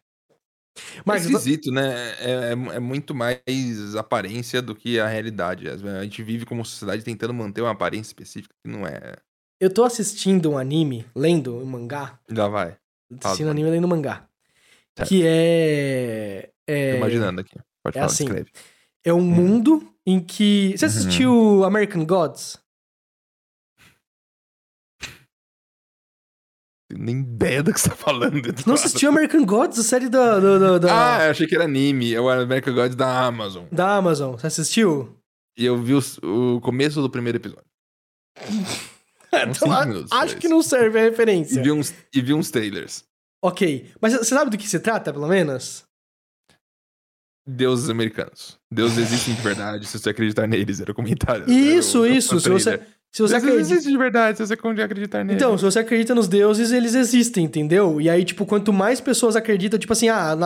É 0.98 1.02
Mas 1.06 1.24
tô- 1.24 1.30
esquisito, 1.32 1.72
né? 1.72 1.94
É, 2.20 2.32
é- 2.54 2.76
é 2.76 2.80
muito 2.80 3.14
mais 3.14 3.40
aparência 3.98 4.62
do 4.62 4.74
que 4.74 5.00
a 5.00 5.08
realidade. 5.08 5.68
A 5.70 6.04
gente 6.04 6.24
vive 6.24 6.46
como 6.46 6.64
sociedade 6.66 7.04
tentando 7.04 7.34
manter 7.34 7.62
uma 7.62 7.72
aparência 7.72 8.10
específica 8.10 8.54
que 8.64 8.72
não 8.72 8.88
é. 8.88 9.16
eu 9.62 9.70
tô 9.74 9.84
assistindo 9.84 10.50
um 10.52 10.58
anime, 10.58 11.06
lendo 11.14 11.58
um 11.58 11.66
mangá, 11.66 12.18
Já 12.32 12.48
vai. 12.48 12.78
assistindo 13.24 13.50
anime 13.50 13.70
lendo 13.72 13.88
mangá. 13.90 14.26
Certo. 14.98 15.10
Que 15.10 15.24
é, 15.26 16.50
é 16.66 16.92
Tô 16.94 16.98
imaginando 16.98 17.42
aqui. 17.42 17.56
Pode 17.84 17.98
é 17.98 18.00
falar, 18.02 18.06
assim. 18.06 18.24
descreve. 18.26 18.50
é 19.04 19.14
um 19.14 19.22
mundo 19.22 19.86
em 20.12 20.20
que 20.24 20.74
você 20.78 20.86
Uhum. 20.86 20.92
assistiu 20.92 21.64
American 21.64 22.06
Gods? 22.06 22.58
Tenho 26.90 27.04
Nem 27.04 27.20
ideia 27.20 27.62
do 27.62 27.72
que 27.74 27.80
você 27.80 27.90
tá 27.90 27.96
falando. 27.96 28.34
Não 28.34 28.40
Eduardo. 28.40 28.74
assistiu 28.74 29.10
American 29.10 29.46
Gods, 29.46 29.78
a 29.80 29.84
série 29.84 30.10
da, 30.10 30.40
da, 30.40 30.78
da, 30.80 31.18
Ah, 31.18 31.26
eu 31.26 31.32
achei 31.32 31.46
que 31.46 31.56
era 31.56 31.66
anime. 31.66 32.14
É 32.14 32.20
o 32.22 32.30
American 32.30 32.74
Gods 32.74 32.96
da 32.96 33.26
Amazon. 33.26 33.66
da 33.72 33.96
Amazon. 33.98 34.32
Você 34.36 34.48
assistiu? 34.48 35.16
E 35.58 35.66
eu 35.66 35.78
vi 35.78 35.94
os- 35.94 36.18
o, 36.20 36.60
começo 36.62 37.02
do 37.02 37.10
primeiro 37.10 37.38
episódio. 37.38 37.66
A- 39.32 39.86
minutos, 39.86 40.12
acho 40.12 40.38
que 40.38 40.48
não 40.48 40.64
serve 40.64 40.98
a 40.98 41.04
E 41.06 41.10
referência. 41.12 41.62
vi 41.62 41.72
uns, 41.72 41.94
e 42.12 42.20
vi 42.20 42.34
uns 42.34 42.50
trailers. 42.50 43.04
Ok. 43.44 43.92
Mas 44.02 44.14
você 44.14 44.26
sabe 44.26 44.50
do 44.50 44.58
que 44.58 44.68
se 44.68 44.80
trata, 44.80 45.14
pelo 45.14 45.28
menos? 45.28 45.84
Deuses 47.52 47.90
americanos. 47.90 48.58
Deuses 48.72 48.98
existem 49.00 49.34
de 49.34 49.42
verdade, 49.42 49.86
se 49.88 49.98
você 49.98 50.10
acreditar 50.12 50.48
neles, 50.48 50.80
era 50.80 50.92
o 50.92 50.96
comentário. 50.96 51.50
Isso, 51.50 52.02
o- 52.02 52.06
isso. 52.08 52.40
Se 52.40 52.48
você, 52.50 52.70
trailer. 52.72 52.88
se 53.12 53.22
você 53.24 53.34
Deuses 53.34 53.34
acredita. 53.50 53.62
existem 53.74 53.92
de 53.92 53.98
verdade, 53.98 54.38
se 54.38 54.46
você 54.46 54.54
acreditar 54.84 55.24
neles. 55.24 55.42
Então, 55.42 55.58
se 55.58 55.64
você 55.66 55.80
acredita 55.80 56.14
nos 56.14 56.28
deuses, 56.28 56.72
eles 56.72 56.94
existem, 56.94 57.46
entendeu? 57.46 58.00
E 58.00 58.08
aí, 58.08 58.24
tipo, 58.24 58.46
quanto 58.46 58.72
mais 58.72 59.02
pessoas 59.02 59.36
acreditam, 59.36 59.80
tipo 59.80 59.92
assim, 59.94 60.08
ah, 60.10 60.38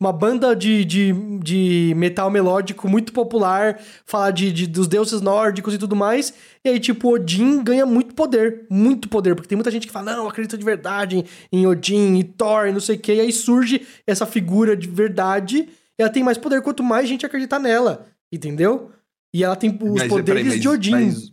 uma 0.00 0.12
banda 0.12 0.56
de, 0.56 0.84
de, 0.84 1.12
de 1.38 1.92
metal 1.96 2.28
melódico 2.30 2.88
muito 2.88 3.12
popular 3.12 3.78
falar 4.04 4.32
de, 4.32 4.52
de- 4.52 4.66
dos 4.66 4.88
deuses 4.88 5.20
nórdicos 5.20 5.72
e 5.74 5.78
tudo 5.78 5.94
mais. 5.94 6.34
E 6.64 6.68
aí, 6.70 6.80
tipo, 6.80 7.14
Odin 7.14 7.62
ganha 7.62 7.86
muito 7.86 8.14
poder. 8.16 8.66
Muito 8.68 9.08
poder. 9.08 9.36
Porque 9.36 9.48
tem 9.48 9.54
muita 9.56 9.70
gente 9.70 9.86
que 9.86 9.92
fala, 9.92 10.12
não, 10.16 10.22
eu 10.24 10.28
acredito 10.28 10.58
de 10.58 10.64
verdade 10.64 11.18
em, 11.52 11.60
em 11.60 11.66
Odin, 11.68 12.16
em 12.16 12.22
Thor, 12.22 12.66
e 12.66 12.72
não 12.72 12.80
sei 12.80 12.96
o 12.96 12.98
quê. 12.98 13.14
E 13.14 13.20
aí 13.20 13.32
surge 13.32 13.82
essa 14.06 14.26
figura 14.26 14.76
de 14.76 14.88
verdade. 14.88 15.68
E 15.98 16.02
ela 16.02 16.10
tem 16.10 16.22
mais 16.24 16.38
poder 16.38 16.60
quanto 16.62 16.82
mais 16.82 17.08
gente 17.08 17.24
acreditar 17.26 17.58
nela. 17.58 18.06
Entendeu? 18.32 18.90
E 19.32 19.44
ela 19.44 19.56
tem 19.56 19.70
os 19.82 20.00
Mas, 20.00 20.08
poderes 20.08 20.46
mas- 20.46 20.60
de 20.60 20.68
Odin. 20.68 20.90
mas 20.90 21.32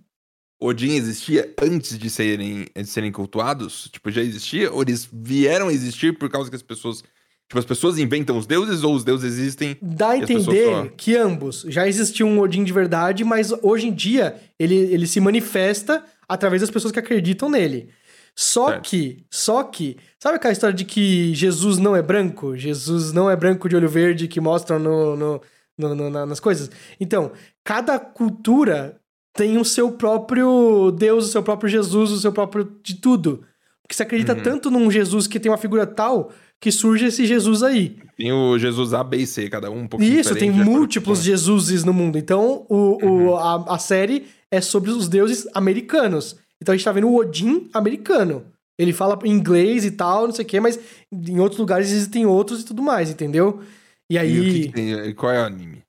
Odin 0.59 0.91
existia 0.95 1.53
antes 1.61 1.97
de 1.97 2.09
serem, 2.09 2.67
de 2.75 2.85
serem 2.85 3.11
cultuados? 3.11 3.89
Tipo, 3.91 4.11
já 4.11 4.21
existia? 4.21 4.71
Ou 4.71 4.81
eles 4.83 5.07
vieram 5.11 5.67
a 5.69 5.73
existir 5.73 6.17
por 6.17 6.29
causa 6.29 6.49
que 6.49 6.55
as 6.55 6.61
pessoas. 6.61 7.03
Tipo, 7.47 7.59
as 7.59 7.65
pessoas 7.65 7.97
inventam 7.97 8.37
os 8.37 8.45
deuses 8.45 8.81
ou 8.83 8.93
os 8.95 9.03
deuses 9.03 9.33
existem? 9.33 9.75
Dá 9.81 10.11
a 10.11 10.17
entender 10.17 10.65
só- 10.65 10.87
que 10.95 11.15
ambos. 11.17 11.65
Já 11.67 11.87
existiu 11.87 12.25
um 12.27 12.39
Odin 12.39 12.63
de 12.63 12.71
verdade, 12.71 13.23
mas 13.25 13.51
hoje 13.61 13.87
em 13.87 13.93
dia 13.93 14.39
ele, 14.57 14.75
ele 14.75 15.05
se 15.05 15.19
manifesta 15.19 16.03
através 16.29 16.61
das 16.61 16.71
pessoas 16.71 16.91
que 16.93 16.99
acreditam 16.99 17.49
nele. 17.49 17.89
Só 18.35 18.69
Certo. 18.69 18.89
que, 18.89 19.23
só 19.29 19.63
que, 19.63 19.97
sabe 20.19 20.37
aquela 20.37 20.53
história 20.53 20.75
de 20.75 20.85
que 20.85 21.33
Jesus 21.35 21.77
não 21.77 21.95
é 21.95 22.01
branco? 22.01 22.55
Jesus 22.57 23.11
não 23.11 23.29
é 23.29 23.35
branco 23.35 23.67
de 23.67 23.75
olho 23.75 23.89
verde 23.89 24.27
que 24.27 24.39
mostram 24.39 24.79
no, 24.79 25.15
no, 25.17 25.41
no- 25.77 25.95
no- 25.95 26.09
na- 26.09 26.25
nas 26.25 26.39
coisas? 26.39 26.71
Então, 26.99 27.31
cada 27.63 27.99
cultura 27.99 28.97
tem 29.33 29.57
o 29.57 29.65
seu 29.65 29.91
próprio 29.91 30.91
Deus, 30.91 31.25
o 31.25 31.31
seu 31.31 31.43
próprio 31.43 31.69
Jesus, 31.69 32.11
o 32.11 32.19
seu 32.19 32.31
próprio 32.31 32.71
de 32.83 32.95
tudo. 32.95 33.43
Porque 33.81 33.95
você 33.95 34.03
acredita 34.03 34.33
Uhum. 34.33 34.41
tanto 34.41 34.71
num 34.71 34.89
Jesus 34.89 35.27
que 35.27 35.39
tem 35.39 35.51
uma 35.51 35.57
figura 35.57 35.85
tal 35.85 36.31
que 36.59 36.71
surge 36.71 37.05
esse 37.05 37.25
Jesus 37.25 37.63
aí. 37.63 37.97
Tem 38.15 38.31
o 38.31 38.57
Jesus 38.57 38.93
A, 38.93 39.03
B 39.03 39.17
e 39.17 39.27
C, 39.27 39.49
cada 39.49 39.69
um 39.71 39.79
um 39.81 39.87
pouquinho 39.87 40.19
Isso, 40.19 40.35
tem 40.35 40.49
acordo 40.51 40.69
múltiplos 40.71 41.19
com- 41.19 41.25
Jesuses 41.25 41.83
no 41.83 41.91
mundo. 41.93 42.17
Então, 42.17 42.65
o, 42.69 42.97
o- 43.05 43.35
a, 43.35 43.75
a 43.75 43.79
série 43.79 44.27
é 44.49 44.61
sobre 44.61 44.89
os 44.91 45.09
deuses 45.09 45.47
americanos. 45.53 46.37
Então 46.61 46.73
a 46.73 46.77
gente 46.77 46.85
tá 46.85 46.91
vendo 46.91 47.07
o 47.09 47.15
Odin 47.15 47.69
americano. 47.73 48.45
Ele 48.77 48.93
fala 48.93 49.19
inglês 49.25 49.85
e 49.85 49.91
tal, 49.91 50.27
não 50.27 50.33
sei 50.33 50.45
o 50.45 50.47
quê, 50.47 50.59
mas 50.59 50.79
em 51.11 51.39
outros 51.39 51.59
lugares 51.59 51.91
existem 51.91 52.25
outros 52.25 52.61
e 52.61 52.65
tudo 52.65 52.81
mais, 52.81 53.09
entendeu? 53.09 53.61
E 54.09 54.15
E 54.15 54.17
o 54.17 54.21
que 54.21 54.49
aí, 54.49 54.61
que 54.67 54.71
tem? 54.71 55.15
Qual 55.15 55.31
é 55.31 55.41
o 55.41 55.45
anime? 55.45 55.83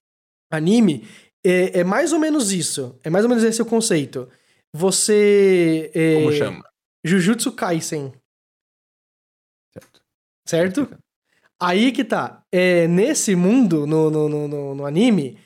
anime 0.51 1.07
é, 1.45 1.81
é 1.81 1.85
mais 1.85 2.13
ou 2.13 2.19
menos 2.19 2.53
isso. 2.53 2.99
É 3.03 3.11
mais 3.11 3.25
ou 3.25 3.29
menos 3.29 3.45
esse 3.45 3.61
o 3.61 3.67
conceito. 3.67 4.29
Você. 4.75 5.91
é, 5.95 6.15
Como 6.17 6.33
chama? 6.33 6.65
Jujutsu 7.05 7.53
Kaisen. 7.53 8.13
Certo. 9.75 10.01
Certo? 10.47 10.99
Aí 11.61 11.93
que 11.93 12.05
tá. 12.05 12.43
É, 12.53 12.87
nesse 12.89 13.35
mundo, 13.35 13.87
no, 13.87 14.11
no, 14.11 14.29
no, 14.29 14.75
no, 14.75 14.87
anime, 14.87 15.39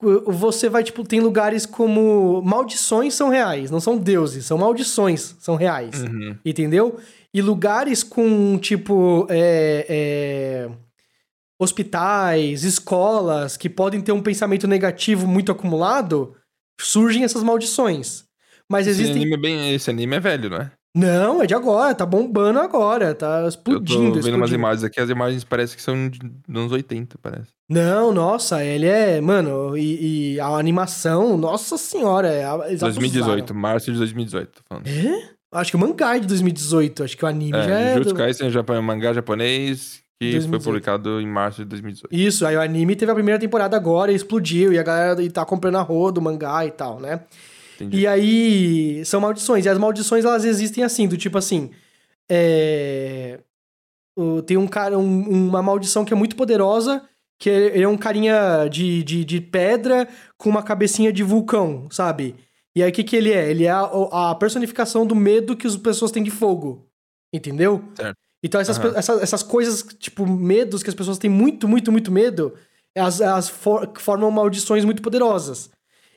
você 0.00 0.68
vai, 0.68 0.84
tipo, 0.84 1.04
tem 1.04 1.20
lugares 1.20 1.64
como. 1.64 2.42
Maldições 2.42 3.14
são 3.14 3.28
reais, 3.28 3.70
não 3.70 3.80
são 3.80 3.96
deuses, 3.96 4.44
são 4.44 4.58
maldições, 4.58 5.34
são 5.38 5.56
reais. 5.56 6.02
Uhum. 6.02 6.36
Entendeu? 6.44 6.98
E 7.32 7.40
lugares 7.40 8.02
com, 8.02 8.58
tipo. 8.58 9.26
É, 9.30 9.86
é, 9.88 10.70
hospitais, 11.58 12.64
escolas 12.64 13.56
que 13.56 13.70
podem 13.70 14.02
ter 14.02 14.12
um 14.12 14.22
pensamento 14.22 14.68
negativo 14.68 15.26
muito 15.26 15.50
acumulado, 15.50 16.36
surgem 16.78 17.24
essas 17.24 17.42
maldições. 17.42 18.24
Mas 18.70 18.86
esse 18.86 19.00
existem. 19.00 19.22
Anime 19.22 19.36
é 19.36 19.40
bem, 19.40 19.74
esse 19.74 19.88
anime 19.88 20.16
é 20.16 20.20
velho, 20.20 20.50
não 20.50 20.58
é? 20.58 20.72
Não, 20.96 21.42
é 21.42 21.46
de 21.46 21.52
agora, 21.52 21.94
tá 21.94 22.06
bombando 22.06 22.58
agora, 22.58 23.14
tá 23.14 23.46
explodindo. 23.46 23.80
Eu 23.80 23.84
tô 23.84 23.92
vendo 23.92 24.16
explodindo. 24.16 24.36
umas 24.38 24.50
imagens 24.50 24.82
aqui, 24.82 24.98
as 24.98 25.10
imagens 25.10 25.44
parecem 25.44 25.76
que 25.76 25.82
são 25.82 26.08
dos 26.08 26.18
anos 26.48 26.72
80, 26.72 27.18
parece. 27.20 27.48
Não, 27.68 28.14
nossa, 28.14 28.64
ele 28.64 28.86
é, 28.86 29.20
mano, 29.20 29.76
e, 29.76 30.36
e 30.36 30.40
a 30.40 30.46
animação, 30.46 31.36
nossa 31.36 31.76
senhora, 31.76 32.28
é, 32.28 32.68
eles 32.68 32.80
2018, 32.80 33.54
março 33.54 33.92
de 33.92 33.98
2018, 33.98 34.50
tô 34.50 34.62
falando. 34.66 34.86
É? 34.86 35.36
Acho 35.52 35.70
que 35.70 35.76
o 35.76 35.80
mangá 35.80 36.16
é 36.16 36.20
de 36.20 36.28
2018, 36.28 37.04
acho 37.04 37.14
que 37.14 37.24
o 37.26 37.28
anime 37.28 37.58
é, 37.58 37.62
já 37.62 37.78
é... 37.78 37.92
Jujutsu 37.92 38.14
do... 38.14 38.16
Kaisen 38.16 38.48
é 38.48 38.80
mangá 38.80 39.12
japonês, 39.12 40.00
que 40.18 40.30
2018. 40.30 40.48
foi 40.48 40.60
publicado 40.60 41.20
em 41.20 41.26
março 41.26 41.58
de 41.58 41.68
2018. 41.68 42.14
Isso, 42.14 42.46
aí 42.46 42.56
o 42.56 42.60
anime 42.60 42.96
teve 42.96 43.12
a 43.12 43.14
primeira 43.14 43.38
temporada 43.38 43.76
agora 43.76 44.10
e 44.10 44.14
explodiu, 44.14 44.72
e 44.72 44.78
a 44.78 44.82
galera 44.82 45.22
e 45.22 45.28
tá 45.28 45.44
comprando 45.44 45.76
a 45.76 45.82
roda 45.82 46.12
do 46.12 46.22
mangá 46.22 46.64
e 46.64 46.70
tal, 46.70 46.98
né? 46.98 47.20
Entendi. 47.76 47.98
E 47.98 48.06
aí 48.06 49.04
são 49.04 49.20
maldições. 49.20 49.66
E 49.66 49.68
as 49.68 49.78
maldições 49.78 50.24
elas 50.24 50.44
existem 50.44 50.82
assim, 50.82 51.06
do 51.06 51.16
tipo 51.16 51.38
assim. 51.38 51.70
É... 52.28 53.40
Tem 54.46 54.56
um 54.56 54.66
cara, 54.66 54.98
um, 54.98 55.48
uma 55.48 55.62
maldição 55.62 56.04
que 56.04 56.12
é 56.12 56.16
muito 56.16 56.36
poderosa, 56.36 57.02
que 57.38 57.50
é, 57.50 57.66
ele 57.74 57.84
é 57.84 57.88
um 57.88 57.98
carinha 57.98 58.66
de, 58.70 59.04
de, 59.04 59.24
de 59.26 59.40
pedra 59.42 60.08
com 60.38 60.48
uma 60.48 60.62
cabecinha 60.62 61.12
de 61.12 61.22
vulcão, 61.22 61.86
sabe? 61.90 62.34
E 62.74 62.82
aí 62.82 62.90
o 62.90 62.92
que, 62.92 63.04
que 63.04 63.14
ele 63.14 63.30
é? 63.30 63.50
Ele 63.50 63.64
é 63.64 63.70
a, 63.70 64.30
a 64.30 64.34
personificação 64.34 65.06
do 65.06 65.14
medo 65.14 65.56
que 65.56 65.66
as 65.66 65.76
pessoas 65.76 66.10
têm 66.10 66.22
de 66.22 66.30
fogo. 66.30 66.88
Entendeu? 67.30 67.84
Certo. 67.94 68.16
Então 68.42 68.60
essas, 68.60 68.78
uhum. 68.78 68.92
essas, 68.94 69.22
essas 69.22 69.42
coisas, 69.42 69.82
tipo, 69.98 70.26
medos 70.26 70.82
que 70.82 70.88
as 70.88 70.94
pessoas 70.94 71.18
têm 71.18 71.28
muito, 71.28 71.68
muito, 71.68 71.92
muito 71.92 72.10
medo, 72.10 72.54
elas, 72.94 73.20
elas 73.20 73.48
for, 73.50 73.92
formam 73.96 74.30
maldições 74.30 74.84
muito 74.84 75.02
poderosas. 75.02 75.68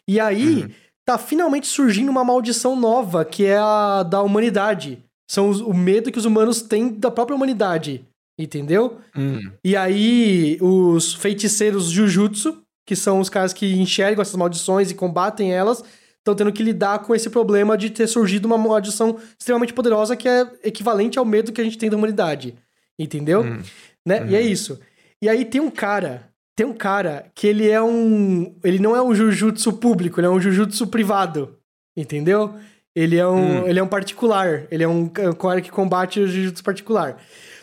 E 0.07 0.19
aí, 0.22 0.64
uhum 0.64 0.69
tá 1.10 1.18
finalmente 1.18 1.65
surgindo 1.65 2.11
uma 2.11 2.23
maldição 2.23 2.76
nova, 2.76 3.26
que 3.26 3.44
é 3.44 3.57
a 3.57 4.03
da 4.03 4.22
humanidade. 4.22 5.03
São 5.27 5.49
os, 5.49 5.60
o 5.60 5.73
medo 5.73 6.11
que 6.11 6.19
os 6.19 6.26
humanos 6.26 6.61
têm 6.61 6.88
da 6.90 7.10
própria 7.10 7.36
humanidade. 7.36 8.06
Entendeu? 8.38 8.99
Hum. 9.18 9.40
E 9.64 9.76
aí, 9.76 10.60
os 10.61 11.15
feiticeiros 11.15 11.90
Jujutsu, 11.90 12.61
que 12.86 12.95
são 12.95 13.19
os 13.19 13.27
caras 13.27 13.53
que 13.53 13.73
enxergam 13.73 14.22
essas 14.22 14.36
maldições 14.36 14.91
e 14.91 14.94
combatem 14.94 15.52
elas, 15.52 15.84
estão 16.19 16.36
tendo 16.36 16.53
que 16.53 16.61
lidar 16.61 16.99
com 16.99 17.15
esse 17.15 17.27
problema 17.27 17.76
de 17.76 17.90
ter 17.90 18.06
surgido 18.06 18.45
uma 18.45 18.57
maldição 18.57 19.18
extremamente 19.38 19.73
poderosa 19.73 20.15
que 20.15 20.30
é 20.30 20.48
equivalente 20.64 21.18
ao 21.18 21.26
medo 21.26 21.52
que 21.52 21.60
a 21.60 21.64
gente 21.64 21.80
tem 21.80 21.90
da 21.90 21.98
humanidade. 21.98 22.53
Entendeu? 22.99 23.41
Hum. 23.41 23.64
Né? 24.06 24.27
E 24.30 24.36
é 24.36 24.41
uhum. 24.41 24.45
isso. 24.45 24.80
E 25.23 25.27
aí 25.27 25.44
tem 25.44 25.60
um 25.60 25.72
cara 25.72 26.29
tem 26.60 26.65
um 26.65 26.73
cara 26.73 27.31
que 27.34 27.48
ele 27.48 27.69
é 27.69 27.81
um. 27.81 28.53
Ele 28.65 28.80
não 28.80 28.94
é 28.94 29.02
um 29.02 29.15
jujutsu 29.15 29.72
público, 29.72 30.19
ele 30.19 30.27
é 30.27 30.30
um 30.30 30.41
jujutsu 30.41 30.88
privado. 30.88 31.56
Entendeu? 31.95 32.53
Ele 32.94 33.15
é 33.15 33.26
um, 33.26 33.61
hum. 33.61 33.65
ele 33.65 33.80
é 33.80 33.84
um 33.84 33.88
particular. 33.88 34.68
Ele 34.69 34.84
é 34.84 34.88
um, 34.88 35.07
cara 35.07 35.61
que 35.61 35.72
combate 35.72 36.19
o 36.19 36.27
jujutsu 36.27 36.61
particular. 36.61 37.15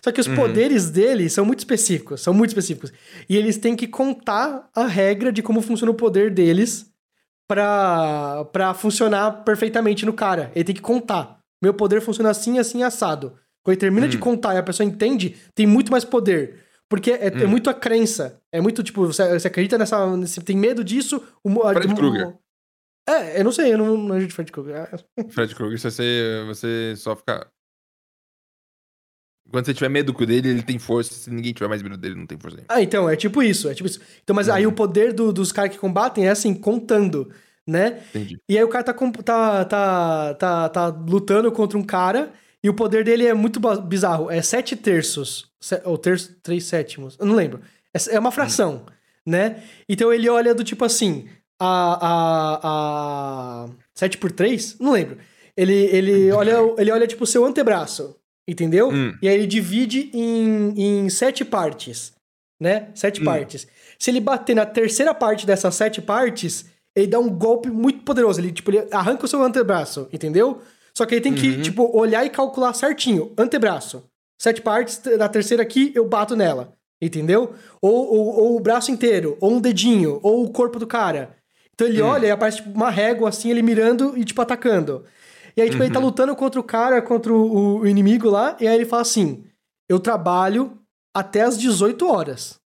Só 0.02 0.10
que 0.10 0.18
os 0.18 0.26
uhum. 0.26 0.36
poderes 0.36 0.88
dele 0.88 1.28
são 1.28 1.44
muito 1.44 1.58
específicos. 1.58 2.22
São 2.22 2.32
muito 2.32 2.48
específicos. 2.48 2.90
E 3.28 3.36
eles 3.36 3.58
têm 3.58 3.76
que 3.76 3.86
contar 3.86 4.66
a 4.74 4.86
regra 4.86 5.30
de 5.30 5.42
como 5.42 5.60
funciona 5.60 5.92
o 5.92 5.94
poder 5.94 6.30
deles 6.30 6.90
pra, 7.46 8.46
pra 8.50 8.72
funcionar 8.72 9.44
perfeitamente 9.44 10.06
no 10.06 10.14
cara. 10.14 10.50
Ele 10.54 10.64
tem 10.64 10.74
que 10.74 10.80
contar. 10.80 11.38
Meu 11.62 11.74
poder 11.74 12.00
funciona 12.00 12.30
assim, 12.30 12.58
assim, 12.58 12.82
assado. 12.82 13.34
Quando 13.62 13.74
ele 13.74 13.80
termina 13.80 14.06
hum. 14.06 14.08
de 14.08 14.16
contar 14.16 14.54
e 14.54 14.58
a 14.58 14.62
pessoa 14.62 14.88
entende, 14.88 15.36
tem 15.54 15.66
muito 15.66 15.92
mais 15.92 16.02
poder. 16.02 16.64
Porque 16.88 17.10
é, 17.10 17.26
é 17.26 17.30
hum. 17.30 17.40
é 17.40 17.46
muito 17.46 17.68
a 17.68 17.74
crença. 17.74 18.40
É 18.52 18.60
muito, 18.60 18.82
tipo, 18.82 19.06
você, 19.06 19.38
você 19.38 19.48
acredita 19.48 19.76
nessa. 19.76 20.06
Você 20.06 20.40
tem 20.40 20.56
medo 20.56 20.84
disso. 20.84 21.22
O, 21.42 21.50
Fred 21.72 21.94
Krueger. 21.94 22.36
É, 23.08 23.40
eu 23.40 23.44
não 23.44 23.52
sei, 23.52 23.72
eu 23.72 23.78
não, 23.78 23.96
não 23.96 24.16
ajudo 24.16 24.32
Fred 24.32 24.50
Krueger. 24.50 24.76
É. 24.76 25.24
Fred 25.30 25.54
Krueger, 25.54 25.78
se 25.78 25.90
você, 25.90 26.44
você 26.46 26.94
só 26.96 27.16
fica. 27.16 27.50
Quando 29.48 29.64
você 29.64 29.74
tiver 29.74 29.88
medo 29.88 30.12
dele, 30.12 30.48
ele 30.48 30.62
tem 30.62 30.78
força. 30.78 31.14
Se 31.14 31.30
ninguém 31.30 31.52
tiver 31.52 31.68
mais 31.68 31.82
medo 31.82 31.96
dele, 31.96 32.16
não 32.16 32.26
tem 32.26 32.38
força 32.38 32.56
nenhuma. 32.56 32.74
Ah, 32.74 32.82
então, 32.82 33.08
é 33.08 33.14
tipo 33.14 33.42
isso. 33.42 33.68
É 33.68 33.74
tipo 33.74 33.88
isso. 33.88 34.00
Então, 34.22 34.34
mas 34.34 34.48
uhum. 34.48 34.54
aí 34.54 34.66
o 34.66 34.72
poder 34.72 35.12
do, 35.12 35.32
dos 35.32 35.52
caras 35.52 35.70
que 35.70 35.78
combatem 35.78 36.26
é 36.26 36.30
assim, 36.30 36.52
contando, 36.52 37.32
né? 37.66 38.02
Entendi. 38.10 38.40
E 38.48 38.58
aí 38.58 38.64
o 38.64 38.68
cara 38.68 38.84
tá, 38.84 38.92
tá, 38.92 39.64
tá, 39.64 40.34
tá, 40.34 40.68
tá 40.68 40.86
lutando 40.88 41.50
contra 41.52 41.78
um 41.78 41.82
cara. 41.84 42.32
E 42.66 42.68
o 42.68 42.74
poder 42.74 43.04
dele 43.04 43.24
é 43.24 43.32
muito 43.32 43.60
bizarro. 43.82 44.28
É 44.28 44.42
sete 44.42 44.74
terços. 44.74 45.48
Ou 45.84 45.96
terço, 45.96 46.34
três 46.42 46.64
sétimos. 46.64 47.16
Eu 47.16 47.24
não 47.24 47.36
lembro. 47.36 47.60
É, 47.94 48.16
é 48.16 48.18
uma 48.18 48.32
fração, 48.32 48.84
hum. 48.84 48.90
né? 49.24 49.62
Então 49.88 50.12
ele 50.12 50.28
olha 50.28 50.52
do 50.52 50.64
tipo 50.64 50.84
assim. 50.84 51.28
A. 51.60 51.68
a, 52.06 53.66
a 53.66 53.68
7 53.94 54.18
por 54.18 54.32
3? 54.32 54.80
Não 54.80 54.90
lembro. 54.90 55.16
Ele, 55.56 55.72
ele, 55.72 56.32
olha, 56.32 56.56
ele 56.76 56.90
olha, 56.90 57.06
tipo, 57.06 57.22
o 57.22 57.26
seu 57.26 57.44
antebraço. 57.44 58.16
Entendeu? 58.48 58.90
Hum. 58.90 59.16
E 59.22 59.28
aí 59.28 59.36
ele 59.36 59.46
divide 59.46 60.10
em, 60.12 61.04
em 61.04 61.08
sete 61.08 61.44
partes. 61.44 62.14
Né? 62.60 62.88
Sete 62.96 63.22
hum. 63.22 63.26
partes. 63.26 63.68
Se 63.96 64.10
ele 64.10 64.20
bater 64.20 64.56
na 64.56 64.66
terceira 64.66 65.14
parte 65.14 65.46
dessas 65.46 65.72
sete 65.76 66.02
partes, 66.02 66.66
ele 66.96 67.06
dá 67.06 67.20
um 67.20 67.28
golpe 67.28 67.70
muito 67.70 68.00
poderoso. 68.02 68.40
Ele, 68.40 68.50
tipo, 68.50 68.72
ele 68.72 68.88
arranca 68.90 69.24
o 69.24 69.28
seu 69.28 69.40
antebraço, 69.40 70.08
entendeu? 70.12 70.60
Só 70.96 71.04
que 71.04 71.14
aí 71.14 71.20
tem 71.20 71.34
que, 71.34 71.50
uhum. 71.50 71.62
tipo, 71.62 71.94
olhar 71.94 72.24
e 72.24 72.30
calcular 72.30 72.72
certinho. 72.72 73.30
Antebraço. 73.36 74.04
Sete 74.40 74.62
partes, 74.62 74.96
da 74.96 75.28
terceira 75.28 75.62
aqui, 75.62 75.92
eu 75.94 76.08
bato 76.08 76.34
nela. 76.34 76.72
Entendeu? 77.02 77.54
Ou, 77.82 78.14
ou, 78.14 78.26
ou, 78.38 78.56
o 78.56 78.60
braço 78.60 78.90
inteiro, 78.90 79.36
ou 79.38 79.52
um 79.52 79.60
dedinho, 79.60 80.18
ou 80.22 80.42
o 80.42 80.50
corpo 80.50 80.78
do 80.78 80.86
cara. 80.86 81.36
Então 81.74 81.86
ele 81.86 82.00
uhum. 82.00 82.08
olha 82.08 82.26
e 82.28 82.30
aparece 82.30 82.58
tipo, 82.58 82.70
uma 82.70 82.88
régua 82.88 83.28
assim, 83.28 83.50
ele 83.50 83.60
mirando 83.60 84.16
e, 84.16 84.24
tipo, 84.24 84.40
atacando. 84.40 85.04
E 85.54 85.60
aí, 85.60 85.68
tipo, 85.68 85.80
uhum. 85.80 85.84
ele 85.84 85.92
tá 85.92 86.00
uhum. 86.00 86.06
lutando 86.06 86.34
contra 86.34 86.58
o 86.58 86.64
cara, 86.64 87.02
contra 87.02 87.30
o, 87.30 87.80
o 87.80 87.86
inimigo 87.86 88.30
lá, 88.30 88.56
e 88.58 88.66
aí 88.66 88.74
ele 88.74 88.86
fala 88.86 89.02
assim: 89.02 89.44
Eu 89.86 90.00
trabalho 90.00 90.78
até 91.14 91.42
as 91.42 91.58
18 91.58 92.08
horas. 92.08 92.58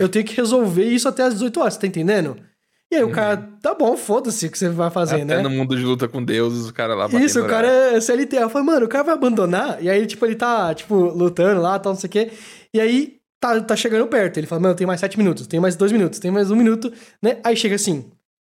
eu 0.00 0.08
tenho 0.08 0.24
que 0.24 0.34
resolver 0.34 0.84
isso 0.84 1.08
até 1.08 1.22
as 1.22 1.34
18 1.34 1.60
horas, 1.60 1.76
tá 1.76 1.86
entendendo? 1.86 2.36
E 2.94 2.98
aí 2.98 3.04
o 3.04 3.10
cara, 3.10 3.40
uhum. 3.40 3.58
tá 3.60 3.74
bom, 3.74 3.96
foda-se 3.96 4.46
o 4.46 4.50
que 4.50 4.56
você 4.56 4.68
vai 4.68 4.88
fazer, 4.88 5.16
Até 5.16 5.24
né? 5.24 5.42
no 5.42 5.50
mundo 5.50 5.76
de 5.76 5.82
luta 5.82 6.06
com 6.06 6.22
deuses, 6.22 6.68
o 6.68 6.72
cara 6.72 6.94
lá 6.94 7.08
Isso, 7.20 7.42
o 7.42 7.46
cara 7.46 7.66
é 7.66 8.00
CLT. 8.00 8.36
Eu 8.36 8.48
falei, 8.48 8.66
mano, 8.66 8.86
o 8.86 8.88
cara 8.88 9.02
vai 9.02 9.14
abandonar? 9.14 9.82
E 9.82 9.90
aí, 9.90 10.06
tipo, 10.06 10.24
ele 10.24 10.36
tá, 10.36 10.72
tipo, 10.72 10.94
lutando 10.94 11.60
lá, 11.60 11.78
tal, 11.78 11.92
não 11.92 12.00
sei 12.00 12.08
o 12.08 12.10
quê. 12.10 12.30
E 12.72 12.80
aí, 12.80 13.16
tá, 13.40 13.60
tá 13.60 13.74
chegando 13.74 14.06
perto. 14.06 14.38
Ele 14.38 14.46
fala, 14.46 14.60
mano, 14.60 14.74
tem 14.76 14.86
mais 14.86 15.00
sete 15.00 15.18
minutos, 15.18 15.46
tem 15.46 15.58
mais 15.58 15.74
dois 15.74 15.90
minutos, 15.90 16.20
tem 16.20 16.30
mais 16.30 16.50
um 16.52 16.56
minuto, 16.56 16.92
né? 17.20 17.38
Aí 17.42 17.56
chega 17.56 17.74
assim. 17.74 18.10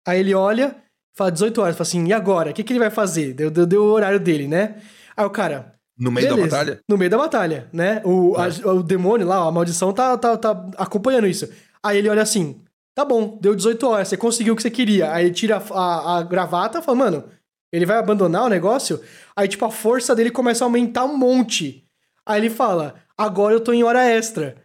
Aí 0.09 0.21
ele 0.21 0.35
olha, 0.35 0.75
fala 1.15 1.31
18 1.31 1.61
horas, 1.61 1.77
fala 1.77 1.87
assim, 1.87 2.07
e 2.07 2.13
agora? 2.13 2.51
O 2.51 2.55
que, 2.55 2.65
que 2.65 2.73
ele 2.73 2.81
vai 2.81 2.91
fazer? 2.91 3.35
Deu, 3.35 3.51
deu, 3.51 3.67
deu 3.67 3.83
o 3.85 3.93
horário 3.93 4.19
dele, 4.19 4.49
né? 4.49 4.77
Aí 5.17 5.25
o 5.25 5.31
cara... 5.31 5.75
No 5.99 6.11
meio 6.11 6.29
beleza, 6.29 6.49
da 6.49 6.57
batalha? 6.57 6.81
No 6.89 6.97
meio 6.97 7.11
da 7.11 7.19
batalha, 7.19 7.69
né? 7.75 8.01
O, 8.07 8.35
é. 8.41 8.49
a, 8.65 8.73
o 8.73 8.83
demônio 8.83 9.27
lá, 9.27 9.47
a 9.47 9.53
maldição, 9.53 9.93
tá, 9.93 10.17
tá, 10.17 10.35
tá 10.39 10.67
acompanhando 10.79 11.27
isso. 11.27 11.47
Aí 11.83 11.99
ele 11.99 12.09
olha 12.09 12.23
assim, 12.23 12.59
Tá 12.95 13.05
bom, 13.05 13.39
deu 13.41 13.55
18 13.55 13.87
horas, 13.87 14.09
você 14.09 14.17
conseguiu 14.17 14.55
o 14.55 14.57
que 14.57 14.63
você 14.63 14.71
queria. 14.71 15.13
Aí 15.13 15.27
ele 15.27 15.35
tira 15.35 15.63
a, 15.71 16.19
a, 16.19 16.23
gravata 16.23 16.79
e 16.79 16.83
fala, 16.83 16.99
mano, 16.99 17.25
ele 17.73 17.87
vai 17.87 17.97
abandonar 17.97 18.45
o 18.45 18.49
negócio? 18.49 19.01
Aí, 19.35 19.47
tipo, 19.47 19.65
a 19.65 19.71
força 19.71 20.15
dele 20.15 20.31
começa 20.31 20.65
a 20.65 20.67
aumentar 20.67 21.05
um 21.05 21.17
monte. 21.17 21.87
Aí 22.27 22.41
ele 22.41 22.51
fala, 22.51 22.97
agora 23.17 23.55
eu 23.55 23.61
tô 23.61 23.73
em 23.73 23.85
hora 23.85 24.05
extra. 24.05 24.57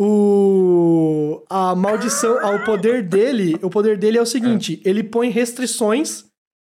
o 0.00 1.44
a 1.48 1.74
maldição, 1.74 2.36
o 2.56 2.64
poder 2.64 3.02
dele, 3.02 3.56
o 3.62 3.70
poder 3.70 3.96
dele 3.96 4.18
é 4.18 4.22
o 4.22 4.26
seguinte, 4.26 4.82
é. 4.84 4.88
ele 4.88 5.02
põe 5.02 5.28
restrições 5.28 6.24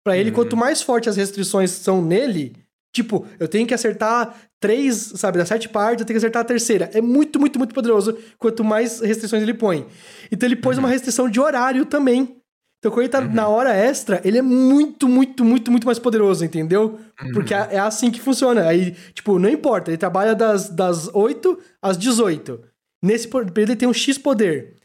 para 0.05 0.17
ele, 0.17 0.31
uhum. 0.31 0.37
quanto 0.37 0.57
mais 0.57 0.81
fortes 0.81 1.09
as 1.09 1.17
restrições 1.17 1.71
são 1.71 2.01
nele, 2.01 2.57
tipo, 2.95 3.27
eu 3.39 3.47
tenho 3.47 3.67
que 3.67 3.75
acertar 3.75 4.35
três, 4.61 5.13
sabe, 5.17 5.39
das 5.39 5.49
sete 5.49 5.69
partes, 5.69 6.03
eu 6.03 6.07
tenho 6.07 6.15
que 6.15 6.25
acertar 6.25 6.43
a 6.43 6.45
terceira. 6.45 6.91
É 6.93 7.01
muito, 7.01 7.41
muito, 7.41 7.59
muito 7.59 7.75
poderoso 7.75 8.17
quanto 8.39 8.63
mais 8.63 9.01
restrições 9.01 9.43
ele 9.43 9.55
põe. 9.55 9.87
Então 10.31 10.47
ele 10.47 10.55
pôs 10.55 10.77
uhum. 10.77 10.85
uma 10.85 10.91
restrição 10.91 11.29
de 11.29 11.41
horário 11.41 11.87
também. 11.87 12.37
Então 12.79 12.93
quando 12.93 13.01
ele 13.01 13.09
tá 13.09 13.21
uhum. 13.21 13.33
na 13.33 13.49
hora 13.49 13.75
extra, 13.75 14.21
ele 14.23 14.39
é 14.39 14.43
muito, 14.43 15.09
muito, 15.09 15.45
muito, 15.45 15.71
muito 15.71 15.87
mais 15.87 15.99
poderoso, 15.99 16.45
entendeu? 16.45 17.01
Uhum. 17.23 17.33
Porque 17.33 17.55
é, 17.55 17.69
é 17.73 17.79
assim 17.79 18.11
que 18.11 18.21
funciona. 18.21 18.67
Aí, 18.67 18.95
tipo, 19.15 19.39
não 19.39 19.49
importa, 19.49 19.91
ele 19.91 19.99
trabalha 19.99 20.35
das, 20.35 20.69
das 20.69 21.09
8 21.09 21.59
às 21.81 21.97
18. 21.97 22.61
Nesse 23.03 23.27
período 23.29 23.59
ele 23.59 23.77
tem 23.77 23.89
um 23.89 23.95
X 23.95 24.19
poder. 24.19 24.77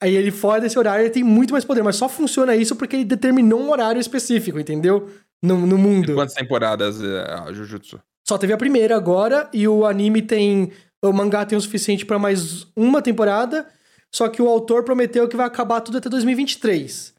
Aí 0.00 0.14
ele 0.14 0.30
fora 0.30 0.60
desse 0.60 0.78
horário 0.78 1.02
ele 1.02 1.10
tem 1.10 1.24
muito 1.24 1.52
mais 1.52 1.64
poder, 1.64 1.82
mas 1.82 1.96
só 1.96 2.08
funciona 2.08 2.54
isso 2.54 2.76
porque 2.76 2.94
ele 2.94 3.04
determinou 3.04 3.60
um 3.60 3.70
horário 3.70 4.00
específico, 4.00 4.60
entendeu? 4.60 5.10
No, 5.42 5.66
no 5.66 5.76
mundo. 5.76 6.14
Quantas 6.14 6.34
temporadas 6.34 7.02
é 7.02 7.22
a 7.22 7.52
Jujutsu? 7.52 8.00
Só 8.28 8.36
teve 8.36 8.52
a 8.52 8.56
primeira 8.56 8.96
agora 8.96 9.48
e 9.52 9.66
o 9.68 9.84
anime 9.86 10.22
tem. 10.22 10.72
O 11.04 11.12
mangá 11.12 11.44
tem 11.44 11.56
o 11.56 11.60
suficiente 11.60 12.04
pra 12.04 12.18
mais 12.18 12.66
uma 12.74 13.00
temporada, 13.00 13.66
só 14.12 14.28
que 14.28 14.42
o 14.42 14.48
autor 14.48 14.82
prometeu 14.82 15.28
que 15.28 15.36
vai 15.36 15.46
acabar 15.46 15.80
tudo 15.80 15.98
até 15.98 16.08
2023. 16.08 17.14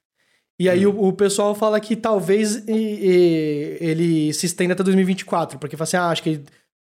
E 0.59 0.67
aí 0.67 0.85
o, 0.85 1.03
o 1.03 1.13
pessoal 1.13 1.53
fala 1.53 1.79
que 1.79 1.95
talvez 1.95 2.55
e- 2.67 2.71
e- 2.71 3.77
ele 3.79 4.33
se 4.33 4.47
estenda 4.47 4.73
até 4.73 4.83
2024, 4.83 5.59
porque 5.59 5.77
fala 5.77 5.83
assim, 5.83 5.97
ah, 5.97 6.09
acho 6.09 6.23
que 6.23 6.41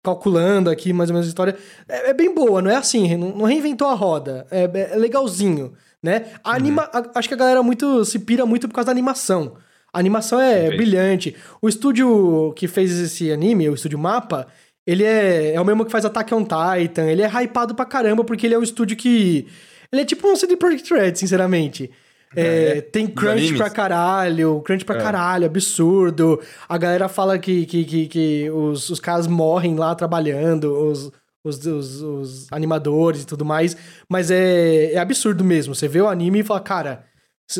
calculando 0.04 0.68
aqui 0.68 0.92
mais 0.92 1.08
ou 1.08 1.14
menos 1.14 1.26
a 1.26 1.30
história. 1.30 1.56
É, 1.88 2.10
é 2.10 2.14
bem 2.14 2.32
boa, 2.34 2.60
não 2.60 2.70
é 2.70 2.76
assim, 2.76 3.16
não, 3.16 3.30
não 3.34 3.44
reinventou 3.46 3.88
a 3.88 3.94
roda. 3.94 4.46
É, 4.50 4.64
é 4.92 4.96
legalzinho, 4.96 5.72
né? 6.02 6.26
A 6.44 6.54
anima, 6.54 6.82
a- 6.92 7.10
acho 7.18 7.26
que 7.26 7.34
a 7.34 7.38
galera 7.38 7.62
muito 7.62 8.04
se 8.04 8.18
pira 8.18 8.44
muito 8.44 8.68
por 8.68 8.74
causa 8.74 8.86
da 8.86 8.92
animação. 8.92 9.56
A 9.94 9.98
animação 10.00 10.40
é 10.40 10.54
Perfeito. 10.62 10.76
brilhante. 10.76 11.36
O 11.62 11.68
estúdio 11.68 12.52
que 12.56 12.66
fez 12.68 12.90
esse 12.98 13.30
anime, 13.32 13.68
o 13.68 13.74
estúdio 13.74 13.98
Mapa, 13.98 14.46
ele 14.86 15.04
é, 15.04 15.54
é 15.54 15.60
o 15.60 15.64
mesmo 15.64 15.84
que 15.84 15.92
faz 15.92 16.04
Attack 16.04 16.34
on 16.34 16.42
Titan. 16.44 17.04
Ele 17.04 17.22
é 17.22 17.26
hypado 17.28 17.74
pra 17.74 17.84
caramba 17.86 18.24
porque 18.24 18.46
ele 18.46 18.54
é 18.54 18.58
um 18.58 18.62
estúdio 18.62 18.96
que. 18.96 19.46
Ele 19.92 20.02
é 20.02 20.04
tipo 20.04 20.26
um 20.28 20.34
CD 20.36 20.56
Projekt 20.56 20.92
Red, 20.92 21.14
sinceramente. 21.14 21.90
É, 22.36 22.78
É, 22.78 22.80
tem 22.80 23.06
crunch 23.06 23.54
pra 23.56 23.70
caralho, 23.70 24.60
crunch 24.62 24.84
pra 24.84 24.96
É. 24.96 25.00
caralho, 25.00 25.46
absurdo. 25.46 26.40
A 26.68 26.76
galera 26.76 27.08
fala 27.08 27.38
que, 27.38 27.64
que, 27.64 27.84
que, 27.84 28.06
que 28.08 28.50
os, 28.50 28.90
os 28.90 28.98
caras 28.98 29.28
morrem 29.28 29.76
lá 29.76 29.94
trabalhando, 29.94 30.64
os, 30.90 31.12
os, 31.44 31.64
os, 31.64 32.02
os 32.02 32.46
animadores 32.52 33.22
e 33.22 33.26
tudo 33.26 33.44
mais. 33.44 33.76
Mas 34.08 34.32
é, 34.32 34.94
é 34.94 34.98
absurdo 34.98 35.44
mesmo. 35.44 35.76
Você 35.76 35.86
vê 35.86 36.00
o 36.00 36.08
anime 36.08 36.40
e 36.40 36.42
fala, 36.42 36.58
cara, 36.58 37.04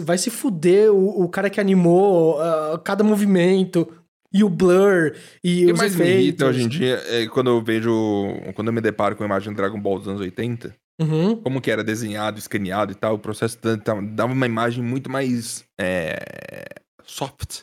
vai 0.04 0.18
se 0.18 0.30
fuder 0.30 0.90
o, 0.92 1.22
o 1.24 1.28
cara 1.28 1.48
que 1.50 1.60
animou 1.60 2.40
ah, 2.40 2.80
cada 2.84 3.02
movimento. 3.04 3.86
E 4.36 4.42
o 4.42 4.48
blur, 4.48 5.12
e 5.44 5.62
O 5.62 5.66
que 5.66 5.72
os 5.74 5.78
mais 5.78 5.94
me 5.94 6.02
efeitos. 6.02 6.22
irrita 6.24 6.46
hoje 6.46 6.62
em 6.64 6.68
dia 6.68 7.00
é 7.06 7.26
quando 7.28 7.50
eu 7.50 7.62
vejo. 7.62 7.90
Quando 8.56 8.66
eu 8.68 8.72
me 8.74 8.80
deparo 8.80 9.14
com 9.14 9.22
a 9.22 9.26
imagem 9.26 9.52
do 9.52 9.56
Dragon 9.56 9.80
Ball 9.80 9.98
dos 10.00 10.08
anos 10.08 10.20
80, 10.20 10.74
Uhum. 11.00 11.36
como 11.36 11.60
que 11.60 11.70
era 11.70 11.84
desenhado, 11.84 12.36
escaneado 12.38 12.90
e 12.90 12.94
tal, 12.96 13.14
o 13.14 13.18
processo 13.18 13.58
dava 14.14 14.32
uma 14.32 14.46
imagem 14.46 14.82
muito 14.82 15.08
mais 15.10 15.64
é, 15.80 16.16
soft 17.04 17.62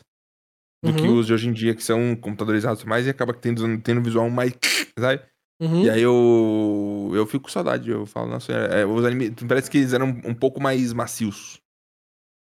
do 0.82 0.92
que 0.94 1.02
Uhum. 1.02 1.18
os 1.18 1.26
de 1.26 1.34
hoje 1.34 1.48
em 1.48 1.52
dia, 1.52 1.74
que 1.74 1.84
são 1.84 2.16
computadorizados 2.16 2.84
mais 2.84 3.06
e 3.06 3.10
acaba 3.10 3.34
tendo, 3.34 3.78
tendo 3.80 4.00
um 4.00 4.02
visual 4.02 4.30
mais. 4.30 4.52
Sabe? 4.98 5.20
Uhum. 5.60 5.84
E 5.84 5.90
aí 5.90 6.00
eu. 6.02 7.10
Eu 7.14 7.26
fico 7.26 7.44
com 7.44 7.50
saudade. 7.50 7.90
Eu 7.90 8.06
falo, 8.06 8.28
nossa, 8.30 8.50
é, 8.50 8.86
os 8.86 9.04
animes. 9.04 9.32
Parece 9.46 9.70
que 9.70 9.76
eles 9.78 9.92
eram 9.92 10.08
um 10.24 10.34
pouco 10.34 10.58
mais 10.60 10.92
macios. 10.94 11.60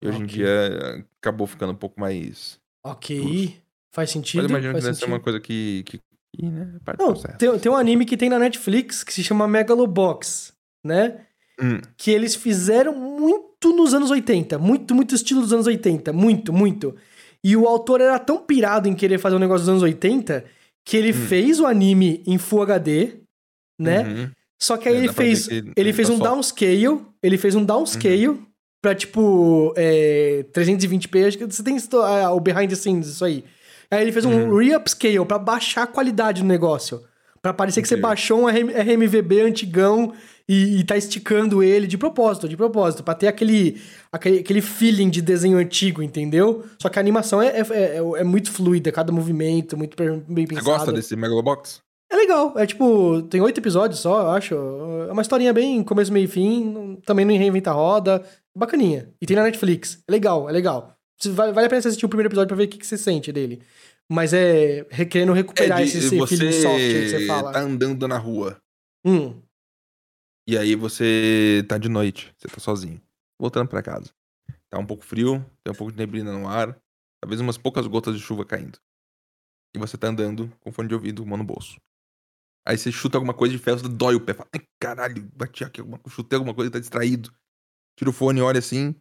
E 0.02 0.08
hoje 0.08 0.18
em 0.20 0.24
Ok. 0.24 0.28
dia 0.36 0.48
é, 0.48 1.04
acabou 1.22 1.46
ficando 1.48 1.74
um 1.74 1.76
pouco 1.76 2.00
mais. 2.00 2.60
Ok. 2.84 3.56
Faz 3.94 4.12
sentido. 4.12 4.44
Mas 4.44 4.50
imagino 4.52 4.74
que 4.76 4.82
deve 4.82 4.94
ser 4.98 5.06
uma 5.06 5.20
coisa 5.20 5.40
que. 5.40 5.84
que, 5.86 5.98
que 6.36 6.46
né, 6.46 6.68
Não, 6.98 7.14
tem, 7.14 7.60
tem 7.60 7.72
um 7.72 7.76
anime 7.76 8.06
que 8.06 8.16
tem 8.18 8.30
na 8.30 8.40
Netflix 8.40 9.04
que 9.04 9.14
se 9.14 9.24
chama 9.24 9.48
Megalobox, 9.48 10.54
né? 10.86 11.26
Hum. 11.62 11.82
Que 11.98 12.12
eles 12.12 12.36
fizeram 12.36 12.96
muito 12.96 13.74
nos 13.76 13.94
anos 13.94 14.10
80. 14.12 14.58
Muito, 14.58 14.96
muito 14.96 15.14
estilo 15.16 15.42
dos 15.42 15.52
anos 15.52 15.68
80. 15.68 16.14
Muito, 16.14 16.54
muito. 16.54 16.96
E 17.44 17.56
o 17.58 17.68
autor 17.68 18.00
era 18.00 18.18
tão 18.20 18.38
pirado 18.46 18.88
em 18.88 18.96
querer 18.96 19.18
fazer 19.18 19.36
um 19.36 19.40
negócio 19.40 19.62
dos 19.62 19.70
anos 19.70 19.84
80 19.84 20.46
que 20.86 20.96
ele 20.96 21.10
Hum. 21.12 21.28
fez 21.28 21.60
o 21.60 21.66
anime 21.66 22.24
em 22.26 22.38
Full 22.38 22.62
HD, 22.64 23.18
né? 23.80 24.04
Uhum. 24.04 24.32
Só 24.62 24.78
que 24.78 24.88
aí 24.90 24.96
É, 24.96 24.98
ele 25.00 25.14
fez, 25.14 25.48
ele 25.50 25.72
ele 25.76 25.94
fez 25.94 26.08
tá 26.08 26.14
um 26.14 26.18
soft. 26.18 26.30
downscale, 26.32 27.02
ele 27.22 27.38
fez 27.38 27.56
um 27.56 27.64
downscale 27.66 28.40
pra, 28.82 28.96
tipo, 28.96 29.74
é, 29.76 30.46
320p, 30.54 31.28
acho 31.28 31.38
que 31.38 31.46
você 31.46 31.64
tem 31.64 31.78
ah, 32.04 32.32
o 32.32 32.40
behind 32.40 32.70
the 32.70 32.76
scenes, 32.76 33.08
isso 33.08 33.24
aí. 33.26 33.44
Aí 33.92 34.02
ele 34.02 34.12
fez 34.12 34.24
um 34.26 34.32
Uhum. 34.32 34.56
re-upscale 34.58 35.26
pra 35.26 35.40
baixar 35.40 35.84
a 35.84 35.88
qualidade 35.88 36.42
do 36.42 36.48
negócio. 36.48 37.02
Pra 37.42 37.54
parecer 37.54 37.82
que 37.82 37.88
você 37.88 37.96
baixou 37.96 38.42
um 38.42 38.48
RM 38.50 38.70
RMVB 38.70 39.42
antigão 39.42 40.12
e, 40.48 40.80
e 40.80 40.84
tá 40.84 40.98
esticando 40.98 41.64
ele 41.64 41.88
de 41.88 41.98
propósito, 41.98 42.50
de 42.50 42.58
propósito, 42.58 43.02
pra 43.02 43.14
ter 43.16 43.28
aquele, 43.28 43.82
aquele, 44.12 44.40
aquele 44.40 44.62
feeling 44.62 45.10
de 45.10 45.22
desenho 45.22 45.58
antigo, 45.58 46.04
entendeu? 46.04 46.66
Só 46.82 46.90
que 46.90 47.00
a 47.00 47.02
animação 47.02 47.42
é, 47.42 47.48
é, 47.48 47.62
é- 47.72 48.02
é 48.18 48.24
muito 48.26 48.52
fluida, 48.52 48.92
cada 48.92 49.12
movimento, 49.12 49.78
muito 49.78 49.96
bem 49.96 50.46
Você 50.46 50.56
pensado. 50.56 50.66
gosta 50.66 50.92
desse 50.92 51.16
Megalobox? 51.16 51.80
É 52.12 52.16
legal, 52.16 52.54
é 52.58 52.66
tipo, 52.66 53.22
tem 53.30 53.40
oito 53.40 53.60
episódios 53.60 54.00
só, 54.02 54.22
eu 54.24 54.30
acho. 54.32 54.56
É 55.08 55.12
uma 55.12 55.22
historinha 55.22 55.54
bem 55.54 55.82
começo, 55.84 56.12
meio 56.12 56.26
e 56.26 56.28
fim, 56.28 56.98
também 57.06 57.24
não 57.24 57.38
reinventa 57.38 57.70
a 57.70 57.74
roda. 57.74 58.22
Bacaninha. 58.60 59.14
E 59.22 59.26
tem 59.26 59.36
na 59.36 59.44
Netflix. 59.44 60.04
É 60.08 60.12
legal, 60.12 60.50
é 60.50 60.52
legal. 60.52 60.96
Você- 61.20 61.32
Vale, 61.32 61.52
vale 61.52 61.68
a 61.68 61.70
pena 61.70 61.82
você 61.82 61.88
assistir 61.90 62.06
o 62.06 62.10
primeiro 62.10 62.30
episódio 62.30 62.48
pra 62.48 62.58
ver 62.58 62.66
o 62.66 62.68
que, 62.70 62.78
que 62.78 62.86
você 62.88 62.98
sente 62.98 63.32
dele. 63.32 63.62
Mas 64.12 64.34
é 64.34 64.86
re- 64.90 65.06
querendo 65.06 65.34
recuperar 65.34 65.80
É 65.82 65.84
de- 65.84 65.98
esse, 65.98 66.18
você 66.18 66.38
feeling 66.38 66.62
soft 66.62 66.78
que 66.78 67.10
você 67.10 67.28
fala. 67.28 67.52
tá 67.52 67.60
andando 67.62 68.08
na 68.08 68.18
rua. 68.18 68.58
Hum, 69.06 69.42
E 70.48 70.58
aí 70.58 70.74
você 70.76 71.64
tá 71.68 71.78
de 71.78 71.88
noite, 71.90 72.34
você 72.38 72.48
tá 72.48 72.60
sozinho. 72.60 73.00
Voltando 73.40 73.68
pra 73.70 73.84
casa. 73.84 74.10
Tá 74.70 74.80
um 74.80 74.86
pouco 74.86 75.04
frio, 75.06 75.46
tem 75.64 75.72
um 75.72 75.76
pouco 75.76 75.92
de 75.92 75.98
neblina 75.98 76.32
no 76.34 76.48
ar, 76.48 76.76
talvez 77.22 77.40
umas 77.40 77.58
poucas 77.58 77.86
gotas 77.88 78.16
de 78.16 78.22
chuva 78.22 78.44
caindo. 78.46 78.80
E 79.76 79.80
você 79.80 79.96
tá 79.98 80.08
andando 80.08 80.52
com 80.60 80.72
fone 80.72 80.88
de 80.90 80.96
ouvido, 80.96 81.24
uma 81.24 81.38
no 81.38 81.44
bolso. 81.44 81.80
Aí 82.68 82.78
você 82.78 82.92
chuta 82.92 83.18
alguma 83.18 83.34
coisa 83.34 83.56
de 83.56 83.62
ferro, 83.62 83.88
dói 83.88 84.16
o 84.16 84.22
pé. 84.22 84.34
Fala, 84.34 84.50
ai 84.54 84.62
caralho, 84.80 85.30
bati 85.36 85.64
aqui, 85.64 85.82
alguma, 85.82 86.00
chutei 86.10 86.38
alguma 86.38 86.54
coisa, 86.56 86.72
tá 86.72 86.80
distraído. 86.80 87.32
Tira 88.00 88.10
o 88.10 88.14
fone, 88.14 88.42
olha 88.42 88.60
assim. 88.60 88.96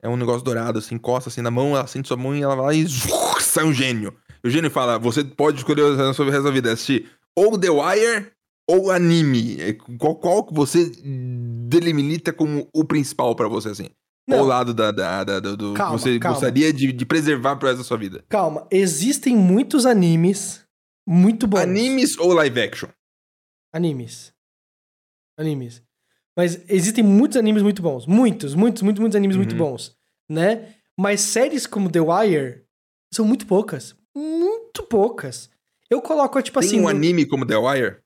É 0.00 0.08
um 0.08 0.16
negócio 0.16 0.42
dourado, 0.44 0.78
assim, 0.78 0.94
encosta 0.94 1.28
assim 1.28 1.42
na 1.42 1.50
mão, 1.50 1.74
ela 1.76 1.84
sente 1.88 2.06
sua 2.06 2.16
mão 2.16 2.32
e 2.34 2.40
ela 2.40 2.54
vai 2.54 2.66
lá 2.66 2.72
e 2.74 2.86
sai 3.42 3.64
um 3.64 3.72
gênio. 3.74 4.16
E 4.44 4.46
o 4.46 4.50
gênio 4.50 4.70
fala: 4.70 4.96
você 4.96 5.24
pode 5.24 5.58
escolher 5.58 5.82
o 5.82 6.14
sobre 6.14 6.30
resto 6.32 6.44
da 6.44 6.50
vida, 6.52 6.72
assistir 6.72 7.10
ou 7.36 7.58
The 7.58 7.68
Wire 7.68 8.30
ou 8.70 8.92
anime. 8.92 9.60
É, 9.60 9.72
Qual, 9.98 10.14
qual 10.14 10.44
que 10.44 10.54
você 10.54 10.88
delimita 11.68 12.32
como 12.32 12.68
o 12.72 12.84
principal 12.84 13.34
pra 13.34 13.48
você, 13.48 13.70
assim? 13.70 13.88
Não. 14.28 14.42
o 14.42 14.44
lado 14.44 14.74
da, 14.74 14.90
da, 14.92 15.24
da- 15.24 15.40
do, 15.40 15.56
do 15.56 15.72
Calma, 15.74 15.96
que 15.96 16.02
você 16.02 16.18
calma. 16.18 16.34
gostaria 16.34 16.70
de, 16.70 16.92
de 16.92 17.06
preservar 17.06 17.56
pro 17.56 17.66
resto 17.66 17.78
da 17.78 17.84
sua 17.84 17.96
vida? 17.96 18.22
calma. 18.28 18.68
Existem 18.70 19.34
muitos 19.34 19.86
animes 19.86 20.62
muito 21.08 21.46
bons. 21.46 21.60
Animes 21.60 22.18
ou 22.18 22.34
live 22.34 22.60
action? 22.60 22.90
Animes. 23.72 24.30
Animes. 25.38 25.82
Mas 26.38 26.62
existem 26.70 27.02
muitos 27.02 27.36
animes 27.36 27.64
muito 27.64 27.82
bons. 27.82 28.06
Muitos, 28.06 28.54
muitos, 28.54 28.80
muitos, 28.82 29.00
muitos 29.00 29.16
animes 29.16 29.36
muito 29.36 29.52
Uhum. 29.52 29.58
bons. 29.58 29.96
Né? 30.30 30.72
Mas 30.96 31.20
séries 31.20 31.66
como 31.66 31.90
The 31.90 32.00
Wire 32.00 32.64
são 33.12 33.24
muito 33.24 33.44
poucas. 33.44 33.96
Muito 34.14 34.84
poucas. 34.84 35.50
Eu 35.90 36.00
coloco, 36.00 36.40
tipo 36.40 36.60
Tem 36.60 36.68
assim. 36.68 36.78
um 36.78 36.82
no- 36.82 36.88
anime 36.90 37.26
como 37.26 37.44
The 37.44 37.56
Wire? 37.56 37.96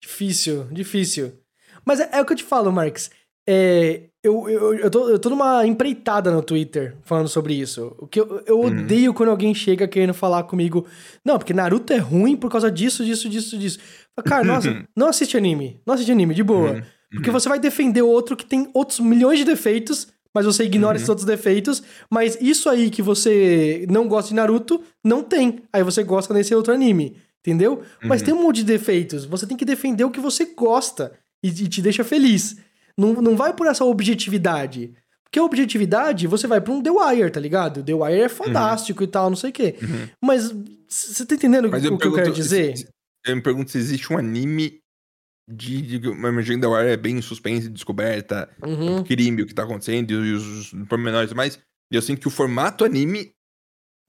Difícil, 0.00 0.64
difícil. 0.72 1.38
Mas 1.84 2.00
é, 2.00 2.08
é 2.12 2.20
o 2.20 2.26
que 2.26 2.32
eu 2.32 2.36
te 2.36 2.44
falo, 2.44 2.70
Marx. 2.72 3.10
É, 3.48 4.07
eu, 4.22 4.48
eu, 4.48 4.74
eu, 4.74 4.90
tô, 4.90 5.08
eu 5.08 5.18
tô 5.18 5.30
numa 5.30 5.64
empreitada 5.66 6.30
no 6.30 6.42
Twitter 6.42 6.96
falando 7.02 7.28
sobre 7.28 7.54
isso. 7.54 7.94
O 7.98 8.06
que 8.06 8.20
eu, 8.20 8.42
eu 8.46 8.58
Uhum. 8.58 8.66
odeio 8.66 9.14
quando 9.14 9.28
alguém 9.30 9.54
chega 9.54 9.86
querendo 9.86 10.12
falar 10.14 10.42
comigo. 10.44 10.86
Não, 11.24 11.38
porque 11.38 11.54
Naruto 11.54 11.92
é 11.92 11.98
ruim 11.98 12.36
por 12.36 12.50
causa 12.50 12.70
disso, 12.70 13.04
disso, 13.04 13.28
disso, 13.28 13.56
disso. 13.56 13.78
Cara, 14.24 14.42
nossa, 14.44 14.84
não 14.96 15.06
assiste 15.08 15.36
anime. 15.36 15.80
Não 15.86 15.94
assiste 15.94 16.10
anime, 16.10 16.34
de 16.34 16.42
boa. 16.42 16.72
Uhum, 16.72 16.82
Porque 17.14 17.30
você 17.30 17.48
vai 17.48 17.58
defender 17.60 18.02
outro 18.02 18.36
que 18.36 18.44
tem 18.44 18.68
outros 18.74 18.98
milhões 19.00 19.38
de 19.38 19.44
defeitos, 19.44 20.08
mas 20.34 20.44
você 20.44 20.64
ignora 20.64 20.92
Uhum. 20.92 20.96
esses 20.96 21.08
outros 21.08 21.26
defeitos. 21.26 21.82
Mas 22.10 22.36
isso 22.40 22.68
aí 22.68 22.90
que 22.90 23.00
você 23.02 23.86
não 23.88 24.08
gosta 24.08 24.30
de 24.30 24.34
Naruto, 24.34 24.82
não 25.04 25.22
tem. 25.22 25.60
Aí 25.72 25.82
você 25.82 26.02
gosta 26.02 26.34
nesse 26.34 26.54
outro 26.54 26.72
anime. 26.72 27.16
Entendeu? 27.40 27.82
Mas 28.02 28.20
Uhum. 28.20 28.24
tem 28.26 28.34
um 28.34 28.42
monte 28.42 28.56
de 28.56 28.64
defeitos. 28.64 29.24
Você 29.24 29.46
tem 29.46 29.56
que 29.56 29.64
defender 29.64 30.02
o 30.04 30.10
que 30.10 30.20
você 30.20 30.44
gosta 30.44 31.12
e, 31.42 31.48
e 31.48 31.68
te 31.68 31.80
deixa 31.80 32.02
feliz. 32.02 32.56
Não, 32.98 33.14
não 33.22 33.36
vai 33.36 33.54
por 33.54 33.66
essa 33.66 33.84
objetividade. 33.84 34.92
Porque 35.24 35.38
a 35.38 35.44
objetividade, 35.44 36.26
você 36.26 36.46
vai 36.46 36.60
pra 36.60 36.72
um 36.72 36.82
The 36.82 36.90
Wire, 36.90 37.30
tá 37.30 37.38
ligado? 37.38 37.82
The 37.84 37.92
Wire 37.94 38.20
é 38.22 38.28
fantástico 38.28 39.02
e 39.04 39.06
tal, 39.06 39.28
não 39.30 39.36
sei 39.36 39.50
o 39.50 39.52
quê. 39.52 39.76
Uhum. 39.80 40.08
Mas 40.22 40.52
você 40.88 41.24
tá 41.26 41.34
entendendo 41.34 41.70
Mas 41.70 41.84
o 41.84 41.96
que 41.98 42.06
eu 42.06 42.14
quero 42.14 42.32
dizer? 42.32 42.76
se- 42.76 42.84
se- 42.84 42.88
eu 43.26 43.36
me 43.36 43.42
pergunto 43.42 43.70
se 43.70 43.76
existe 43.78 44.10
um 44.12 44.16
anime 44.18 44.80
de. 45.48 45.98
de 45.98 46.08
uma 46.08 46.30
imagem 46.30 46.58
da 46.58 46.68
Wire 46.68 46.88
é 46.90 46.96
bem 46.96 47.20
suspense, 47.20 47.68
descoberta, 47.68 48.48
Uhum. 48.64 49.04
crime, 49.04 49.42
o 49.42 49.46
que 49.46 49.54
tá 49.54 49.64
acontecendo 49.64 50.10
e 50.12 50.32
os, 50.32 50.72
os 50.72 50.86
pormenores 50.88 51.30
e 51.30 51.34
mais. 51.34 51.58
E 51.92 51.96
eu 51.96 52.02
sinto 52.02 52.20
que 52.20 52.28
o 52.28 52.30
formato 52.30 52.84
anime 52.84 53.30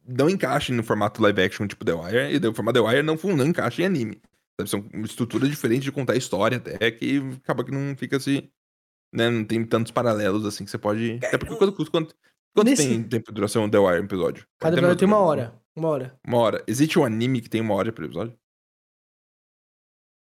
não 0.07 0.29
encaixa 0.29 0.73
no 0.73 0.83
formato 0.83 1.21
live 1.21 1.41
action 1.41 1.67
tipo 1.67 1.83
The 1.85 1.93
Wire, 1.93 2.33
e 2.33 2.47
o 2.47 2.53
formato 2.53 2.81
The 2.81 2.87
Wire 2.87 3.03
não, 3.03 3.15
não 3.35 3.45
encaixa 3.45 3.81
em 3.81 3.85
anime. 3.85 4.21
Sabe? 4.59 4.69
São 4.69 4.85
estruturas 5.03 5.49
diferentes 5.49 5.83
de 5.83 5.91
contar 5.91 6.13
a 6.13 6.17
história, 6.17 6.57
até 6.57 6.89
que 6.91 7.21
acaba 7.43 7.63
que 7.63 7.71
não 7.71 7.95
fica 7.97 8.15
assim. 8.17 8.49
Né? 9.13 9.29
Não 9.29 9.43
tem 9.43 9.65
tantos 9.65 9.91
paralelos 9.91 10.45
assim 10.45 10.63
que 10.65 10.71
você 10.71 10.77
pode. 10.77 11.15
Até 11.23 11.37
porque 11.37 11.55
quanto, 11.55 11.73
quanto, 11.91 12.15
quanto 12.55 12.67
Nesse- 12.69 12.87
tem 12.87 13.03
tempo 13.03 13.31
de 13.31 13.35
duração 13.35 13.69
The 13.69 13.77
Wire 13.79 14.01
um 14.01 14.05
episódio? 14.05 14.47
Cada 14.59 14.75
episódio 14.75 14.97
tem 14.97 15.07
uma 15.07 15.17
hora. 15.17 15.59
Uma 15.75 15.89
hora. 15.89 16.19
Uma 16.25 16.37
hora. 16.37 16.63
Existe 16.67 16.99
um 16.99 17.05
anime 17.05 17.41
que 17.41 17.49
tem 17.49 17.61
uma 17.61 17.73
hora 17.73 17.91
por 17.91 18.03
episódio? 18.03 18.37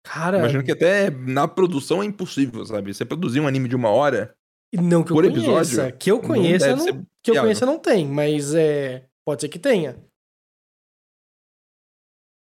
Cara, 0.06 0.38
Imagino 0.38 0.62
que 0.62 0.72
até 0.72 1.08
na 1.10 1.48
produção 1.48 2.02
é 2.02 2.06
impossível, 2.06 2.64
sabe? 2.66 2.92
Você 2.92 3.06
produzir 3.06 3.40
um 3.40 3.46
anime 3.46 3.68
de 3.70 3.76
uma 3.76 3.88
hora, 3.88 4.36
não 4.74 5.02
que 5.02 5.12
eu 5.12 5.16
por 5.16 5.24
conheça. 5.24 5.40
episódio, 5.40 5.98
que 5.98 6.10
eu 6.10 6.16
não 6.16 6.22
conheça, 6.22 6.76
não, 6.76 6.78
ser 6.84 7.06
que 7.22 7.30
eu 7.30 7.40
conheça 7.40 7.64
não 7.64 7.78
tem, 7.78 8.06
mas 8.06 8.54
é, 8.54 9.08
pode 9.24 9.40
ser 9.40 9.48
que 9.48 9.58
tenha. 9.58 9.96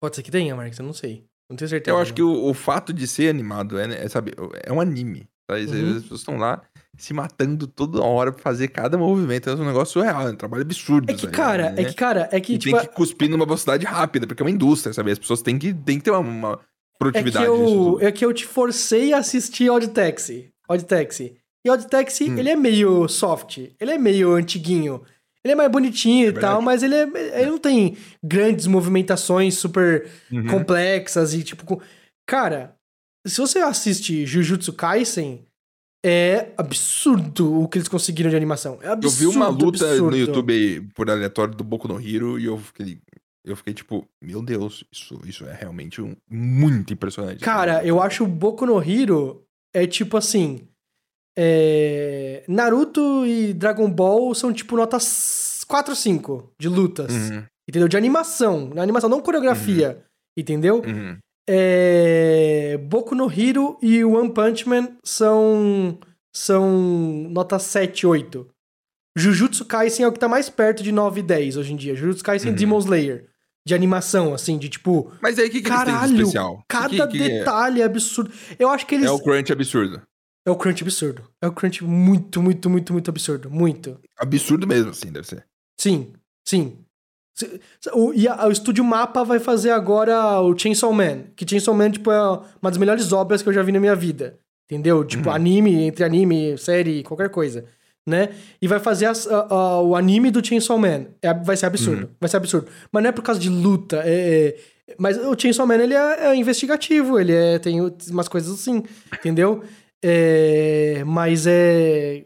Pode 0.02 0.16
ser 0.16 0.24
que 0.24 0.31
tenha, 0.32 0.56
Marcos, 0.56 0.78
eu 0.78 0.85
não 0.85 0.93
sei. 0.93 1.24
Não 1.48 1.56
tenho 1.56 1.69
certeza. 1.69 1.94
eu 1.97 2.01
acho 2.01 2.10
não. 2.10 2.16
que 2.16 2.23
o, 2.23 2.51
o 2.51 2.55
fato 2.55 2.93
de 2.93 3.06
ser 3.06 3.28
animado 3.28 3.78
é, 3.78 4.05
é, 4.05 4.09
sabe, 4.09 4.32
é 4.64 4.73
um 4.73 4.81
anime. 4.81 5.28
Sabe? 5.51 5.64
Uhum. 5.66 5.97
As 5.97 6.02
pessoas 6.02 6.20
estão 6.20 6.36
lá 6.36 6.62
se 6.97 7.12
matando 7.14 7.66
toda 7.66 8.02
hora 8.02 8.32
pra 8.32 8.43
fazer 8.43 8.69
cada 8.69 8.97
movimento. 8.98 9.48
É 9.51 9.55
um 9.55 9.64
negócio 9.66 9.94
surreal, 9.94 10.28
é 10.28 10.32
um 10.32 10.36
trabalho 10.36 10.62
absurdo. 10.62 11.10
É 11.10 11.14
que, 11.14 11.23
sabe? 11.23 11.32
cara, 11.32 11.66
é 11.69 11.82
Né? 11.82 11.85
que, 11.85 11.94
cara, 11.94 12.28
é 12.31 12.40
que, 12.40 12.55
E 12.55 12.59
tipo, 12.59 12.77
tem 12.78 12.86
que 12.89 12.94
cuspir 12.94 13.28
numa 13.31 13.44
velocidade 13.44 13.85
rápida, 13.85 14.27
porque 14.27 14.43
é 14.43 14.44
uma 14.44 14.51
indústria, 14.51 14.93
sabe? 14.93 15.10
As 15.10 15.19
pessoas 15.19 15.43
têm 15.43 15.59
que, 15.59 15.73
têm 15.74 15.98
que 15.98 16.05
ter 16.05 16.10
uma, 16.10 16.20
uma 16.20 16.52
é 16.52 16.56
que, 16.56 16.98
produtividade. 16.98 17.47
eu, 17.47 17.98
é 18.01 18.12
que 18.12 18.24
eu 18.24 18.32
te 18.32 18.47
forcei 18.47 19.12
a 19.12 19.19
assistir 19.19 19.70
Odd 19.70 19.89
Taxi. 19.89 20.51
Odd 20.69 20.85
Taxi. 20.85 21.36
E 21.64 21.70
Odd 21.70 21.86
Taxi, 21.89 22.31
Hum. 22.31 22.39
ele 22.39 22.51
é 22.51 22.56
meio 22.56 23.09
soft, 23.09 23.59
ele 23.81 23.90
é 23.90 23.98
meio 23.98 24.32
antiguinho. 24.32 25.02
Ele 25.44 25.52
é 25.52 25.56
mais 25.56 25.70
bonitinho 25.73 26.27
e 26.27 26.28
É 26.28 26.32
tal, 26.32 26.60
verdade. 26.60 26.64
mas 26.64 26.82
ele, 26.85 26.94
é, 26.94 27.40
ele 27.40 27.51
não 27.51 27.59
tem 27.59 27.97
grandes 28.23 28.66
movimentações 28.69 29.55
super 29.59 30.09
Uhum. 30.31 30.47
complexas 30.47 31.35
e 31.35 31.43
tipo. 31.43 31.82
Cara, 32.27 32.77
se 33.27 33.40
você 33.40 33.59
assiste 33.61 34.27
Jujutsu 34.27 34.73
Kaisen, 34.73 35.44
é 36.05 36.49
absurdo 36.57 37.61
o 37.62 37.69
que 37.69 37.78
eles 37.78 37.89
conseguiram 37.89 38.28
de 38.31 38.36
animação. 38.36 38.78
É 38.82 38.89
Eu 38.89 38.93
absurdo. 38.93 39.31
vi 39.31 39.36
uma 39.36 39.49
luta 39.49 39.85
absurdo. 39.89 40.11
no 40.11 40.16
YouTube 40.16 40.89
por 40.94 41.09
aleatório 41.09 41.55
do 41.55 41.62
Boku 41.62 41.86
no 41.86 42.01
Hero 42.01 42.39
e 42.39 42.47
eu 42.47 42.59
fiquei, 42.59 42.99
eu 43.44 43.55
fiquei 43.57 43.73
tipo, 43.74 44.05
meu 44.20 44.43
Deus, 44.43 44.82
isso, 44.93 45.20
isso 45.24 45.44
é 45.44 45.55
realmente 45.55 46.01
um- 46.03 46.16
muito 46.28 46.93
impressionante. 46.93 47.40
Cara, 47.44 47.85
eu 47.85 48.03
acho 48.03 48.24
o 48.24 48.27
Boku 48.28 48.66
no 48.66 48.82
Hero 48.82 49.44
é 49.74 49.86
tipo 49.86 50.16
assim. 50.16 50.66
é, 51.39 52.44
Naruto 52.49 53.24
e 53.27 53.55
Dragon 53.55 53.90
Ball 53.90 54.35
são 54.35 54.53
tipo 54.53 54.77
notas 54.77 55.65
4 55.66 55.93
ou 55.93 55.97
5 55.97 56.53
de 56.61 56.69
lutas. 56.69 57.11
Uhum, 57.12 57.44
Entendeu? 57.69 57.89
De 57.89 57.97
animação. 57.97 58.69
Na 58.74 58.82
animação, 58.82 59.09
não 59.09 59.20
coreografia. 59.23 60.03
Entendeu? 60.36 60.82
uhum. 60.85 61.16
É... 61.48 62.78
Boku 62.78 63.14
no 63.14 63.31
Hero 63.31 63.78
e 63.82 64.05
One 64.05 64.32
Punch 64.32 64.69
Man 64.69 64.97
são 65.05 65.98
são 66.35 66.70
nota 67.31 67.59
7, 67.59 68.06
8. 68.06 68.48
Jujutsu 69.16 69.64
Kaisen 69.66 70.05
é 70.05 70.09
o 70.09 70.12
que 70.12 70.19
tá 70.19 70.28
mais 70.28 70.48
perto 70.48 70.82
de 70.82 70.90
9 70.90 71.20
e 71.20 71.23
10 71.23 71.56
hoje 71.59 71.73
em 71.73 71.77
dia. 71.77 71.94
Jujutsu 71.94 72.24
Kaisen 72.24 72.48
e 72.48 72.51
Uhum. 72.52 72.56
Demon 72.56 72.78
Slayer. 72.78 73.28
De 73.64 73.74
animação, 73.77 74.35
assim, 74.35 74.59
de 74.59 74.69
tipo, 74.69 75.12
Mas 75.23 75.39
aí 75.39 75.47
o 75.47 75.51
que, 75.51 75.62
que 75.62 75.69
eles 75.69 75.77
têm 75.78 75.86
de 75.86 75.93
caralho, 75.93 76.16
especial? 76.19 76.64
cada 76.66 76.89
Que- 76.89 76.97
que- 77.06 77.19
que 77.19 77.23
é? 77.23 77.39
detalhe 77.39 77.81
é 77.81 77.85
absurdo. 77.85 78.32
Eu 78.59 78.69
acho 78.70 78.85
que 78.85 78.97
eles. 78.97 79.06
É 79.06 79.10
o 79.12 79.20
crunch 79.20 79.52
absurdo. 79.52 80.02
É 80.44 80.51
o 80.51 80.56
crunch 80.56 80.82
absurdo. 80.82 81.23
É 81.40 81.47
o 81.47 81.52
crunch 81.52 81.85
muito, 81.85 82.43
muito, 82.43 82.69
muito, 82.69 82.93
muito 82.93 83.09
absurdo. 83.09 83.48
Muito. 83.48 84.01
Absurdo 84.19 84.66
mesmo, 84.66 84.90
assim, 84.90 85.12
deve 85.12 85.28
ser. 85.28 85.47
Sim, 85.78 86.12
sim. 86.44 86.77
O, 87.94 88.12
e 88.12 88.28
a- 88.28 88.46
o 88.46 88.52
estúdio 88.52 88.84
Mapa 88.84 89.24
vai 89.24 89.38
fazer 89.38 89.70
agora 89.70 90.40
o 90.40 90.56
Chainsaw 90.56 90.92
Man. 90.92 91.24
Que 91.34 91.48
Chainsaw 91.48 91.74
Man, 91.74 91.90
tipo, 91.90 92.10
é 92.10 92.20
uma 92.60 92.70
das 92.70 92.76
melhores 92.78 93.12
obras 93.12 93.42
que 93.42 93.48
eu 93.48 93.52
já 93.52 93.62
vi 93.62 93.72
na 93.72 93.80
minha 93.80 93.96
vida. 93.96 94.38
Entendeu? 94.70 95.04
Tipo, 95.04 95.28
Uhum. 95.28 95.34
anime, 95.34 95.82
entre 95.84 96.04
anime, 96.04 96.56
série, 96.59 97.02
qualquer 97.02 97.28
coisa. 97.30 97.64
Né? 98.06 98.30
E 98.60 98.66
vai 98.66 98.80
fazer 98.80 99.06
as- 99.06 99.26
a- 99.28 99.46
a- 99.48 99.80
o 99.82 99.94
anime 99.94 100.30
do 100.30 100.44
Chainsaw 100.44 100.76
Man. 100.78 101.06
É, 101.22 101.32
vai 101.32 101.56
ser 101.56 101.66
absurdo. 101.66 102.10
Vai 102.20 102.28
ser 102.28 102.36
absurdo. 102.36 102.66
Mas 102.90 103.02
não 103.02 103.09
é 103.10 103.12
por 103.12 103.22
causa 103.22 103.40
de 103.40 103.48
luta. 103.48 104.02
é- 104.04 104.56
é- 104.88 104.94
mas 104.98 105.16
o 105.18 105.38
Chainsaw 105.38 105.66
Man, 105.66 105.76
ele 105.76 105.94
é, 105.94 106.26
é 106.28 106.34
investigativo. 106.34 107.18
Ele 107.20 107.32
é, 107.32 107.59
tem 107.59 107.80
umas 108.10 108.28
coisas 108.28 108.52
assim. 108.52 108.82
Entendeu? 109.14 109.62
É, 110.04 111.02
mas 111.06 111.46
é. 111.46 112.24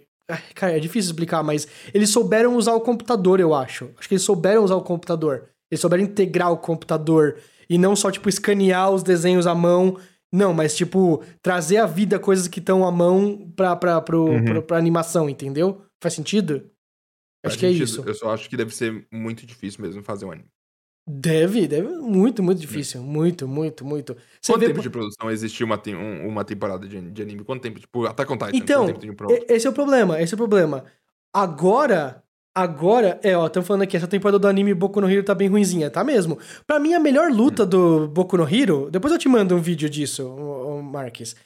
Cara, 0.55 0.77
é 0.77 0.81
difícil 0.81 1.11
explicar, 1.11 1.43
mas 1.43 1.69
eles 1.95 2.11
souberam 2.11 2.57
usar 2.57 2.75
o 2.75 2.81
computador, 2.81 3.39
eu 3.41 3.55
acho. 3.55 3.91
Acho 3.97 4.09
que 4.09 4.15
eles 4.15 4.23
souberam 4.25 4.65
usar 4.65 4.75
o 4.75 4.83
computador. 4.83 5.49
Eles 5.71 5.81
souberam 5.81 6.03
integrar 6.03 6.51
o 6.53 6.57
computador. 6.59 7.39
E 7.69 7.79
não 7.79 7.95
só, 7.97 8.11
tipo, 8.11 8.29
escanear 8.29 8.91
os 8.91 9.03
desenhos 9.03 9.47
à 9.47 9.55
mão. 9.55 9.99
Não, 10.33 10.53
mas, 10.53 10.77
tipo, 10.77 11.23
trazer 11.41 11.77
à 11.79 11.87
vida 11.87 12.19
coisas 12.19 12.49
que 12.49 12.59
estão 12.59 12.85
à 12.87 12.91
mão 12.91 13.51
pra, 13.55 13.77
pra, 13.77 14.01
pro, 14.01 14.25
Uhum. 14.27 14.45
pra, 14.45 14.63
pra 14.63 14.77
animação, 14.79 15.29
entendeu? 15.31 15.83
Faz 16.03 16.15
sentido? 16.15 16.71
Acho 17.45 17.55
Faz 17.55 17.57
que 17.57 17.67
é 17.67 17.69
sentido. 17.71 17.85
isso. 17.85 18.03
Eu 18.05 18.15
só 18.15 18.31
acho 18.35 18.49
que 18.51 18.57
deve 18.57 18.75
ser 18.75 19.07
muito 19.13 19.47
difícil 19.47 19.81
mesmo 19.83 20.03
fazer 20.03 20.25
um 20.25 20.33
anime. 20.33 20.49
Deve, 21.09 21.69
deve. 21.69 21.89
Muito, 21.89 22.43
muito 22.43 22.61
difícil. 22.61 23.01
Muito, 23.03 23.47
muito, 23.47 23.85
muito. 23.85 24.17
Você 24.41 24.53
Quanto 24.53 24.61
vê. 24.61 24.67
tempo 24.69 24.83
de 24.83 24.91
produção 24.91 25.31
existe 25.31 25.63
uma, 25.63 25.81
um- 25.89 26.27
uma 26.29 26.45
temporada 26.45 26.87
de, 26.89 27.01
de 27.01 27.23
anime? 27.23 27.45
Quanto 27.45 27.63
tempo? 27.63 27.79
Tipo, 27.79 28.07
Attack 28.07 28.33
on 28.33 28.37
Titan. 28.37 28.57
Então, 28.57 28.87
Esse 29.49 29.67
é 29.67 29.71
o 29.71 29.73
problema, 29.73 30.21
esse 30.21 30.35
é 30.35 30.37
o 30.37 30.39
problema. 30.39 30.85
Agora, 31.33 32.25
agora, 32.53 33.21
é, 33.23 33.37
ó, 33.37 33.47
estamos 33.47 33.69
falando 33.69 33.83
aqui, 33.83 33.97
essa 33.97 34.09
temporada 34.09 34.39
do 34.39 34.49
anime 34.49 34.75
Boku 34.75 35.01
no 35.01 35.09
Hero 35.09 35.23
tá 35.23 35.35
bem 35.35 35.49
ruinzinha, 35.49 35.91
tá 35.91 36.03
mesmo? 36.03 36.39
Pra 36.67 36.81
mim, 36.81 36.95
a 36.95 36.99
melhor 36.99 37.31
luta 37.31 37.65
do 37.65 38.09
Boku 38.09 38.37
no 38.37 38.49
Hero, 38.53 38.89
depois 38.91 39.13
eu 39.13 39.19
te 39.19 39.29
mando 39.29 39.55
um 39.55 39.61
vídeo 39.61 39.89
disso, 39.89 40.27
ô, 40.27 40.79
ô, 40.79 40.83
Marques. 40.83 41.37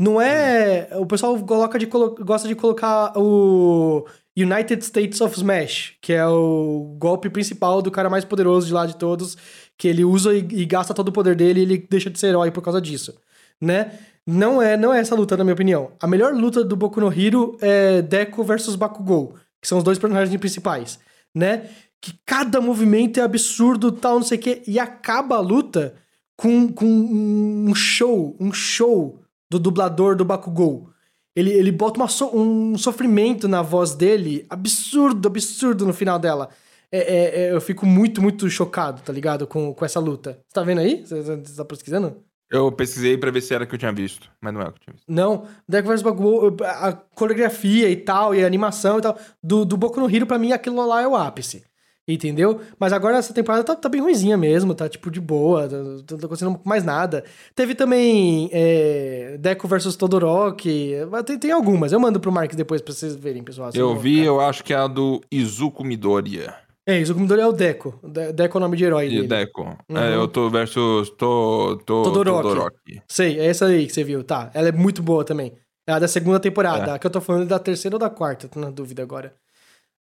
Não 0.00 0.18
é. 0.18 0.88
O 0.96 1.04
pessoal 1.04 1.38
coloca 1.44 1.78
de 1.78 1.84
gosta 1.84 2.48
de 2.48 2.54
colocar 2.54 3.12
o 3.18 4.06
United 4.34 4.82
States 4.82 5.20
of 5.20 5.36
Smash, 5.36 5.96
que 6.00 6.14
é 6.14 6.26
o 6.26 6.96
golpe 6.98 7.28
principal 7.28 7.82
do 7.82 7.90
cara 7.90 8.08
mais 8.08 8.24
poderoso 8.24 8.66
de 8.66 8.72
lá 8.72 8.86
de 8.86 8.96
todos, 8.96 9.36
que 9.76 9.86
ele 9.86 10.02
usa 10.02 10.32
e, 10.32 10.38
e 10.38 10.64
gasta 10.64 10.94
todo 10.94 11.08
o 11.08 11.12
poder 11.12 11.36
dele 11.36 11.60
e 11.60 11.62
ele 11.64 11.78
deixa 11.90 12.08
de 12.08 12.18
ser 12.18 12.28
herói 12.28 12.50
por 12.50 12.62
causa 12.62 12.80
disso, 12.80 13.14
né? 13.60 13.92
Não 14.26 14.62
é, 14.62 14.74
não 14.74 14.94
é 14.94 15.00
essa 15.00 15.14
luta, 15.14 15.36
na 15.36 15.44
minha 15.44 15.52
opinião. 15.52 15.92
A 16.00 16.06
melhor 16.06 16.32
luta 16.32 16.64
do 16.64 16.76
Boku 16.76 16.98
no 16.98 17.12
Hero 17.12 17.58
é 17.60 18.00
Deku 18.00 18.42
versus 18.42 18.76
Bakugou, 18.76 19.34
que 19.60 19.68
são 19.68 19.76
os 19.76 19.84
dois 19.84 19.98
personagens 19.98 20.34
principais, 20.40 20.98
né? 21.34 21.68
Que 22.00 22.14
cada 22.24 22.58
movimento 22.58 23.20
é 23.20 23.22
absurdo, 23.22 23.92
tal, 23.92 24.14
não 24.14 24.26
sei 24.26 24.38
o 24.38 24.40
quê, 24.40 24.62
e 24.66 24.78
acaba 24.78 25.36
a 25.36 25.40
luta 25.40 25.94
com, 26.38 26.72
com 26.72 26.86
um 26.86 27.74
show, 27.74 28.34
um 28.40 28.50
show 28.50 29.19
do 29.50 29.58
dublador 29.58 30.14
do 30.16 30.24
Bakugou. 30.24 30.88
Ele, 31.34 31.50
ele 31.50 31.72
bota 31.72 32.06
so- 32.08 32.30
um 32.36 32.76
sofrimento 32.78 33.46
na 33.48 33.62
voz 33.62 33.94
dele, 33.94 34.46
absurdo, 34.48 35.26
absurdo 35.28 35.86
no 35.86 35.92
final 35.92 36.18
dela. 36.18 36.48
É, 36.92 36.98
é- 36.98 37.40
é, 37.46 37.52
eu 37.52 37.60
fico 37.60 37.86
muito, 37.86 38.20
muito 38.20 38.48
chocado, 38.50 39.00
tá 39.02 39.12
ligado? 39.12 39.46
Com, 39.46 39.72
com 39.72 39.84
essa 39.84 40.00
luta. 40.00 40.40
Você 40.48 40.54
tá 40.54 40.62
vendo 40.62 40.80
aí? 40.80 41.04
Você, 41.04 41.22
você 41.22 41.56
tá 41.56 41.64
pesquisando? 41.64 42.16
Eu 42.50 42.72
pesquisei 42.72 43.16
pra 43.16 43.30
ver 43.30 43.40
se 43.42 43.54
era 43.54 43.64
que 43.64 43.72
eu 43.72 43.78
tinha 43.78 43.92
visto, 43.92 44.28
mas 44.40 44.52
não 44.52 44.60
é 44.60 44.64
o 44.64 44.72
que 44.72 44.78
eu 44.80 44.82
tinha 44.82 44.94
visto. 44.94 45.06
Não, 45.08 45.44
Deku 45.68 45.88
vs 45.88 46.02
Bakugou, 46.02 46.56
a 46.64 46.92
coreografia 47.14 47.88
e 47.88 47.94
tal, 47.94 48.34
e 48.34 48.42
a 48.42 48.46
animação 48.46 48.98
e 48.98 49.02
tal, 49.02 49.16
do, 49.40 49.64
do 49.64 49.76
Boku 49.76 50.00
no 50.00 50.10
Hero, 50.12 50.26
pra 50.26 50.36
mim, 50.36 50.50
aquilo 50.50 50.84
lá 50.84 51.00
é 51.00 51.06
o 51.06 51.14
ápice. 51.14 51.62
Entendeu? 52.08 52.60
Mas 52.78 52.92
agora 52.92 53.18
essa 53.18 53.32
temporada 53.32 53.62
tá, 53.62 53.76
tá 53.76 53.88
bem 53.88 54.00
ruimzinha 54.00 54.36
mesmo, 54.36 54.74
tá 54.74 54.88
tipo 54.88 55.10
de 55.10 55.20
boa, 55.20 55.68
tá- 55.68 55.76
não 55.76 56.02
tá 56.02 56.14
acontecendo 56.26 56.60
mais 56.64 56.82
nada. 56.82 57.22
Teve 57.54 57.74
também 57.74 58.50
é, 58.52 59.36
Deku 59.38 59.68
vs 59.68 59.94
Todoroki, 59.96 60.92
tem, 61.24 61.38
tem 61.38 61.52
algumas, 61.52 61.92
eu 61.92 62.00
mando 62.00 62.18
pro 62.18 62.32
Marcos 62.32 62.56
depois 62.56 62.80
pra 62.80 62.92
vocês 62.92 63.14
verem, 63.14 63.44
pessoal. 63.44 63.70
vocês 63.70 63.80
Eu 63.80 63.96
vi, 63.96 64.14
ficar- 64.16 64.26
eu 64.26 64.40
acho 64.40 64.64
que 64.64 64.72
é 64.72 64.76
a 64.76 64.86
do 64.88 65.20
Izuku 65.30 65.84
Midoriya. 65.84 66.54
É, 66.88 66.98
isso, 66.98 67.12
o 67.14 67.20
Midori 67.20 67.40
é 67.42 67.46
o 67.46 67.52
Deco. 67.52 68.00
De- 68.02 68.32
Deco 68.32 68.56
é 68.56 68.58
o 68.58 68.60
nome 68.60 68.76
de 68.76 68.84
herói 68.84 69.08
dele. 69.08 69.28
Deco. 69.28 69.62
Uhum. 69.88 69.96
É, 69.96 70.14
eu 70.16 70.26
tô 70.26 70.50
versus 70.50 71.10
to, 71.10 71.76
to, 71.86 72.02
Todoroki. 72.02 72.42
Todoroki. 72.42 73.02
Sei, 73.06 73.38
é 73.38 73.46
essa 73.46 73.66
aí 73.66 73.86
que 73.86 73.92
você 73.92 74.02
viu, 74.02 74.24
tá. 74.24 74.50
Ela 74.54 74.70
é 74.70 74.72
muito 74.72 75.00
boa 75.00 75.22
também. 75.24 75.52
É 75.86 75.92
a 75.92 75.98
da 76.00 76.08
segunda 76.08 76.40
temporada. 76.40 76.90
É. 76.92 76.94
A 76.94 76.98
que 76.98 77.06
eu 77.06 77.10
tô 77.10 77.20
falando 77.20 77.42
é 77.42 77.46
da 77.46 77.58
terceira 77.60 77.94
ou 77.94 78.00
da 78.00 78.10
quarta, 78.10 78.48
tô 78.48 78.58
na 78.58 78.70
dúvida 78.70 79.02
agora. 79.02 79.34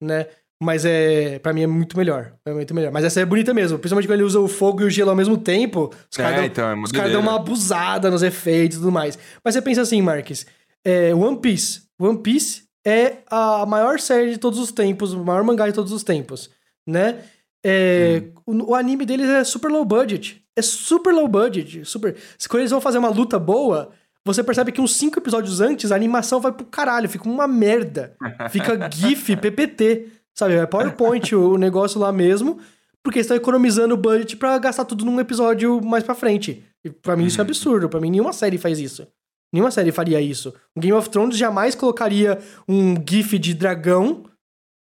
Né? 0.01 0.27
Mas 0.63 0.85
é. 0.85 1.39
Pra 1.39 1.53
mim 1.53 1.63
é 1.63 1.67
muito 1.67 1.97
melhor. 1.97 2.33
É 2.47 2.53
muito 2.53 2.75
melhor. 2.75 2.91
Mas 2.93 3.05
essa 3.05 3.21
é 3.21 3.25
bonita 3.27 3.53
mesmo. 3.53 3.79
Principalmente 3.79 4.07
quando 4.09 4.15
ele 4.15 4.23
usa 4.27 4.41
o 4.41 4.49
fogo 4.49 4.83
e 4.83 4.85
o 4.85 4.91
gelo 4.91 5.11
ao 5.11 5.17
mesmo 5.17 5.37
tempo. 5.37 5.91
Os 6.11 6.19
É, 6.19 6.23
caras 6.23 6.37
dão, 6.37 6.45
então, 6.47 6.69
é 6.71 6.75
os 6.83 6.93
caras 6.93 7.13
dão 7.13 7.21
uma 7.21 7.37
abusada 7.37 8.11
nos 8.11 8.23
efeitos 8.23 8.79
e 8.79 8.81
tudo 8.81 8.91
mais. 8.93 9.19
Mas 9.45 9.55
você 9.55 9.61
pensa 9.61 9.83
assim, 9.83 10.01
Marques. 10.01 10.47
É, 10.85 11.15
One 11.15 11.39
Piece. 11.41 11.83
One 12.01 12.19
Piece 12.19 12.63
é 12.87 13.19
a 13.31 13.67
maior 13.67 13.99
série 13.99 14.31
de 14.31 14.39
todos 14.39 14.59
os 14.59 14.71
tempos, 14.73 15.13
o 15.13 15.25
maior 15.25 15.43
mangá 15.45 15.67
de 15.67 15.73
todos 15.75 15.93
os 15.93 16.03
tempos. 16.03 16.49
Né? 16.87 17.19
É, 17.65 18.23
o, 18.47 18.71
o 18.71 18.75
anime 18.75 19.05
deles 19.05 19.29
é 19.29 19.43
super 19.45 19.71
low 19.71 19.85
budget. 19.85 20.41
É 20.57 20.63
super 20.63 21.13
low 21.13 21.29
budget. 21.29 21.85
Super. 21.85 22.17
Se 22.39 22.49
quando 22.49 22.61
eles 22.61 22.71
vão 22.71 22.81
fazer 22.81 22.99
uma 22.99 23.09
luta 23.11 23.39
boa, 23.39 23.91
você 24.25 24.43
percebe 24.43 24.73
que 24.73 24.81
uns 24.81 24.95
cinco 24.97 25.19
episódios 25.19 25.61
antes 25.61 25.93
a 25.93 25.97
animação 25.97 26.41
vai 26.41 26.53
pro 26.53 26.65
caralho, 26.65 27.09
fica 27.09 27.29
uma 27.29 27.47
merda. 27.47 28.17
Fica 28.51 28.79
GIF, 28.91 29.37
PPT. 29.37 30.07
Sabe? 30.39 30.55
É 30.55 30.67
PowerPoint 30.67 31.35
o, 31.35 31.53
o 31.53 31.59
negócio 31.59 31.99
lá 32.01 32.13
mesmo. 32.13 32.59
Porque 33.03 33.19
eles 33.19 33.27
estão 33.27 33.37
economizando 33.37 33.97
budget 33.97 34.37
pra 34.37 34.59
gastar 34.59 34.85
tudo 34.85 35.05
num 35.05 35.21
episódio 35.21 35.81
mais 35.85 36.03
pra 36.03 36.15
frente. 36.15 36.65
E 36.85 36.91
pra 36.91 37.17
mim 37.17 37.27
isso 37.27 37.41
é 37.41 37.43
Uhum. 37.45 37.49
absurdo. 37.49 37.89
Pra 37.89 38.01
mim 38.01 38.11
nenhuma 38.11 38.33
série 38.33 38.59
faz 38.59 38.79
isso. 38.81 39.07
Nenhuma 39.53 39.71
série 39.71 39.93
faria 39.93 40.21
isso. 40.21 40.53
O 40.77 40.81
Game 40.81 40.93
of 40.97 41.09
Thrones 41.09 41.37
jamais 41.37 41.75
colocaria 41.75 42.39
um 42.69 42.95
GIF 43.09 43.39
de 43.39 43.55
dragão 43.55 44.25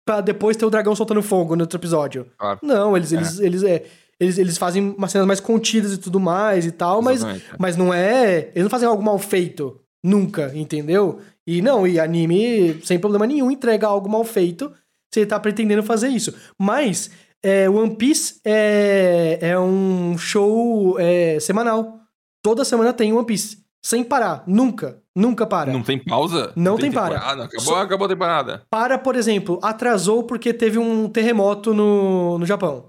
pra 0.06 0.20
depois 0.20 0.56
ter 0.56 0.64
o 0.64 0.70
dragão 0.70 0.94
soltando 0.94 1.20
fogo 1.22 1.56
no 1.56 1.62
outro 1.62 1.78
episódio. 1.78 2.26
Claro. 2.38 2.60
Não, 2.62 2.96
eles, 2.96 3.12
eles, 3.12 3.38
eles, 3.40 3.62
é, 3.64 3.84
Eles, 4.20 4.38
eles 4.38 4.56
fazem 4.56 4.94
umas 4.96 5.10
cenas 5.10 5.26
mais 5.26 5.40
contidas 5.40 5.92
e 5.92 5.98
tudo 5.98 6.20
mais 6.20 6.64
e 6.64 6.70
tal, 6.70 7.02
mas, 7.02 7.16
Exatamente. 7.18 7.44
mas 7.58 7.76
não 7.76 7.92
é. 7.92 8.50
Eles 8.54 8.62
não 8.62 8.70
fazem 8.70 8.86
algo 8.88 9.02
mal 9.02 9.18
feito. 9.18 9.80
Nunca, 10.04 10.52
entendeu? 10.54 11.18
E 11.46 11.60
não, 11.60 11.86
e 11.86 11.98
anime, 11.98 12.80
sem 12.84 12.98
problema 13.00 13.26
nenhum, 13.26 13.50
entrega 13.50 13.86
algo 13.88 14.08
mal 14.08 14.22
feito 14.24 14.72
se 15.12 15.20
ele 15.20 15.26
tá 15.26 15.38
pretendendo 15.38 15.82
fazer 15.82 16.08
isso. 16.08 16.34
Mas 16.58 17.10
é, 17.42 17.68
One 17.68 17.94
Piece 17.96 18.40
é, 18.44 19.38
é 19.40 19.58
um 19.58 20.16
show 20.16 20.96
é, 20.98 21.38
semanal. 21.40 21.98
Toda 22.42 22.64
semana 22.64 22.92
tem 22.92 23.12
One 23.12 23.26
Piece. 23.26 23.58
Sem 23.84 24.04
parar. 24.04 24.44
Nunca. 24.46 25.00
Nunca 25.14 25.44
para. 25.46 25.70
Não 25.72 25.82
tem 25.82 25.98
pausa? 25.98 26.52
Não 26.56 26.76
tem 26.76 26.90
para. 26.90 27.14
temporada? 27.16 27.44
Acabou, 27.44 27.60
Só- 27.60 27.82
acabou 27.82 28.06
a 28.06 28.08
temporada. 28.08 28.62
Para, 28.70 28.98
por 28.98 29.14
exemplo, 29.16 29.58
atrasou 29.62 30.22
porque 30.22 30.54
teve 30.54 30.78
um 30.78 31.08
terremoto 31.08 31.74
no, 31.74 32.38
no 32.38 32.46
Japão. 32.46 32.88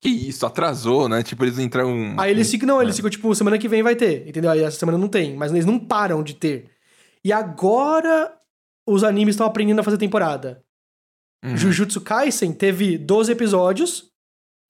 Que 0.00 0.08
isso, 0.08 0.44
atrasou, 0.44 1.08
né? 1.08 1.22
Tipo, 1.22 1.44
eles 1.44 1.60
entram. 1.60 2.16
Aí 2.18 2.32
eles 2.32 2.50
ficam, 2.50 2.66
não, 2.66 2.80
É. 2.80 2.84
eles 2.84 2.96
ficam, 2.96 3.08
tipo, 3.10 3.32
semana 3.36 3.56
que 3.58 3.68
vem 3.68 3.84
vai 3.84 3.94
ter, 3.94 4.26
entendeu? 4.26 4.50
Aí 4.50 4.60
essa 4.60 4.76
semana 4.76 4.98
não 4.98 5.06
tem, 5.06 5.36
mas 5.36 5.52
eles 5.52 5.64
não 5.64 5.78
param 5.78 6.24
de 6.24 6.34
ter. 6.34 6.70
E 7.24 7.32
agora 7.32 8.32
os 8.84 9.04
animes 9.04 9.34
estão 9.34 9.46
aprendendo 9.46 9.78
a 9.78 9.84
fazer 9.84 9.98
temporada. 9.98 10.64
Uhum. 11.44 11.56
Jujutsu 11.56 12.00
Kaisen 12.00 12.52
teve 12.52 12.96
12 12.96 13.32
episódios, 13.32 14.10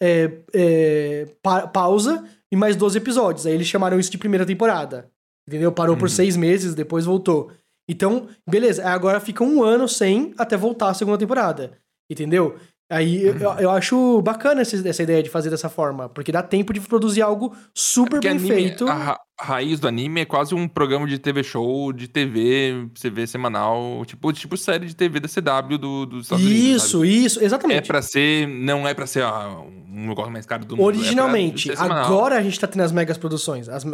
é, 0.02 0.30
é, 0.54 1.26
pa- 1.42 1.66
pausa, 1.66 2.24
e 2.50 2.56
mais 2.56 2.76
12 2.76 2.98
episódios. 2.98 3.46
Aí 3.46 3.52
eles 3.54 3.66
chamaram 3.66 3.98
isso 4.00 4.10
de 4.10 4.18
primeira 4.18 4.44
temporada. 4.46 5.10
Entendeu? 5.46 5.72
Parou 5.72 5.96
por 5.96 6.04
Uhum. 6.04 6.08
seis 6.14 6.36
meses, 6.36 6.74
depois 6.74 7.04
voltou. 7.04 7.50
Então, 7.88 8.28
beleza. 8.48 8.86
Agora 8.88 9.18
fica 9.20 9.42
um 9.42 9.62
ano 9.62 9.88
sem 9.88 10.32
até 10.38 10.56
voltar 10.56 10.88
a 10.90 10.94
segunda 10.94 11.18
temporada. 11.18 11.72
Entendeu? 12.10 12.56
Aí 12.92 13.22
eu- 13.24 13.32
Uhum. 13.34 13.40
eu, 13.40 13.50
eu 13.60 13.70
acho 13.70 14.20
bacana 14.22 14.60
essa, 14.60 14.86
essa 14.88 15.02
ideia 15.02 15.22
de 15.22 15.30
fazer 15.30 15.48
dessa 15.50 15.68
forma, 15.68 16.08
porque 16.08 16.30
dá 16.30 16.42
tempo 16.42 16.72
de 16.72 16.80
produzir 16.80 17.22
algo 17.22 17.56
super 17.74 18.10
Porque 18.20 18.28
bem 18.28 18.36
anime- 18.38 18.54
feito. 18.54 18.86
A, 18.86 18.92
ra- 18.94 19.20
a 19.40 19.44
raiz 19.44 19.80
do 19.80 19.88
anime 19.88 20.20
é 20.20 20.24
quase 20.24 20.54
um 20.54 20.68
programa 20.68 21.06
de 21.06 21.18
TV 21.18 21.42
show, 21.42 21.92
de 21.92 22.06
TV, 22.06 22.86
vê 23.10 23.26
semanal, 23.26 24.04
tipo, 24.04 24.30
tipo 24.32 24.56
série 24.56 24.86
de 24.86 24.94
TV 24.94 25.18
da 25.20 25.26
CW 25.28 25.78
do, 25.78 26.04
dos 26.06 26.24
Estados 26.24 26.44
Unidos. 26.44 26.84
Isso, 26.84 26.98
sabe? 26.98 27.24
isso, 27.24 27.42
exatamente. 27.44 27.78
É 27.78 27.80
pra 27.80 28.02
ser, 28.02 28.46
não 28.46 28.86
é 28.86 28.92
pra 28.92 29.06
ser 29.06 29.22
ah, 29.24 29.58
um 29.90 30.08
negócio 30.08 30.30
mais 30.30 30.44
caro 30.44 30.64
do 30.64 30.76
mundo. 30.76 30.84
Originalmente, 30.86 31.70
é 31.70 31.74
ser 31.76 31.82
semanal. 31.82 32.04
agora 32.04 32.36
a 32.36 32.42
gente 32.42 32.60
tá 32.60 32.66
tendo 32.66 32.82
as 32.82 32.92
megas 32.92 33.16
produções. 33.16 33.68
as 33.68 33.84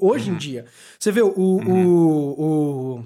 hoje 0.00 0.30
em 0.30 0.32
Uhum. 0.32 0.38
dia. 0.38 0.64
Você 0.98 1.12
vê 1.12 1.20
o, 1.22 1.28
o, 1.36 2.96
o 2.98 3.04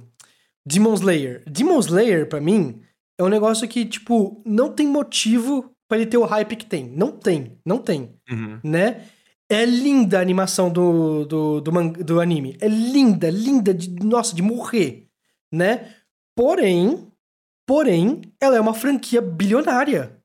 Demon 0.64 0.94
Slayer. 0.94 1.42
Demon 1.46 1.78
Slayer, 1.80 2.28
pra 2.28 2.40
mim, 2.40 2.80
é 3.18 3.22
um 3.22 3.28
negócio 3.28 3.66
que, 3.68 3.84
tipo, 3.84 4.42
não 4.44 4.70
tem 4.72 4.86
motivo 4.86 5.70
pra 5.88 5.98
ele 5.98 6.06
ter 6.06 6.16
o 6.18 6.24
hype 6.24 6.56
que 6.56 6.66
tem. 6.66 6.86
Não 6.96 7.12
tem, 7.12 7.58
não 7.64 7.78
tem, 7.78 8.14
Uhum. 8.30 8.58
né? 8.64 9.02
É 9.50 9.64
linda 9.66 10.18
a 10.18 10.22
animação 10.22 10.70
do, 10.70 11.24
do, 11.26 11.60
do, 11.60 11.70
do 12.04 12.20
anime. 12.20 12.56
É 12.60 12.66
linda, 12.68 13.28
linda, 13.28 13.74
de, 13.74 13.90
nossa, 14.02 14.34
de 14.34 14.40
morrer, 14.42 15.08
né? 15.52 15.90
Porém, 16.34 17.06
porém, 17.66 18.22
ela 18.40 18.56
é 18.56 18.60
uma 18.60 18.72
franquia 18.74 19.20
bilionária. 19.20 20.16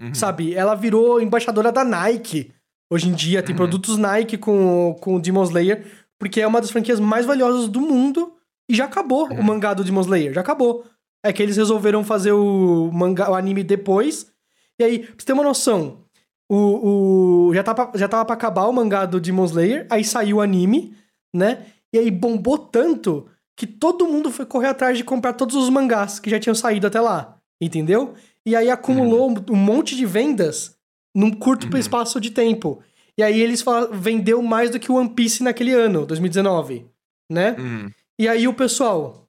Uhum. 0.00 0.14
Sabe? 0.14 0.54
Ela 0.54 0.74
virou 0.74 1.20
embaixadora 1.20 1.70
da 1.70 1.84
Nike. 1.84 2.52
Hoje 2.90 3.08
em 3.08 3.12
dia 3.12 3.42
tem 3.42 3.52
Uhum. 3.52 3.56
produtos 3.58 3.98
Nike 3.98 4.38
com, 4.38 4.96
com 5.00 5.16
o 5.16 5.20
Demon 5.20 5.44
Slayer, 5.44 5.84
porque 6.18 6.40
é 6.40 6.46
uma 6.46 6.60
das 6.60 6.70
franquias 6.70 6.98
mais 6.98 7.26
valiosas 7.26 7.68
do 7.68 7.80
mundo 7.80 8.32
e 8.68 8.74
já 8.74 8.86
acabou 8.86 9.28
Uhum. 9.30 9.40
o 9.40 9.44
mangá 9.44 9.74
do 9.74 9.84
Demon 9.84 10.00
Slayer, 10.00 10.32
já 10.32 10.40
acabou. 10.40 10.84
É 11.24 11.32
que 11.32 11.42
eles 11.42 11.56
resolveram 11.56 12.04
fazer 12.04 12.32
o 12.32 12.90
mangá, 12.92 13.30
o 13.30 13.34
anime 13.34 13.64
depois. 13.64 14.30
E 14.78 14.84
aí, 14.84 14.98
pra 15.00 15.14
você 15.18 15.24
ter 15.26 15.32
uma 15.32 15.42
noção, 15.42 16.00
o, 16.48 17.48
o 17.48 17.54
já, 17.54 17.62
tava, 17.62 17.90
já 17.94 18.06
tava 18.06 18.24
pra 18.24 18.34
acabar 18.34 18.66
o 18.66 18.72
mangá 18.72 19.06
do 19.06 19.18
Demon 19.20 19.44
Slayer, 19.46 19.86
aí 19.90 20.04
saiu 20.04 20.36
o 20.36 20.40
anime, 20.40 20.94
né? 21.34 21.64
E 21.92 21.98
aí 21.98 22.10
bombou 22.10 22.58
tanto 22.58 23.26
que 23.56 23.66
todo 23.66 24.06
mundo 24.06 24.30
foi 24.30 24.44
correr 24.44 24.68
atrás 24.68 24.98
de 24.98 25.04
comprar 25.04 25.32
todos 25.32 25.54
os 25.56 25.70
mangás 25.70 26.20
que 26.20 26.28
já 26.28 26.38
tinham 26.38 26.54
saído 26.54 26.86
até 26.86 27.00
lá, 27.00 27.36
entendeu? 27.60 28.14
E 28.44 28.54
aí 28.54 28.68
acumulou 28.68 29.32
um 29.50 29.56
monte 29.56 29.96
de 29.96 30.04
vendas 30.04 30.76
num 31.14 31.30
curto 31.30 31.72
Uhum. 31.72 31.78
espaço 31.78 32.20
de 32.20 32.30
tempo. 32.32 32.82
E 33.16 33.22
aí 33.22 33.40
eles 33.40 33.64
vendeu 33.92 34.42
mais 34.42 34.70
do 34.70 34.78
que 34.80 34.90
o 34.90 34.96
One 34.96 35.08
Piece 35.10 35.42
naquele 35.42 35.72
ano, 35.72 36.04
2019, 36.04 36.84
né? 37.30 37.54
Uhum. 37.58 37.90
E 38.18 38.28
aí 38.28 38.46
o 38.48 38.52
pessoal, 38.54 39.23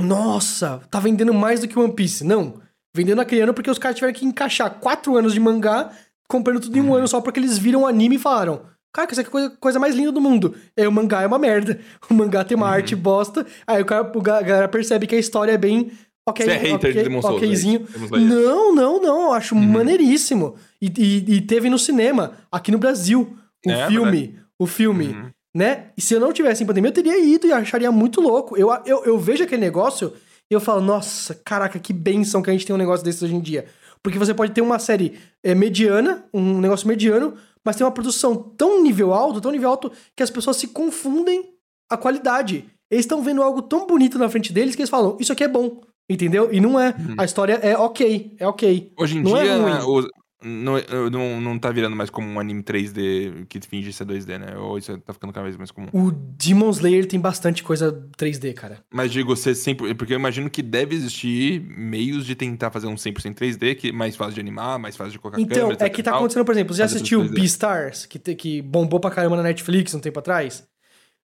nossa, 0.00 0.80
tá 0.90 0.98
vendendo 1.00 1.32
mais 1.32 1.60
do 1.60 1.68
que 1.68 1.78
One 1.78 1.92
Piece. 1.92 2.24
Não, 2.24 2.54
vendendo 2.94 3.16
naquele 3.18 3.42
ano 3.42 3.54
porque 3.54 3.70
os 3.70 3.78
caras 3.78 3.96
tiveram 3.96 4.14
que 4.14 4.24
encaixar 4.24 4.78
quatro 4.80 5.16
anos 5.16 5.32
de 5.32 5.40
mangá, 5.40 5.90
comprando 6.28 6.60
tudo 6.60 6.76
em 6.76 6.80
um 6.80 6.88
Uhum. 6.90 6.94
ano 6.96 7.08
só 7.08 7.20
porque 7.20 7.38
eles 7.40 7.56
viram 7.58 7.82
o 7.82 7.86
anime 7.86 8.16
e 8.16 8.18
falaram, 8.18 8.62
cara, 8.92 9.08
isso 9.10 9.20
aqui 9.20 9.28
é 9.28 9.30
a 9.30 9.32
coisa, 9.32 9.50
coisa 9.60 9.78
mais 9.78 9.94
linda 9.94 10.10
do 10.12 10.20
mundo. 10.20 10.54
Aí 10.76 10.86
o 10.86 10.92
mangá 10.92 11.22
é 11.22 11.26
uma 11.26 11.38
merda, 11.38 11.78
o 12.10 12.14
mangá 12.14 12.44
tem 12.44 12.56
uma 12.56 12.66
Uhum. 12.66 12.72
arte 12.72 12.96
bosta, 12.96 13.46
aí 13.66 13.82
o 13.82 13.84
cara, 13.84 14.02
o 14.02 14.18
a 14.18 14.42
galera 14.42 14.68
percebe 14.68 15.06
que 15.06 15.14
a 15.14 15.18
história 15.18 15.52
é 15.52 15.58
bem... 15.58 15.92
Ok, 16.26 16.42
Você 16.46 16.52
é 16.52 16.56
hater 16.56 16.74
ok, 16.76 16.92
de 16.94 17.02
Demon 17.02 17.20
Souls, 17.20 17.42
okzinho. 17.42 17.86
é 17.94 17.98
Slayer. 17.98 18.26
Não, 18.26 18.74
não, 18.74 18.98
não, 19.02 19.22
eu 19.24 19.32
acho 19.34 19.54
Uhum. 19.54 19.60
maneiríssimo. 19.60 20.54
E, 20.80 20.86
e- 20.96 21.34
e 21.34 21.40
teve 21.42 21.68
no 21.68 21.78
cinema, 21.78 22.32
aqui 22.50 22.72
no 22.72 22.78
Brasil, 22.78 23.36
o 23.66 23.70
É, 23.70 23.86
filme, 23.88 24.38
o 24.58 24.66
filme 24.66 25.08
Uhum. 25.08 25.30
Né? 25.54 25.86
E 25.96 26.02
se 26.02 26.14
eu 26.14 26.20
não 26.20 26.32
tivesse 26.32 26.64
em 26.64 26.66
pandemia, 26.66 26.88
eu 26.88 26.94
teria 26.94 27.18
ido 27.18 27.46
e 27.46 27.52
acharia 27.52 27.92
muito 27.92 28.20
louco. 28.20 28.56
Eu, 28.56 28.70
eu, 28.84 29.04
eu 29.04 29.18
vejo 29.18 29.44
aquele 29.44 29.60
negócio 29.60 30.12
e 30.50 30.54
eu 30.54 30.60
falo, 30.60 30.80
nossa, 30.80 31.34
caraca, 31.44 31.78
que 31.78 31.92
benção 31.92 32.42
que 32.42 32.50
a 32.50 32.52
gente 32.52 32.66
tem 32.66 32.74
um 32.74 32.78
negócio 32.78 33.04
desse 33.04 33.24
hoje 33.24 33.34
em 33.34 33.40
dia. 33.40 33.66
Porque 34.02 34.18
você 34.18 34.34
pode 34.34 34.52
ter 34.52 34.60
uma 34.60 34.78
série 34.78 35.18
é, 35.42 35.54
mediana, 35.54 36.24
um 36.34 36.60
negócio 36.60 36.86
mediano, 36.86 37.34
mas 37.64 37.76
tem 37.76 37.86
uma 37.86 37.92
produção 37.92 38.36
tão 38.36 38.82
nível 38.82 39.14
alto, 39.14 39.40
tão 39.40 39.52
nível 39.52 39.70
alto, 39.70 39.90
que 40.14 40.22
as 40.22 40.30
pessoas 40.30 40.56
se 40.56 40.68
confundem 40.68 41.54
a 41.90 41.96
qualidade. 41.96 42.66
Eles 42.90 43.04
estão 43.04 43.22
vendo 43.22 43.42
algo 43.42 43.62
tão 43.62 43.86
bonito 43.86 44.18
na 44.18 44.28
frente 44.28 44.52
deles 44.52 44.74
que 44.74 44.82
eles 44.82 44.90
falam, 44.90 45.16
isso 45.18 45.32
aqui 45.32 45.44
é 45.44 45.48
bom, 45.48 45.80
entendeu? 46.10 46.52
E 46.52 46.60
não 46.60 46.78
é. 46.78 46.94
A 47.16 47.24
história 47.24 47.54
é 47.62 47.76
ok, 47.78 48.36
é 48.38 48.46
ok. 48.46 48.92
Hoje 48.98 49.18
em 49.18 49.22
Não 49.22 49.36
é 49.36 49.44
dia, 49.44 49.56
ruim. 49.56 50.08
Não, 50.44 50.74
não, 51.10 51.40
não 51.40 51.58
tá 51.58 51.70
virando 51.70 51.96
mais 51.96 52.10
como 52.10 52.28
um 52.28 52.38
anime 52.38 52.62
3D 52.62 53.46
que 53.48 53.60
finge 53.60 53.92
ser 53.92 54.04
2D, 54.04 54.38
né? 54.38 54.56
Ou 54.56 54.76
isso 54.78 54.96
tá 54.98 55.12
ficando 55.12 55.32
cada 55.32 55.44
vez 55.44 55.56
mais 55.56 55.70
comum. 55.70 55.88
O 55.92 56.10
Demon 56.10 56.70
Slayer 56.70 57.06
tem 57.06 57.18
bastante 57.18 57.62
coisa 57.62 57.92
3D, 58.16 58.52
cara. 58.52 58.84
Mas 58.92 59.10
digo, 59.12 59.34
você 59.34 59.54
sempre. 59.54 59.94
Porque 59.94 60.12
eu 60.12 60.18
imagino 60.18 60.48
que 60.50 60.62
deve 60.62 60.94
existir 60.94 61.60
meios 61.60 62.26
de 62.26 62.34
tentar 62.34 62.70
fazer 62.70 62.86
um 62.86 62.96
100% 62.96 63.36
3D, 63.36 63.74
que 63.74 63.88
é 63.88 63.92
mais 63.92 64.14
fácil 64.16 64.34
de 64.34 64.40
animar, 64.40 64.78
mais 64.78 64.96
fácil 64.96 65.12
de 65.12 65.18
colocar 65.18 65.40
Então, 65.40 65.68
câmera, 65.68 65.86
é 65.86 65.88
que 65.88 66.02
tá 66.02 66.10
tal. 66.10 66.20
acontecendo, 66.20 66.44
por 66.44 66.52
exemplo, 66.52 66.74
você 66.74 66.78
já 66.80 66.84
assistiu 66.86 67.20
tudo 67.20 67.30
3D. 67.30 67.40
Beastars, 67.40 68.06
que, 68.06 68.18
te- 68.18 68.34
que 68.34 68.62
bombou 68.62 69.00
pra 69.00 69.10
caramba 69.10 69.36
na 69.36 69.42
Netflix 69.42 69.94
um 69.94 70.00
tempo 70.00 70.18
atrás? 70.18 70.64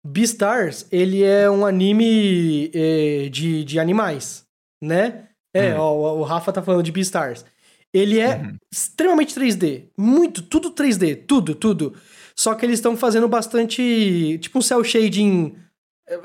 Beastars, 0.05 0.87
ele 0.93 1.23
é 1.23 1.51
um 1.51 1.67
anime 1.67 2.71
eh, 2.73 3.29
de, 3.31 3.65
de 3.65 3.79
animais, 3.81 4.45
né? 4.83 5.25
É, 5.53 5.75
Hum. 5.75 5.79
ó, 5.79 5.93
o, 5.95 6.19
o 6.21 6.23
Rafa 6.23 6.53
tá 6.53 6.63
falando 6.63 6.83
de 6.85 6.93
Beastars. 6.93 7.45
Ele 7.93 8.19
é 8.19 8.37
Uhum. 8.37 8.57
extremamente 8.73 9.35
3D. 9.35 9.89
Muito, 9.97 10.43
tudo 10.43 10.71
3D, 10.71 11.17
tudo, 11.17 11.55
tudo. 11.55 11.95
Só 12.37 12.55
que 12.55 12.65
eles 12.67 12.79
estão 12.79 12.97
fazendo 12.97 13.27
bastante. 13.29 14.39
Tipo 14.41 14.59
um 14.59 14.63
cel 14.63 14.85
shading. 14.85 15.57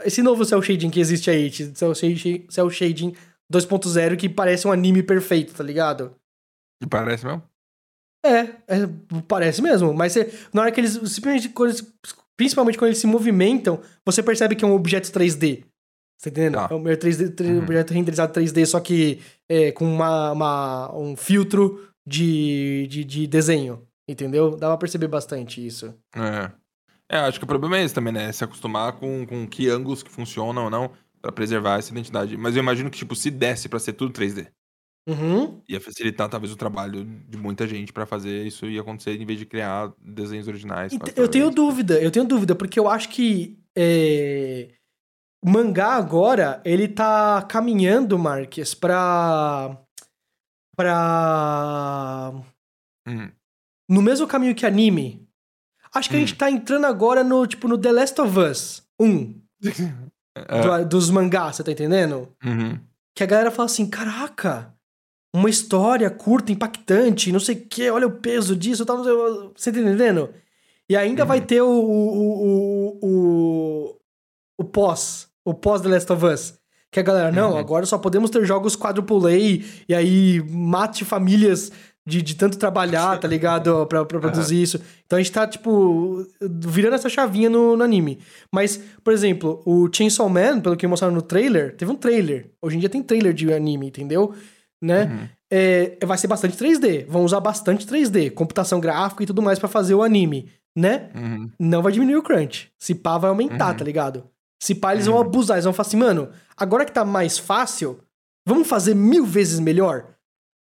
Esse 0.05 0.21
novo 0.21 0.43
cel 0.45 0.61
shading 0.61 0.89
que 0.89 0.99
existe 0.99 1.29
aí, 1.29 1.51
cel 1.51 1.93
shading, 1.95 2.45
cel 2.49 2.69
shading 2.69 3.13
2.0, 3.51 4.15
que 4.17 4.29
parece 4.29 4.67
um 4.67 4.71
anime 4.71 5.03
perfeito, 5.03 5.53
tá 5.53 5.63
ligado? 5.63 6.15
Que 6.81 6.87
parece 6.89 7.25
mesmo? 7.25 7.43
É, 8.25 8.39
é, 8.67 8.89
parece 9.27 9.61
mesmo, 9.61 9.93
mas 9.93 10.13
você- 10.13 10.33
na 10.53 10.61
hora 10.61 10.71
que 10.71 10.79
eles, 10.79 10.93
simplesmente 10.93 11.49
quando 11.49 11.71
eles- 11.71 11.93
principalmente 12.37 12.77
quando 12.77 12.87
eles 12.89 12.97
se 12.99 13.05
movimentam, 13.07 13.81
você 14.05 14.23
percebe 14.23 14.55
que 14.55 14.63
é 14.63 14.67
um 14.67 14.73
objeto 14.73 15.11
3D. 15.11 15.65
Você 16.23 16.31
tá 16.31 16.41
entendendo? 16.41 16.53
Tá. 16.53 16.67
É 16.71 16.73
um 16.73 16.83
3D, 16.83 17.29
tre- 17.35 17.47
Uhum. 17.51 17.63
objeto 17.63 17.93
renderizado 17.93 18.31
3D, 18.31 18.65
só 18.65 18.79
que 18.79 19.19
é, 19.49 19.73
com 19.73 19.83
uma, 19.85 20.31
uma- 20.31 20.97
um 20.97 21.17
filtro 21.17 21.85
de, 22.07 22.87
de, 22.89 23.03
de 23.03 23.27
desenho, 23.27 23.85
entendeu? 24.07 24.55
Dá 24.55 24.69
pra 24.69 24.77
perceber 24.77 25.07
bastante 25.09 25.65
isso. 25.65 25.93
É. 26.15 26.49
É, 27.11 27.17
acho 27.17 27.37
que 27.39 27.43
o 27.43 27.47
problema 27.47 27.77
é 27.77 27.83
esse 27.83 27.93
também, 27.93 28.13
né? 28.13 28.31
Se 28.31 28.41
acostumar 28.43 28.93
com, 28.93 29.25
com 29.27 29.45
que 29.45 29.69
ângulos 29.69 30.01
que 30.01 30.09
funcionam 30.09 30.63
ou 30.63 30.69
não, 30.69 30.91
pra 31.21 31.31
preservar 31.31 31.77
essa 31.79 31.91
identidade. 31.91 32.37
Mas 32.37 32.55
eu 32.55 32.61
imagino 32.63 32.89
que, 32.89 32.97
tipo, 32.97 33.15
se 33.15 33.29
desse 33.29 33.67
pra 33.67 33.77
ser 33.79 33.91
tudo 33.93 34.13
3D, 34.13 34.47
Uhum. 35.05 35.61
ia 35.67 35.81
facilitar 35.81 36.29
talvez 36.29 36.53
o 36.53 36.55
trabalho 36.55 37.03
de 37.27 37.37
muita 37.37 37.67
gente 37.67 37.91
pra 37.91 38.05
fazer 38.05 38.47
isso 38.47 38.65
ia 38.67 38.79
acontecer 38.79 39.19
em 39.21 39.25
vez 39.25 39.37
de 39.37 39.45
criar 39.45 39.91
desenhos 40.01 40.47
originais. 40.47 40.97
Quase 40.97 41.13
Eu 41.17 41.27
tenho 41.27 41.51
dúvida, 41.51 42.01
eu 42.01 42.09
tenho 42.09 42.25
dúvida, 42.25 42.55
porque 42.55 42.79
eu 42.79 42.87
acho 42.87 43.09
que 43.09 43.59
é, 43.75 44.69
o 45.43 45.49
mangá 45.49 45.93
agora, 45.93 46.61
ele 46.63 46.87
tá 46.87 47.41
caminhando, 47.43 48.17
Marques, 48.17 48.73
pra. 48.73 49.77
pra. 50.75 52.33
Hum. 53.07 53.29
No 53.89 54.01
mesmo 54.01 54.27
caminho 54.27 54.55
que 54.55 54.65
anime. 54.65 55.27
Acho 55.93 56.09
que 56.09 56.15
a 56.15 56.17
Hum. 56.17 56.21
gente 56.21 56.35
tá 56.35 56.49
entrando 56.49 56.85
agora 56.85 57.23
no, 57.23 57.45
tipo, 57.45 57.67
no 57.67 57.77
The 57.77 57.91
Last 57.91 58.19
of 58.21 58.39
Us 58.39 58.83
1, 58.99 59.35
É. 60.35 60.61
do- 60.81 60.89
dos 60.89 61.09
mangás, 61.11 61.57
você 61.57 61.63
tá 61.63 61.71
entendendo? 61.71 62.29
Uhum. 62.43 62.79
Que 63.15 63.23
a 63.23 63.27
galera 63.27 63.51
fala 63.51 63.67
assim, 63.67 63.87
caraca, 63.87 64.73
uma 65.35 65.49
história 65.49 66.09
curta, 66.09 66.51
impactante, 66.51 67.31
não 67.31 67.39
sei 67.39 67.55
o 67.55 67.65
que, 67.67 67.89
olha 67.91 68.07
o 68.07 68.11
peso 68.19 68.55
disso, 68.55 68.83
sei, 68.85 68.95
você 69.55 69.71
tá 69.71 69.79
entendendo? 69.79 70.33
E 70.89 70.95
ainda 70.97 71.23
vai 71.25 71.39
ter 71.41 71.61
o, 71.61 71.67
o, 71.69 72.97
o, 72.99 72.99
o, 73.03 73.99
o 74.59 74.63
pós, 74.63 75.29
o 75.45 75.53
pós 75.53 75.81
The 75.81 75.89
Last 75.89 76.11
of 76.11 76.25
Us. 76.25 76.53
Que 76.91 76.99
a 76.99 77.03
galera, 77.03 77.31
não, 77.31 77.53
Uhum. 77.53 77.57
agora 77.57 77.85
só 77.87 77.97
podemos 77.97 78.29
ter 78.29 78.45
jogos 78.45 78.75
quadruple 78.75 79.25
A, 79.27 79.31
e 79.89 79.95
aí 79.95 80.43
mate 80.47 81.03
famílias 81.03 81.71
de, 82.05 82.21
de 82.21 82.35
tanto 82.35 82.57
trabalhar, 82.57 83.17
tá 83.17 83.27
ligado? 83.27 83.85
Pra, 83.89 84.05
pra 84.05 84.19
produzir 84.19 84.61
isso. 84.61 84.79
Então 85.05 85.17
a 85.17 85.21
gente 85.21 85.31
tá, 85.31 85.47
tipo, 85.47 86.23
virando 86.41 86.93
essa 86.95 87.09
chavinha 87.09 87.49
no, 87.49 87.75
no 87.75 87.83
anime. 87.83 88.19
Mas, 88.51 88.79
por 89.03 89.11
exemplo, 89.11 89.61
o 89.65 89.89
Chainsaw 89.91 90.29
Man, 90.29 90.59
pelo 90.61 90.77
que 90.77 90.85
mostraram 90.85 91.15
no 91.15 91.21
trailer, 91.23 91.75
teve 91.75 91.91
um 91.91 91.95
trailer. 91.95 92.51
Hoje 92.61 92.75
em 92.75 92.79
dia 92.79 92.89
tem 92.89 93.01
trailer 93.01 93.33
de 93.33 93.51
anime, 93.51 93.87
entendeu? 93.87 94.33
Né? 94.81 95.05
Uhum. 95.05 95.27
É, 95.51 95.97
vai 96.05 96.17
ser 96.17 96.27
bastante 96.27 96.57
3D. 96.57 97.05
Vão 97.07 97.23
usar 97.23 97.39
bastante 97.39 97.87
3D, 97.87 98.29
computação 98.31 98.79
gráfica 98.79 99.23
e 99.23 99.25
tudo 99.25 99.41
mais 99.41 99.57
pra 99.57 99.69
fazer 99.69 99.95
o 99.95 100.03
anime, 100.03 100.49
né? 100.75 101.09
Uhum. 101.15 101.49
Não 101.59 101.81
vai 101.81 101.91
diminuir 101.91 102.17
o 102.17 102.23
crunch. 102.23 102.69
Se 102.77 102.93
pá, 102.93 103.17
vai 103.17 103.29
aumentar, 103.29 103.71
Uhum. 103.71 103.77
tá 103.77 103.83
ligado? 103.85 104.25
Se 104.63 104.73
pá, 104.73 104.93
eles 104.93 105.07
vão 105.07 105.15
Uhum. 105.15 105.21
abusar. 105.21 105.57
Eles 105.57 105.65
vão 105.65 105.73
falar 105.73 105.87
assim, 105.87 105.97
mano, 105.97 106.29
agora 106.55 106.85
que 106.85 106.91
tá 106.93 107.03
mais 107.03 107.37
fácil, 107.37 107.99
vamos 108.47 108.65
fazer 108.65 108.95
mil 108.95 109.25
vezes 109.25 109.59
melhor? 109.59 110.12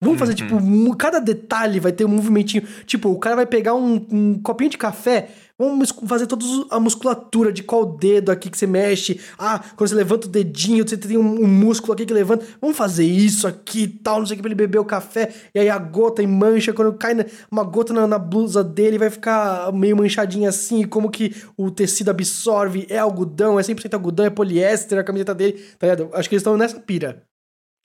Vamos 0.02 0.18
fazer, 0.18 0.32
Uhum. 0.32 0.58
tipo, 0.58 0.96
cada 0.96 1.20
detalhe 1.20 1.78
vai 1.78 1.92
ter 1.92 2.06
um 2.06 2.08
movimentinho. 2.08 2.66
Tipo, 2.86 3.10
o 3.10 3.18
cara 3.18 3.36
vai 3.36 3.44
pegar 3.44 3.74
um, 3.74 4.06
um 4.10 4.40
copinho 4.42 4.70
de 4.70 4.78
café, 4.78 5.28
vamos 5.58 5.90
fazer 6.06 6.26
toda 6.26 6.42
a 6.70 6.80
musculatura 6.80 7.52
de 7.52 7.62
qual 7.62 7.84
dedo 7.84 8.32
aqui 8.32 8.48
que 8.48 8.56
você 8.56 8.66
mexe. 8.66 9.20
Ah, 9.38 9.58
quando 9.76 9.90
você 9.90 9.94
levanta 9.94 10.26
o 10.26 10.30
dedinho, 10.30 10.88
você 10.88 10.96
tem 10.96 11.18
um, 11.18 11.42
um 11.42 11.46
músculo 11.46 11.92
aqui 11.92 12.06
que 12.06 12.14
levanta. 12.14 12.46
Vamos 12.62 12.78
fazer 12.78 13.04
isso 13.04 13.46
aqui 13.46 13.82
e 13.82 13.88
tal, 13.88 14.20
não 14.20 14.26
sei 14.26 14.34
o 14.34 14.36
que, 14.38 14.42
pra 14.42 14.48
ele 14.48 14.54
beber 14.54 14.78
o 14.78 14.86
café. 14.86 15.34
E 15.54 15.58
aí 15.60 15.68
a 15.68 15.76
gota 15.76 16.22
e 16.22 16.26
mancha, 16.26 16.72
quando 16.72 16.94
cai 16.94 17.12
na- 17.12 17.26
uma 17.50 17.62
gota 17.62 17.92
na, 17.92 18.06
na 18.06 18.18
blusa 18.18 18.64
dele, 18.64 18.96
vai 18.96 19.10
ficar 19.10 19.70
meio 19.70 19.94
manchadinha 19.98 20.48
assim. 20.48 20.82
Como 20.86 21.10
que 21.10 21.34
o 21.58 21.70
tecido 21.70 22.10
absorve? 22.10 22.86
É 22.88 22.96
algodão, 22.98 23.60
é 23.60 23.62
100% 23.62 23.92
algodão, 23.92 24.24
é 24.24 24.30
poliéster, 24.30 24.98
a 24.98 25.04
camiseta 25.04 25.34
dele, 25.34 25.62
tá 25.78 25.86
ligado? 25.88 26.08
Acho 26.14 26.26
que 26.26 26.36
eles 26.36 26.40
estão 26.40 26.56
nessa 26.56 26.80
pira. 26.80 27.22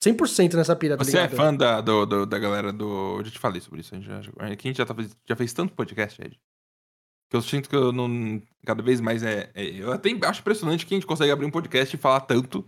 100% 0.04 0.54
nessa 0.54 0.76
pira, 0.76 0.96
tá 0.96 1.04
Você 1.04 1.16
é 1.18 1.22
ligado? 1.22 1.36
fã 1.36 1.54
da, 1.54 1.80
do, 1.80 2.04
do- 2.06 2.26
da 2.26 2.38
galera 2.38 2.72
do. 2.72 3.18
Eu 3.18 3.24
já 3.24 3.30
te 3.30 3.38
falei 3.38 3.60
sobre 3.60 3.80
isso. 3.80 3.94
A 3.94 3.98
gente 3.98 4.06
já, 4.06 4.20
a 4.38 4.48
gente 4.48 4.74
já, 4.76 4.84
tá, 4.86 4.94
já 5.28 5.36
fez 5.36 5.52
tanto 5.52 5.72
podcast, 5.74 6.20
Ed. 6.20 6.38
Que 7.30 7.36
eu 7.36 7.42
sinto 7.42 7.68
que 7.68 7.74
eu 7.76 7.92
não. 7.92 8.40
Cada 8.64 8.82
vez 8.82 9.00
mais 9.00 9.22
é. 9.22 9.50
é- 9.54 9.64
eu 9.64 9.92
até 9.92 10.10
acho 10.26 10.40
impressionante 10.40 10.86
que 10.86 10.94
a 10.94 10.96
gente 10.96 11.06
consegue 11.06 11.32
abrir 11.32 11.46
um 11.46 11.50
podcast 11.50 11.94
e 11.94 11.98
falar 11.98 12.20
tanto 12.20 12.64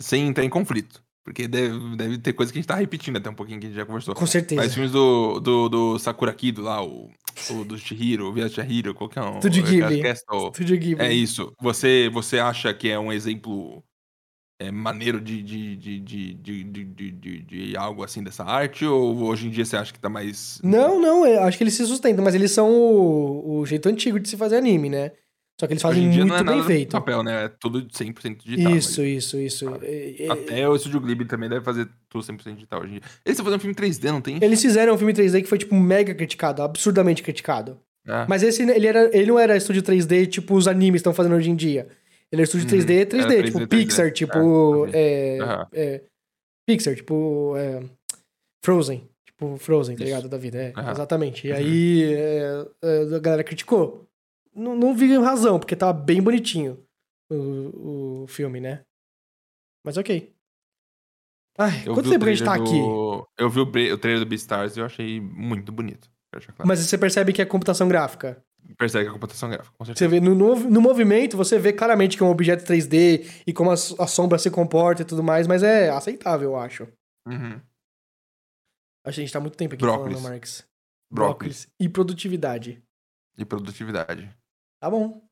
sem 0.00 0.26
entrar 0.28 0.44
em 0.44 0.48
conflito. 0.50 1.02
Porque 1.24 1.48
deve, 1.48 1.96
deve 1.96 2.18
ter 2.18 2.34
coisa 2.34 2.52
que 2.52 2.58
a 2.58 2.60
gente 2.60 2.68
tá 2.68 2.74
repetindo 2.74 3.16
até 3.16 3.30
um 3.30 3.34
pouquinho 3.34 3.58
que 3.58 3.64
a 3.66 3.68
gente 3.70 3.76
já 3.78 3.86
conversou. 3.86 4.14
Com 4.14 4.26
certeza. 4.26 4.60
Mas 4.60 4.74
filmes 4.74 4.92
do, 4.92 5.40
do, 5.40 5.68
do 5.70 5.98
Sakura 5.98 6.34
Kido 6.34 6.60
lá, 6.60 6.84
o, 6.84 7.10
o 7.50 7.64
do 7.64 7.78
Chihiro, 7.78 8.26
o 8.28 8.32
Via 8.32 8.46
Chihiro, 8.46 8.94
qualquer 8.94 9.22
um. 9.22 9.36
Estúdio 9.38 9.62
Ghibli. 9.64 10.02
Castle. 10.02 10.48
Estúdio 10.52 10.78
Ghibli. 10.78 11.02
É 11.04 11.10
isso. 11.10 11.50
Você, 11.60 12.10
você 12.12 12.38
acha 12.38 12.74
que 12.74 12.90
é 12.90 12.98
um 12.98 13.10
exemplo 13.10 13.82
é, 14.58 14.70
maneiro 14.70 15.20
de, 15.20 15.42
de, 15.42 15.76
de, 15.76 16.00
de, 16.00 16.34
de, 16.34 16.64
de, 16.64 17.10
de, 17.10 17.42
de- 17.42 17.76
algo 17.76 18.04
assim 18.04 18.22
dessa 18.22 18.44
arte? 18.44 18.84
Ou 18.84 19.22
hoje 19.24 19.46
em 19.46 19.50
dia 19.50 19.64
você 19.64 19.76
acha 19.76 19.92
que 19.92 19.98
tá 19.98 20.08
mais. 20.08 20.60
Não, 20.62 21.00
não, 21.00 21.26
eu 21.26 21.42
acho 21.42 21.56
que 21.58 21.64
eles 21.64 21.74
se 21.74 21.86
sustentam, 21.86 22.24
mas 22.24 22.34
eles 22.34 22.50
são 22.50 22.70
o, 22.70 23.58
o 23.60 23.66
jeito 23.66 23.88
antigo 23.88 24.18
de 24.20 24.28
se 24.28 24.36
fazer 24.36 24.56
anime, 24.56 24.88
né? 24.88 25.12
Só 25.60 25.68
que 25.68 25.72
eles 25.72 25.82
fazem 25.82 26.08
muito 26.08 26.26
não 26.26 26.36
é 26.36 26.42
bem 26.42 26.62
feito. 26.64 26.90
papel, 26.90 27.22
né? 27.22 27.44
É 27.44 27.48
tudo 27.48 27.86
100% 27.86 28.38
digital. 28.44 28.74
Isso, 28.74 29.04
isso, 29.04 29.38
isso. 29.38 29.68
É, 29.82 30.24
é, 30.24 30.26
mas 30.26 30.38
Até 30.40 30.68
o 30.68 30.74
Estúdio 30.74 31.00
Ghibli 31.00 31.26
também 31.26 31.48
deve 31.48 31.64
fazer 31.64 31.88
tudo 32.08 32.24
100% 32.24 32.54
digital 32.54 32.80
hoje 32.80 32.88
em 32.88 32.92
dia. 32.94 33.02
Eles 33.24 33.38
estão 33.38 33.44
fazendo 33.44 33.60
filme 33.60 33.74
3D, 33.74 34.10
não 34.10 34.20
tem? 34.20 34.38
Eles 34.42 34.60
fizeram 34.60 34.94
um 34.94 34.98
filme 34.98 35.12
3D 35.12 35.42
que 35.42 35.48
foi, 35.48 35.58
tipo, 35.58 35.74
mega 35.76 36.12
criticado, 36.12 36.60
absurdamente 36.60 37.22
criticado. 37.22 37.78
É. 38.06 38.26
Mas 38.28 38.42
esse, 38.42 38.62
ele, 38.62 38.86
era, 38.86 39.08
ele 39.16 39.26
não 39.26 39.38
era 39.38 39.56
estúdio 39.56 39.80
3D, 39.82 40.26
tipo, 40.26 40.56
os 40.56 40.66
animes 40.66 40.98
estão 40.98 41.14
fazendo 41.14 41.36
hoje 41.36 41.50
em 41.50 41.54
dia. 41.56 41.86
Ele 42.32 42.42
era 42.42 42.44
estúdio 42.44 42.66
Uhum, 42.66 42.84
3D, 42.84 43.06
3D, 43.06 43.34
era 43.34 43.44
tipo, 43.44 43.58
3D, 43.60 43.68
Pixar, 43.68 44.06
3D. 44.06 44.12
tipo. 44.12 44.86
É, 44.92 45.36
É, 45.36 45.40
Aham. 45.40 45.68
é, 45.72 46.04
Pixar, 46.66 46.94
tipo. 46.96 47.54
é, 47.56 47.82
Frozen. 48.64 49.08
Tipo, 49.26 49.56
Frozen, 49.56 49.96
tá 49.96 50.04
ligado? 50.04 50.28
Da 50.28 50.38
vida. 50.38 50.58
É, 50.58 50.72
Aham. 50.76 50.90
exatamente. 50.92 51.46
E 51.46 51.50
Uhum. 51.50 51.56
aí 51.56 52.14
é, 52.14 52.66
é, 52.82 53.14
a 53.16 53.18
galera 53.18 53.44
criticou. 53.44 54.06
Não, 54.54 54.76
não 54.76 54.94
vi 54.94 55.14
razão, 55.18 55.58
porque 55.58 55.74
tava 55.76 55.92
bem 55.92 56.22
bonitinho 56.22 56.82
o, 57.30 58.22
o 58.22 58.26
filme, 58.28 58.60
né? 58.60 58.82
Mas 59.84 59.96
ok. 59.96 60.32
Ai, 61.58 61.82
Eu 61.86 61.94
quanto 61.94 62.10
tempo 62.10 62.24
que 62.24 62.30
a 62.30 62.34
gente 62.34 62.44
tá 62.44 62.52
trailer 62.54 62.68
aqui? 62.68 62.80
do- 62.80 63.28
Eu 63.38 63.50
vi 63.50 63.60
o, 63.60 63.62
o 63.64 63.98
trailer 63.98 64.18
do 64.20 64.26
Beastars 64.28 64.76
e 64.76 64.80
eu 64.80 64.84
achei 64.86 65.20
muito 65.20 65.70
bonito. 65.70 66.10
Claro. 66.32 66.66
Mas 66.66 66.80
você 66.80 66.98
percebe 66.98 67.32
que 67.32 67.40
é 67.40 67.44
computação 67.44 67.86
gráfica. 67.86 68.42
Persegue 68.78 69.08
a 69.08 69.12
computação 69.12 69.50
gráfica, 69.50 69.74
com 69.76 69.84
certeza. 69.84 70.08
Você 70.08 70.08
vê 70.08 70.20
no, 70.20 70.34
no, 70.34 70.54
no 70.56 70.80
movimento, 70.80 71.36
você 71.36 71.58
vê 71.58 71.72
claramente 71.72 72.16
que 72.16 72.22
é 72.22 72.26
um 72.26 72.30
objeto 72.30 72.64
3D 72.64 73.42
e 73.46 73.52
como 73.52 73.70
a, 73.70 73.74
a 73.74 74.06
sombra 74.06 74.38
se 74.38 74.50
comporta 74.50 75.02
e 75.02 75.04
tudo 75.04 75.22
mais, 75.22 75.46
mas 75.46 75.62
é 75.62 75.90
aceitável, 75.90 76.50
eu 76.50 76.56
acho. 76.56 76.88
Uhum. 77.26 77.60
A 79.06 79.10
gente 79.10 79.32
tá 79.32 79.38
muito 79.38 79.56
tempo 79.56 79.74
aqui 79.74 79.82
Brócolis. 79.82 80.18
falando, 80.18 80.30
Marx. 80.32 80.66
Brócolis. 81.12 81.68
E 81.78 81.88
produtividade. 81.88 82.82
E 83.36 83.44
produtividade. 83.44 84.34
Tá 84.80 84.90
bom. 84.90 85.22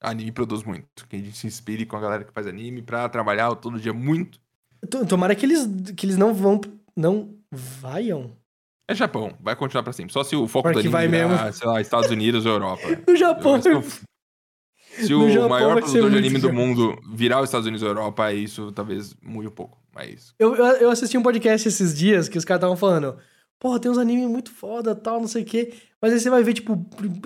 Anime 0.00 0.30
produz 0.30 0.62
muito. 0.62 1.06
Que 1.08 1.16
a 1.16 1.18
gente 1.18 1.36
se 1.36 1.46
inspire 1.46 1.84
com 1.84 1.96
a 1.96 2.00
galera 2.00 2.24
que 2.24 2.32
faz 2.32 2.46
anime 2.46 2.80
pra 2.80 3.08
trabalhar 3.08 3.54
todo 3.56 3.80
dia 3.80 3.92
muito. 3.92 4.40
Tomara 5.08 5.34
que 5.34 5.44
eles, 5.44 5.66
que 5.96 6.06
eles 6.06 6.16
não 6.16 6.32
vão. 6.32 6.60
Não 6.96 7.36
vaiam. 7.50 8.37
É 8.88 8.94
Japão, 8.94 9.34
vai 9.40 9.54
continuar 9.54 9.82
pra 9.82 9.92
sempre. 9.92 10.12
Só 10.12 10.24
se 10.24 10.34
o 10.34 10.48
foco 10.48 10.72
do 10.72 10.78
anime 10.78 10.90
vai 10.90 11.06
virar, 11.06 11.28
mesmo. 11.28 11.52
sei 11.52 11.68
lá, 11.68 11.80
Estados 11.80 12.10
Unidos 12.10 12.46
ou 12.46 12.52
Europa. 12.52 12.82
No 13.06 13.14
Japão. 13.14 13.60
Se 13.60 13.68
o, 13.70 13.82
se 15.04 15.12
No 15.12 15.26
o 15.26 15.30
Japão 15.30 15.48
maior 15.50 15.76
produtor 15.76 16.10
de 16.10 16.16
anime 16.16 16.38
do 16.38 16.52
mundo 16.52 16.98
virar 17.12 17.40
os 17.40 17.48
Estados 17.48 17.66
Unidos 17.66 17.82
ou 17.82 17.88
Europa, 17.88 18.32
isso 18.32 18.72
talvez 18.72 19.14
mude 19.22 19.46
um 19.46 19.52
pouco. 19.52 19.78
Mas. 19.94 20.32
Eu, 20.38 20.56
eu 20.56 20.64
eu 20.64 20.90
assisti 20.90 21.18
um 21.18 21.22
podcast 21.22 21.68
esses 21.68 21.96
dias 21.96 22.28
que 22.28 22.38
os 22.38 22.44
caras 22.44 22.60
estavam 22.60 22.76
falando. 22.76 23.18
Porra, 23.60 23.78
tem 23.78 23.90
uns 23.90 23.98
animes 23.98 24.28
muito 24.28 24.50
foda, 24.52 24.94
tal, 24.94 25.20
não 25.20 25.28
sei 25.28 25.42
o 25.42 25.44
quê. 25.44 25.74
Mas 26.00 26.12
aí 26.12 26.20
você 26.20 26.30
vai 26.30 26.42
ver, 26.42 26.54
tipo, 26.54 26.72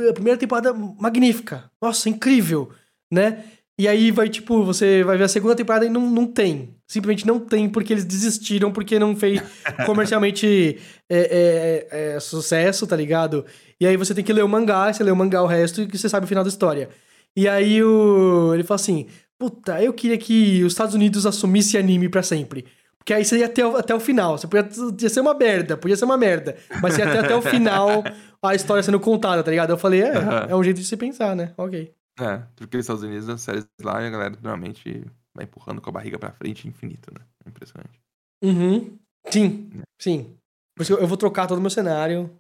a 0.09 0.13
primeira 0.13 0.39
temporada 0.39 0.73
magnífica. 0.73 1.71
Nossa, 1.81 2.09
incrível, 2.09 2.71
né? 3.13 3.45
E 3.79 3.87
aí 3.87 4.11
vai, 4.11 4.29
tipo, 4.29 4.65
você 4.65 5.05
vai 5.05 5.17
ver 5.17 5.25
a 5.25 5.29
segunda 5.29 5.55
temporada 5.55 5.85
e 5.85 5.91
não, 5.91 6.09
não 6.11 6.27
tem. 6.27 6.75
Simplesmente 6.93 7.27
não 7.27 7.41
tem, 7.41 7.71
porque 7.71 7.95
eles 7.95 8.05
desistiram, 8.05 8.71
porque 8.71 8.99
não 8.99 9.17
fez 9.17 9.41
comercialmente 9.87 10.79
é, 11.09 11.87
é, 11.91 12.17
é, 12.17 12.21
sucesso, 12.21 12.87
tá 12.87 12.95
ligado? 12.95 13.47
E 13.81 13.87
aí 13.87 13.97
você 13.97 14.15
tem 14.15 14.23
que 14.23 14.31
ler 14.31 14.45
o 14.45 14.49
mangá, 14.49 14.93
você 14.93 15.03
lê 15.03 15.11
o 15.11 15.17
mangá 15.17 15.43
o 15.43 15.47
resto 15.47 15.81
e 15.81 15.87
você 15.87 16.07
sabe 16.07 16.27
o 16.27 16.29
final 16.29 16.45
da 16.45 16.51
história. 16.51 16.91
E 17.35 17.49
aí 17.49 17.83
o... 17.83 18.53
ele 18.53 18.63
fala 18.63 18.79
assim, 18.79 19.07
puta, 19.39 19.83
eu 19.83 19.95
queria 19.95 20.19
que 20.19 20.63
os 20.65 20.75
Estados 20.75 20.95
Unidos 20.95 21.25
assumisse 21.25 21.79
anime 21.79 22.11
pra 22.11 22.23
sempre. 22.23 22.67
Porque 22.99 23.15
aí 23.15 23.25
você 23.25 23.39
ia 23.39 23.47
até 23.47 23.67
o, 23.67 23.75
até 23.75 23.95
o 23.95 23.99
final. 23.99 24.37
Você 24.37 24.47
podia, 24.47 24.69
ia 25.01 25.09
ser 25.09 25.21
uma 25.21 25.33
merda, 25.33 25.79
podia 25.79 25.97
ser 25.97 26.05
uma 26.05 26.19
merda. 26.19 26.59
Mas 26.83 26.93
você 26.93 27.01
ia 27.01 27.09
até, 27.09 27.19
até 27.21 27.35
o 27.35 27.41
final 27.41 28.05
a 28.43 28.55
história 28.55 28.83
sendo 28.83 29.01
contada, 29.01 29.43
tá 29.43 29.51
ligado? 29.51 29.71
Eu 29.71 29.79
falei, 29.79 30.03
é, 30.03 30.13
é 30.51 30.55
um 30.55 30.63
jeito 30.63 30.79
de 30.79 30.85
se 30.85 30.97
pensar, 30.99 31.35
né? 31.35 31.55
Ok. 31.57 31.91
É, 32.21 32.43
porque 32.55 32.77
os 32.77 32.85
Estados 32.85 33.03
Unidos, 33.03 33.31
as 33.31 33.41
séries 33.41 33.67
lá, 33.83 33.99
a 33.99 34.11
galera 34.11 34.35
normalmente 34.43 35.07
vai 35.35 35.45
empurrando 35.45 35.81
com 35.81 35.91
a 35.91 35.93
barriga 35.93 36.19
pra 36.19 36.33
frente 36.33 36.69
infinito, 36.69 37.13
né? 37.13 37.25
É 37.45 37.49
impressionante. 37.49 38.01
Uhum. 38.43 38.99
Sim, 39.29 39.71
sim. 40.01 40.37
Por 40.77 40.83
isso 40.83 40.95
eu, 40.95 41.07
vou 41.07 41.17
trocar 41.17 41.47
todo 41.47 41.59
o 41.59 41.61
meu 41.61 41.71
cenário. 41.71 42.31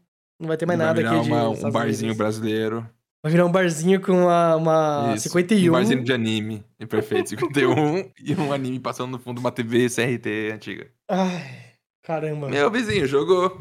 Não 0.40 0.48
vai 0.48 0.56
ter 0.56 0.66
mais 0.66 0.78
Vai 0.78 0.86
nada 0.88 0.98
virar 1.00 1.12
aqui 1.12 1.22
de 1.22 1.30
uma- 1.30 1.48
um 1.50 1.70
barzinho 1.70 2.10
Unidos. 2.10 2.16
brasileiro. 2.16 2.90
Vai 3.22 3.30
virar 3.30 3.46
um 3.46 3.52
barzinho 3.52 4.00
com 4.00 4.12
uma, 4.12 4.56
uma 4.56 5.12
Isso, 5.14 5.28
51. 5.28 5.68
Um 5.68 5.72
barzinho 5.72 6.02
de 6.02 6.12
anime. 6.12 6.64
É 6.80 6.86
perfeito. 6.86 7.28
51 7.30 8.10
e 8.20 8.34
um 8.34 8.52
anime 8.52 8.80
passando 8.80 9.12
no 9.12 9.18
fundo 9.20 9.36
de 9.36 9.40
uma 9.44 9.52
TV 9.52 9.88
CRT 9.88 10.50
antiga. 10.52 10.90
Ai, 11.08 11.74
caramba. 12.02 12.48
Meu 12.48 12.68
vizinho 12.70 13.06
jogou. 13.06 13.56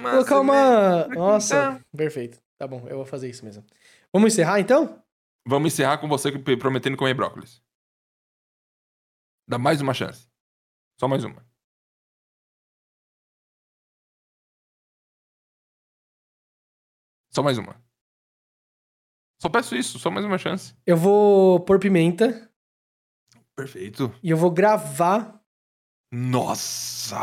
Colocar 0.00 0.40
uma... 0.40 1.02
semente. 1.02 1.18
Nossa, 1.18 1.80
perfeito. 1.94 2.38
Tá 2.58 2.66
bom, 2.66 2.82
eu 2.88 2.96
vou 2.96 3.04
fazer 3.04 3.28
isso 3.28 3.44
mesmo. 3.44 3.62
Vamos 4.10 4.32
encerrar, 4.32 4.58
então? 4.60 4.98
Vamos 5.46 5.74
encerrar 5.74 5.98
com 5.98 6.08
você 6.08 6.32
prometendo 6.56 6.96
comer 6.96 7.12
brócolis. 7.12 7.60
Dá 9.46 9.58
mais 9.58 9.80
uma 9.80 9.94
chance. 9.94 10.28
Só 10.98 11.06
mais 11.08 11.24
uma. 11.24 11.44
Só 17.32 17.42
mais 17.42 17.58
uma. 17.58 17.82
Só 19.40 19.48
peço 19.48 19.74
isso, 19.76 19.98
só 19.98 20.10
mais 20.10 20.24
uma 20.24 20.38
chance. 20.38 20.74
Eu 20.86 20.96
vou 20.96 21.60
pôr 21.60 21.78
pimenta 21.78 22.50
Perfeito. 23.56 24.14
e 24.22 24.30
eu 24.30 24.36
vou 24.36 24.50
gravar 24.50 25.40
Nossa! 26.12 27.16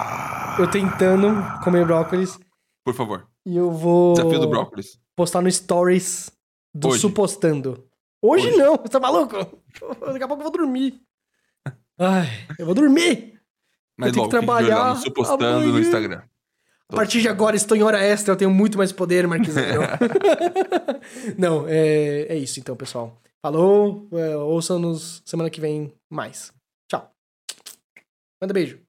eu 0.59 0.69
tentando 0.69 1.27
comer 1.63 1.85
brócolis. 1.85 2.37
Por 2.83 2.93
favor. 2.93 3.27
E 3.45 3.55
eu 3.55 3.71
vou 3.71 4.13
Desafio 4.13 4.39
do 4.39 4.49
brócolis. 4.49 5.01
postar 5.15 5.41
no 5.41 5.51
Stories 5.51 6.29
do 6.73 6.89
Hoje. 6.89 6.99
Supostando. 7.01 7.89
Hoje, 8.21 8.49
Hoje. 8.49 8.57
não, 8.57 8.75
você 8.75 8.89
tá 8.89 8.99
maluco? 8.99 9.35
Daqui 9.35 10.23
a 10.23 10.27
pouco 10.27 10.43
eu 10.43 10.49
vou 10.49 10.51
dormir. 10.51 11.01
Ai, 12.03 12.27
eu 12.57 12.65
vou 12.65 12.73
dormir. 12.73 13.39
Mas 13.95 14.11
tenho 14.11 14.23
logo, 14.23 14.31
que 14.31 14.37
trabalhar 14.43 14.95
no 14.95 15.01
supostando 15.01 15.67
no. 15.67 15.79
Instagram. 15.79 16.23
A 16.89 16.95
partir 16.95 17.21
de 17.21 17.29
agora 17.29 17.55
estou 17.55 17.77
em 17.77 17.83
hora 17.83 18.03
extra, 18.03 18.33
eu 18.33 18.35
tenho 18.35 18.49
muito 18.49 18.75
mais 18.75 18.91
poder, 18.91 19.27
Marquinhos. 19.27 19.55
Não, 21.37 21.67
é, 21.67 22.25
é 22.27 22.35
isso 22.35 22.59
então, 22.59 22.75
pessoal. 22.75 23.21
Falou, 23.39 24.09
é, 24.13 24.35
ouçam-nos 24.35 25.21
semana 25.23 25.51
que 25.51 25.61
vem 25.61 25.93
mais. 26.09 26.51
Tchau. 26.89 27.13
Manda 28.41 28.51
beijo. 28.51 28.79